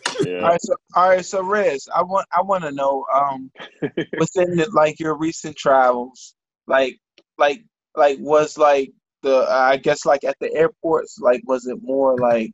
All 0.07 0.25
yeah. 0.25 0.41
right, 0.41 0.61
so 0.61 0.75
all 0.95 1.09
right, 1.09 1.25
so 1.25 1.43
Rez, 1.43 1.87
I 1.95 2.01
want 2.03 2.27
I 2.35 2.41
want 2.41 2.63
to 2.63 2.71
know 2.71 3.05
um 3.13 3.51
within 4.17 4.55
the, 4.55 4.69
like 4.73 4.99
your 4.99 5.15
recent 5.15 5.55
travels, 5.55 6.35
like 6.67 6.97
like 7.37 7.63
like 7.95 8.17
was 8.19 8.57
like 8.57 8.91
the 9.23 9.45
I 9.49 9.77
guess 9.77 10.05
like 10.05 10.23
at 10.23 10.37
the 10.39 10.53
airports, 10.53 11.19
like 11.19 11.41
was 11.45 11.67
it 11.67 11.77
more 11.81 12.17
like 12.17 12.51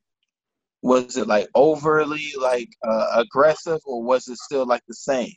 was 0.81 1.17
it 1.17 1.27
like 1.27 1.47
overly 1.55 2.31
like 2.39 2.69
uh, 2.87 3.07
aggressive 3.15 3.79
or 3.85 4.03
was 4.03 4.27
it 4.27 4.37
still 4.37 4.65
like 4.65 4.83
the 4.87 4.93
same? 4.93 5.33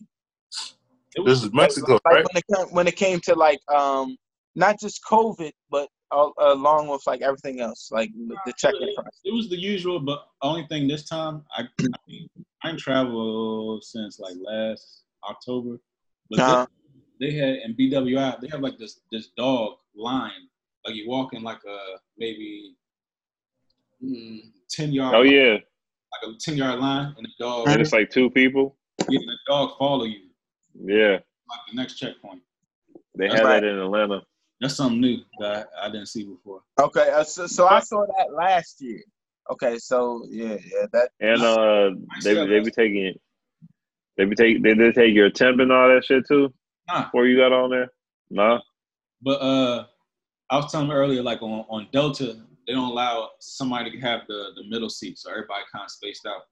It 1.14 1.24
This 1.24 1.42
is 1.42 1.52
Mexico, 1.52 1.98
like 2.04 2.14
right? 2.14 2.24
when 2.24 2.36
it 2.36 2.44
came, 2.54 2.66
when 2.74 2.86
it 2.86 2.96
came 2.96 3.20
to 3.20 3.34
like 3.34 3.58
um 3.72 4.16
not 4.54 4.78
just 4.80 5.00
COVID, 5.10 5.52
but 5.70 5.88
along 6.12 6.88
with 6.88 7.02
like 7.06 7.20
everything 7.22 7.60
else, 7.60 7.90
like 7.90 8.10
the 8.46 8.52
check-in 8.56 8.94
process. 8.94 9.20
it 9.24 9.34
was 9.34 9.48
the 9.48 9.56
usual, 9.56 10.00
but 10.00 10.26
only 10.42 10.66
thing 10.66 10.88
this 10.88 11.08
time, 11.08 11.44
I 11.56 11.62
I, 11.62 11.84
mean, 12.06 12.28
I 12.64 12.70
ain't 12.70 12.78
traveled 12.78 13.84
since 13.84 14.18
like 14.18 14.34
last 14.40 15.04
October. 15.28 15.78
But 16.30 16.40
Uh-huh. 16.40 16.66
they, 17.20 17.30
they 17.30 17.36
had 17.36 17.56
in 17.64 17.74
BWI, 17.74 18.40
they 18.40 18.48
have 18.48 18.60
like 18.60 18.78
this 18.78 19.00
this 19.12 19.28
dog 19.36 19.74
line. 19.94 20.48
Like 20.86 20.94
you 20.94 21.08
walk 21.08 21.34
in 21.34 21.42
like 21.42 21.60
a 21.64 21.78
maybe 22.18 22.74
mm, 24.02 24.40
ten 24.70 24.92
yard, 24.92 25.14
Oh 25.14 25.22
yeah. 25.22 25.54
like 25.54 26.22
a 26.34 26.38
ten 26.38 26.56
yard 26.56 26.80
line, 26.80 27.14
and 27.16 27.26
the 27.26 27.30
dog, 27.38 27.68
And 27.68 27.80
it's 27.80 27.92
like 27.92 28.10
two 28.10 28.30
people. 28.30 28.76
yeah, 29.08 29.18
the 29.20 29.38
dog 29.46 29.76
follow 29.78 30.04
you 30.04 30.30
Yeah. 30.74 31.18
like 31.50 31.60
the 31.70 31.76
next 31.76 31.94
checkpoint. 31.98 32.42
They 33.14 33.28
That's 33.28 33.40
had 33.40 33.46
right. 33.46 33.60
that 33.60 33.68
in 33.68 33.78
Atlanta. 33.78 34.22
That's 34.60 34.76
something 34.76 35.00
new 35.00 35.18
that 35.40 35.68
I, 35.80 35.86
I 35.86 35.90
didn't 35.90 36.06
see 36.06 36.24
before. 36.24 36.62
Okay, 36.80 37.10
uh, 37.10 37.24
so, 37.24 37.46
so 37.46 37.68
I 37.68 37.80
saw 37.80 38.04
that 38.18 38.32
last 38.32 38.80
year. 38.80 39.02
Okay, 39.50 39.78
so 39.78 40.24
yeah, 40.28 40.56
yeah, 40.72 40.86
that 40.92 41.10
And 41.20 41.42
uh 41.42 41.90
they 42.22 42.34
they 42.34 42.60
be 42.60 42.70
taking 42.70 43.14
they 44.16 44.24
be 44.24 44.34
take 44.34 44.62
they 44.62 44.74
did 44.74 44.94
take 44.94 45.14
your 45.14 45.30
temp 45.30 45.60
and 45.60 45.72
all 45.72 45.88
that 45.88 46.04
shit 46.04 46.26
too 46.26 46.52
Nah, 46.88 47.04
before 47.04 47.26
you 47.26 47.36
got 47.36 47.52
on 47.52 47.70
there? 47.70 47.90
nah. 48.30 48.60
But 49.22 49.40
uh, 49.40 49.86
I 50.50 50.56
was 50.56 50.70
telling 50.70 50.88
you 50.88 50.94
earlier, 50.94 51.22
like 51.22 51.42
on, 51.42 51.64
on 51.68 51.88
Delta, 51.92 52.36
they 52.66 52.72
don't 52.72 52.90
allow 52.90 53.30
somebody 53.40 53.90
to 53.90 53.98
have 54.00 54.20
the, 54.28 54.50
the 54.56 54.64
middle 54.68 54.88
seat, 54.90 55.18
so 55.18 55.30
everybody 55.30 55.64
kind 55.72 55.84
of 55.84 55.90
spaced 55.90 56.26
out. 56.26 56.42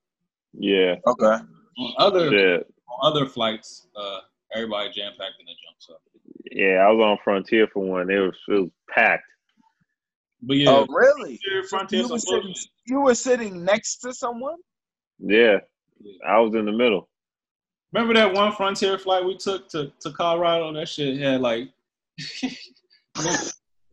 Yeah. 0.52 0.96
okay. 1.06 1.44
On 1.78 1.94
other 1.98 2.30
Shit. 2.30 2.66
on 2.88 3.12
other 3.12 3.26
flights, 3.26 3.86
uh, 3.96 4.20
everybody 4.54 4.90
jam 4.90 5.12
packed 5.18 5.34
in 5.38 5.46
the 5.46 5.52
jump. 5.52 5.76
So, 5.78 5.94
Yeah, 6.52 6.86
I 6.86 6.90
was 6.90 7.02
on 7.02 7.18
Frontier 7.24 7.66
for 7.72 7.84
one. 7.84 8.10
It 8.10 8.18
was 8.18 8.34
it 8.48 8.52
was 8.52 8.70
packed. 8.88 9.24
but 10.42 10.56
yeah, 10.56 10.70
Oh, 10.70 10.86
really? 10.88 11.38
Frontier, 11.64 11.64
Frontier, 11.64 12.00
You 12.00 12.08
were 12.08 12.18
sitting, 12.18 12.54
you 12.86 13.00
were 13.00 13.14
sitting 13.14 13.64
next 13.64 13.96
to 13.98 14.12
someone. 14.14 14.56
Yeah. 15.18 15.58
I 16.26 16.38
was 16.40 16.54
in 16.54 16.66
the 16.66 16.72
middle. 16.72 17.08
Remember 17.92 18.14
that 18.14 18.32
one 18.32 18.52
Frontier 18.52 18.98
flight 18.98 19.24
we 19.24 19.36
took 19.36 19.68
to, 19.70 19.90
to 20.00 20.10
Colorado? 20.12 20.72
That 20.74 20.88
shit 20.88 21.18
had 21.18 21.40
like 21.40 21.70
a 22.42 23.22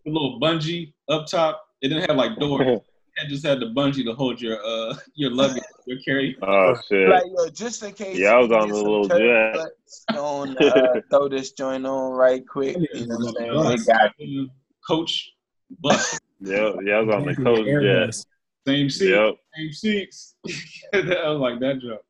little 0.05 0.39
bungee 0.39 0.93
up 1.09 1.27
top. 1.27 1.63
It 1.81 1.89
didn't 1.89 2.07
have 2.09 2.17
like 2.17 2.37
doors. 2.37 2.79
It 3.17 3.27
just 3.29 3.45
had 3.45 3.59
the 3.59 3.67
bungee 3.67 4.03
to 4.05 4.13
hold 4.13 4.41
your 4.41 4.57
uh 4.65 4.95
your 5.15 5.31
luggage, 5.31 5.63
your 5.85 5.99
carry. 5.99 6.35
oh 6.41 6.75
shit. 6.87 7.09
Like, 7.09 7.23
yo, 7.35 7.49
just 7.49 7.83
in 7.83 7.93
case. 7.93 8.17
Yeah, 8.17 8.31
I 8.33 8.39
was 8.39 8.51
on 8.51 8.67
get 8.69 8.73
the 8.75 8.81
little 8.83 9.07
turbulence 9.09 10.05
On, 10.17 10.57
uh, 10.57 11.01
throw 11.11 11.27
this 11.29 11.51
joint 11.51 11.85
on 11.85 12.13
right 12.13 12.47
quick. 12.47 12.77
You 12.93 13.05
know 13.07 13.15
what 13.17 13.41
I'm 13.69 13.77
saying? 13.77 14.11
We 14.17 14.37
got 14.45 14.49
Coach 14.87 15.31
bus, 15.79 16.19
Yeah, 16.41 16.73
yeah, 16.83 16.95
I 16.95 16.99
was 17.01 17.15
on 17.15 17.25
the 17.25 17.35
coast 17.35 17.61
jet. 17.61 17.67
Airways. 17.69 18.25
same 18.67 18.89
seat, 18.89 19.09
Yep. 19.11 19.35
same 19.55 19.71
seats. 19.71 20.35
I 20.93 21.29
was 21.29 21.39
like 21.39 21.59
that 21.61 21.79
joke. 21.81 22.03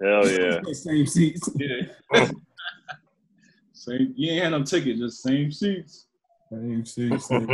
Hell 0.00 0.28
yeah. 0.30 0.60
Same 0.72 1.06
seats. 1.06 1.48
Yeah. 1.56 2.26
same. 3.72 4.12
You 4.16 4.32
ain't 4.32 4.42
had 4.44 4.50
no 4.50 4.62
ticket, 4.62 4.98
just 4.98 5.22
same 5.22 5.50
seats. 5.50 6.06
Same 6.50 6.84
seats. 6.84 7.26
Same. 7.26 7.46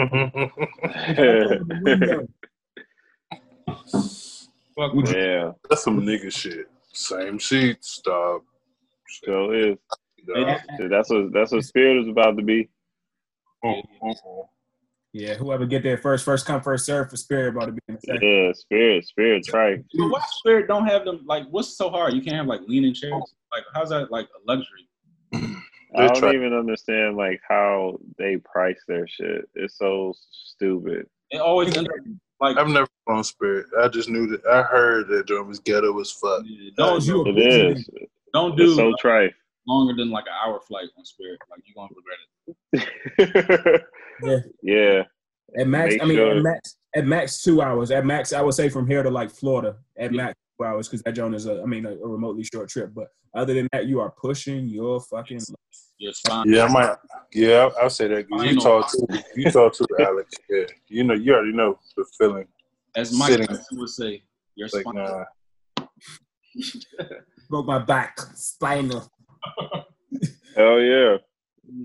Fuck 4.77 4.93
Would 4.93 5.07
with 5.09 5.17
yeah. 5.17 5.53
That's 5.69 5.85
some 5.85 6.01
nigga 6.03 6.31
shit. 6.31 6.67
Same 6.93 7.41
seats, 7.41 7.93
Stop. 7.93 8.43
So 9.25 9.53
is. 9.53 9.77
Dog. 10.27 10.59
That's 10.91 11.09
what 11.11 11.33
that's 11.33 11.53
what 11.53 11.65
spirit 11.65 12.03
is 12.03 12.09
about 12.09 12.37
to 12.37 12.43
be. 12.43 12.69
Uh-huh. 13.65 14.43
Yeah, 15.13 15.35
whoever 15.35 15.65
get 15.67 15.83
there 15.83 15.97
first, 15.97 16.25
first 16.25 16.45
come, 16.45 16.61
first 16.61 16.85
serve 16.85 17.09
for 17.09 17.17
Spirit 17.17 17.57
about 17.57 17.67
to 17.67 17.73
be 17.73 17.81
in 17.89 17.95
the 17.95 18.01
second. 18.01 18.21
Yeah, 18.23 18.53
spirit, 18.53 19.07
spirit 19.07 19.49
right. 19.53 19.85
But 19.95 20.09
why 20.09 20.21
Spirit 20.41 20.69
don't 20.69 20.87
have 20.87 21.05
them? 21.05 21.23
Like, 21.25 21.47
what's 21.51 21.77
so 21.77 21.89
hard? 21.89 22.13
You 22.13 22.21
can't 22.21 22.37
have 22.37 22.47
like 22.47 22.61
leaning 22.67 22.93
chairs. 22.93 23.35
Like, 23.51 23.65
how's 23.73 23.89
that 23.91 24.11
like 24.11 24.27
a 24.27 24.53
luxury? 24.53 24.89
I 25.97 26.09
don't 26.09 26.17
try- 26.17 26.35
even 26.35 26.53
understand 26.53 27.17
like 27.17 27.41
how 27.49 27.99
they 28.19 28.37
price 28.39 28.83
their 28.87 29.07
shit. 29.09 29.49
It's 29.55 29.79
so 29.79 30.13
stupid. 30.31 31.07
It 31.31 31.41
always 31.41 31.75
ends 31.75 31.89
up 31.89 31.97
like 32.41 32.57
I've 32.59 32.69
never 32.69 32.87
flown 33.07 33.25
Spirit. 33.25 33.67
I 33.81 33.89
just 33.89 34.09
knew 34.09 34.27
that. 34.29 34.45
I 34.47 34.63
heard 34.63 35.09
that 35.09 35.27
joint 35.27 35.47
was 35.47 35.59
ghetto 35.61 35.99
as 36.01 36.13
fuck. 36.13 36.43
don't 36.77 37.05
you 37.05 37.25
It 37.27 37.39
is. 37.39 37.89
don't 38.35 38.57
do 38.57 38.65
It's 38.65 38.77
so 38.77 38.93
trite. 39.01 39.33
longer 39.67 39.95
than 39.95 40.11
like 40.11 40.25
an 40.27 40.33
hour 40.45 40.61
flight 40.61 40.89
on 40.99 41.05
Spirit. 41.05 41.39
Like 41.51 41.61
you're 41.65 41.75
gonna 41.77 41.95
regret 41.97 42.19
it. 42.73 43.83
Yeah. 44.23 44.39
yeah. 44.63 45.03
At 45.61 45.69
max, 45.69 45.93
Make 45.95 46.03
I 46.03 46.05
mean, 46.07 46.17
sure- 46.17 46.37
at 46.39 46.43
max, 46.43 46.77
at 46.95 47.07
max 47.07 47.43
two 47.43 47.61
hours. 47.63 47.91
At 47.91 48.05
max, 48.07 48.33
I 48.33 48.41
would 48.41 48.55
say 48.55 48.69
from 48.71 48.87
here 48.87 49.03
to 49.03 49.11
like 49.11 49.31
Florida. 49.31 49.77
At 49.99 50.13
max 50.13 50.35
two 50.35 50.46
hours, 50.65 50.89
because 50.89 51.03
that 51.03 51.13
joint 51.13 51.35
is 51.35 51.47
a, 51.47 51.61
I 51.63 51.67
mean, 51.67 51.85
a, 51.85 51.91
a 51.91 52.09
remotely 52.09 52.45
short 52.45 52.69
trip. 52.69 52.93
But 52.95 53.09
other 53.35 53.53
than 53.53 53.69
that, 53.73 53.87
you 53.87 54.01
are 54.01 54.11
pushing 54.11 54.69
your 54.69 55.01
fucking. 55.01 55.41
You're 55.99 56.13
fine. 56.27 56.51
Yeah, 56.51 56.65
I 56.65 56.69
might. 56.69 56.97
Yeah, 57.33 57.57
I'll, 57.57 57.75
I'll 57.83 57.91
say 57.91 58.09
that. 58.09 58.27
You 58.31 58.61
talk 58.61 58.91
to 58.91 59.25
you 59.35 59.51
talk 59.51 59.75
to 59.75 59.87
Alex. 60.01 60.33
Yeah, 60.49 60.65
you 60.89 61.05
know, 61.05 61.15
you 61.15 61.35
already 61.35 61.53
know 61.53 61.79
the 61.97 62.05
feeling. 62.19 62.47
As 62.95 63.13
Mike 63.13 63.33
Sitting. 63.33 63.59
Would 63.73 63.89
say, 63.91 64.23
you're 64.55 64.69
like, 64.73 64.83
spine. 64.83 64.95
nah. 64.95 65.25
Broke 67.51 67.67
my 67.67 67.79
back, 67.79 68.19
spinal. 68.35 69.11
Hell 70.57 70.81
yeah. 70.81 71.17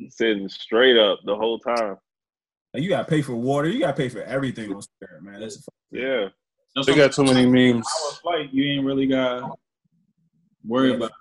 Sitting 0.09 0.47
straight 0.47 0.97
up 0.97 1.19
the 1.26 1.36
whole 1.36 1.59
time. 1.59 1.97
Like, 2.74 2.84
you 2.84 2.89
gotta 2.89 3.07
pay 3.07 3.22
for 3.22 3.36
water. 3.36 3.67
You 3.67 3.82
gotta 3.82 3.93
pay 3.93 4.09
for 4.09 4.24
everything 4.24 4.74
on 4.74 4.82
Spirit, 4.82 5.24
man. 5.24 5.41
That's 5.41 5.57
a 5.57 5.59
fucking 5.59 6.32
thing. 6.76 6.84
Yeah. 6.88 6.93
They 6.93 6.95
got 6.95 7.11
too 7.13 7.24
many 7.24 7.45
memes. 7.45 7.88
hour 7.88 8.11
flight. 8.22 8.53
You 8.53 8.63
ain't 8.65 8.86
really 8.86 9.07
got 9.07 9.57
worry 10.65 10.89
Yeah. 10.89 10.95
about. 10.95 11.11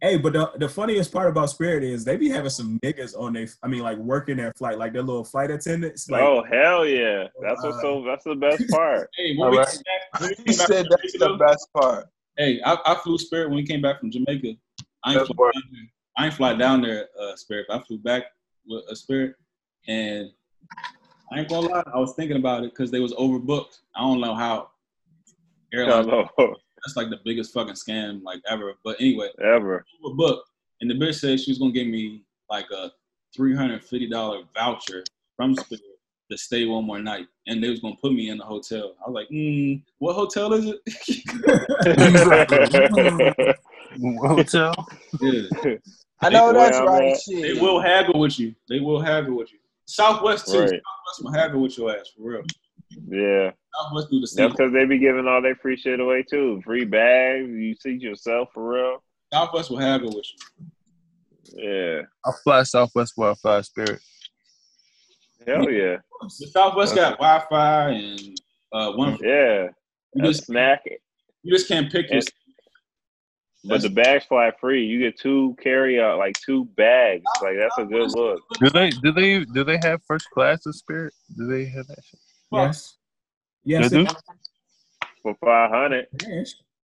Hey, 0.00 0.16
but 0.16 0.32
the, 0.32 0.52
the 0.58 0.68
funniest 0.68 1.12
part 1.12 1.28
about 1.28 1.50
Spirit 1.50 1.82
is 1.82 2.04
they 2.04 2.16
be 2.16 2.28
having 2.28 2.50
some 2.50 2.78
niggas 2.84 3.18
on 3.18 3.32
their, 3.32 3.48
I 3.64 3.66
mean, 3.66 3.82
like 3.82 3.98
working 3.98 4.36
their 4.36 4.52
flight, 4.52 4.78
like 4.78 4.92
their 4.92 5.02
little 5.02 5.24
flight 5.24 5.50
attendants. 5.50 6.08
Like, 6.08 6.22
oh 6.22 6.44
hell 6.44 6.86
yeah. 6.86 7.26
That's 7.42 7.64
what's 7.64 7.80
so 7.80 8.04
that's 8.06 8.22
the 8.24 8.36
best 8.36 8.62
part. 8.70 9.10
Hey, 9.16 9.36
when 9.36 9.50
we 9.50 9.56
Alright. 9.56 9.66
came 9.66 9.76
back, 9.78 10.20
when 10.20 10.30
we 10.30 10.52
He 10.52 10.56
back 10.56 10.66
said 10.68 10.86
from 10.86 10.96
that's 11.02 11.12
the 11.18 11.36
best 11.36 11.68
part. 11.74 12.06
Hey, 12.36 12.60
I, 12.64 12.78
I 12.86 12.94
flew 13.02 13.18
Spirit 13.18 13.48
when 13.48 13.56
we 13.56 13.66
came 13.66 13.82
back 13.82 13.98
from 13.98 14.12
Jamaica. 14.12 14.54
I 15.04 15.12
ain't 15.14 15.18
That's 15.18 15.30
fly 15.30 15.50
down 15.52 15.62
there. 15.72 15.90
I 16.16 16.26
ain't 16.26 16.34
fly 16.34 16.54
down 16.54 16.82
there, 16.82 17.08
uh, 17.20 17.34
Spirit. 17.34 17.66
But 17.68 17.80
I 17.80 17.84
flew 17.84 17.98
back 17.98 18.24
with 18.68 18.84
a 18.88 18.94
Spirit, 18.94 19.34
and 19.88 20.30
I 21.32 21.40
ain't 21.40 21.48
gonna 21.48 21.66
lie, 21.66 21.82
I 21.92 21.98
was 21.98 22.14
thinking 22.14 22.36
about 22.36 22.62
it 22.62 22.70
because 22.72 22.92
they 22.92 23.00
was 23.00 23.12
overbooked. 23.14 23.80
I 23.96 24.00
don't 24.00 24.20
know 24.20 24.34
how 24.36 24.70
airlines. 25.72 26.06
Hello. 26.36 26.54
That's 26.84 26.96
like 26.96 27.10
the 27.10 27.18
biggest 27.24 27.52
fucking 27.52 27.74
scam 27.74 28.22
like 28.22 28.40
ever. 28.48 28.74
But 28.84 28.96
anyway, 29.00 29.28
Ever. 29.44 29.84
overbooked, 30.04 30.40
and 30.80 30.88
the 30.90 30.94
bitch 30.94 31.16
said 31.16 31.40
she 31.40 31.50
was 31.50 31.58
gonna 31.58 31.72
give 31.72 31.88
me 31.88 32.22
like 32.48 32.70
a 32.70 32.90
three 33.34 33.54
hundred 33.56 33.82
fifty 33.82 34.08
dollar 34.08 34.42
voucher 34.54 35.02
from 35.36 35.54
Spirit 35.54 35.82
to 36.30 36.38
stay 36.38 36.66
one 36.66 36.84
more 36.84 37.00
night, 37.00 37.26
and 37.48 37.62
they 37.62 37.68
was 37.70 37.80
gonna 37.80 37.96
put 38.00 38.12
me 38.12 38.30
in 38.30 38.38
the 38.38 38.44
hotel. 38.44 38.94
I 39.04 39.10
was 39.10 39.14
like, 39.14 39.28
mm, 39.30 39.82
what 39.98 40.14
hotel 40.14 40.52
is 40.52 40.66
it? 40.66 40.78
Hotel. 44.20 44.74
yeah. 45.20 45.42
I 46.20 46.28
know 46.28 46.52
They- 46.52 46.58
that's 46.58 46.76
I'm 46.78 46.86
right. 46.86 47.16
Shit. 47.18 47.42
They 47.42 47.60
will 47.60 47.80
haggle 47.80 48.20
with 48.20 48.38
you. 48.38 48.54
They 48.68 48.80
will 48.80 49.00
haggle 49.00 49.36
with 49.36 49.52
you. 49.52 49.58
Southwest 49.86 50.46
too. 50.46 50.60
Right. 50.60 50.68
Southwest 50.68 51.22
will 51.24 51.32
haggle 51.32 51.62
with 51.62 51.78
your 51.78 51.90
ass 51.96 52.08
for 52.16 52.22
real. 52.30 52.42
yeah. 53.08 53.50
Southwest 53.78 54.10
do 54.10 54.20
the 54.20 54.26
same. 54.26 54.44
That's 54.48 54.56
because 54.56 54.72
they 54.72 54.84
be 54.84 54.98
giving 54.98 55.26
all 55.26 55.40
their 55.42 55.56
free 55.56 55.76
shit 55.76 56.00
away 56.00 56.24
too. 56.28 56.60
Free 56.64 56.84
bags. 56.84 57.48
You 57.48 57.74
see 57.80 57.92
yourself 57.92 58.48
for 58.54 58.68
real. 58.74 59.02
Southwest 59.32 59.70
will 59.70 59.78
haggle 59.78 60.12
with 60.14 60.24
you. 61.54 61.62
Yeah. 61.70 62.02
I 62.24 62.30
fly 62.44 62.62
Southwest 62.64 63.12
while 63.16 63.32
I 63.32 63.34
fly 63.34 63.60
Spirit. 63.62 64.00
Hell 65.46 65.70
yeah. 65.70 65.96
The 66.22 66.46
Southwest 66.48 66.94
got 66.94 67.18
Wi-Fi 67.18 67.90
and 67.90 68.40
uh, 68.72 68.92
one. 68.92 69.16
Yeah. 69.22 69.68
You 70.14 70.22
just 70.24 70.46
snack. 70.46 70.82
It. 70.84 71.00
You 71.42 71.52
just 71.54 71.68
can't 71.68 71.90
pick 71.90 72.06
your. 72.10 72.18
And- 72.18 72.32
But 73.64 73.82
the 73.82 73.90
bags 73.90 74.24
fly 74.24 74.52
free. 74.60 74.84
You 74.86 74.98
get 75.00 75.18
two 75.18 75.56
carry 75.62 76.00
out, 76.00 76.18
like 76.18 76.36
two 76.44 76.64
bags. 76.76 77.24
Like 77.42 77.56
that's 77.58 77.76
a 77.78 77.84
good 77.84 78.10
look. 78.14 78.40
Do 78.60 78.70
they 78.70 78.90
do 78.90 79.12
they 79.12 79.44
do 79.44 79.64
they 79.64 79.78
have 79.82 80.00
first 80.06 80.28
class 80.30 80.64
of 80.66 80.74
Spirit? 80.76 81.12
Do 81.36 81.46
they 81.46 81.64
have 81.66 81.86
that 81.88 81.98
shit? 82.04 82.20
Yes. 82.52 82.96
Yes, 83.64 83.90
They 83.90 84.00
it's 84.02 84.12
do? 84.12 84.18
For 85.22 85.34
five 85.44 85.70
hundred. 85.70 86.06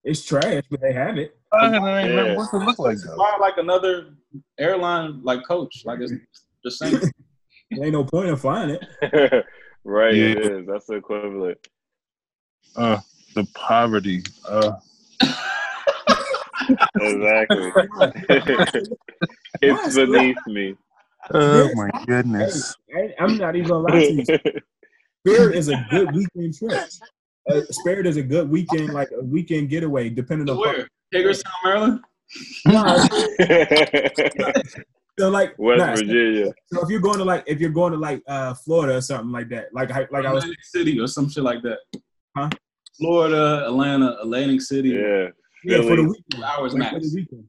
It's 0.03 0.23
trash, 0.23 0.63
but 0.69 0.81
they 0.81 0.93
have 0.93 1.17
it. 1.17 1.37
I 1.51 1.69
don't 1.71 1.83
Yeah. 1.83 2.35
What's 2.35 2.53
it 2.53 2.57
look 2.57 2.79
like 2.79 2.97
though? 3.05 3.15
Like 3.39 3.57
another 3.57 4.13
airline 4.57 5.21
like 5.23 5.45
coach. 5.47 5.83
Like 5.85 5.99
it's 5.99 6.13
the 6.63 6.71
same. 6.71 6.99
There 7.71 7.83
ain't 7.85 7.93
no 7.93 8.03
point 8.03 8.29
in 8.29 8.35
flying 8.35 8.71
it. 8.71 8.83
right, 9.83 10.15
it 10.15 10.37
Yeah. 10.43 10.49
is. 10.59 10.65
That's 10.65 10.87
the 10.87 10.95
equivalent. 10.95 11.59
Uh, 12.75 12.97
the 13.35 13.45
poverty. 13.53 14.23
Uh, 14.47 14.71
Exactly. 16.99 17.71
it's 19.61 19.95
beneath 19.95 20.37
me. 20.47 20.75
oh 21.31 21.69
my 21.75 21.89
goodness. 22.07 22.75
I, 22.95 23.13
I'm 23.19 23.37
not 23.37 23.55
even 23.55 23.69
gonna 23.69 23.87
lie 23.87 23.99
to 24.07 24.13
you. 24.13 24.25
Spirit 25.33 25.55
is 25.55 25.69
a 25.69 25.85
good 25.89 26.15
weekend 26.15 26.57
trip. 26.57 26.89
Uh, 27.49 27.61
Spirit 27.71 28.05
is 28.05 28.15
a 28.15 28.21
good 28.21 28.47
weekend, 28.47 28.93
like 28.93 29.09
a 29.17 29.23
weekend 29.23 29.69
getaway, 29.69 30.07
depending 30.07 30.47
on. 30.51 30.57
Where? 30.59 30.87
Hagerstown, 31.11 31.51
Maryland. 31.63 31.99
So 35.19 35.29
like, 35.29 35.53
West 35.57 35.79
nah, 35.79 35.95
Virginia. 35.95 36.53
so 36.71 36.81
if 36.81 36.89
you're 36.89 37.01
going 37.01 37.17
to 37.17 37.25
like, 37.25 37.43
if 37.45 37.59
you're 37.59 37.71
going 37.71 37.91
to 37.91 37.97
like 37.99 38.21
uh, 38.25 38.53
Florida 38.53 38.95
or 38.95 39.01
something 39.01 39.31
like 39.31 39.49
that, 39.49 39.65
like 39.73 39.91
I- 39.91 40.07
like 40.11 40.25
I 40.25 40.31
was, 40.31 40.45
Atlantic 40.45 40.63
City 40.63 40.97
or 40.97 41.07
some 41.07 41.29
shit 41.29 41.43
like 41.43 41.61
that. 41.63 41.79
Huh? 42.37 42.49
Florida, 42.97 43.65
Atlanta, 43.65 44.17
Atlantic 44.21 44.61
City. 44.61 44.89
Yeah. 44.91 45.27
yeah, 45.65 45.81
for 45.81 45.97
the 45.97 46.03
weekend, 46.03 46.43
Hours 46.43 46.73
like, 46.73 46.93
for 46.93 46.99
the 47.01 47.11
weekend. 47.13 47.43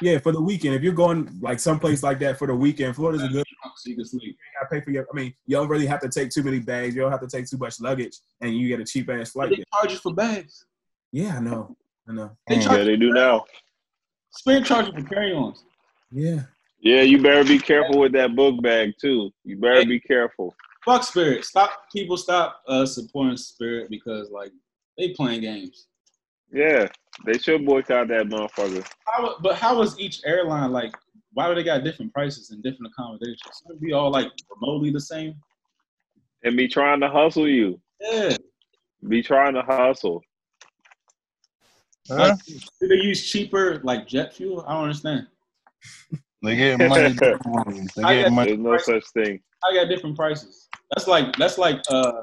Yeah, 0.00 0.18
for 0.18 0.30
the 0.30 0.40
weekend. 0.40 0.76
If 0.76 0.82
you're 0.82 0.92
going 0.92 1.28
like 1.40 1.58
someplace 1.58 2.04
like 2.04 2.20
that 2.20 2.38
for 2.38 2.46
the 2.46 2.54
weekend, 2.54 2.94
Florida's 2.94 3.24
a 3.24 3.28
good. 3.28 3.44
So 3.76 3.90
you 3.90 3.96
can 3.96 4.04
sleep. 4.04 4.36
I 4.60 4.66
pay 4.70 4.80
for 4.80 4.90
your. 4.90 5.06
I 5.12 5.16
mean, 5.16 5.34
you 5.46 5.56
don't 5.56 5.68
really 5.68 5.86
have 5.86 6.00
to 6.00 6.08
take 6.08 6.30
too 6.30 6.42
many 6.42 6.58
bags. 6.58 6.94
You 6.94 7.02
don't 7.02 7.10
have 7.10 7.20
to 7.20 7.28
take 7.28 7.48
too 7.48 7.58
much 7.58 7.80
luggage, 7.80 8.18
and 8.40 8.56
you 8.56 8.68
get 8.68 8.80
a 8.80 8.84
cheap 8.84 9.08
ass 9.10 9.30
flight. 9.30 9.50
They 9.50 9.56
there. 9.56 9.64
charge 9.74 9.92
you 9.92 9.98
for 9.98 10.14
bags. 10.14 10.64
Yeah, 11.12 11.36
I 11.36 11.40
know. 11.40 11.76
I 12.08 12.12
know. 12.12 12.36
They. 12.46 12.56
Yeah, 12.56 12.84
they 12.84 12.96
do 12.96 13.12
now. 13.12 13.44
Spirit 14.30 14.64
charge 14.64 14.86
you 14.86 14.92
for 14.92 15.02
carry-ons. 15.02 15.64
Yeah. 16.10 16.40
Yeah, 16.80 17.02
you 17.02 17.22
better 17.22 17.44
be 17.44 17.58
careful 17.58 18.00
with 18.00 18.12
that 18.12 18.34
book 18.34 18.60
bag 18.60 18.94
too. 19.00 19.30
You 19.44 19.56
better 19.56 19.84
be 19.86 20.00
careful. 20.00 20.54
Fuck 20.84 21.04
Spirit. 21.04 21.44
Stop 21.44 21.70
people. 21.92 22.16
Stop 22.16 22.60
uh, 22.66 22.84
supporting 22.84 23.36
Spirit 23.36 23.88
because 23.88 24.30
like 24.30 24.50
they 24.98 25.10
playing 25.10 25.42
games. 25.42 25.86
Yeah, 26.52 26.88
they 27.24 27.38
should 27.38 27.64
boycott 27.64 28.08
that 28.08 28.26
motherfucker. 28.26 28.84
How, 29.06 29.36
but 29.40 29.56
how 29.56 29.80
is 29.82 29.98
each 29.98 30.22
airline 30.24 30.72
like? 30.72 30.94
Why 31.34 31.48
do 31.48 31.54
they 31.54 31.62
got 31.62 31.84
different 31.84 32.12
prices 32.12 32.50
and 32.50 32.62
different 32.62 32.92
accommodations? 32.92 33.40
Shouldn't 33.58 33.82
it 33.82 33.86
be 33.86 33.92
all 33.92 34.10
like 34.10 34.30
remotely 34.50 34.90
the 34.90 35.00
same? 35.00 35.34
And 36.44 36.56
be 36.56 36.68
trying 36.68 37.00
to 37.00 37.08
hustle 37.08 37.48
you. 37.48 37.80
Yeah. 38.00 38.36
Be 39.08 39.22
trying 39.22 39.54
to 39.54 39.62
hustle. 39.62 40.22
Huh? 42.10 42.36
Do 42.80 42.88
they 42.88 42.96
use 42.96 43.30
cheaper 43.30 43.80
like 43.84 44.06
jet 44.06 44.34
fuel? 44.34 44.64
I 44.66 44.74
don't 44.74 44.84
understand. 44.84 45.26
They 46.44 46.56
get 46.56 46.76
money. 46.76 47.14
They 47.96 48.02
get 48.02 48.32
money. 48.32 48.56
There's 48.56 48.58
no 48.58 48.76
such 48.76 49.04
thing. 49.14 49.40
I 49.64 49.74
got 49.76 49.88
different 49.88 50.16
prices. 50.16 50.68
That's 50.90 51.06
like 51.06 51.36
that's 51.36 51.56
like 51.56 51.80
uh 51.88 52.22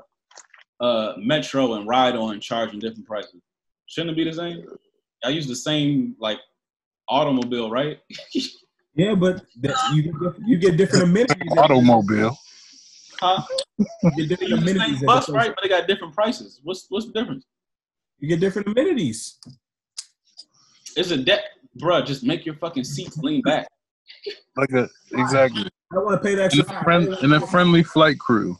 uh 0.81 1.13
Metro 1.17 1.75
and 1.75 1.87
Ride 1.87 2.17
On 2.17 2.37
charging 2.41 2.81
different 2.81 3.07
prices. 3.07 3.41
Shouldn't 3.85 4.11
it 4.11 4.17
be 4.17 4.25
the 4.25 4.33
same? 4.33 4.65
I 5.23 5.29
use 5.29 5.47
the 5.47 5.55
same 5.55 6.17
like 6.19 6.39
automobile, 7.07 7.71
right? 7.71 7.99
Yeah, 8.99 9.15
but 9.15 9.45
that, 9.61 9.75
you 9.93 10.01
get 10.03 10.13
you 10.45 10.57
get 10.57 10.75
different 10.75 11.03
amenities. 11.05 11.51
Automobile. 11.57 12.37
huh? 13.21 13.41
You 13.77 13.85
get 13.85 14.15
They 14.17 14.25
different 14.25 14.49
use 14.49 14.61
amenities. 14.61 15.03
bus, 15.03 15.25
different- 15.25 15.45
right? 15.47 15.55
But 15.55 15.63
they 15.63 15.69
got 15.69 15.87
different 15.87 16.13
prices. 16.13 16.59
What's 16.63 16.85
what's 16.89 17.05
the 17.05 17.13
difference? 17.13 17.45
You 18.19 18.27
get 18.27 18.41
different 18.41 18.67
amenities. 18.67 19.37
It's 20.97 21.11
a 21.11 21.17
deck, 21.17 21.39
bruh. 21.81 22.05
Just 22.05 22.23
make 22.25 22.45
your 22.45 22.55
fucking 22.55 22.83
seats 22.83 23.17
lean 23.19 23.41
back. 23.41 23.67
Like 24.57 24.71
a 24.73 24.89
exactly. 25.13 25.63
I 25.91 25.95
don't 25.95 26.03
want 26.05 26.21
to 26.21 26.27
pay 26.27 26.35
that 26.35 26.51
And 26.51 26.59
extra. 26.59 26.79
a 26.79 26.83
friend 26.83 27.07
and 27.21 27.33
a 27.35 27.39
friendly 27.47 27.83
flight 27.83 28.19
crew. 28.19 28.57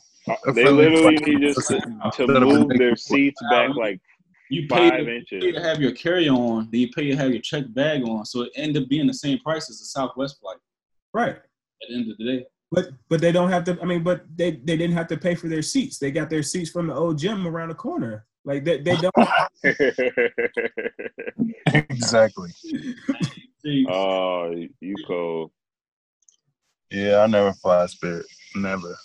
A 0.47 0.53
They 0.53 0.69
literally 0.69 1.17
need 1.17 1.41
just 1.53 1.67
to, 1.67 1.79
to 1.81 2.01
Instead 2.05 2.29
of 2.29 2.43
a 2.43 2.45
move 2.45 2.69
their 2.77 2.95
seats 2.95 3.41
back 3.51 3.71
like 3.75 3.99
You 4.49 4.67
pay 4.67 4.89
five 4.89 5.05
to, 5.05 5.15
inches. 5.15 5.43
pay 5.43 5.51
to 5.51 5.61
have 5.61 5.79
your 5.79 5.91
carry 5.91 6.27
on, 6.27 6.69
then 6.71 6.81
you 6.81 6.89
pay 6.89 7.07
to 7.09 7.15
have 7.15 7.31
your 7.31 7.41
check 7.41 7.65
bag 7.69 8.03
on, 8.03 8.25
so 8.25 8.41
it 8.41 8.51
end 8.55 8.75
up 8.77 8.89
being 8.89 9.07
the 9.07 9.13
same 9.13 9.39
price 9.39 9.69
as 9.69 9.79
the 9.79 9.85
Southwest 9.85 10.39
flight. 10.39 10.57
Right. 11.13 11.35
At 11.35 11.87
the 11.87 11.95
end 11.95 12.11
of 12.11 12.17
the 12.17 12.25
day, 12.25 12.45
But 12.71 12.89
but 13.09 13.21
they 13.21 13.31
don't 13.31 13.49
have 13.49 13.63
to. 13.65 13.77
I 13.81 13.85
mean, 13.85 14.03
but 14.03 14.25
they 14.35 14.51
they 14.51 14.75
didn't 14.75 14.95
have 14.95 15.07
to 15.07 15.17
pay 15.17 15.35
for 15.35 15.47
their 15.47 15.61
seats. 15.61 15.99
They 15.99 16.11
got 16.11 16.29
their 16.29 16.43
seats 16.43 16.69
from 16.69 16.87
the 16.87 16.95
old 16.95 17.17
gym 17.17 17.47
around 17.47 17.69
the 17.69 17.75
corner. 17.75 18.25
Like 18.43 18.65
they 18.65 18.81
they 18.81 18.95
don't. 18.95 19.13
exactly. 21.91 22.49
See, 23.63 23.85
oh, 23.89 24.55
you 24.79 24.95
cold. 25.05 25.51
Yeah, 26.91 27.19
I 27.19 27.27
never 27.27 27.53
fly 27.53 27.85
Spirit. 27.85 28.25
Never. 28.55 28.97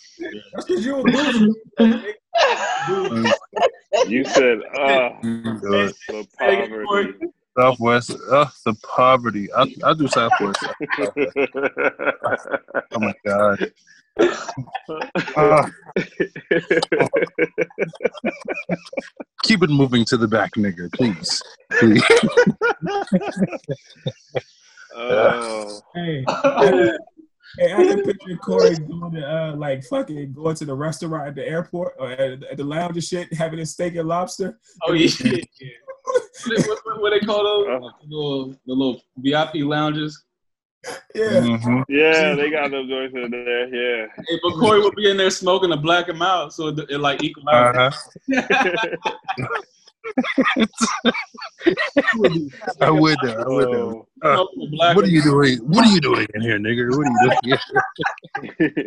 That's 0.55 0.67
because 0.67 0.85
you 0.85 1.01
a 1.01 1.05
bougie. 1.05 1.53
You 4.07 4.25
said, 4.25 4.61
uh, 4.79 5.11
Good. 5.23 5.95
the 6.09 6.27
poverty. 6.39 7.15
Southwest. 7.59 8.11
Uh, 8.31 8.47
the 8.65 8.75
poverty. 8.83 9.53
I 9.53 9.75
I 9.85 9.95
do 9.95 10.09
Southwest. 10.09 10.65
Oh 12.93 13.01
my 13.01 13.15
god. 13.25 13.73
Uh, 15.37 15.69
keep 19.43 19.63
it 19.63 19.71
moving 19.71 20.05
to 20.07 20.17
the 20.17 20.29
back, 20.29 20.53
nigga, 20.53 20.93
please. 20.93 21.43
Please. 21.79 22.03
oh, 24.95 25.81
Hey, 25.95 26.25
hey, 27.59 27.73
I 27.73 27.77
can 27.87 28.03
picture 28.03 28.37
Corey 28.37 28.77
going 28.77 29.13
to 29.15 29.27
uh, 29.27 29.57
like 29.57 29.85
fucking 29.85 30.33
going 30.33 30.57
to 30.57 30.65
the 30.65 30.75
restaurant 30.75 31.29
at 31.29 31.35
the 31.35 31.47
airport 31.47 31.95
or 31.99 32.11
at, 32.11 32.43
at 32.45 32.57
the 32.57 32.65
lounge 32.65 32.95
and 32.97 33.05
shit, 33.05 33.33
having 33.35 33.61
a 33.61 33.67
steak 33.67 33.97
and 33.97 34.09
lobster. 34.09 34.59
oh 34.87 34.93
yeah, 34.93 35.09
yeah. 35.25 35.69
what, 36.47 36.81
what, 36.85 37.01
what 37.03 37.11
they 37.11 37.21
call 37.27 37.43
those? 37.45 37.67
Uh. 37.85 37.89
The 38.09 38.15
little, 38.17 38.49
the 38.67 38.73
little 38.73 39.01
VIP 39.19 39.55
lounges. 39.57 40.25
Yeah, 41.15 41.41
Mhm. 41.41 41.85
yeah, 41.89 42.35
they 42.35 42.51
got 42.51 42.71
them 42.71 42.87
joints 42.87 43.15
in 43.15 43.31
there. 43.31 43.75
Yeah. 43.75 44.07
Hey, 44.29 44.39
but 44.43 44.53
Corey 44.61 44.81
would 44.81 44.95
be 44.95 45.09
in 45.11 45.17
there 45.17 45.31
smoking 45.31 45.71
to 45.71 45.79
black 45.79 46.09
him 46.11 46.21
out, 46.21 46.53
so 46.53 46.69
it, 46.69 46.79
it 46.91 46.99
like 46.99 47.23
equal 47.23 47.49
out. 47.49 47.75
Uh-huh. 47.75 47.91
I 52.81 52.91
would 52.91 53.17
though. 53.23 53.33
I 53.43 53.49
would 53.49 53.69
though. 53.73 54.09
Uh, 54.25 54.43
black 54.71 54.97
what 54.97 55.05
are 55.05 55.09
you 55.09 55.23
doing? 55.23 55.59
What 55.59 55.87
are 55.87 55.91
you 55.93 56.01
doing 56.01 56.27
in 56.35 56.41
here, 56.41 56.59
nigga? 56.59 56.97
What 56.97 57.07
are 57.07 57.11
you 57.11 57.19
doing 57.29 57.39
here? 58.57 58.81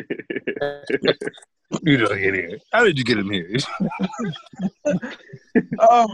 What 1.69 1.81
are 1.85 1.89
you 1.91 1.97
doing 2.07 2.23
in 2.23 2.33
here? 2.33 2.57
How 2.73 2.83
did 2.83 2.97
you 2.97 3.03
get 3.03 3.17
in 3.19 3.31
here? 3.31 3.57
Oh, 5.79 6.07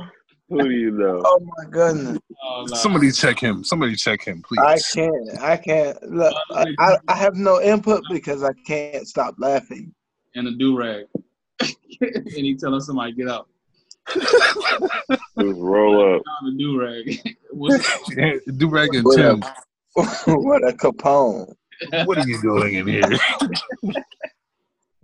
Who 0.49 0.63
do 0.63 0.69
you 0.71 0.91
know? 0.91 1.21
oh 1.25 1.39
my 1.39 1.69
goodness. 1.69 2.17
Oh, 2.43 2.65
no. 2.69 2.75
Somebody 2.75 3.11
check 3.11 3.39
him. 3.39 3.63
Somebody 3.63 3.95
check 3.95 4.23
him, 4.23 4.41
please. 4.41 4.59
I 4.59 4.77
can't. 4.93 5.41
I 5.41 5.57
can't. 5.57 6.01
Look, 6.09 6.33
I, 6.51 6.65
I, 6.79 6.97
I 7.09 7.15
have 7.15 7.35
no 7.35 7.61
input 7.61 8.03
because 8.09 8.41
I 8.43 8.51
can't 8.65 9.05
stop 9.07 9.35
laughing. 9.37 9.93
and 10.35 10.47
a 10.47 10.51
do 10.51 10.77
rag, 10.77 11.05
and 11.59 12.27
he 12.33 12.55
telling 12.55 12.79
somebody 12.81 13.11
get 13.13 13.29
out. 13.29 13.47
Just 14.09 15.59
roll 15.59 16.15
up. 16.15 16.21
Do 16.57 16.79
rag. 16.79 17.19
Do 18.57 18.69
rag 18.69 18.93
and 18.93 19.05
What 19.05 19.15
Tim. 19.15 19.41
what 19.95 20.67
a 20.67 20.73
capone. 20.73 21.53
What 22.05 22.17
are 22.17 22.27
you 22.27 22.41
doing 22.41 22.75
in 22.75 22.87
here? 22.87 23.19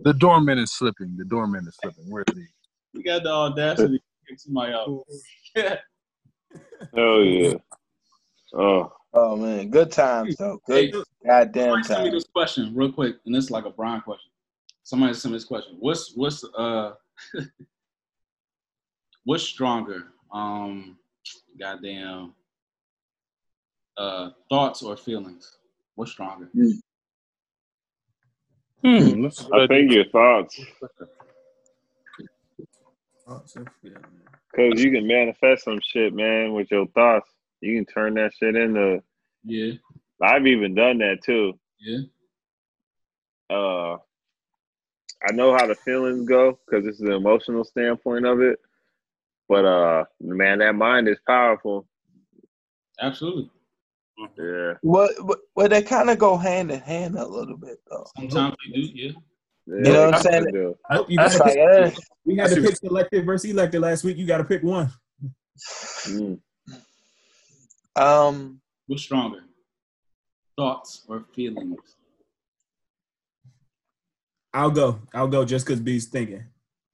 the 0.00 0.12
doorman 0.14 0.58
is 0.58 0.72
slipping. 0.72 1.16
The 1.16 1.24
doorman 1.24 1.66
is 1.68 1.76
slipping. 1.80 2.10
Where 2.10 2.24
is 2.26 2.34
he? 2.34 2.46
he 2.92 3.02
got 3.02 3.22
the 3.22 3.30
audacity 3.30 3.98
to 3.98 4.02
kick 4.28 4.40
somebody 4.40 4.72
out. 4.72 5.04
Hell 6.94 7.22
yeah. 7.22 7.54
Oh, 8.52 8.92
Oh 9.12 9.36
man, 9.36 9.70
good 9.70 9.90
times 9.90 10.36
though. 10.36 10.60
Hey, 10.68 10.90
Good 10.90 11.04
goddamn 11.26 11.82
somebody 11.82 11.82
send 11.84 12.04
me 12.04 12.10
times. 12.10 12.22
this 12.22 12.30
question 12.32 12.72
real 12.74 12.92
quick, 12.92 13.16
and 13.26 13.34
this 13.34 13.44
is 13.44 13.50
like 13.50 13.64
a 13.64 13.70
Brian 13.70 14.00
question. 14.02 14.30
Somebody 14.84 15.14
send 15.14 15.32
me 15.32 15.36
this 15.36 15.44
question. 15.44 15.76
What's 15.80 16.14
what's 16.14 16.44
uh 16.44 16.92
what's 19.24 19.42
stronger? 19.44 20.08
Um, 20.32 20.96
goddamn. 21.58 22.34
Uh, 23.96 24.30
thoughts 24.48 24.82
or 24.82 24.96
feelings? 24.96 25.58
What's 25.94 26.12
stronger? 26.12 26.48
Hmm, 28.82 29.22
that's 29.22 29.46
I 29.52 29.66
think 29.66 29.92
your 29.92 30.06
thoughts, 30.06 30.58
Thoughts 33.28 33.56
and 33.56 33.68
feelings. 33.82 34.06
because 34.50 34.82
you 34.82 34.90
can 34.90 35.06
manifest 35.06 35.64
some 35.64 35.80
shit, 35.86 36.14
man, 36.14 36.54
with 36.54 36.70
your 36.70 36.86
thoughts. 36.88 37.28
You 37.60 37.76
can 37.76 37.84
turn 37.92 38.14
that 38.14 38.32
shit 38.38 38.56
into. 38.56 39.02
Yeah, 39.44 39.72
I've 40.22 40.46
even 40.46 40.74
done 40.74 40.98
that 40.98 41.22
too. 41.22 41.58
yeah. 41.78 41.98
Uh, 43.50 43.98
I 45.28 45.32
know 45.32 45.52
how 45.52 45.66
the 45.66 45.74
feelings 45.74 46.26
go 46.26 46.58
because 46.64 46.86
this 46.86 46.94
is 46.94 47.02
the 47.02 47.12
emotional 47.16 47.64
standpoint 47.64 48.24
of 48.24 48.40
it. 48.40 48.58
But 49.50 49.64
uh, 49.64 50.04
man, 50.20 50.60
that 50.60 50.76
mind 50.76 51.08
is 51.08 51.18
powerful. 51.26 51.84
Absolutely. 53.00 53.50
Yeah, 54.38 54.74
Well, 54.82 55.08
well, 55.24 55.38
well, 55.56 55.68
they 55.68 55.82
kind 55.82 56.08
of 56.08 56.18
go 56.18 56.36
hand 56.36 56.70
in 56.70 56.78
hand 56.78 57.16
a 57.18 57.26
little 57.26 57.56
bit, 57.56 57.78
though. 57.90 58.06
Sometimes 58.16 58.54
they 58.64 58.80
do. 58.80 58.86
Yeah. 58.94 59.10
yeah 59.66 59.76
You 59.76 59.92
know 59.92 60.06
what 60.06 60.14
I'm 60.14 60.22
saying? 60.22 60.46
do. 60.52 60.76
Oh, 60.90 61.04
you 61.08 61.16
gotta 61.16 61.38
like, 61.38 61.54
pick, 61.54 61.58
eh. 61.58 61.90
we 62.24 62.36
had 62.36 62.50
to 62.50 62.62
pick 62.62 62.76
selected 62.76 63.26
versus 63.26 63.50
elected 63.50 63.80
last 63.80 64.04
week. 64.04 64.18
You 64.18 64.26
got 64.26 64.38
to 64.38 64.44
pick 64.44 64.62
one. 64.62 64.92
Mm. 66.06 66.38
Um, 67.96 68.60
What's 68.86 69.02
stronger? 69.02 69.40
Thoughts 70.56 71.06
or 71.08 71.24
feelings? 71.34 71.96
I'll 74.54 74.70
go. 74.70 75.00
I'll 75.12 75.28
go 75.28 75.44
just 75.44 75.66
because 75.66 75.80
B's 75.80 76.06
thinking. 76.06 76.44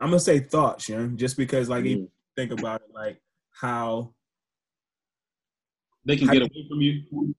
I'm 0.01 0.09
gonna 0.09 0.21
say 0.21 0.39
thoughts, 0.39 0.89
you 0.89 0.97
know, 0.97 1.09
just 1.09 1.37
because 1.37 1.69
like 1.69 1.85
you 1.85 1.97
Mm. 1.99 2.09
Think 2.37 2.53
about 2.53 2.83
it, 2.83 2.89
like 2.95 3.21
how. 3.53 4.13
They 6.05 6.17
can 6.17 6.29
How 6.29 6.35
get 6.35 6.43
away 6.43 6.67
from 6.69 6.81
you. 6.81 7.35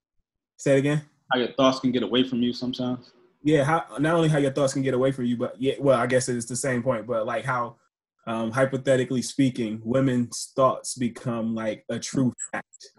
Say 0.58 0.76
it 0.76 0.80
again. 0.80 1.02
How 1.32 1.40
your 1.40 1.54
thoughts 1.54 1.80
can 1.80 1.92
get 1.92 2.04
away 2.04 2.24
from 2.24 2.42
you 2.42 2.52
sometimes. 2.52 3.12
Yeah, 3.44 3.64
how 3.64 3.86
not 4.00 4.16
only 4.16 4.28
how 4.28 4.40
your 4.40 4.52
thoughts 4.52 4.74
can 4.74 4.82
get 4.82 4.94
away 4.94 5.12
from 5.12 5.26
you, 5.26 5.38
but 5.38 5.56
yeah, 5.62 5.76
well, 5.80 5.98
I 5.98 6.08
guess 6.08 6.28
it's 6.28 6.48
the 6.48 6.56
same 6.56 6.84
point, 6.84 7.08
but 7.08 7.26
like 7.26 7.46
how, 7.46 7.78
um, 8.26 8.52
hypothetically 8.52 9.22
speaking, 9.22 9.80
women's 9.86 10.52
thoughts 10.56 10.96
become 10.96 11.56
like 11.56 11.86
a 11.90 11.98
true 11.98 12.34
fact. 12.52 12.90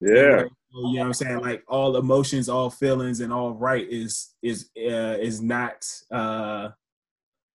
Yeah, 0.00 0.44
you 0.72 0.94
know 0.94 1.00
what 1.00 1.06
I'm 1.06 1.12
saying? 1.14 1.40
Like 1.40 1.62
all 1.68 1.96
emotions, 1.96 2.48
all 2.48 2.70
feelings, 2.70 3.20
and 3.20 3.32
all 3.32 3.52
right 3.52 3.86
is 3.90 4.34
is 4.42 4.70
uh, 4.78 5.18
is 5.20 5.42
not 5.42 5.84
uh, 6.10 6.70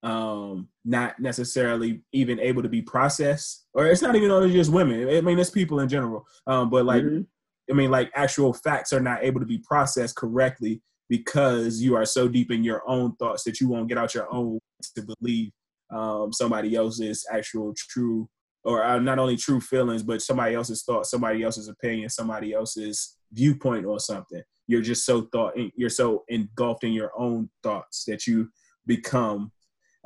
um, 0.04 0.68
not 0.84 1.20
necessarily 1.20 2.02
even 2.12 2.40
able 2.40 2.64
to 2.64 2.70
be 2.70 2.82
processed, 2.82 3.68
or 3.74 3.86
it's 3.88 4.02
not 4.02 4.16
even 4.16 4.32
only 4.32 4.52
just 4.52 4.72
women. 4.72 5.08
I 5.10 5.22
mean, 5.22 5.38
it's 5.38 5.50
people 5.50 5.80
in 5.80 5.90
general. 5.90 6.26
Um, 6.48 6.70
but 6.70 6.86
like, 6.86 7.04
Mhm. 7.04 7.28
I 7.70 7.74
mean, 7.74 7.92
like 7.92 8.12
actual 8.16 8.54
facts 8.54 8.92
are 8.92 9.00
not 9.00 9.24
able 9.24 9.40
to 9.40 9.46
be 9.46 9.60
processed 9.60 10.16
correctly 10.16 10.82
because 11.08 11.82
you 11.82 11.96
are 11.96 12.06
so 12.06 12.28
deep 12.28 12.52
in 12.52 12.64
your 12.64 12.82
own 12.88 13.16
thoughts 13.18 13.44
that 13.44 13.60
you 13.60 13.68
won't 13.68 13.88
get 13.88 13.98
out 13.98 14.16
your 14.16 14.34
own 14.34 14.60
to 14.96 15.04
believe 15.04 15.52
um, 15.92 16.32
somebody 16.34 16.76
else's 16.76 17.26
actual 17.32 17.74
true 17.76 18.30
or 18.64 18.84
uh, 18.84 19.00
not 19.00 19.20
only 19.20 19.36
true 19.36 19.60
feelings, 19.60 20.04
but 20.04 20.22
somebody 20.22 20.56
else's 20.56 20.84
thoughts, 20.84 21.10
somebody 21.10 21.44
else's 21.44 21.68
opinion, 21.68 22.10
somebody 22.10 22.54
else's 22.54 23.18
viewpoint 23.34 23.86
or 23.86 24.00
something. 24.00 24.42
You're 24.68 24.82
just 24.82 25.06
so 25.06 25.24
thought, 25.32 25.54
you're 25.76 25.90
so 25.90 26.24
engulfed 26.28 26.84
in 26.84 26.94
your 26.94 27.12
own 27.18 27.50
thoughts 27.64 28.06
that 28.06 28.28
you 28.28 28.50
become 28.86 29.52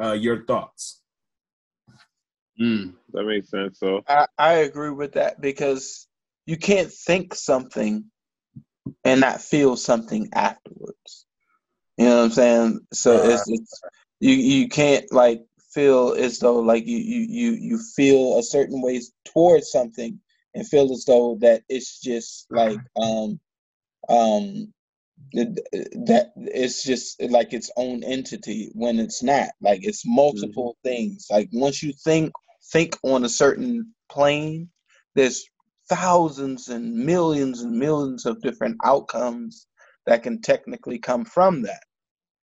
uh, 0.02 0.14
your 0.14 0.46
thoughts. 0.46 1.02
Mm. 2.60 2.94
that 3.12 3.24
makes 3.26 3.50
sense. 3.50 3.80
So 3.80 4.02
I, 4.08 4.28
I 4.38 4.54
agree 4.54 4.92
with 4.92 5.14
that 5.14 5.42
because 5.42 6.08
you 6.46 6.58
can't 6.58 6.92
think 6.92 7.36
something 7.36 8.06
and 9.04 9.22
not 9.22 9.42
feel 9.42 9.76
something 9.76 10.30
afterwards. 10.34 11.26
You 11.98 12.06
know 12.06 12.18
what 12.18 12.24
I'm 12.26 12.32
saying? 12.32 12.80
So 12.94 13.18
Right. 13.22 13.32
it's, 13.32 13.50
it's 13.50 13.82
you 14.20 14.34
you 14.34 14.70
can't 14.70 15.06
like 15.12 15.42
feel 15.72 16.14
as 16.14 16.40
though 16.40 16.60
like 16.60 16.86
you 16.88 16.98
you 16.98 17.20
you 17.30 17.52
you 17.52 17.78
feel 17.78 18.38
a 18.40 18.44
certain 18.44 18.82
ways 18.82 19.12
towards 19.26 19.70
something 19.72 20.20
and 20.54 20.68
feel 20.68 20.92
as 20.92 21.04
though 21.06 21.38
that 21.42 21.64
it's 21.68 22.00
just 22.00 22.48
like 22.50 22.80
um 22.96 23.40
um 24.08 24.44
it- 24.56 24.70
that 25.36 26.32
it's 26.38 26.84
just 26.84 27.22
like 27.22 27.54
its 27.54 27.70
own 27.78 28.04
entity 28.04 28.72
when 28.74 29.00
it's 29.00 29.22
not. 29.22 29.50
Like 29.62 29.82
it's 29.84 30.06
mm-hmm. 30.06 30.16
multiple 30.16 30.78
things. 30.84 31.28
Like 31.30 31.50
once 31.52 31.84
you 31.84 31.94
think 32.04 32.32
think 32.72 32.98
on 33.04 33.26
a 33.26 33.30
certain 33.30 33.94
plane 34.10 34.70
there's 35.16 35.46
thousands 35.88 36.70
and 36.70 36.94
millions 36.94 37.62
and 37.62 37.78
millions 37.78 38.26
of 38.26 38.42
different 38.42 38.78
outcomes 38.84 39.68
that 40.06 40.24
can 40.24 40.42
technically 40.42 40.98
come 41.00 41.26
from 41.26 41.62
that. 41.64 41.84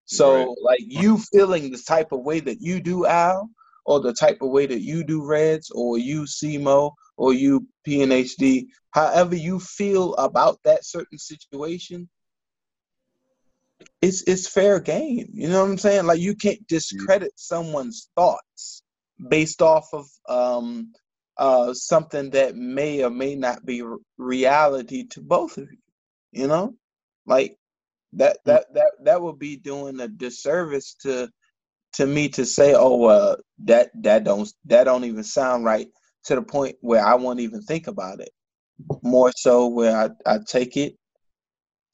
So 0.07 0.39
Right. 0.39 0.57
like 0.63 0.81
you 0.81 1.19
feeling 1.19 1.71
the 1.71 1.79
type 1.79 2.13
of 2.13 2.21
way 2.21 2.41
that 2.41 2.61
you 2.61 2.81
do 2.81 3.07
al 3.07 3.51
or 3.85 4.01
the 4.01 4.13
type 4.13 4.43
of 4.43 4.51
way 4.51 4.67
that 4.67 4.81
you 4.81 5.05
do 5.05 5.25
reds 5.25 5.71
or 5.71 5.99
you 5.99 6.23
cmo 6.23 6.93
or 7.17 7.33
you 7.33 7.67
pnhd 7.87 8.67
however 8.91 9.35
you 9.35 9.59
feel 9.59 10.15
about 10.15 10.59
that 10.65 10.85
certain 10.85 11.19
situation 11.19 12.09
it's 14.03 14.23
it's 14.23 14.49
fair 14.49 14.81
game. 14.81 15.29
You 15.33 15.49
know 15.49 15.63
what 15.63 15.71
I'm 15.71 15.79
saying? 15.79 16.07
Like 16.07 16.21
you 16.21 16.35
can't 16.37 16.67
discredit 16.69 17.33
someone's 17.37 18.11
thoughts 18.17 18.83
based 19.29 19.63
off 19.63 19.89
of 19.93 20.07
um 20.29 20.93
uh 21.39 21.75
something 21.75 22.31
that 22.31 22.57
may 22.57 23.05
or 23.05 23.11
may 23.11 23.35
not 23.37 23.65
be 23.65 23.83
r- 23.83 23.99
reality 24.19 25.07
to 25.09 25.21
both 25.23 25.59
of 25.59 25.71
you. 25.71 25.79
You 26.33 26.49
know? 26.49 26.75
Like 27.27 27.57
that 28.15 28.39
that 28.47 28.67
that 28.75 28.93
that 29.05 29.23
would 29.23 29.39
be 29.39 29.57
doing 29.57 30.01
a 30.01 30.09
disservice 30.09 30.95
to 31.03 31.29
to 31.95 32.07
me 32.07 32.29
to 32.31 32.47
say, 32.47 32.75
oh 32.77 33.05
uh 33.05 33.37
that 33.65 33.91
that 34.03 34.25
don't 34.25 34.53
that 34.67 34.85
don't 34.85 35.05
even 35.05 35.25
sound 35.25 35.65
right 35.65 35.89
to 36.25 36.35
the 36.37 36.43
point 36.43 36.77
where 36.81 37.05
I 37.05 37.15
won't 37.15 37.41
even 37.41 37.63
think 37.63 37.87
about 37.89 38.21
it. 38.21 38.31
More 39.03 39.33
so 39.37 39.69
where 39.69 39.97
I, 39.97 40.35
I 40.35 40.39
take 40.47 40.77
it 40.77 40.95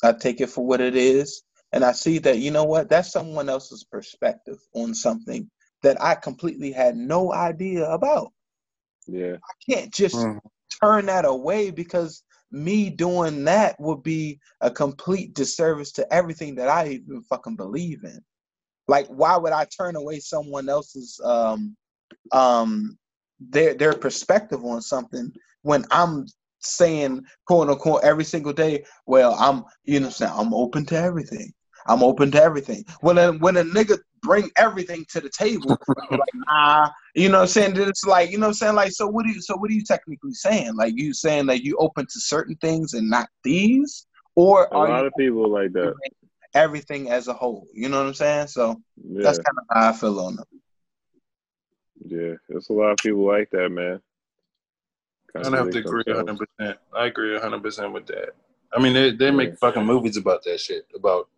I 0.02 0.12
take 0.12 0.40
it 0.40 0.50
for 0.50 0.66
what 0.66 0.80
it 0.80 0.96
is, 0.96 1.42
and 1.72 1.84
I 1.84 1.92
see 1.92 2.18
that 2.20 2.38
you 2.38 2.50
know 2.50 2.64
what 2.64 2.88
that's 2.88 3.12
someone 3.12 3.48
else's 3.48 3.84
perspective 3.84 4.58
on 4.74 4.94
something 4.94 5.50
that 5.82 6.00
I 6.02 6.14
completely 6.14 6.72
had 6.72 6.96
no 6.96 7.32
idea 7.32 7.88
about. 7.88 8.32
yeah, 9.06 9.36
I 9.44 9.72
can't 9.72 9.92
just 9.92 10.14
Mhm. 10.14 10.40
turn 10.82 11.06
that 11.06 11.24
away 11.24 11.70
because 11.70 12.22
me 12.50 12.90
doing 12.90 13.44
that 13.44 13.78
would 13.78 14.02
be 14.02 14.40
a 14.60 14.70
complete 14.70 15.34
disservice 15.34 15.92
to 15.92 16.12
everything 16.12 16.54
that 16.56 16.68
I 16.68 16.88
even 16.88 17.22
fucking 17.24 17.56
believe 17.56 18.04
in. 18.04 18.24
Like, 18.88 19.06
why 19.08 19.36
would 19.36 19.52
I 19.52 19.66
turn 19.66 19.96
away 19.96 20.20
someone 20.20 20.68
else's 20.68 21.20
um 21.24 21.76
um 22.32 22.98
their 23.40 23.74
their 23.74 23.94
perspective 23.94 24.64
on 24.64 24.82
something 24.82 25.32
when 25.62 25.84
I'm 25.90 26.26
saying 26.60 27.24
quote 27.46 27.68
unquote 27.68 28.02
every 28.04 28.24
single 28.24 28.52
day, 28.52 28.84
well, 29.06 29.34
I'm 29.38 29.64
you 29.84 30.00
know 30.00 30.10
saying 30.10 30.32
I'm 30.34 30.54
open 30.54 30.86
to 30.86 30.96
everything. 30.98 31.52
I'm 31.88 32.02
open 32.02 32.30
to 32.32 32.42
everything. 32.42 32.84
When 33.00 33.18
a 33.18 33.32
when 33.32 33.56
a 33.56 33.64
nigga 33.64 33.98
bring 34.22 34.50
everything 34.56 35.06
to 35.10 35.20
the 35.20 35.30
table, 35.30 35.76
you're 36.10 36.18
like, 36.18 36.28
nah, 36.34 36.90
you 37.14 37.28
know 37.28 37.38
what 37.38 37.42
I'm 37.42 37.48
saying? 37.48 37.74
Then 37.74 37.88
It's 37.88 38.04
like, 38.04 38.30
you 38.30 38.38
know 38.38 38.46
what 38.46 38.50
I'm 38.50 38.54
saying? 38.54 38.74
Like, 38.74 38.92
so 38.92 39.06
what 39.06 39.24
do 39.24 39.30
you 39.32 39.40
so 39.40 39.56
what 39.56 39.70
are 39.70 39.74
you 39.74 39.84
technically 39.84 40.34
saying? 40.34 40.76
Like 40.76 40.94
you 40.96 41.12
saying 41.14 41.46
that 41.46 41.62
you 41.62 41.76
open 41.78 42.04
to 42.04 42.20
certain 42.20 42.56
things 42.56 42.94
and 42.94 43.08
not 43.08 43.28
these? 43.42 44.06
Or 44.36 44.68
a 44.70 44.76
are 44.76 44.88
lot 44.88 45.00
you 45.00 45.06
of 45.06 45.12
people 45.18 45.50
like 45.50 45.72
that. 45.72 45.94
everything 46.54 47.10
as 47.10 47.28
a 47.28 47.32
whole? 47.34 47.66
You 47.72 47.88
know 47.88 47.98
what 47.98 48.06
I'm 48.08 48.14
saying? 48.14 48.48
So 48.48 48.80
Yeah, 49.02 49.22
that's 49.22 49.38
kind 49.38 49.58
of 49.58 49.64
how 49.70 49.88
I 49.88 49.92
feel 49.92 50.20
on 50.20 50.38
it. 50.38 50.46
yeah, 52.06 52.34
there's 52.48 52.68
a 52.68 52.72
lot 52.72 52.92
of 52.92 52.96
people 52.98 53.26
like 53.26 53.50
that, 53.50 53.70
man. 53.70 54.00
I 55.34 55.42
don't 55.42 55.52
have 55.52 55.70
to 55.70 55.78
agree 55.78 56.04
100. 56.06 56.38
percent 56.38 56.78
I 56.94 57.06
agree 57.06 57.32
100 57.32 57.62
percent 57.62 57.92
with 57.92 58.06
that. 58.06 58.30
I 58.72 58.80
mean, 58.80 58.92
they 58.92 59.12
they 59.12 59.30
make 59.30 59.56
fucking 59.58 59.84
movies 59.84 60.16
about 60.16 60.44
that 60.44 60.60
shit 60.60 60.86
about 60.94 61.28
Yeah. 61.30 61.37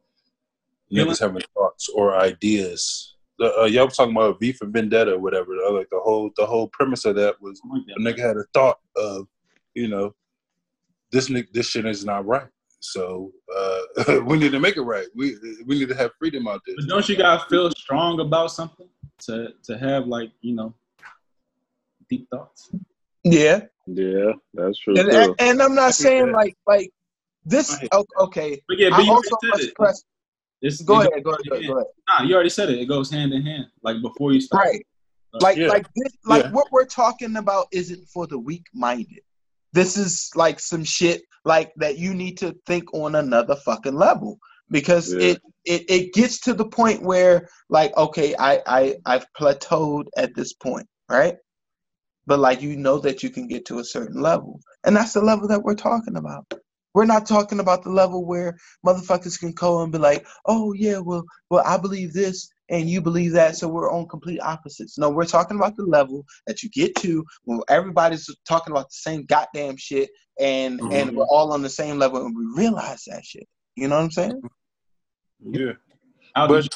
Niggas 0.92 1.20
having 1.20 1.42
thoughts 1.54 1.88
or 1.88 2.16
ideas. 2.16 3.16
The, 3.38 3.62
uh, 3.62 3.64
y'all 3.64 3.86
was 3.86 3.96
talking 3.96 4.14
about 4.14 4.38
V 4.38 4.52
for 4.52 4.66
Vendetta 4.66 5.14
or 5.14 5.18
whatever. 5.18 5.52
Like 5.70 5.88
the 5.90 6.00
whole 6.00 6.30
the 6.36 6.46
whole 6.46 6.68
premise 6.68 7.04
of 7.04 7.16
that 7.16 7.40
was 7.40 7.60
I 7.64 7.76
like 7.76 7.86
that. 7.86 7.96
a 7.96 8.00
nigga 8.00 8.26
had 8.26 8.36
a 8.36 8.44
thought 8.52 8.78
of, 8.96 9.26
you 9.74 9.88
know, 9.88 10.14
this 11.10 11.32
this 11.52 11.68
shit 11.68 11.86
is 11.86 12.04
not 12.04 12.26
right. 12.26 12.48
So 12.80 13.32
uh, 13.56 14.20
we 14.26 14.38
need 14.38 14.52
to 14.52 14.60
make 14.60 14.76
it 14.76 14.82
right. 14.82 15.06
We 15.14 15.36
we 15.66 15.78
need 15.78 15.88
to 15.88 15.94
have 15.94 16.10
freedom 16.18 16.48
out 16.48 16.60
there. 16.66 16.76
But 16.76 16.88
don't 16.88 17.08
you 17.08 17.16
gotta 17.16 17.44
feel 17.48 17.70
strong 17.72 18.20
about 18.20 18.52
something 18.52 18.88
to 19.20 19.48
to 19.64 19.78
have 19.78 20.06
like 20.06 20.30
you 20.40 20.54
know 20.54 20.74
deep 22.08 22.28
thoughts? 22.30 22.70
Yeah. 23.24 23.62
Yeah, 23.86 24.32
that's 24.54 24.78
true 24.78 24.96
And, 24.96 25.08
and, 25.08 25.34
and 25.40 25.62
I'm 25.62 25.74
not 25.74 25.94
saying 25.94 26.32
like 26.32 26.56
like 26.66 26.90
this 27.44 27.76
okay. 28.18 28.60
But 28.68 28.78
yeah, 28.78 28.88
I 28.88 28.98
but 28.98 29.04
you 29.04 29.12
also 29.12 29.30
already 29.42 29.64
said 29.64 29.72
must 29.78 30.02
it. 30.02 30.06
Press 30.60 30.74
It's, 30.74 30.82
go 30.82 31.00
ahead, 31.00 31.10
go 31.24 31.30
goes 31.32 31.40
ahead, 31.40 31.48
go 31.48 31.54
ahead, 31.56 31.66
go 31.66 31.74
ahead. 31.76 31.86
Nah, 32.08 32.24
you 32.24 32.34
already 32.34 32.50
said 32.50 32.70
it. 32.70 32.78
It 32.78 32.86
goes 32.86 33.10
hand 33.10 33.32
in 33.32 33.42
hand. 33.42 33.66
Like 33.82 34.00
before 34.02 34.32
you 34.32 34.40
start. 34.40 34.64
Right. 34.66 34.86
Like 35.32 35.56
Yeah. 35.56 35.68
like 35.68 35.86
this 35.94 36.12
like 36.24 36.44
Yeah. 36.44 36.50
what 36.52 36.66
we're 36.72 36.86
talking 36.86 37.36
about 37.36 37.66
isn't 37.72 38.06
for 38.08 38.26
the 38.26 38.38
weak 38.38 38.66
minded. 38.74 39.20
this 39.72 39.96
is 39.96 40.30
like 40.34 40.58
some 40.58 40.82
shit 40.82 41.22
like 41.44 41.72
that 41.76 41.96
you 41.96 42.12
need 42.12 42.36
to 42.38 42.52
think 42.66 42.92
on 42.92 43.14
another 43.14 43.54
fucking 43.64 43.94
level 43.94 44.36
because 44.70 45.14
Yeah. 45.14 45.20
it, 45.28 45.42
it 45.64 45.82
it 45.88 46.12
gets 46.12 46.40
to 46.40 46.54
the 46.54 46.66
point 46.66 47.04
where 47.04 47.48
like 47.68 47.96
okay 47.96 48.34
I 48.36 48.60
I 48.66 48.96
I've 49.06 49.26
plateaued 49.38 50.06
at 50.16 50.34
this 50.34 50.52
point 50.54 50.88
right 51.08 51.36
but 52.26 52.40
like 52.40 52.60
you 52.60 52.74
know 52.76 52.98
that 52.98 53.22
you 53.22 53.30
can 53.30 53.46
get 53.46 53.64
to 53.66 53.78
a 53.78 53.84
certain 53.84 54.20
level 54.20 54.58
and 54.84 54.96
that's 54.96 55.12
the 55.12 55.20
level 55.22 55.46
that 55.46 55.62
we're 55.62 55.76
talking 55.76 56.16
about 56.16 56.52
we're 56.94 57.04
not 57.04 57.26
talking 57.26 57.60
about 57.60 57.82
the 57.82 57.90
level 57.90 58.24
where 58.26 58.56
motherfuckers 58.84 59.38
can 59.38 59.52
go 59.52 59.82
and 59.82 59.92
be 59.92 59.98
like 59.98 60.26
oh 60.46 60.72
yeah 60.72 60.98
well 60.98 61.24
well 61.50 61.64
I 61.66 61.76
believe 61.78 62.12
this 62.12 62.48
and 62.68 62.88
you 62.88 63.00
believe 63.00 63.32
that 63.32 63.56
so 63.56 63.68
we're 63.68 63.90
on 63.92 64.08
complete 64.08 64.40
opposites 64.40 64.98
no 64.98 65.10
we're 65.10 65.24
talking 65.24 65.56
about 65.56 65.76
the 65.76 65.84
level 65.84 66.24
that 66.46 66.62
you 66.62 66.70
get 66.70 66.94
to 66.96 67.24
when 67.44 67.60
everybody's 67.68 68.28
talking 68.46 68.72
about 68.72 68.88
the 68.88 68.94
same 68.94 69.24
goddamn 69.24 69.76
shit 69.76 70.10
and 70.38 70.80
and 70.80 71.10
Mhm. 71.10 71.14
we're 71.14 71.24
all 71.24 71.52
on 71.52 71.62
the 71.62 71.68
same 71.68 71.98
level 71.98 72.24
and 72.24 72.36
we 72.36 72.44
realize 72.56 73.04
that 73.04 73.24
shit 73.24 73.46
you 73.76 73.88
know 73.88 73.96
what 73.96 74.04
i'm 74.04 74.10
saying 74.10 74.42
Yeah. 75.42 75.72
But 76.34 76.68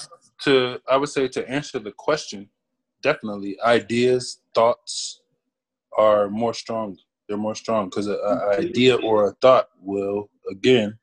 to 0.42 0.80
I 0.88 0.96
would 0.96 1.08
say 1.08 1.28
to 1.28 1.48
answer 1.48 1.78
the 1.78 1.92
question, 1.92 2.48
definitely 3.02 3.60
ideas, 3.60 4.40
thoughts 4.54 5.20
are 5.96 6.28
more 6.28 6.54
strong. 6.54 6.98
They're 7.28 7.36
more 7.36 7.54
strong 7.54 7.86
because 7.86 8.06
an 8.06 8.16
mm-hmm. 8.16 8.60
idea 8.60 8.96
or 8.96 9.28
a 9.28 9.32
thought 9.40 9.68
will 9.80 10.30
again, 10.50 10.98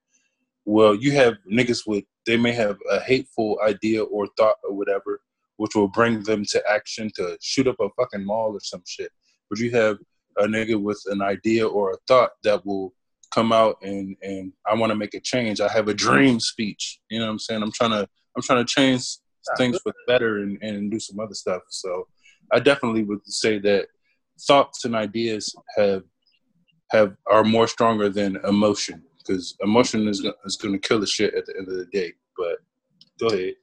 well, 0.65 0.93
you 0.93 1.11
have 1.13 1.35
niggas 1.51 1.87
with 1.87 2.03
they 2.25 2.37
may 2.37 2.51
have 2.51 2.77
a 2.91 2.99
hateful 2.99 3.59
idea 3.63 4.03
or 4.03 4.27
thought 4.37 4.57
or 4.63 4.75
whatever, 4.75 5.21
which 5.57 5.73
will 5.75 5.87
bring 5.87 6.21
them 6.23 6.45
to 6.45 6.63
action 6.69 7.11
to 7.15 7.37
shoot 7.41 7.67
up 7.67 7.77
a 7.79 7.89
fucking 7.97 8.23
mall 8.23 8.51
or 8.53 8.59
some 8.59 8.83
shit. 8.85 9.11
But 9.49 9.59
you 9.59 9.71
have 9.71 9.97
a 10.37 10.45
nigga 10.45 10.79
with 10.79 11.01
an 11.07 11.21
idea 11.21 11.67
or 11.67 11.91
a 11.91 11.97
thought 12.07 12.31
that 12.43 12.65
will 12.65 12.93
come 13.33 13.51
out 13.51 13.77
and 13.81 14.15
and 14.21 14.53
I 14.69 14.75
want 14.75 14.91
to 14.91 14.95
make 14.95 15.13
a 15.13 15.19
change. 15.19 15.59
I 15.61 15.69
have 15.69 15.87
a 15.87 15.93
dream 15.93 16.39
speech. 16.39 16.99
You 17.09 17.19
know 17.19 17.25
what 17.25 17.31
I'm 17.31 17.39
saying? 17.39 17.63
I'm 17.63 17.71
trying 17.71 17.91
to 17.91 18.07
I'm 18.35 18.43
trying 18.43 18.65
to 18.65 18.71
change 18.71 19.03
things 19.57 19.79
for 19.81 19.93
better 20.07 20.39
and, 20.39 20.61
and 20.61 20.91
do 20.91 20.99
some 20.99 21.19
other 21.19 21.33
stuff. 21.33 21.63
So 21.69 22.07
I 22.51 22.59
definitely 22.59 23.03
would 23.03 23.25
say 23.25 23.57
that 23.59 23.87
thoughts 24.47 24.85
and 24.85 24.95
ideas 24.95 25.53
have 25.77 26.03
have 26.91 27.15
are 27.27 27.43
more 27.43 27.67
stronger 27.67 28.09
than 28.09 28.37
emotion 28.47 29.01
because 29.17 29.55
emotion 29.61 30.07
is 30.07 30.25
is 30.45 30.55
going 30.57 30.73
to 30.73 30.79
kill 30.87 30.99
the 30.99 31.07
shit 31.07 31.33
at 31.35 31.45
the 31.45 31.53
end 31.57 31.67
of 31.69 31.75
the 31.75 31.85
day. 31.85 32.13
But 32.37 32.57
go 33.19 33.27
ahead. 33.27 33.53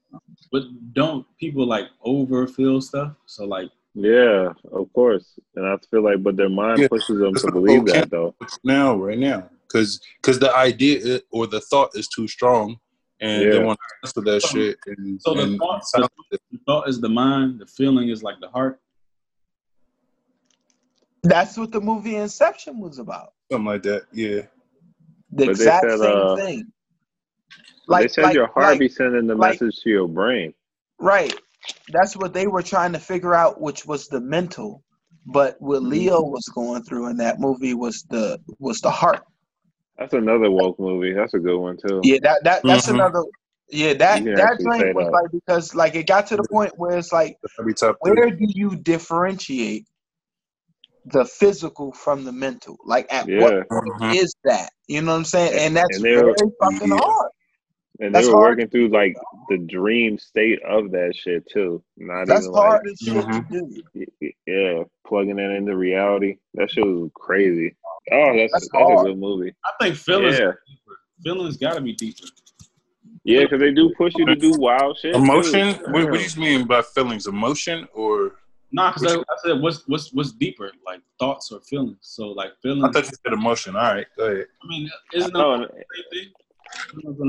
but 0.52 0.62
don't 0.92 1.26
people 1.38 1.66
like 1.66 1.86
overfeel 2.06 2.82
stuff? 2.82 3.12
So 3.26 3.44
like 3.44 3.70
Yeah, 3.94 4.52
of 4.72 4.92
course. 4.92 5.26
And 5.56 5.66
I 5.66 5.76
feel 5.90 6.02
like, 6.04 6.22
but 6.22 6.36
their 6.36 6.48
mind 6.48 6.78
Yeah. 6.80 6.88
pushes 6.88 7.18
them 7.18 7.34
to 7.34 7.52
believe 7.52 7.82
okay. 7.82 7.92
that 8.00 8.10
though. 8.10 8.34
now, 8.64 8.96
right 8.96 9.18
now, 9.18 9.40
because 9.66 10.00
because 10.20 10.38
the 10.38 10.54
idea 10.54 11.20
or 11.30 11.46
the 11.46 11.60
thought 11.60 11.90
is 12.00 12.06
too 12.08 12.28
strong, 12.28 12.78
and 13.20 13.42
they 13.52 13.58
want 13.68 13.78
to 13.80 13.86
cancel 14.00 14.22
that 14.30 14.42
shit. 14.52 14.78
And, 14.86 15.20
So 15.20 15.34
the 15.34 15.42
and 15.42 15.58
thought- 15.58 15.84
sound 15.86 16.08
it. 16.30 16.40
the 16.52 16.58
thought 16.66 16.88
is 16.88 17.00
the 17.00 17.08
mind, 17.08 17.58
the 17.62 17.66
feeling 17.66 18.08
is 18.14 18.22
like 18.22 18.38
the 18.40 18.48
heart. 18.56 18.80
That's 21.24 21.56
what 21.56 21.72
the 21.72 21.80
movie 21.80 22.16
inception 22.16 22.78
was 22.80 22.98
about 22.98 23.32
something 23.50 23.66
like 23.66 23.82
that. 23.82 24.02
Yeah, 24.12 24.28
the 24.36 24.46
But 25.30 25.36
they 25.46 25.50
exact 25.50 25.90
said, 25.90 25.98
same 25.98 26.16
uh, 26.16 26.36
thing 26.36 26.72
they 27.90 28.08
said 28.08 28.34
your 28.34 28.48
heart 28.48 28.66
like, 28.72 28.78
be 28.80 28.88
sending 28.88 29.26
the 29.26 29.34
like- 29.34 29.60
message 29.60 29.80
to 29.82 29.90
your 29.90 30.08
brain. 30.08 30.52
right 31.00 31.34
that's 31.92 32.16
what 32.16 32.32
they 32.34 32.46
were 32.46 32.62
trying 32.62 32.92
to 32.92 32.98
figure 32.98 33.34
out 33.34 33.60
which 33.60 33.86
was 33.86 34.08
the 34.08 34.20
mental 34.20 34.82
but 35.26 35.56
what 35.60 35.80
Mm-hmm. 35.80 35.90
leo 35.90 36.22
was 36.22 36.44
going 36.54 36.82
through 36.82 37.08
in 37.08 37.16
that 37.18 37.40
movie 37.40 37.74
was 37.74 38.02
the 38.10 38.38
was 38.58 38.80
the 38.80 38.90
heart 38.90 39.22
That's 39.98 40.12
another 40.14 40.48
woke 40.50 40.78
movie. 40.78 41.12
That's 41.12 41.34
a 41.34 41.40
good 41.40 41.58
one 41.58 41.76
too. 41.76 42.00
Yeah, 42.04 42.18
that 42.22 42.44
that 42.44 42.62
that's 42.62 42.86
Mhm. 42.86 42.94
another. 42.94 43.24
Yeah, 43.68 43.94
that 43.94 44.18
You 44.20 44.24
can 44.26 44.34
that 44.36 44.52
actually 44.52 44.78
say 44.78 44.84
joint 44.84 44.94
was 44.96 45.06
that. 45.06 45.12
like 45.12 45.30
because 45.32 45.74
like 45.74 45.94
it 45.96 46.06
got 46.06 46.26
to 46.28 46.36
the 46.36 46.44
point 46.44 46.72
where 46.76 46.96
it's 46.96 47.12
like, 47.12 47.36
that'd 47.42 47.66
be 47.66 47.74
top 47.74 47.96
three. 48.04 48.12
where 48.14 48.30
do 48.30 48.46
you 48.60 48.76
differentiate 48.76 49.86
the 51.12 51.24
physical 51.24 51.92
from 51.92 52.24
the 52.24 52.32
mental? 52.32 52.76
Like 52.84 53.12
at 53.12 53.28
Yeah. 53.28 53.40
what 53.42 53.68
point 53.68 53.88
Mhm. 54.00 54.14
is 54.14 54.34
that? 54.44 54.70
You 54.86 55.02
know 55.02 55.12
what 55.12 55.18
I'm 55.18 55.24
saying? 55.24 55.52
And 55.58 55.76
that's 55.76 55.96
And 55.96 56.04
they're- 56.04 56.22
very 56.24 56.34
fucking 56.62 56.88
yeah. 56.88 56.96
hard. 56.96 57.30
And 58.00 58.14
That's 58.14 58.26
they 58.28 58.32
were 58.32 58.38
hard. 58.38 58.58
working 58.58 58.70
through 58.70 58.88
like 58.88 59.16
the 59.48 59.58
dream 59.58 60.18
state 60.18 60.60
of 60.62 60.92
that 60.92 61.14
shit 61.16 61.44
too. 61.52 61.82
Not 61.96 62.26
That's 62.28 62.44
even 62.44 62.54
hard 62.54 62.86
like 62.86 62.92
as 62.92 62.98
shit 63.00 63.14
to 63.14 63.20
Mhm. 63.28 63.50
do. 63.50 63.82
y- 63.94 64.04
y- 64.22 64.32
yeah, 64.46 64.82
plugging 65.06 65.36
that 65.36 65.50
into 65.50 65.76
reality. 65.76 66.36
That 66.54 66.70
shit 66.70 66.86
was 66.86 67.10
crazy. 67.14 67.74
Oh, 68.12 68.36
that's 68.36 68.52
That's 68.52 68.68
that's, 68.72 69.00
a 69.00 69.04
good 69.04 69.18
movie. 69.18 69.52
I 69.64 69.72
think 69.84 69.96
feelings 69.96 70.38
Yeah. 70.38 70.52
Feelings 71.24 71.56
gotta 71.56 71.80
be 71.80 71.94
deeper. 71.94 72.26
yeah, 73.24 73.42
because 73.42 73.58
they 73.58 73.72
do 73.72 73.92
push 73.98 74.12
you 74.16 74.24
to 74.26 74.36
do 74.36 74.52
wild 74.58 74.96
shit. 74.98 75.16
Emotion? 75.16 75.74
What, 75.92 76.08
what 76.10 76.20
do 76.20 76.24
you 76.24 76.40
mean 76.40 76.66
by 76.68 76.82
feelings? 76.82 77.26
Emotion 77.26 77.88
or 77.92 78.36
Nah, 78.72 78.92
because 78.92 79.16
I, 79.16 79.18
I 79.20 79.36
said 79.44 79.60
what's 79.62 79.86
what's 79.88 80.12
what's 80.12 80.32
deeper, 80.32 80.70
like 80.84 81.00
thoughts 81.18 81.50
or 81.52 81.60
feelings. 81.60 81.98
So 82.02 82.28
like 82.28 82.50
feelings. 82.62 82.84
I 82.84 82.88
feelings. 82.92 82.94
thought 83.08 83.12
you 83.12 83.18
said 83.24 83.32
emotion. 83.32 83.76
All 83.76 83.82
right, 83.94 84.06
go 84.16 84.24
ahead. 84.26 84.46
I 84.62 84.66
mean, 84.66 84.90
isn't 85.14 85.32
No, 85.32 85.58
that 85.58 85.70
and- 85.70 85.84
thing? 86.12 86.32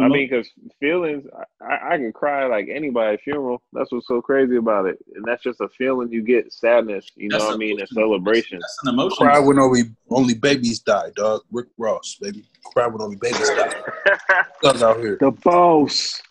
I 0.01 0.07
mean, 0.09 0.27
because 0.29 0.49
feelings, 0.81 1.25
I, 1.61 1.93
I 1.93 1.97
can 1.97 2.11
cry 2.11 2.45
like 2.47 2.67
anybody 2.69 3.13
at 3.13 3.21
funeral. 3.21 3.61
That's 3.71 3.89
what's 3.89 4.05
so 4.07 4.21
crazy 4.21 4.57
about 4.57 4.85
it, 4.85 4.97
and 5.15 5.23
that's 5.25 5.41
just 5.41 5.61
a 5.61 5.69
feeling 5.77 6.11
you 6.11 6.21
get 6.23 6.51
sadness. 6.51 7.07
You 7.15 7.29
know 7.29 7.37
what 7.37 7.53
I 7.53 7.57
mean? 7.57 7.81
A 7.81 7.87
celebration. 7.87 8.59
That's 8.59 8.79
an 8.83 8.93
emotion. 8.93 9.25
Cry 9.25 9.39
when 9.39 9.57
only 9.57 9.83
only 10.09 10.33
babies 10.33 10.79
die, 10.79 11.11
dog. 11.15 11.41
Rick 11.51 11.67
Ross, 11.77 12.17
baby. 12.21 12.43
Cry 12.65 12.87
when 12.87 13.01
only 13.01 13.15
babies 13.15 13.49
die. 13.49 13.73
Guns 14.61 14.83
out 14.83 14.97
here. 14.97 15.17
the 15.21 15.31
boss. 15.31 16.21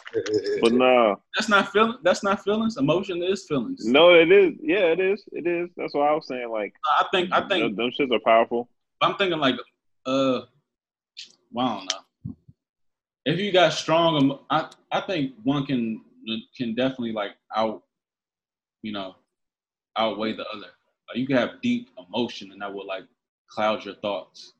But 0.60 0.72
nah, 0.72 1.16
That's 1.36 1.48
not 1.48 1.72
feeling. 1.72 1.98
That's 2.02 2.22
not 2.22 2.42
feelings. 2.42 2.76
Emotion 2.76 3.22
is 3.22 3.46
feelings. 3.46 3.84
no, 3.86 4.14
it 4.14 4.30
is. 4.30 4.54
Yeah, 4.60 4.92
it 4.92 5.00
is. 5.00 5.22
It 5.32 5.46
is. 5.46 5.68
That's 5.76 5.94
what 5.94 6.08
I 6.08 6.14
was 6.14 6.26
saying. 6.26 6.50
Like, 6.50 6.74
I 6.98 7.04
think. 7.12 7.32
I 7.32 7.46
think. 7.46 7.76
them, 7.76 7.76
them 7.76 7.90
shits 7.98 8.14
are 8.14 8.20
powerful. 8.24 8.68
I'm 9.00 9.14
thinking 9.16 9.38
like, 9.38 9.56
uh, 10.06 10.40
well, 11.52 11.66
I 11.66 11.76
don't 11.76 11.92
know. 11.92 12.34
If 13.24 13.38
you 13.38 13.52
got 13.52 13.72
strong, 13.72 14.38
I 14.50 14.68
I 14.90 15.00
think 15.02 15.32
one 15.42 15.66
can 15.66 16.02
can 16.56 16.74
definitely 16.74 17.12
like 17.12 17.32
out, 17.54 17.82
you 18.82 18.92
know, 18.92 19.16
outweigh 19.96 20.34
the 20.34 20.46
other. 20.48 20.68
Like 21.08 21.16
you 21.16 21.26
can 21.26 21.36
have 21.36 21.60
deep 21.62 21.90
emotion, 22.08 22.52
and 22.52 22.62
that 22.62 22.72
will 22.72 22.86
like 22.86 23.04
cloud 23.50 23.84
your 23.84 23.96
thoughts. 23.96 24.54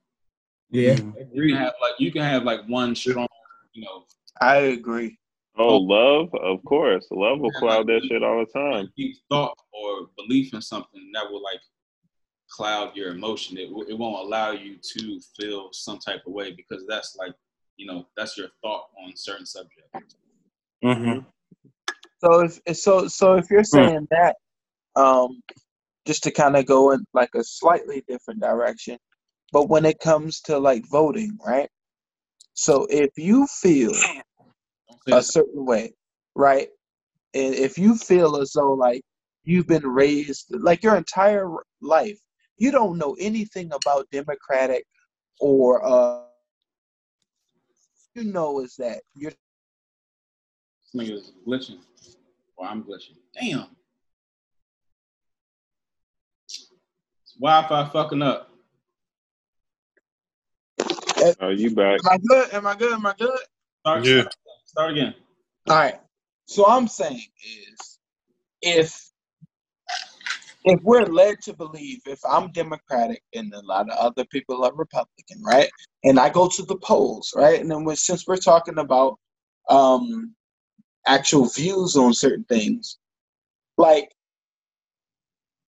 Yeah. 0.71 0.99
You 1.33 1.49
can 1.49 1.57
have 1.57 1.75
like 1.81 1.95
you 1.99 2.13
can 2.13 2.23
have 2.23 2.45
like 2.45 2.61
one 2.67 2.95
strong, 2.95 3.27
you 3.73 3.85
know, 3.85 4.05
I 4.41 4.57
agree. 4.57 5.19
Oh, 5.59 5.77
love, 5.77 6.33
of 6.35 6.65
course. 6.65 7.07
Love 7.11 7.41
will 7.41 7.51
cloud 7.51 7.89
that 7.89 8.03
shit 8.09 8.23
all 8.23 8.45
the 8.45 8.59
time. 8.59 8.93
deep 8.97 9.17
thought 9.29 9.59
or 9.73 10.09
belief 10.17 10.55
in 10.55 10.63
something 10.63 11.11
that 11.13 11.29
will 11.31 11.43
like 11.43 11.61
cloud 12.49 12.97
your 12.97 13.11
emotion. 13.11 13.59
It, 13.59 13.69
it 13.89 13.99
won't 13.99 14.25
allow 14.25 14.53
you 14.53 14.77
to 14.77 15.21
feel 15.39 15.71
some 15.73 15.99
type 15.99 16.23
of 16.27 16.33
way 16.33 16.53
because 16.53 16.85
that's 16.89 17.17
like, 17.17 17.35
you 17.77 17.87
know, 17.87 18.07
that's 18.17 18.37
your 18.39 18.49
thought 18.63 18.87
on 19.05 19.13
certain 19.17 19.47
subjects. 19.47 20.17
Mhm. 20.85 21.27
So 22.25 22.41
if 22.41 22.77
so 22.77 23.09
so 23.09 23.35
if 23.35 23.51
you're 23.51 23.65
saying 23.65 24.07
that, 24.11 24.37
um, 24.97 25.41
just 26.07 26.23
to 26.25 26.31
kind 26.31 26.57
of 26.57 26.67
go 26.67 26.93
in 26.93 27.05
like 27.13 27.31
a 27.35 27.43
slightly 27.45 28.05
different 28.09 28.41
direction, 28.41 28.97
but 29.53 29.69
when 29.69 29.85
it 29.85 29.99
comes 29.99 30.41
to 30.43 30.59
like 30.59 30.85
voting, 30.89 31.37
right? 31.45 31.69
So 32.55 32.87
if 32.91 33.11
you 33.17 33.47
feel 33.47 33.93
Don't 33.93 34.01
say 34.01 34.23
a 35.07 35.23
certain 35.23 35.65
way, 35.65 35.93
right? 36.35 36.69
And 37.35 37.55
if 37.55 37.79
you 37.79 37.97
feel 37.97 38.37
as 38.37 38.53
though 38.53 38.73
like 38.73 39.03
you've 39.45 39.67
been 39.67 39.87
raised 39.87 40.47
like 40.51 40.83
your 40.83 40.97
entire 40.97 41.49
life, 41.81 42.19
you 42.57 42.71
don't 42.71 42.99
know 42.99 43.17
anything 43.21 43.71
about 43.73 44.11
Democratic 44.11 44.85
or 45.41 45.85
uh 45.85 46.23
you 48.15 48.25
know 48.25 48.61
is 48.61 48.75
that 48.77 49.03
you're 49.15 49.33
This 50.93 51.09
nigga's 51.09 51.33
glitching. 51.47 51.79
Or 52.57 52.67
I'm 52.67 52.83
glitching. 52.83 53.17
Damn. 53.39 53.69
It's 56.47 57.35
Wi-Fi 57.39 57.89
fucking 57.91 58.23
up. 58.23 58.51
Oh, 61.41 61.49
you 61.51 61.75
back? 61.75 62.01
Am 62.05 62.11
I 62.13 62.19
good? 62.19 62.53
Am 62.53 62.67
I 62.67 62.77
good? 62.77 62.93
Am 62.93 63.07
I 63.07 63.15
good? 63.19 63.39
Start, 63.81 64.05
Yeah. 64.05 64.25
Start 64.69 64.93
again. 64.93 65.15
All 65.69 65.77
right. 65.77 66.01
So 66.47 66.67
I'm 66.67 66.89
saying 66.89 67.27
is 67.45 67.99
if 68.63 69.11
if 70.65 70.81
we're 70.83 71.05
led 71.07 71.41
to 71.43 71.55
believe 71.55 72.01
if 72.07 72.21
I'm 72.29 72.53
Democratic 72.53 73.23
and 73.35 73.53
a 73.55 73.63
lot 73.65 73.91
of 73.91 73.99
other 73.99 74.25
people 74.27 74.65
are 74.65 74.75
Republican, 74.75 75.43
right? 75.43 75.71
And 76.05 76.21
I 76.21 76.29
go 76.31 76.49
to 76.49 76.63
the 76.65 76.77
polls, 76.77 77.33
right? 77.37 77.61
And 77.61 77.71
then 77.71 77.85
we 77.85 77.97
since 77.97 78.27
we're 78.27 78.37
talking 78.37 78.79
about 78.79 79.19
um 79.71 80.35
actual 81.07 81.47
views 81.49 81.97
on 81.97 82.15
certain 82.15 82.45
things, 82.45 82.99
like 83.79 84.13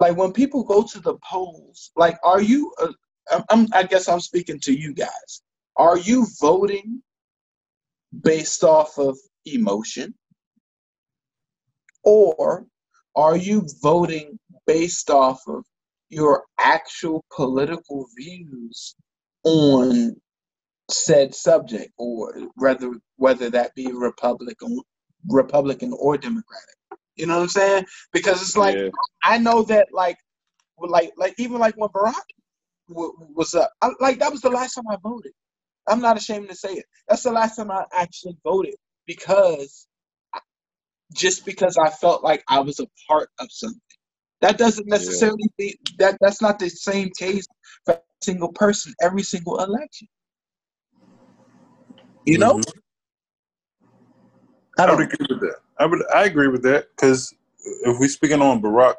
like 0.01 0.17
when 0.17 0.33
people 0.33 0.65
go 0.65 0.83
to 0.85 1.01
the 1.01 1.17
polls, 1.29 1.91
like 1.97 2.19
are 2.25 2.43
you 2.43 2.73
uh, 2.81 3.43
I'm, 3.51 3.69
I 3.73 3.85
guess 3.85 4.09
I'm 4.09 4.21
speaking 4.21 4.61
to 4.61 4.73
you 4.73 4.95
guys. 4.95 5.43
Are 5.77 5.99
you 5.99 6.27
voting 6.41 7.03
based 8.23 8.65
off 8.65 8.99
of 8.99 9.19
emotion, 9.47 10.15
or 12.05 12.67
are 13.17 13.37
you 13.37 13.67
voting 13.83 14.39
based 14.67 15.11
off 15.11 15.41
of 15.49 15.65
your 16.09 16.45
actual 16.61 17.25
political 17.35 18.07
views 18.19 18.95
on 19.45 20.17
said 20.91 21.35
subject, 21.35 21.93
or 21.99 22.35
whether 22.57 22.93
whether 23.17 23.51
that 23.51 23.75
be 23.75 23.93
Republican, 23.93 24.81
Republican 25.29 25.95
or 25.99 26.19
Democratic? 26.19 26.77
You 27.17 27.27
know 27.27 27.37
what 27.37 27.43
I'm 27.45 27.49
saying? 27.49 27.87
Because 28.13 28.43
it's 28.43 28.57
like 28.57 28.77
Yeah. 28.77 28.91
I 29.25 29.39
know 29.39 29.63
that 29.65 29.89
like 29.93 30.19
like 30.79 31.13
like 31.17 31.35
even 31.39 31.59
like 31.59 31.77
when 31.77 31.91
Barack 31.91 32.15
w- 32.89 33.15
was 33.35 33.55
up, 33.55 33.73
I, 33.83 33.91
like 34.01 34.19
that 34.21 34.33
was 34.33 34.41
the 34.41 34.51
last 34.51 34.75
time 34.75 34.89
I 34.91 34.97
voted. 35.03 35.33
I'm 35.89 36.01
not 36.01 36.17
ashamed 36.17 36.49
to 36.49 36.55
say 36.55 36.75
it. 36.75 36.85
That's 37.09 37.23
the 37.23 37.33
last 37.33 37.57
time 37.57 37.71
I 37.71 37.85
actually 37.93 38.37
voted 38.45 38.75
because 39.07 39.87
just 41.15 41.45
because 41.45 41.77
I 41.77 41.91
felt 41.91 42.23
like 42.23 42.45
I 42.49 42.61
was 42.61 42.79
a 42.81 42.87
part 43.09 43.29
of 43.39 43.49
something. 43.51 43.81
That 44.41 44.59
doesn't 44.59 44.87
necessarily 44.89 45.49
be 45.59 45.79
that 45.99 46.17
that's 46.21 46.41
not 46.41 46.59
the 46.59 46.71
same 46.71 47.11
case 47.19 47.47
for 47.85 47.93
every 47.95 48.05
single 48.23 48.53
person 48.53 48.95
every 49.03 49.23
single 49.23 49.59
election. 49.63 50.09
You 52.25 52.39
know? 52.39 52.55
Mhm. 52.55 52.73
I 54.79 54.85
I 54.85 54.87
don't 54.87 54.97
would 54.97 55.13
agree 55.13 55.27
with 55.29 55.41
that. 55.41 55.57
I 55.79 55.87
would. 55.87 56.03
I 56.15 56.25
agree 56.25 56.49
with 56.49 56.63
that 56.63 56.89
because 56.97 57.35
if 57.85 57.99
we're 57.99 58.09
speaking 58.09 58.41
on 58.41 58.63
Barack, 58.63 58.95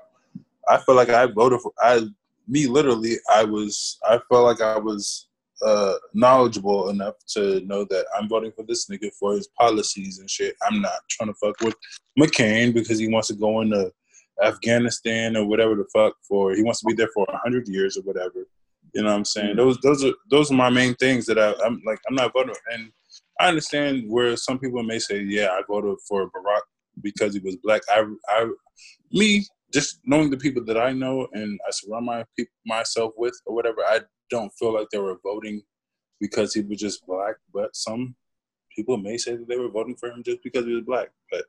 I 0.67 0.77
feel 0.77 0.95
like 0.95 1.09
I 1.09 1.25
voted 1.25 1.61
for. 1.61 1.71
I 1.81 2.07
me 2.47 2.67
literally. 2.67 3.15
I 3.31 3.45
was. 3.45 3.97
I 4.07 4.19
felt 4.29 4.45
like 4.45 4.61
I 4.61 4.77
was 4.77 5.27
uh, 5.65 5.95
knowledgeable 6.13 6.89
enough 6.89 7.15
to 7.33 7.61
know 7.61 7.85
that 7.85 8.05
I'm 8.17 8.27
voting 8.27 8.51
for 8.51 8.63
this 8.63 8.87
nigga 8.87 9.11
for 9.19 9.33
his 9.33 9.47
policies 9.59 10.19
and 10.19 10.29
shit. 10.29 10.55
I'm 10.67 10.81
not 10.81 10.99
trying 11.09 11.29
to 11.29 11.35
fuck 11.35 11.59
with 11.61 11.75
McCain 12.19 12.73
because 12.73 12.99
he 12.99 13.07
wants 13.07 13.27
to 13.29 13.35
go 13.35 13.61
into 13.61 13.91
Afghanistan 14.43 15.37
or 15.37 15.45
whatever 15.45 15.75
the 15.75 15.85
fuck 15.93 16.15
for. 16.27 16.53
He 16.53 16.63
wants 16.63 16.79
to 16.81 16.87
be 16.87 16.93
there 16.93 17.09
for 17.13 17.25
a 17.29 17.37
hundred 17.37 17.67
years 17.67 17.97
or 17.97 18.01
whatever. 18.01 18.47
You 18.93 19.03
know 19.03 19.09
what 19.09 19.17
I'm 19.17 19.25
saying? 19.25 19.55
Those 19.55 19.77
those 19.79 20.03
are 20.03 20.13
those 20.29 20.51
are 20.51 20.55
my 20.55 20.69
main 20.69 20.95
things 20.95 21.25
that 21.27 21.39
I, 21.39 21.53
I'm 21.65 21.81
like. 21.85 21.99
I'm 22.07 22.15
not 22.15 22.33
voting 22.33 22.55
and. 22.71 22.91
I 23.39 23.47
understand 23.47 24.03
where 24.07 24.37
some 24.37 24.59
people 24.59 24.83
may 24.83 24.99
say, 24.99 25.21
"Yeah, 25.23 25.47
I 25.47 25.61
voted 25.67 25.97
for 26.07 26.29
Barack 26.29 26.61
because 27.01 27.33
he 27.33 27.39
was 27.39 27.55
black." 27.57 27.81
I, 27.89 28.05
I, 28.29 28.51
me, 29.11 29.45
just 29.71 29.99
knowing 30.05 30.29
the 30.29 30.37
people 30.37 30.63
that 30.65 30.77
I 30.77 30.91
know 30.93 31.27
and 31.33 31.59
I 31.67 31.71
surround 31.71 32.05
my 32.05 32.25
peop 32.35 32.49
myself 32.65 33.13
with 33.17 33.39
or 33.45 33.55
whatever, 33.55 33.81
I 33.81 34.01
don't 34.29 34.51
feel 34.53 34.73
like 34.73 34.87
they 34.91 34.99
were 34.99 35.17
voting 35.23 35.61
because 36.19 36.53
he 36.53 36.61
was 36.61 36.79
just 36.79 37.05
black. 37.05 37.35
But 37.53 37.75
some 37.75 38.15
people 38.75 38.97
may 38.97 39.17
say 39.17 39.35
that 39.35 39.47
they 39.47 39.57
were 39.57 39.69
voting 39.69 39.95
for 39.95 40.09
him 40.09 40.23
just 40.23 40.43
because 40.43 40.65
he 40.65 40.73
was 40.73 40.83
black. 40.83 41.09
But 41.29 41.45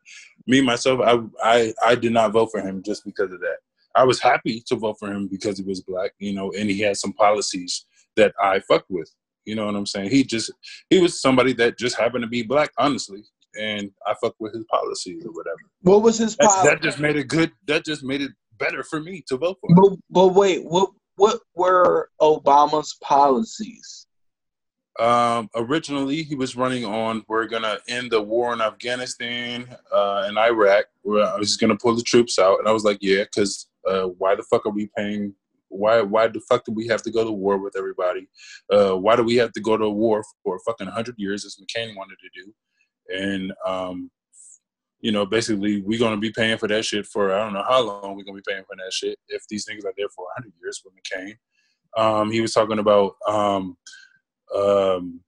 me 0.46 0.60
myself, 0.60 1.00
I, 1.00 1.20
I, 1.42 1.74
I 1.84 1.94
did 1.94 2.12
not 2.12 2.32
vote 2.32 2.50
for 2.50 2.60
him 2.60 2.82
just 2.82 3.04
because 3.04 3.32
of 3.32 3.40
that. 3.40 3.58
I 3.94 4.04
was 4.04 4.20
happy 4.20 4.62
to 4.66 4.76
vote 4.76 4.96
for 4.98 5.12
him 5.12 5.28
because 5.28 5.58
he 5.58 5.64
was 5.64 5.82
black, 5.82 6.12
you 6.18 6.32
know, 6.32 6.52
and 6.58 6.70
he 6.70 6.80
had 6.80 6.96
some 6.96 7.12
policies 7.12 7.86
that 8.16 8.34
I 8.40 8.60
fucked 8.60 8.90
with. 8.90 9.10
You 9.44 9.56
know 9.56 9.66
what 9.66 9.74
I'm 9.74 9.86
saying? 9.86 10.10
He 10.10 10.24
just 10.24 10.52
he 10.88 11.00
was 11.00 11.20
somebody 11.20 11.52
that 11.54 11.76
just 11.76 11.98
happened 11.98 12.22
to 12.22 12.28
be 12.28 12.42
black, 12.42 12.70
honestly, 12.78 13.24
and 13.58 13.90
I 14.06 14.14
fucked 14.22 14.40
with 14.40 14.54
his 14.54 14.64
policies 14.64 15.24
or 15.24 15.32
whatever. 15.32 15.58
what 15.82 16.02
was 16.02 16.18
his 16.18 16.36
policy? 16.36 16.68
that 16.68 16.82
just 16.82 16.98
made 16.98 17.16
it 17.16 17.28
good. 17.28 17.52
That 17.66 17.84
just 17.84 18.02
made 18.02 18.22
it 18.22 18.32
better 18.58 18.82
for 18.82 19.00
me 19.00 19.24
to 19.28 19.36
vote 19.36 19.58
for 19.60 19.70
him. 19.70 19.76
But, 19.76 19.98
but 20.10 20.28
wait, 20.34 20.64
what 20.64 20.90
what 21.16 21.40
were 21.54 22.10
Obama's 22.20 22.96
policies? 23.02 24.06
Um, 24.98 25.48
originally, 25.54 26.22
he 26.22 26.34
was 26.34 26.54
running 26.56 26.84
on 26.84 27.24
we're 27.28 27.46
gonna 27.46 27.78
end 27.88 28.10
the 28.10 28.20
war 28.20 28.52
in 28.52 28.60
Afghanistan 28.60 29.74
uh, 29.92 30.24
and 30.26 30.38
Iraq. 30.38 30.86
Where 31.02 31.26
I 31.26 31.36
was 31.38 31.48
just 31.48 31.60
gonna 31.60 31.76
pull 31.76 31.96
the 31.96 32.02
troops 32.02 32.38
out, 32.38 32.58
and 32.58 32.68
I 32.68 32.72
was 32.72 32.84
like, 32.84 32.98
yeah, 33.00 33.24
because 33.24 33.68
uh, 33.88 34.04
why 34.18 34.34
the 34.34 34.42
fuck 34.44 34.66
are 34.66 34.70
we 34.70 34.90
paying? 34.96 35.34
Why 35.68 36.02
why 36.02 36.28
the 36.28 36.40
fuck 36.48 36.64
do 36.64 36.72
we 36.72 36.86
have 36.88 37.02
to 37.02 37.10
go 37.10 37.24
to 37.24 37.32
war 37.32 37.56
with 37.56 37.76
everybody? 37.76 38.28
Uh, 38.70 38.92
why 38.96 39.16
do 39.16 39.22
we 39.22 39.36
have 39.36 39.52
to 39.52 39.60
go 39.60 39.76
to 39.76 39.88
war 39.88 40.22
for 40.44 40.58
fucking 40.66 40.88
hundred 40.88 41.14
years, 41.18 41.46
as 41.46 41.56
McCain 41.56 41.96
wanted 41.96 42.16
to 42.20 42.42
do? 42.42 42.52
And 43.12 43.52
um, 43.66 44.10
you 45.00 45.12
know, 45.12 45.26
basically, 45.26 45.82
we're 45.82 45.98
gonna 45.98 46.16
be 46.16 46.32
paying 46.32 46.58
for 46.58 46.68
that 46.68 46.84
shit 46.84 47.06
for 47.06 47.32
I 47.32 47.38
don't 47.38 47.52
know 47.52 47.64
how 47.68 47.82
long 47.82 48.16
we're 48.16 48.24
gonna 48.24 48.38
be 48.38 48.52
paying 48.52 48.64
for 48.64 48.76
that 48.76 48.92
shit 48.92 49.18
if 49.28 49.42
these 49.48 49.64
things 49.64 49.84
are 49.84 49.92
there 49.96 50.08
for 50.14 50.26
hundred 50.34 50.52
years 50.62 50.82
with 50.84 50.94
McCain. 50.94 51.34
Um, 51.96 52.30
he 52.30 52.40
was 52.40 52.54
talking 52.54 52.78
about 52.78 53.14
um, 53.26 53.76
um, 54.54 55.20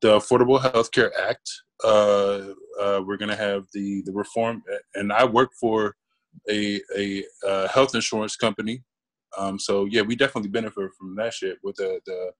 the 0.00 0.18
Affordable 0.18 0.60
Health 0.60 0.90
Care 0.92 1.12
Act. 1.18 1.50
Uh, 1.84 2.52
uh, 2.80 3.00
we're 3.04 3.16
to 3.16 3.36
have 3.36 3.64
the, 3.72 4.02
the 4.04 4.12
reform, 4.12 4.62
and 4.94 5.12
I 5.12 5.24
work 5.24 5.50
for 5.60 5.96
a, 6.48 6.80
a 6.96 7.24
uh, 7.46 7.68
health 7.68 7.94
insurance 7.94 8.36
company. 8.36 8.82
Um, 9.36 9.58
so, 9.58 9.86
yeah, 9.86 10.02
we 10.02 10.14
definitely 10.14 10.50
benefit 10.50 10.90
from 10.98 11.16
that 11.16 11.34
shit 11.34 11.58
with 11.62 11.76
the, 11.76 12.00
the 12.06 12.32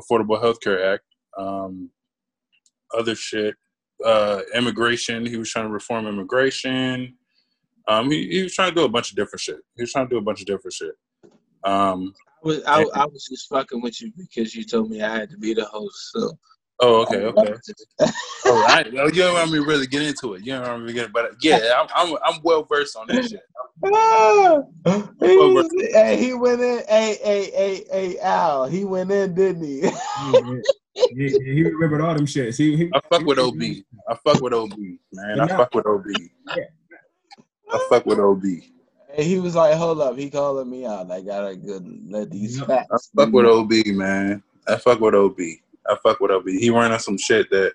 Affordable 0.00 0.40
Health 0.40 0.60
Care 0.60 0.94
Act. 0.94 1.04
Um, 1.38 1.90
other 2.96 3.14
shit, 3.14 3.54
uh, 4.04 4.40
immigration. 4.54 5.26
He 5.26 5.36
was 5.36 5.50
trying 5.50 5.66
to 5.66 5.72
reform 5.72 6.06
immigration. 6.06 7.16
Um, 7.88 8.10
he, 8.10 8.28
he 8.28 8.42
was 8.42 8.54
trying 8.54 8.70
to 8.70 8.74
do 8.74 8.84
a 8.84 8.88
bunch 8.88 9.10
of 9.10 9.16
different 9.16 9.40
shit. 9.40 9.58
He 9.76 9.82
was 9.82 9.92
trying 9.92 10.06
to 10.06 10.14
do 10.14 10.18
a 10.18 10.22
bunch 10.22 10.40
of 10.40 10.46
different 10.46 10.72
shit. 10.72 10.94
Um, 11.64 12.14
I 12.42 12.46
was 12.46 12.62
I, 12.64 12.82
I 12.82 13.06
was 13.06 13.26
just 13.30 13.48
fucking 13.48 13.82
with 13.82 14.00
you 14.00 14.12
because 14.16 14.54
you 14.54 14.64
told 14.64 14.90
me 14.90 15.02
I 15.02 15.14
had 15.14 15.30
to 15.30 15.38
be 15.38 15.54
the 15.54 15.64
host. 15.66 16.12
So 16.12 16.32
oh, 16.80 17.02
okay, 17.02 17.16
okay. 17.16 17.54
Oh, 18.46 18.64
I, 18.66 18.84
oh, 18.98 19.06
you 19.06 19.22
don't 19.22 19.34
want 19.34 19.50
me 19.50 19.58
to 19.58 19.64
really 19.64 19.86
get 19.86 20.02
into 20.02 20.34
it. 20.34 20.44
You 20.44 20.54
don't 20.54 20.62
want 20.62 20.82
me 20.82 20.88
to 20.88 20.92
get, 20.94 21.12
but 21.12 21.32
yeah, 21.42 21.58
I'm 21.76 21.88
I'm, 21.94 22.16
I'm 22.24 22.40
well 22.42 22.64
versed 22.64 22.96
on 22.96 23.06
that 23.08 23.24
shit. 23.24 23.42
He, 25.20 25.92
hey, 25.92 26.16
he 26.16 26.34
went 26.34 26.60
in. 26.60 26.82
Hey, 26.88 27.18
hey, 27.22 27.50
hey, 27.50 27.84
hey, 27.90 28.18
Al. 28.20 28.66
He 28.66 28.84
went 28.84 29.10
in, 29.10 29.34
didn't 29.34 29.64
he? 29.64 29.90
Yeah, 30.94 31.04
yeah, 31.14 31.28
yeah, 31.40 31.52
he 31.52 31.62
remembered 31.64 32.00
all 32.00 32.14
them 32.14 32.26
shits. 32.26 32.58
He, 32.58 32.76
he, 32.76 32.90
I 32.92 33.00
fuck 33.10 33.24
with 33.24 33.38
OB. 33.38 33.60
I 34.08 34.14
fuck 34.24 34.40
with 34.40 34.52
OB, 34.52 34.72
man. 35.12 35.40
I 35.40 35.46
fuck 35.46 35.74
with 35.74 35.86
OB. 35.86 36.06
I 37.72 37.86
fuck 37.88 38.06
with 38.06 38.18
OB. 38.18 38.42
And 39.16 39.26
he 39.26 39.38
was 39.38 39.54
like, 39.54 39.74
"Hold 39.76 40.00
up." 40.00 40.16
He 40.16 40.30
calling 40.30 40.68
me 40.70 40.86
out. 40.86 41.10
I 41.10 41.20
gotta 41.20 41.56
good 41.56 41.86
let 42.10 42.30
these 42.30 42.58
Yeah. 42.58 42.64
facts. 42.66 43.10
I 43.16 43.24
fuck 43.24 43.32
with 43.32 43.46
OB, 43.46 43.72
man. 43.86 44.42
I 44.68 44.76
fuck 44.76 45.00
with 45.00 45.14
OB. 45.14 45.38
I 45.88 45.96
fuck 46.02 46.20
with 46.20 46.30
OB. 46.30 46.46
He 46.48 46.70
ran 46.70 46.92
on 46.92 47.00
some 47.00 47.18
shit 47.18 47.50
that 47.50 47.72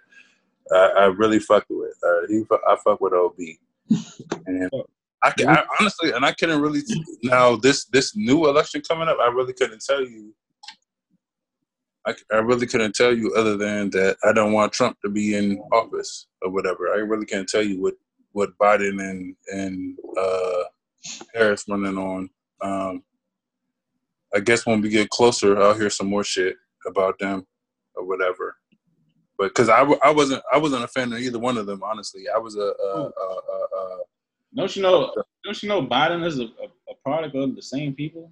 I, 0.72 0.92
I 0.98 1.06
really 1.06 1.40
fucked 1.40 1.70
with. 1.70 1.94
Uh, 2.04 2.28
he, 2.28 2.44
I 2.68 2.76
fuck 2.84 3.00
with 3.02 3.14
OB, 3.14 3.38
and 4.46 4.70
I, 5.24 5.32
can, 5.32 5.50
I 5.50 5.64
honestly, 5.80 6.12
and 6.12 6.26
I 6.26 6.32
couldn't 6.34 6.62
really 6.62 6.82
now 7.24 7.56
this 7.56 7.86
this 7.86 8.16
new 8.16 8.48
election 8.48 8.82
coming 8.88 9.08
up. 9.08 9.18
I 9.22 9.28
really 9.28 9.54
couldn't 9.54 9.84
tell 9.86 10.02
you. 10.02 10.34
I, 12.07 12.14
I 12.32 12.38
really 12.38 12.68
couldn't 12.68 12.95
tell 12.95 13.15
you 13.15 13.34
other 13.34 13.57
than 13.57 13.90
that 13.91 14.18
I 14.23 14.32
don't 14.32 14.53
want 14.53 14.73
Trump 14.73 14.98
to 15.02 15.10
be 15.10 15.36
in 15.36 15.60
office 15.72 16.27
or 16.41 16.52
whatever. 16.52 16.94
I 16.94 16.98
really 16.98 17.26
can't 17.26 17.48
tell 17.48 17.64
you 17.64 17.82
what 17.82 17.95
what 18.34 18.57
Biden 18.57 19.02
and 19.02 19.36
and 19.48 19.98
uh, 20.18 20.64
Harris 21.34 21.65
running 21.68 21.98
on. 21.98 22.30
Um, 22.61 23.03
I 24.36 24.40
guess 24.40 24.65
when 24.65 24.82
we 24.82 24.90
get 24.90 25.10
closer, 25.10 25.60
I'll 25.61 25.73
hear 25.73 25.90
some 25.90 26.07
more 26.07 26.23
shit 26.23 26.56
about 26.86 27.18
them 27.19 27.48
or 27.95 28.06
whatever. 28.06 28.57
But 29.38 29.49
because 29.49 29.69
I, 29.69 29.82
I 30.03 30.11
wasn't 30.11 30.44
I 30.53 30.57
wasn't 30.57 30.84
a 30.84 30.88
fan 30.88 31.11
of 31.14 31.19
either 31.19 31.40
one 31.40 31.57
of 31.57 31.65
them, 31.65 31.82
honestly. 31.84 32.23
I 32.34 32.38
was 32.38 32.56
a, 32.56 32.60
a, 32.60 32.99
a, 32.99 33.02
a, 33.02 33.77
a 33.77 33.99
Don't 34.56 34.76
you 34.76 34.82
know? 34.82 35.14
Don't 35.44 35.64
you 35.64 35.69
know 35.69 35.86
Biden 35.86 36.26
is 36.26 36.40
a 36.40 36.49
product 37.03 37.36
of 37.36 37.56
the 37.56 37.61
same 37.61 37.94
people? 37.94 38.32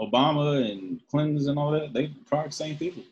Obama 0.00 0.70
and 0.70 1.00
Clinton's 1.10 1.46
and 1.46 1.58
all 1.58 1.70
that. 1.72 1.92
They 1.92 2.08
product 2.26 2.54
same 2.54 2.76
people. 2.76 3.02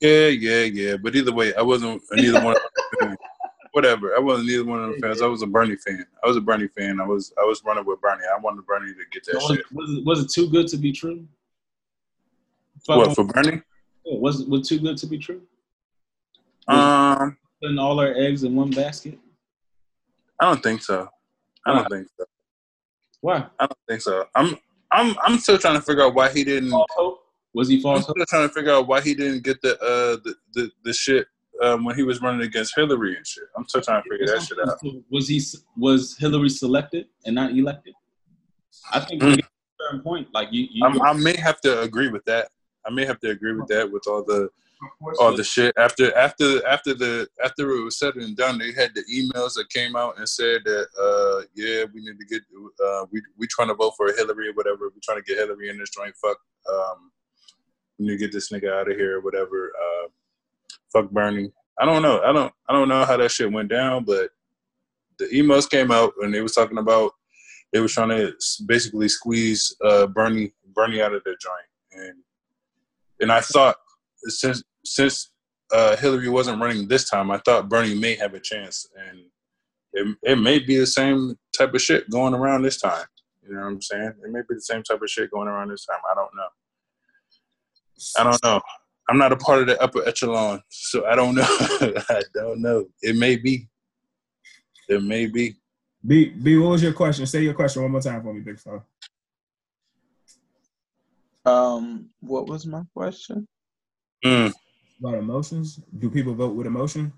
yeah 0.00 0.28
yeah 0.28 0.62
yeah. 0.64 0.96
But 0.96 1.14
either 1.16 1.32
way, 1.32 1.54
I 1.54 1.62
wasn't 1.62 2.02
neither 2.12 2.42
one. 2.42 2.56
Of 2.56 2.62
them 3.00 3.08
fans. 3.08 3.18
Whatever, 3.72 4.14
I 4.16 4.20
wasn't 4.20 4.50
either 4.50 4.64
one 4.64 4.84
of 4.84 4.94
the 4.94 5.00
fans. 5.00 5.20
I 5.20 5.26
was 5.26 5.42
a 5.42 5.48
Bernie 5.48 5.74
fan. 5.76 6.06
I 6.22 6.28
was 6.28 6.36
a 6.36 6.40
Bernie 6.40 6.68
fan. 6.68 7.00
I 7.00 7.04
was 7.06 7.32
I 7.40 7.44
was 7.44 7.62
running 7.64 7.84
with 7.84 8.00
Bernie. 8.00 8.22
I 8.32 8.38
wanted 8.40 8.64
Bernie 8.66 8.92
to 8.92 9.00
get 9.12 9.24
that 9.26 9.34
Was, 9.34 9.46
shit. 9.56 9.64
was, 9.72 9.90
it, 9.98 10.04
was 10.04 10.20
it 10.22 10.30
too 10.30 10.48
good 10.48 10.68
to 10.68 10.76
be 10.76 10.92
true? 10.92 11.26
Fuck 12.86 12.98
What 12.98 13.14
for 13.16 13.24
Bernie? 13.24 13.62
was 14.04 14.40
it 14.42 14.48
was 14.48 14.68
too 14.68 14.78
good 14.78 14.96
to 14.98 15.06
be 15.06 15.18
true? 15.18 15.40
Um, 16.68 17.36
Putting 17.60 17.78
all 17.78 17.98
our 18.00 18.14
eggs 18.14 18.44
in 18.44 18.54
one 18.54 18.70
basket. 18.70 19.18
I 20.40 20.46
don't 20.46 20.62
think 20.62 20.82
so. 20.82 21.08
I 21.66 21.74
don't 21.74 21.88
think 21.90 22.08
so. 22.18 22.24
Why? 23.20 23.46
I 23.58 23.66
don't 23.66 23.78
think 23.88 24.00
so. 24.02 24.24
I'm 24.34 24.56
I'm 24.94 25.16
I'm 25.22 25.38
still 25.38 25.58
trying 25.58 25.74
to 25.74 25.82
figure 25.82 26.04
out 26.04 26.14
why 26.14 26.30
he 26.30 26.44
didn't. 26.44 26.72
Was 27.52 27.68
he 27.68 27.76
I'm 27.86 28.02
still 28.02 28.14
trying 28.28 28.48
to 28.48 28.54
figure 28.54 28.72
out 28.72 28.86
why 28.88 29.00
he 29.00 29.14
didn't 29.14 29.42
get 29.44 29.60
the 29.62 29.74
uh 29.80 30.16
the 30.24 30.34
the, 30.54 30.70
the 30.84 30.92
shit 30.92 31.26
um, 31.62 31.84
when 31.84 31.94
he 31.96 32.02
was 32.02 32.20
running 32.20 32.42
against 32.42 32.74
Hillary 32.74 33.16
and 33.16 33.26
shit. 33.26 33.44
I'm 33.56 33.66
still 33.68 33.80
trying 33.80 34.02
to 34.02 34.08
figure 34.08 34.26
that 34.26 34.42
shit 34.42 34.58
out. 34.58 34.78
Was 35.10 35.28
he 35.28 35.40
was 35.76 36.16
Hillary 36.18 36.48
selected 36.48 37.06
and 37.26 37.34
not 37.34 37.52
elected? 37.52 37.94
I 38.92 39.00
think 39.00 39.22
Mm. 39.22 39.26
we 39.26 39.36
get 39.36 39.44
a 39.44 39.84
certain 39.84 40.00
point, 40.02 40.28
like 40.34 40.48
you, 40.52 40.66
you 40.70 40.84
I'm, 40.84 41.00
I 41.02 41.12
may 41.12 41.36
have 41.36 41.60
to 41.62 41.80
agree 41.82 42.08
with 42.08 42.24
that. 42.24 42.48
I 42.86 42.90
may 42.90 43.04
have 43.04 43.20
to 43.20 43.30
agree 43.30 43.54
with 43.54 43.68
that 43.68 43.90
with 43.90 44.06
all 44.06 44.22
the 44.22 44.50
all 45.18 45.36
the 45.36 45.44
shit 45.44 45.74
after 45.78 46.16
after 46.16 46.66
after 46.66 46.94
the 46.94 47.26
after 47.44 47.70
it 47.70 47.84
was 47.84 47.98
said 47.98 48.14
and 48.16 48.36
done. 48.36 48.58
They 48.58 48.72
had 48.72 48.92
the 48.94 49.04
emails 49.12 49.54
that 49.54 49.70
came 49.70 49.96
out 49.96 50.18
and 50.18 50.28
said 50.28 50.62
that 50.64 50.86
uh 51.00 51.46
yeah 51.54 51.84
we 51.92 52.00
need 52.00 52.18
to 52.18 52.26
get 52.26 52.42
uh 52.84 53.06
we 53.10 53.22
we 53.38 53.46
trying 53.46 53.68
to 53.68 53.74
vote 53.74 53.94
for 53.96 54.12
Hillary 54.12 54.48
or 54.48 54.54
whatever. 54.54 54.88
we're 54.88 55.00
trying 55.02 55.22
to 55.22 55.24
get 55.24 55.38
Hillary 55.38 55.70
in 55.70 55.78
this 55.78 55.90
joint. 55.90 56.14
Fuck 56.16 56.38
um 56.70 57.10
we 57.98 58.06
need 58.06 58.12
to 58.12 58.18
get 58.18 58.32
this 58.32 58.50
nigga 58.50 58.72
out 58.72 58.90
of 58.90 58.96
here 58.96 59.18
or 59.18 59.20
whatever. 59.20 59.72
Uh, 59.76 60.08
fuck 60.92 61.10
Bernie. 61.10 61.52
I 61.78 61.84
don't 61.84 62.02
know. 62.02 62.20
I 62.22 62.32
don't 62.32 62.52
I 62.68 62.72
don't 62.72 62.88
know 62.88 63.04
how 63.04 63.16
that 63.16 63.30
shit 63.30 63.52
went 63.52 63.68
down, 63.68 64.04
but 64.04 64.30
the 65.18 65.26
emails 65.26 65.70
came 65.70 65.90
out 65.90 66.12
and 66.20 66.32
they 66.32 66.40
was 66.40 66.54
talking 66.54 66.78
about 66.78 67.12
they 67.72 67.80
was 67.80 67.92
trying 67.92 68.10
to 68.10 68.32
basically 68.66 69.08
squeeze 69.08 69.74
uh, 69.84 70.06
Bernie 70.06 70.52
Bernie 70.74 71.02
out 71.02 71.14
of 71.14 71.22
the 71.24 71.36
joint, 71.40 72.02
and 72.04 72.18
and 73.20 73.32
I 73.32 73.40
thought 73.40 73.76
since 74.18 74.62
since 74.84 75.30
uh, 75.72 75.96
Hillary 75.96 76.28
wasn't 76.28 76.60
running 76.60 76.88
this 76.88 77.08
time, 77.08 77.30
I 77.30 77.38
thought 77.38 77.68
Bernie 77.68 77.94
may 77.94 78.14
have 78.16 78.34
a 78.34 78.40
chance, 78.40 78.86
and 79.08 79.20
it 79.92 80.16
it 80.22 80.36
may 80.36 80.58
be 80.58 80.76
the 80.76 80.86
same 80.86 81.36
type 81.56 81.74
of 81.74 81.82
shit 81.82 82.10
going 82.10 82.34
around 82.34 82.62
this 82.62 82.80
time. 82.80 83.06
You 83.42 83.54
know 83.54 83.60
what 83.60 83.66
I'm 83.66 83.82
saying? 83.82 84.14
It 84.24 84.30
may 84.30 84.40
be 84.40 84.54
the 84.54 84.60
same 84.60 84.82
type 84.82 85.02
of 85.02 85.10
shit 85.10 85.30
going 85.30 85.48
around 85.48 85.70
this 85.70 85.86
time. 85.86 86.00
I 86.10 86.14
don't 86.14 86.34
know. 86.34 86.48
I 88.18 88.24
don't 88.24 88.44
know. 88.44 88.60
I'm 89.08 89.18
not 89.18 89.32
a 89.32 89.36
part 89.36 89.60
of 89.60 89.66
the 89.66 89.80
upper 89.82 90.06
echelon, 90.06 90.62
so 90.70 91.06
I 91.06 91.14
don't 91.14 91.34
know. 91.34 91.44
I 91.48 92.22
don't 92.34 92.62
know. 92.62 92.86
It 93.02 93.16
may 93.16 93.36
be. 93.36 93.68
It 94.88 95.02
may 95.02 95.26
be. 95.26 95.56
B 96.06 96.30
B, 96.30 96.56
what 96.58 96.70
was 96.70 96.82
your 96.82 96.92
question? 96.92 97.26
Say 97.26 97.42
your 97.42 97.54
question 97.54 97.82
one 97.82 97.92
more 97.92 98.00
time 98.00 98.22
for 98.22 98.32
me, 98.32 98.40
big 98.40 98.58
fella. 98.58 98.82
Um, 101.46 102.10
what 102.20 102.46
was 102.46 102.66
my 102.66 102.82
question? 102.94 103.46
Mm. 104.24 104.52
About 105.04 105.18
emotions. 105.18 105.80
Do 105.98 106.08
people 106.08 106.32
vote 106.32 106.54
with 106.54 106.66
emotion 106.66 107.12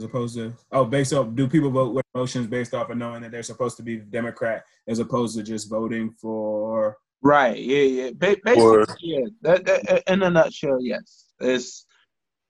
as 0.00 0.06
opposed 0.06 0.36
to 0.36 0.54
oh, 0.72 0.86
based 0.86 1.12
off? 1.12 1.34
Do 1.34 1.46
people 1.46 1.70
vote 1.70 1.92
with 1.92 2.06
emotions 2.14 2.46
based 2.46 2.72
off 2.72 2.88
of 2.88 2.96
knowing 2.96 3.20
that 3.20 3.30
they're 3.30 3.42
supposed 3.42 3.76
to 3.76 3.82
be 3.82 3.98
Democrat 3.98 4.64
as 4.88 5.00
opposed 5.00 5.36
to 5.36 5.42
just 5.42 5.68
voting 5.68 6.10
for? 6.18 6.96
Right. 7.20 7.58
Yeah. 7.58 7.82
Yeah. 7.82 8.10
Ba- 8.14 8.38
basically, 8.42 8.64
Or- 8.64 8.86
yeah. 9.00 9.26
That, 9.42 9.66
that, 9.66 10.02
in 10.10 10.22
a 10.22 10.30
nutshell, 10.30 10.78
yes. 10.80 11.26
It's 11.38 11.84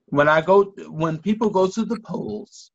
when 0.06 0.28
I 0.28 0.40
go 0.40 0.72
when 0.88 1.18
people 1.18 1.50
go 1.50 1.66
to 1.66 1.84
the 1.84 1.98
polls. 2.06 2.70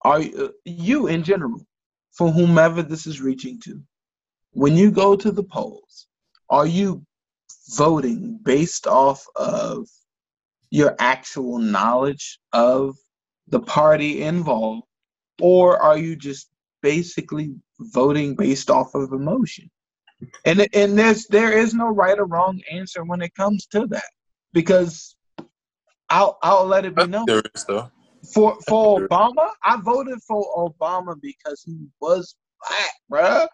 Are 0.00 0.22
you, 0.22 0.54
you 0.64 1.08
in 1.08 1.22
general, 1.22 1.66
for 2.12 2.30
whomever 2.30 2.82
this 2.82 3.06
is 3.06 3.20
reaching 3.20 3.60
to, 3.64 3.82
when 4.52 4.78
you 4.78 4.90
go 4.90 5.14
to 5.14 5.30
the 5.30 5.44
polls, 5.44 6.06
are 6.48 6.66
you 6.66 7.04
voting 7.76 8.40
based 8.42 8.86
off 8.86 9.26
of 9.36 9.86
your 10.74 10.96
actual 10.98 11.58
knowledge 11.60 12.40
of 12.52 12.96
the 13.46 13.60
party 13.60 14.22
involved, 14.22 14.82
or 15.40 15.78
are 15.78 15.96
you 15.96 16.16
just 16.16 16.48
basically 16.82 17.54
voting 17.78 18.34
based 18.34 18.70
off 18.70 18.92
of 18.96 19.12
emotion? 19.12 19.70
And 20.44 20.66
and 20.74 20.98
there's 20.98 21.28
there 21.28 21.56
is 21.56 21.74
no 21.74 21.86
right 21.90 22.18
or 22.18 22.24
wrong 22.26 22.60
answer 22.72 23.04
when 23.04 23.22
it 23.22 23.32
comes 23.36 23.66
to 23.66 23.86
that 23.86 24.10
because 24.52 25.14
I'll 26.10 26.38
I'll 26.42 26.66
let 26.66 26.84
it 26.84 26.96
be 26.96 27.06
known 27.06 27.26
There 27.28 27.42
is 27.54 27.64
though. 27.66 27.88
for 28.34 28.58
for 28.66 29.06
Obama, 29.06 29.50
I 29.62 29.76
voted 29.80 30.18
for 30.26 30.42
Obama 30.56 31.14
because 31.22 31.62
he 31.64 31.86
was 32.00 32.34
black, 32.66 32.94
bruh. 33.08 33.46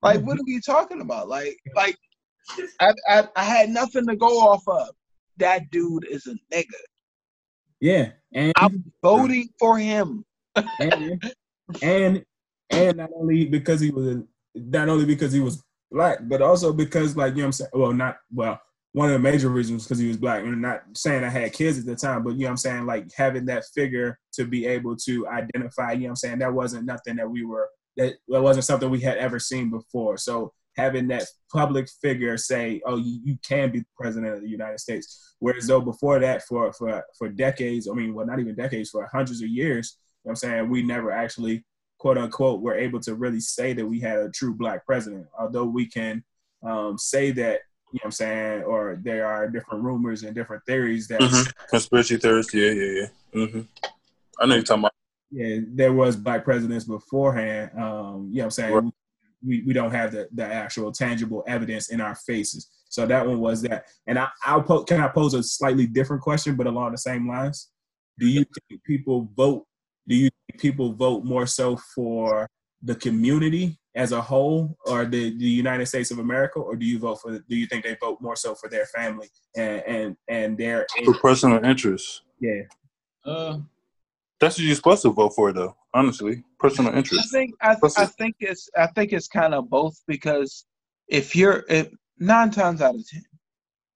Like, 0.00 0.20
what 0.20 0.36
mm-hmm. 0.36 0.42
are 0.42 0.54
we 0.54 0.60
talking 0.60 1.00
about? 1.00 1.28
Like, 1.28 1.56
like 1.74 1.96
I, 2.78 2.94
I 3.08 3.28
I 3.34 3.42
had 3.42 3.68
nothing 3.70 4.06
to 4.06 4.14
go 4.14 4.38
off 4.38 4.62
of. 4.68 4.90
That 5.38 5.70
dude 5.70 6.06
is 6.06 6.26
a 6.26 6.34
nigga. 6.54 6.66
Yeah, 7.80 8.10
and 8.34 8.52
I'm 8.56 8.84
voting 9.02 9.48
for 9.58 9.78
him. 9.78 10.24
and 10.80 11.22
and 11.82 12.24
and 12.70 12.96
not 12.96 13.10
only 13.14 13.46
because 13.46 13.80
he 13.80 13.90
was 13.90 14.18
not 14.54 14.88
only 14.88 15.04
because 15.04 15.32
he 15.32 15.40
was 15.40 15.62
black, 15.90 16.18
but 16.22 16.42
also 16.42 16.72
because 16.72 17.16
like 17.16 17.32
you 17.32 17.38
know 17.38 17.42
what 17.42 17.46
I'm 17.46 17.52
saying. 17.52 17.70
Well, 17.72 17.92
not 17.92 18.18
well. 18.32 18.60
One 18.92 19.08
of 19.08 19.12
the 19.12 19.18
major 19.18 19.50
reasons 19.50 19.84
because 19.84 19.98
he 19.98 20.08
was 20.08 20.16
black, 20.16 20.42
and 20.42 20.62
not 20.62 20.82
saying 20.94 21.22
I 21.22 21.28
had 21.28 21.52
kids 21.52 21.78
at 21.78 21.84
the 21.84 21.94
time, 21.94 22.24
but 22.24 22.30
you 22.30 22.40
know 22.40 22.46
what 22.46 22.50
I'm 22.50 22.56
saying, 22.56 22.86
like 22.86 23.12
having 23.14 23.44
that 23.46 23.66
figure 23.74 24.18
to 24.32 24.44
be 24.44 24.66
able 24.66 24.96
to 24.96 25.28
identify, 25.28 25.92
you 25.92 25.98
know 25.98 26.04
what 26.04 26.10
I'm 26.10 26.16
saying, 26.16 26.38
that 26.38 26.52
wasn't 26.52 26.86
nothing 26.86 27.16
that 27.16 27.30
we 27.30 27.44
were 27.44 27.68
that 27.96 28.14
that 28.28 28.42
wasn't 28.42 28.64
something 28.64 28.90
we 28.90 29.00
had 29.00 29.18
ever 29.18 29.38
seen 29.38 29.70
before. 29.70 30.16
So 30.16 30.52
having 30.78 31.08
that 31.08 31.24
public 31.52 31.88
figure 32.00 32.36
say, 32.38 32.80
"Oh, 32.86 32.96
you, 32.96 33.20
you 33.24 33.38
can 33.46 33.70
be 33.72 33.84
president 34.00 34.34
of 34.34 34.40
the 34.42 34.48
United 34.48 34.78
States," 34.78 35.34
whereas 35.40 35.66
though 35.66 35.80
before 35.80 36.18
that, 36.20 36.44
for 36.44 36.72
for 36.72 37.04
for 37.18 37.28
decades, 37.28 37.88
I 37.90 37.94
mean, 37.94 38.14
well, 38.14 38.26
not 38.26 38.38
even 38.38 38.54
decades, 38.54 38.90
for 38.90 39.06
hundreds 39.12 39.42
of 39.42 39.48
years, 39.48 39.98
you 40.24 40.28
know 40.28 40.30
what 40.30 40.32
I'm 40.32 40.36
saying, 40.36 40.70
we 40.70 40.82
never 40.82 41.10
actually 41.10 41.64
quote 41.98 42.16
unquote 42.16 42.62
were 42.62 42.76
able 42.76 43.00
to 43.00 43.16
really 43.16 43.40
say 43.40 43.72
that 43.72 43.84
we 43.84 43.98
had 44.00 44.20
a 44.20 44.30
true 44.30 44.54
black 44.54 44.86
president. 44.86 45.26
Although 45.38 45.64
we 45.64 45.86
can 45.86 46.22
um, 46.64 46.96
say 46.96 47.32
that, 47.32 47.58
you 47.92 47.98
know 47.98 48.02
what 48.02 48.04
I'm 48.04 48.12
saying, 48.12 48.62
or 48.62 48.98
there 49.02 49.26
are 49.26 49.50
different 49.50 49.82
rumors 49.82 50.22
and 50.22 50.34
different 50.34 50.62
theories 50.64 51.08
that 51.08 51.20
hmm 51.20 51.42
Conspiracy 51.68 52.16
theorists. 52.16 52.54
Yeah, 52.54 52.70
yeah, 52.70 52.92
yeah. 53.00 53.46
hmm 53.46 53.60
I 54.40 54.46
know 54.46 54.54
you're 54.54 54.62
talking 54.62 54.82
about. 54.82 54.92
yeah, 55.32 55.58
there 55.74 55.92
was 55.92 56.14
black 56.14 56.44
presidents 56.44 56.84
beforehand. 56.84 57.72
Um, 57.76 58.28
you 58.30 58.38
know 58.38 58.42
what 58.42 58.44
I'm 58.44 58.50
saying? 58.52 58.74
Right. 58.74 58.92
We, 59.44 59.62
we 59.66 59.72
don't 59.72 59.92
have 59.92 60.12
the, 60.12 60.28
the 60.32 60.44
actual 60.44 60.90
tangible 60.92 61.44
evidence 61.46 61.90
in 61.90 62.00
our 62.00 62.14
faces. 62.14 62.68
So 62.88 63.06
that 63.06 63.26
one 63.26 63.38
was 63.38 63.62
that. 63.62 63.84
And 64.06 64.18
I, 64.18 64.28
I'll 64.44 64.62
po- 64.62 64.84
can 64.84 65.00
I 65.00 65.08
pose 65.08 65.34
a 65.34 65.42
slightly 65.42 65.86
different 65.86 66.22
question, 66.22 66.56
but 66.56 66.66
along 66.66 66.92
the 66.92 66.98
same 66.98 67.28
lines? 67.28 67.70
Do 68.18 68.26
you 68.26 68.44
think 68.68 68.82
people 68.84 69.28
vote? 69.36 69.64
Do 70.08 70.14
you 70.16 70.30
think 70.50 70.60
people 70.60 70.92
vote 70.92 71.24
more 71.24 71.46
so 71.46 71.76
for 71.94 72.48
the 72.82 72.94
community 72.94 73.78
as 73.94 74.12
a 74.12 74.20
whole, 74.20 74.76
or 74.86 75.04
the, 75.04 75.36
the 75.38 75.44
United 75.44 75.86
States 75.86 76.10
of 76.10 76.18
America, 76.18 76.60
or 76.60 76.76
do 76.76 76.86
you 76.86 76.98
vote 76.98 77.20
for? 77.20 77.38
Do 77.38 77.56
you 77.56 77.66
think 77.66 77.84
they 77.84 77.96
vote 78.00 78.18
more 78.20 78.36
so 78.36 78.54
for 78.54 78.68
their 78.68 78.86
family 78.86 79.28
and 79.56 79.82
and 79.86 80.16
and 80.28 80.58
their 80.58 80.86
For 81.04 81.14
personal 81.14 81.64
interests. 81.64 82.22
yeah? 82.40 82.62
Uh, 83.24 83.58
That's 84.40 84.56
what 84.56 84.64
you're 84.64 84.76
supposed 84.76 85.02
to 85.02 85.10
vote 85.10 85.34
for, 85.34 85.52
though. 85.52 85.76
Honestly, 85.98 86.44
personal 86.60 86.92
I 86.92 86.98
interest. 86.98 87.32
think 87.32 87.54
I, 87.60 87.74
I 87.96 88.06
think 88.06 88.36
it's 88.38 88.68
I 88.76 88.86
think 88.86 89.12
it's 89.12 89.26
kind 89.26 89.52
of 89.52 89.68
both 89.68 89.96
because 90.06 90.64
if 91.08 91.34
you're 91.34 91.64
if 91.68 91.88
nine 92.20 92.52
times 92.52 92.80
out 92.80 92.94
of 92.94 93.08
ten, 93.08 93.24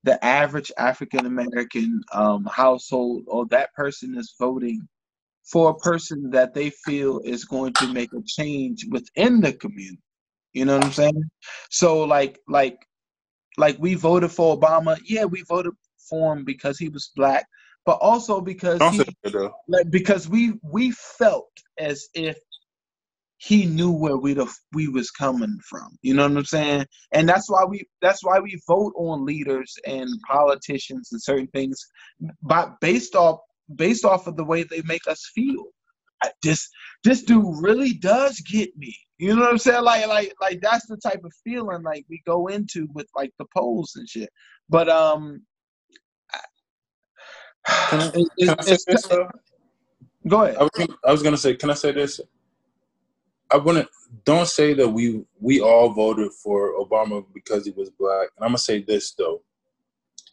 the 0.03 0.23
average 0.24 0.73
African 0.77 1.27
American 1.27 2.03
um, 2.12 2.45
household 2.47 3.23
or 3.29 3.47
that 3.51 3.73
person 3.74 4.19
is 4.19 4.35
voting 4.37 4.89
for 5.45 5.70
a 5.70 5.74
person 5.77 6.31
that 6.31 6.55
they 6.55 6.70
feel 6.70 7.20
is 7.20 7.45
going 7.45 7.73
to 7.74 7.87
make 7.87 8.12
a 8.12 8.23
change 8.27 8.85
within 8.91 9.41
the 9.41 9.53
community. 9.53 10.03
You 10.55 10.65
know 10.65 10.79
what 10.79 10.87
I'm 10.87 10.93
saying? 10.93 11.23
So 11.70 12.03
like 12.03 12.41
like 12.49 12.85
like 13.57 13.77
we 13.79 13.95
voted 13.95 14.33
for 14.33 14.59
Obama. 14.59 14.99
Yeah, 15.05 15.27
we 15.27 15.43
voted 15.43 15.74
for 16.11 16.33
him 16.33 16.45
because 16.45 16.81
he 16.81 16.89
was 16.89 17.12
black, 17.15 17.47
but 17.85 17.99
also 18.01 18.41
because 18.41 18.81
he 18.93 18.99
say 18.99 19.05
that, 19.25 19.33
though. 19.33 19.53
like 19.69 19.91
because 19.91 20.29
we 20.29 20.55
we 20.63 20.93
felt 20.93 21.51
as 21.79 22.09
if 22.15 22.39
he 23.39 23.67
knew 23.67 23.91
where 23.91 24.17
we 24.17 24.35
the 24.35 24.53
we 24.73 24.87
was 24.87 25.11
coming 25.11 25.59
from. 25.69 25.99
You 26.03 26.15
know 26.15 26.29
what 26.29 26.37
I'm 26.37 26.45
saying? 26.45 26.87
And 27.11 27.29
that's 27.29 27.51
why 27.51 27.65
we 27.65 27.85
that's 28.01 28.23
why 28.23 28.39
we 28.39 28.61
vote 28.69 28.93
on 28.97 29.25
leaders 29.27 29.75
and 29.85 30.09
politicians 30.31 31.09
and 31.11 31.21
certain 31.21 31.49
things, 31.49 31.85
but 32.43 32.79
based 32.81 33.17
off 33.17 33.41
based 33.75 34.05
off 34.05 34.27
of 34.29 34.37
the 34.37 34.45
way 34.45 34.63
they 34.63 34.83
make 34.83 35.07
us 35.09 35.29
feel. 35.35 35.65
I, 36.23 36.31
this 36.43 36.69
this 37.03 37.25
dude 37.25 37.45
really 37.61 37.95
does 37.95 38.39
get 38.41 38.77
me. 38.77 38.95
You 39.19 39.35
know 39.35 39.43
what 39.43 39.51
I'm 39.51 39.59
saying? 39.59 39.83
Like 39.83 40.07
like 40.07 40.33
like 40.41 40.61
that's 40.61 40.87
the 40.87 40.97
type 40.99 41.25
of 41.25 41.33
feeling 41.43 41.83
like 41.83 42.05
we 42.09 42.23
go 42.25 42.47
into 42.47 42.87
with 42.95 43.09
like 43.17 43.33
the 43.41 43.47
polls 43.57 43.95
and 43.97 44.09
shit. 44.09 44.31
But 44.69 44.89
um. 44.89 45.43
Can 47.89 48.01
I, 48.01 48.11
can 48.11 48.51
I 48.51 48.63
say 48.63 48.79
this, 48.87 49.07
though? 49.09 49.31
go 50.29 50.45
ahead. 50.45 50.57
I 50.57 50.63
was, 50.63 50.71
gonna, 50.77 50.95
I 51.05 51.13
was 51.13 51.23
gonna 51.23 51.37
say, 51.37 51.55
can 51.55 51.71
I 51.71 51.75
say 51.75 51.93
this? 51.93 52.21
I 53.53 53.57
wouldn't. 53.59 53.89
Don't 54.25 54.49
say 54.49 54.75
that 54.75 54.89
we 54.89 55.25
we 55.41 55.61
all 55.61 55.91
voted 55.91 56.33
for 56.33 56.75
Obama 56.79 57.25
because 57.35 57.67
he 57.67 57.73
was 57.73 57.91
black. 57.91 58.29
And 58.37 58.45
I'm 58.45 58.51
gonna 58.51 58.59
say 58.59 58.83
this 58.83 59.13
though. 59.13 59.43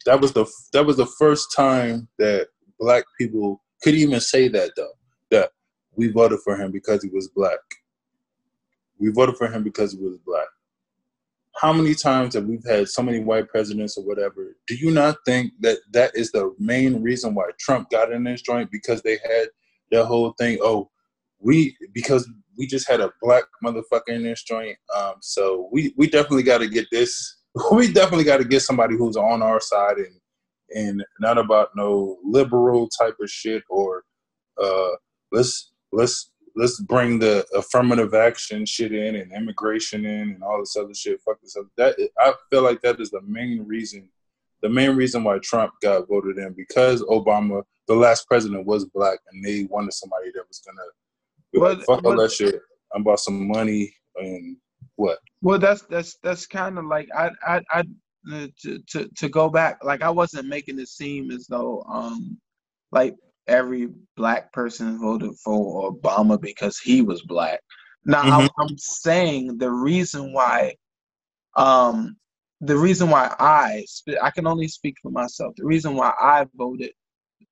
That 0.06 0.20
was 0.20 0.32
the 0.32 0.46
that 0.72 0.86
was 0.86 0.96
the 0.96 1.06
first 1.06 1.54
time 1.54 2.08
that 2.18 2.48
black 2.78 3.04
people 3.18 3.62
could 3.82 3.94
even 3.94 4.20
say 4.20 4.48
that 4.48 4.72
though. 4.76 4.92
That 5.30 5.52
we 5.96 6.08
voted 6.08 6.40
for 6.44 6.56
him 6.56 6.72
because 6.72 7.02
he 7.02 7.10
was 7.10 7.28
black. 7.28 7.58
We 8.98 9.10
voted 9.10 9.36
for 9.36 9.48
him 9.48 9.62
because 9.64 9.92
he 9.92 9.98
was 9.98 10.18
black. 10.26 10.48
How 11.60 11.72
many 11.72 11.94
times 11.94 12.34
have 12.34 12.46
we've 12.46 12.64
had 12.66 12.88
so 12.88 13.02
many 13.02 13.20
white 13.20 13.48
presidents 13.48 13.98
or 13.98 14.04
whatever? 14.04 14.56
Do 14.66 14.74
you 14.76 14.90
not 14.90 15.16
think 15.26 15.52
that 15.60 15.78
that 15.92 16.12
is 16.14 16.32
the 16.32 16.54
main 16.58 17.02
reason 17.02 17.34
why 17.34 17.50
Trump 17.58 17.90
got 17.90 18.12
in 18.12 18.24
this 18.24 18.42
joint 18.42 18.70
because 18.70 19.02
they 19.02 19.18
had 19.24 19.48
the 19.90 20.04
whole 20.04 20.32
thing. 20.38 20.58
Oh, 20.62 20.90
we 21.38 21.76
because 21.92 22.28
we 22.56 22.66
just 22.66 22.88
had 22.88 23.00
a 23.00 23.12
black 23.22 23.44
motherfucker 23.64 24.08
in 24.08 24.22
this 24.22 24.42
joint. 24.42 24.76
Um, 24.94 25.14
so 25.20 25.68
we 25.72 25.94
we 25.96 26.08
definitely 26.08 26.42
got 26.42 26.58
to 26.58 26.68
get 26.68 26.86
this. 26.90 27.36
We 27.72 27.92
definitely 27.92 28.24
got 28.24 28.36
to 28.36 28.44
get 28.44 28.62
somebody 28.62 28.96
who's 28.96 29.16
on 29.16 29.42
our 29.42 29.60
side 29.60 29.96
and 29.96 30.20
and 30.72 31.04
not 31.18 31.36
about 31.36 31.70
no 31.74 32.18
liberal 32.24 32.88
type 32.88 33.16
of 33.20 33.28
shit 33.28 33.64
or 33.68 34.04
uh, 34.62 34.90
let's 35.32 35.72
let's 35.90 36.30
let's 36.60 36.78
bring 36.78 37.18
the 37.18 37.44
affirmative 37.54 38.12
action 38.12 38.66
shit 38.66 38.92
in 38.92 39.16
and 39.16 39.32
immigration 39.32 40.04
in 40.04 40.32
and 40.32 40.42
all 40.42 40.60
this 40.60 40.76
other 40.76 40.92
shit. 40.92 41.18
Fuck 41.22 41.40
this 41.40 41.56
up. 41.56 41.66
That 41.78 41.96
I 42.18 42.34
feel 42.50 42.62
like 42.62 42.82
that 42.82 43.00
is 43.00 43.10
the 43.10 43.22
main 43.22 43.64
reason, 43.66 44.10
the 44.60 44.68
main 44.68 44.94
reason 44.94 45.24
why 45.24 45.38
Trump 45.42 45.72
got 45.80 46.06
voted 46.06 46.36
in 46.36 46.52
because 46.52 47.02
Obama, 47.04 47.62
the 47.88 47.94
last 47.94 48.26
president, 48.28 48.66
was 48.66 48.84
black 48.84 49.18
and 49.32 49.42
they 49.42 49.64
wanted 49.70 49.94
somebody 49.94 50.32
that 50.34 50.44
was 50.46 50.62
gonna 50.66 51.74
like, 51.74 51.84
fuck 51.86 52.04
all 52.04 52.16
that 52.16 52.30
shit. 52.30 52.60
I'm 52.94 53.02
about 53.02 53.20
some 53.20 53.48
money 53.48 53.94
and 54.16 54.58
what? 54.96 55.18
Well, 55.40 55.58
that's 55.58 55.82
that's 55.82 56.18
that's 56.22 56.46
kind 56.46 56.78
of 56.78 56.84
like 56.84 57.08
I 57.16 57.30
I 57.46 57.62
I 57.70 57.84
to 58.62 58.78
to 58.90 59.08
to 59.16 59.28
go 59.30 59.48
back. 59.48 59.82
Like 59.82 60.02
I 60.02 60.10
wasn't 60.10 60.46
making 60.46 60.78
it 60.78 60.88
seem 60.88 61.30
as 61.30 61.46
though 61.46 61.82
um 61.88 62.38
like 62.92 63.14
every 63.50 63.88
black 64.16 64.52
person 64.52 64.98
voted 64.98 65.32
for 65.44 65.92
Obama 65.92 66.40
because 66.40 66.78
he 66.78 67.02
was 67.02 67.22
black. 67.22 67.60
Now 68.04 68.22
mm-hmm. 68.22 68.32
I'm, 68.32 68.48
I'm 68.58 68.78
saying 68.78 69.58
the 69.58 69.70
reason 69.70 70.32
why 70.32 70.76
um 71.56 72.16
the 72.60 72.76
reason 72.76 73.10
why 73.10 73.34
I 73.38 73.84
I 74.22 74.30
can 74.30 74.46
only 74.46 74.68
speak 74.68 74.96
for 75.02 75.10
myself. 75.10 75.54
The 75.56 75.66
reason 75.66 75.94
why 75.94 76.12
I 76.18 76.46
voted 76.54 76.92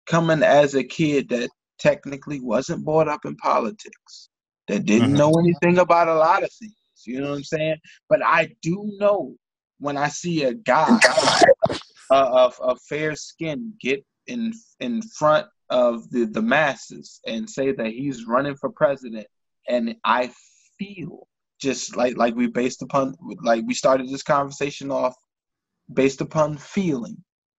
coming 0.06 0.42
as 0.42 0.74
a 0.74 0.84
kid 0.84 1.28
that 1.30 1.50
technically 1.78 2.40
wasn't 2.40 2.84
brought 2.84 3.08
up 3.08 3.24
in 3.24 3.36
politics, 3.36 4.28
that 4.68 4.84
didn't 4.84 5.08
mm-hmm. 5.08 5.18
know 5.18 5.32
anything 5.38 5.78
about 5.78 6.08
a 6.08 6.14
lot 6.14 6.42
of 6.42 6.52
things. 6.52 6.74
You 7.04 7.20
know 7.20 7.30
what 7.30 7.36
I'm 7.36 7.44
saying? 7.44 7.76
But 8.08 8.24
I 8.24 8.50
do 8.62 8.90
know 8.98 9.34
when 9.78 9.96
I 9.96 10.08
see 10.08 10.44
a 10.44 10.54
guy 10.54 10.98
uh, 11.70 11.74
of, 12.10 12.58
of 12.60 12.80
fair 12.82 13.14
skin 13.14 13.72
get 13.80 14.04
in 14.28 14.52
in 14.80 15.02
front 15.02 15.46
of 15.70 16.08
the, 16.10 16.24
the 16.24 16.42
masses 16.42 17.20
and 17.26 17.48
say 17.48 17.72
that 17.72 17.88
he's 17.88 18.26
running 18.26 18.56
for 18.56 18.70
president, 18.70 19.26
and 19.68 19.96
I 20.04 20.30
feel 20.78 21.26
just 21.60 21.96
like 21.96 22.16
like 22.16 22.34
we 22.34 22.46
based 22.46 22.82
upon 22.82 23.14
like 23.42 23.64
we 23.66 23.74
started 23.74 24.08
this 24.08 24.22
conversation 24.22 24.90
off 24.90 25.14
based 25.92 26.20
upon 26.20 26.56
feeling. 26.56 27.16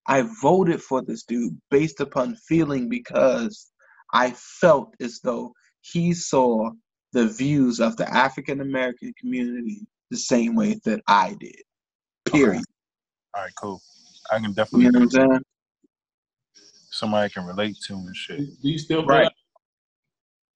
I 0.08 0.28
voted 0.41 0.82
for 0.82 1.02
this 1.02 1.24
dude 1.24 1.60
based 1.70 2.00
upon 2.00 2.36
feeling 2.48 2.90
because 2.90 3.70
I 4.14 4.32
felt 4.32 4.96
as 5.00 5.20
though 5.24 5.54
he 5.82 6.14
saw 6.14 6.72
the 7.14 7.28
views 7.28 7.80
of 7.80 7.96
the 7.98 8.12
African 8.12 8.62
American 8.62 9.14
community 9.20 9.86
the 10.10 10.18
same 10.18 10.56
way 10.56 10.80
that 10.86 11.02
I 11.08 11.36
did. 11.40 11.62
Period. 12.26 12.50
Okay. 12.50 12.64
All 13.36 13.44
right, 13.44 13.54
cool. 13.56 13.82
I 14.32 14.40
can 14.40 14.54
definitely. 14.54 14.86
You 14.86 14.91
know 14.91 15.00
what 15.00 15.04
I'm 15.04 15.30
saying? 15.30 15.44
Somebody 16.99 17.31
can 17.31 17.45
relate 17.45 17.77
to 17.88 17.93
and 17.93 18.15
shit. 18.15 18.39
Do 18.61 18.69
you 18.69 18.77
still 18.77 19.05
right? 19.05 19.23
That? 19.23 19.34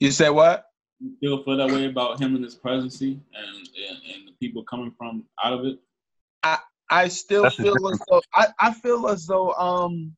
You 0.02 0.12
said 0.12 0.30
what? 0.30 0.66
You 1.00 1.14
still 1.18 1.44
feel 1.44 1.56
that 1.56 1.70
way 1.70 1.86
about 1.86 2.20
him 2.22 2.36
and 2.36 2.44
his 2.44 2.56
presidency 2.56 3.18
and, 3.34 3.56
and, 3.56 3.98
and 4.14 4.28
the 4.28 4.34
people 4.42 4.64
coming 4.66 4.94
from 4.98 5.24
out 5.42 5.54
of 5.54 5.66
it? 5.66 5.80
I 6.44 6.58
I 6.90 7.08
still 7.08 7.44
That's 7.44 7.56
feel 7.56 7.88
as 7.88 8.00
though 8.10 8.22
I, 8.34 8.48
I 8.60 8.74
feel 8.74 9.08
as 9.08 9.26
though 9.26 9.54
um 9.54 10.16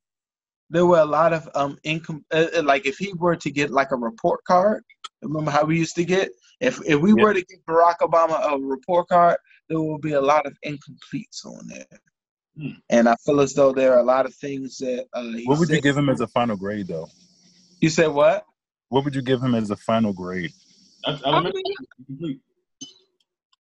there 0.72 0.88
were 0.88 1.00
a 1.00 1.06
lot 1.06 1.32
of 1.32 1.48
um 1.54 1.78
income 1.84 2.26
uh, 2.34 2.48
uh, 2.58 2.64
like 2.64 2.88
if 2.88 2.98
he 2.98 3.14
were 3.14 3.36
to 3.36 3.52
get 3.52 3.70
like 3.70 3.92
a 3.92 3.96
report 3.96 4.44
card 4.48 4.84
remember 5.22 5.52
how 5.52 5.64
we 5.64 5.78
used 5.78 5.96
to 5.96 6.06
get 6.06 6.32
if 6.60 6.82
if 6.86 7.00
we 7.00 7.14
were 7.14 7.34
to 7.36 7.46
give 7.46 7.60
barack 7.70 7.98
obama 8.02 8.52
a 8.52 8.58
report 8.58 9.08
card 9.10 9.38
there 9.70 9.80
will 9.80 10.00
be 10.00 10.14
a 10.14 10.22
lot 10.22 10.46
of 10.48 10.58
incompletes 10.66 11.46
on 11.46 11.68
there 11.68 12.00
and 12.90 13.10
i 13.10 13.16
feel 13.26 13.42
as 13.42 13.54
though 13.54 13.72
there 13.72 13.94
are 13.94 14.00
a 14.00 14.04
lot 14.04 14.26
of 14.26 14.34
things 14.36 14.78
that 14.78 15.06
uh, 15.14 15.24
what 15.46 15.60
would 15.60 15.70
you 15.70 15.82
give 15.82 15.98
him 15.98 16.10
as 16.10 16.22
a 16.22 16.28
final 16.28 16.56
grade 16.56 16.88
though 16.88 17.08
you 17.82 17.90
said 17.90 18.08
what 18.08 18.46
what 18.90 19.04
would 19.04 19.16
you 19.16 19.22
give 19.22 19.42
him 19.42 19.56
as 19.56 19.70
a 19.72 19.76
final 19.76 20.14
grade 20.14 20.52
I 21.08 21.40
mean, 21.40 22.40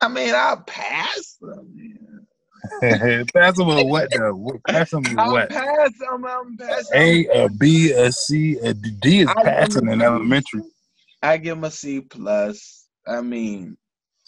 I 0.01 0.07
mean 0.07 0.33
i'll 0.33 0.61
pass 0.61 1.37
I 2.81 3.23
pass 3.33 3.59
him 3.59 3.67
with 3.67 3.87
what 3.87 4.09
though? 4.11 4.59
Pass 4.67 4.93
him 4.93 5.03
with 5.03 5.15
what? 5.15 5.49
Pass 5.49 5.91
him, 6.01 6.25
I'm 6.25 6.57
passing. 6.57 6.97
A, 6.97 7.45
a 7.45 7.49
B, 7.49 7.91
a 7.91 8.11
C, 8.11 8.57
a 8.57 8.73
D 8.73 9.19
is 9.19 9.27
I 9.27 9.43
passing 9.43 9.87
in 9.87 10.01
elementary. 10.01 10.63
I 11.21 11.37
give 11.37 11.57
him 11.57 11.63
a 11.63 11.71
C 11.71 12.01
plus. 12.01 12.87
I 13.07 13.21
mean, 13.21 13.77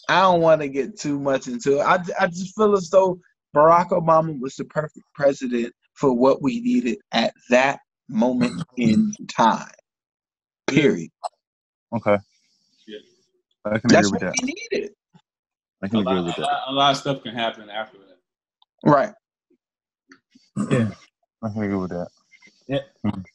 I 0.10 0.22
don't 0.22 0.42
want 0.42 0.62
to 0.62 0.68
get 0.68 1.00
too 1.00 1.20
much 1.20 1.48
into 1.48 1.80
it. 1.80 1.82
I, 1.82 2.00
I 2.20 2.28
just 2.28 2.56
feel 2.56 2.74
as 2.74 2.90
though 2.90 3.20
Barack 3.58 3.90
Obama 3.90 4.40
was 4.40 4.56
the 4.56 4.66
perfect 4.66 5.06
president 5.16 5.74
for 5.96 6.14
what 6.14 6.44
we 6.44 6.62
needed 6.62 7.00
at 7.12 7.34
that 7.50 7.80
moment 8.08 8.64
in 8.78 9.14
time. 9.28 9.68
Period. 10.68 11.10
Okay. 11.96 12.18
Yeah. 12.88 12.98
I 13.66 13.80
can 13.80 13.90
That's 13.90 14.08
agree 14.08 14.12
with 14.12 14.22
that. 14.22 14.34
We 14.44 14.54
needed. 14.72 14.92
I 15.84 15.88
can 15.88 15.98
a 15.98 16.02
agree 16.02 16.14
lot, 16.14 16.26
with 16.26 16.36
that. 16.36 16.60
A 16.68 16.72
lot 16.72 16.92
of 16.92 16.98
stuff 16.98 17.24
can 17.24 17.34
happen 17.34 17.68
after 17.70 17.98
that. 17.98 18.90
Right. 18.90 19.14
Yeah, 20.70 20.92
I 21.44 21.50
can 21.50 21.64
agree 21.64 21.78
with 21.78 21.90
that. 21.90 22.10
Yeah. 22.68 22.80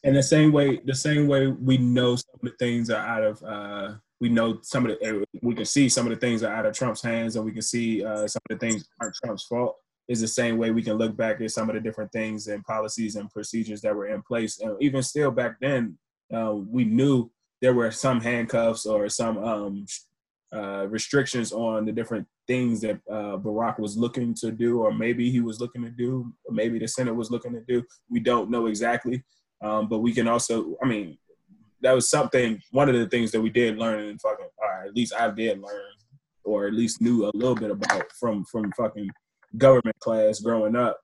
And 0.05 0.17
the 0.17 0.23
same 0.23 0.53
way, 0.53 0.81
the 0.85 0.95
same 0.95 1.27
way 1.27 1.49
we 1.49 1.79
know 1.79 2.15
some 2.15 2.35
of 2.35 2.41
the 2.43 2.55
things 2.61 2.91
are 2.91 3.05
out 3.05 3.25
of, 3.25 3.43
uh, 3.43 3.95
we 4.21 4.29
know 4.29 4.59
some 4.63 4.87
of 4.87 4.99
the, 4.99 5.25
we 5.43 5.55
can 5.55 5.65
see 5.65 5.89
some 5.89 6.07
of 6.07 6.11
the 6.11 6.19
things 6.19 6.45
are 6.45 6.53
out 6.53 6.67
of 6.67 6.75
Trump's 6.75 7.03
hands, 7.03 7.35
and 7.35 7.45
we 7.45 7.51
can 7.51 7.63
see 7.63 8.05
uh, 8.05 8.29
some 8.29 8.41
of 8.49 8.59
the 8.59 8.67
things 8.67 8.85
aren't 9.01 9.17
Trump's 9.25 9.45
fault. 9.45 9.79
Is 10.09 10.21
the 10.21 10.29
same 10.29 10.59
way 10.59 10.73
we 10.73 10.83
can 10.83 10.99
look 10.99 11.17
back 11.17 11.41
at 11.41 11.51
some 11.53 11.71
of 11.71 11.75
the 11.75 11.81
different 11.81 12.13
things 12.13 12.49
and 12.49 12.65
policies 12.65 13.17
and 13.17 13.31
procedures 13.31 13.81
that 13.83 13.95
were 13.95 14.09
in 14.09 14.21
place. 14.23 14.61
And 14.61 14.77
even 14.81 15.03
still 15.03 15.31
back 15.31 15.57
then, 15.61 15.97
uh, 16.35 16.55
we 16.55 16.85
knew 16.85 17.31
there 17.61 17.73
were 17.73 17.91
some 17.93 18.21
handcuffs 18.21 18.85
or 18.85 19.09
some 19.09 19.39
um, 19.39 19.87
uh, 20.53 20.87
restrictions 20.89 21.53
on 21.53 21.87
the 21.87 21.93
different 21.93 22.27
things 22.47 22.81
that 22.81 23.01
uh, 23.11 23.37
Barack 23.39 23.79
was 23.79 23.97
looking 23.97 24.35
to 24.35 24.51
do, 24.51 24.81
or 24.81 24.93
maybe 24.93 25.31
he 25.31 25.41
was 25.41 25.61
looking 25.61 25.83
to 25.83 25.91
do, 25.91 26.33
maybe 26.51 26.79
the 26.79 26.89
Senate 26.89 27.15
was 27.15 27.31
looking 27.31 27.53
to 27.53 27.63
do. 27.67 27.83
We 28.11 28.21
don't 28.21 28.51
know 28.51 28.67
exactly, 28.67 29.23
um, 29.63 29.89
but 29.89 30.01
we 30.01 30.13
can 30.13 30.29
also, 30.29 30.77
I 30.83 30.87
mean, 30.87 31.17
that 31.81 31.93
was 31.95 32.11
something. 32.11 32.61
One 32.71 32.89
of 32.89 32.97
the 32.97 33.09
things 33.09 33.31
that 33.33 33.41
we 33.41 33.51
did 33.51 33.79
learn, 33.79 34.09
and 34.09 34.21
fucking, 34.21 34.47
or 34.59 34.85
at 34.87 34.95
least 34.95 35.15
I 35.19 35.31
did 35.31 35.61
learn, 35.61 35.95
or 36.45 36.67
at 36.67 36.75
least 36.75 37.01
knew 37.01 37.27
a 37.27 37.31
little 37.35 37.55
bit 37.55 37.71
about 37.71 38.11
from 38.13 38.45
from 38.45 38.73
fucking 38.73 39.09
government 39.57 39.99
class 40.01 40.41
growing 40.41 40.77
up, 40.77 40.99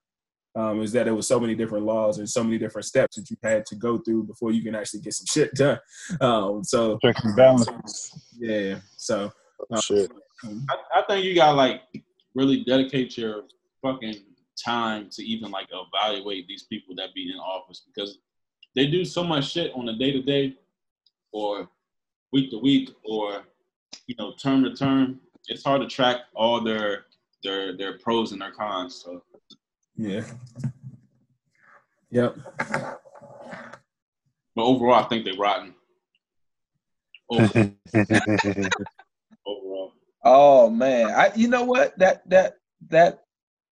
um, 0.55 0.81
is 0.81 0.91
that 0.93 1.05
there 1.05 1.15
was 1.15 1.27
so 1.27 1.39
many 1.39 1.55
different 1.55 1.85
laws 1.85 2.17
and 2.17 2.29
so 2.29 2.43
many 2.43 2.57
different 2.57 2.85
steps 2.85 3.15
that 3.15 3.29
you 3.29 3.37
had 3.43 3.65
to 3.67 3.75
go 3.75 3.99
through 3.99 4.23
before 4.23 4.51
you 4.51 4.63
can 4.63 4.75
actually 4.75 5.01
get 5.01 5.13
some 5.13 5.25
shit 5.25 5.53
done. 5.53 5.79
Um, 6.21 6.63
so 6.63 6.97
checks 7.03 7.23
and 7.23 7.35
balances. 7.35 8.11
Yeah. 8.39 8.79
So 8.97 9.31
um, 9.71 9.81
shit. 9.81 10.11
I, 10.43 10.99
I 10.99 11.03
think 11.07 11.25
you 11.25 11.35
gotta 11.35 11.55
like 11.55 11.81
really 12.35 12.63
dedicate 12.63 13.17
your 13.17 13.43
fucking 13.81 14.15
time 14.63 15.09
to 15.11 15.23
even 15.23 15.51
like 15.51 15.67
evaluate 15.71 16.47
these 16.47 16.63
people 16.63 16.95
that 16.95 17.13
be 17.13 17.31
in 17.31 17.37
office 17.37 17.83
because 17.85 18.17
they 18.75 18.87
do 18.87 19.05
so 19.05 19.23
much 19.23 19.51
shit 19.51 19.71
on 19.75 19.87
a 19.89 19.97
day 19.97 20.11
to 20.11 20.21
day 20.21 20.55
or 21.31 21.69
week 22.31 22.51
to 22.51 22.57
week 22.57 22.89
or 23.03 23.43
you 24.07 24.15
know 24.17 24.33
term 24.33 24.63
to 24.63 24.73
term. 24.73 25.19
It's 25.47 25.63
hard 25.63 25.81
to 25.81 25.87
track 25.87 26.17
all 26.35 26.61
their 26.61 27.05
their 27.43 27.75
their 27.75 27.97
pros 27.99 28.31
and 28.31 28.41
their 28.41 28.51
cons. 28.51 29.03
So 29.03 29.23
yeah. 29.95 30.23
Yep. 32.11 32.37
But 34.55 34.63
overall, 34.63 34.95
I 34.95 35.03
think 35.03 35.25
they're 35.25 35.35
rotten. 35.35 35.75
overall. 39.45 39.93
Oh 40.23 40.69
man, 40.69 41.07
I 41.07 41.31
you 41.35 41.47
know 41.47 41.63
what 41.63 41.97
that 41.99 42.27
that 42.29 42.55
that 42.89 43.23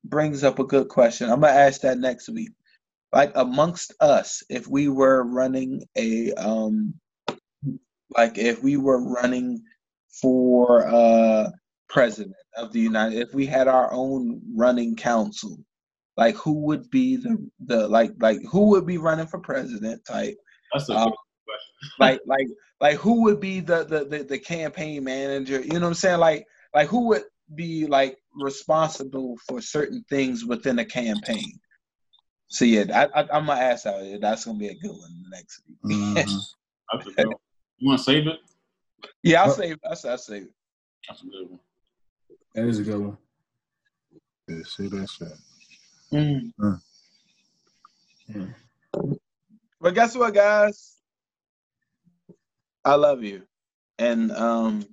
brings 0.05 0.45
up 0.45 0.59
a 0.59 0.65
good 0.65 0.89
question. 0.89 1.31
I'm 1.31 1.41
gonna 1.41 1.53
ask 1.53 1.81
that 1.81 1.99
next 1.99 2.29
week. 2.29 2.51
Like 3.13 3.33
amongst 3.35 3.95
us, 4.01 4.43
if 4.51 4.69
we 4.69 4.89
were 4.89 5.25
running 5.25 5.85
a 5.97 6.33
um, 6.35 6.95
like 8.17 8.37
if 8.37 8.63
we 8.63 8.77
were 8.77 9.03
running 9.03 9.63
for 10.21 10.87
uh 10.87 11.51
president 11.89 12.37
of 12.57 12.73
the 12.73 12.81
United, 12.81 13.19
if 13.19 13.35
we 13.35 13.47
had 13.47 13.69
our 13.69 13.93
own 13.93 14.41
running 14.55 14.97
council, 14.97 15.59
like 16.17 16.35
who 16.37 16.53
would 16.53 16.91
be 16.91 17.17
the 17.17 17.37
the 17.67 17.87
like 17.89 18.13
like 18.21 18.39
who 18.51 18.71
would 18.71 18.87
be 18.87 18.99
running 18.99 19.27
for 19.27 19.39
president 19.39 20.05
type? 20.05 20.37
That's 20.73 20.89
a 20.89 20.97
um, 20.97 21.13
question. 21.45 21.93
like 21.99 22.21
like 22.27 22.47
like 22.81 22.97
who 22.97 23.23
would 23.25 23.41
be 23.41 23.61
the, 23.61 23.85
the 23.85 24.05
the 24.05 24.25
the 24.25 24.39
campaign 24.39 25.05
manager? 25.05 25.61
You 25.61 25.75
know 25.75 25.81
what 25.81 25.89
I'm 25.89 25.95
saying? 25.95 26.21
Like 26.21 26.47
like 26.75 26.89
who 26.89 27.09
would 27.09 27.25
be 27.55 27.87
like 27.87 28.19
responsible 28.35 29.37
for 29.47 29.61
certain 29.61 30.05
things 30.09 30.45
within 30.45 30.79
a 30.79 30.85
campaign? 30.85 31.53
So 32.49 32.65
yeah, 32.65 33.09
I, 33.15 33.23
I, 33.23 33.39
am 33.39 33.47
gonna 33.47 33.61
ask 33.61 33.85
that. 33.85 34.19
That's 34.21 34.45
gonna 34.45 34.59
be 34.59 34.69
a 34.69 34.75
good 34.75 34.93
one 34.93 35.25
next 35.31 35.63
week. 35.67 35.97
Mm-hmm. 35.97 36.15
That's 36.93 37.09
a 37.09 37.13
good 37.13 37.27
one. 37.27 37.37
You 37.79 37.89
want 37.89 37.99
to 37.99 38.05
save 38.05 38.27
it? 38.27 38.39
Yeah, 39.23 39.43
I'll 39.43 39.51
save. 39.51 39.77
I'll, 39.85 40.11
I'll 40.11 40.19
save 40.19 40.43
it. 40.45 40.51
That's 41.09 41.23
a 41.23 41.27
good 41.27 41.51
one. 41.51 41.61
That 42.57 42.65
is 42.65 42.79
a 42.79 42.85
good 42.85 42.99
one. 42.99 43.19
Yeah, 44.49 44.63
see 44.65 44.89
that 44.89 45.11
shit. 45.11 45.29
Mm. 46.11 46.81
Mm. 48.31 48.55
But 49.79 49.95
guess 49.95 50.17
what, 50.17 50.33
guys? 50.33 50.97
I 52.83 52.95
love 52.95 53.23
you, 53.23 53.43
and 53.99 54.33
um, 54.33 54.87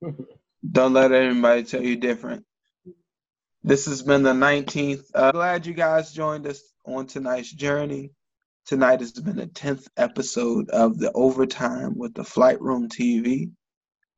don't 0.72 0.94
let 0.94 1.12
anybody 1.12 1.64
tell 1.64 1.82
you 1.82 1.96
different. 1.96 2.46
This 3.62 3.84
has 3.84 4.00
been 4.00 4.22
the 4.22 4.32
19th. 4.32 5.04
Uh, 5.14 5.32
glad 5.32 5.66
you 5.66 5.74
guys 5.74 6.12
joined 6.12 6.46
us 6.46 6.62
on 6.86 7.06
tonight's 7.06 7.52
journey. 7.52 8.12
Tonight 8.64 9.00
has 9.00 9.12
been 9.12 9.36
the 9.36 9.48
10th 9.48 9.86
episode 9.98 10.70
of 10.70 10.98
the 10.98 11.12
Overtime 11.12 11.98
with 11.98 12.14
the 12.14 12.24
Flight 12.24 12.62
Room 12.62 12.88
TV. 12.88 13.50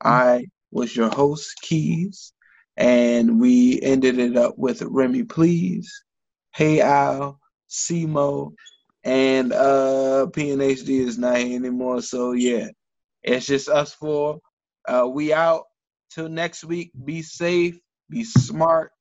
I 0.01 0.45
was 0.71 0.95
your 0.95 1.09
host, 1.09 1.61
Keys, 1.61 2.33
and 2.79 3.41
we 3.41 3.81
ended 3.83 4.19
it 4.21 4.37
up 4.37 4.57
with 4.57 4.83
Remy 4.83 5.25
Please, 5.25 6.05
Hey 6.55 6.81
Al, 6.81 7.41
Simo, 7.69 8.53
and 9.03 9.53
uh 9.53 10.27
PNHD 10.31 11.01
is 11.01 11.19
not 11.19 11.39
here 11.39 11.57
anymore. 11.57 12.01
So 12.03 12.33
yeah, 12.33 12.69
it's 13.23 13.47
just 13.47 13.69
us 13.69 13.93
four. 13.93 14.39
Uh, 14.87 15.09
we 15.13 15.33
out 15.33 15.65
till 16.11 16.29
next 16.29 16.65
week. 16.65 16.93
Be 17.05 17.21
safe, 17.23 17.79
be 18.09 18.23
smart, 18.23 18.93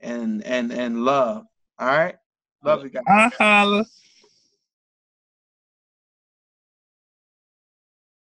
and 0.00 0.42
and 0.42 0.72
and 0.72 1.04
love. 1.04 1.44
All 1.78 1.86
right, 1.86 2.16
love 2.64 2.82
you 2.84 2.88
guys. 2.88 3.04
I 3.06 3.30
holla. 3.38 3.84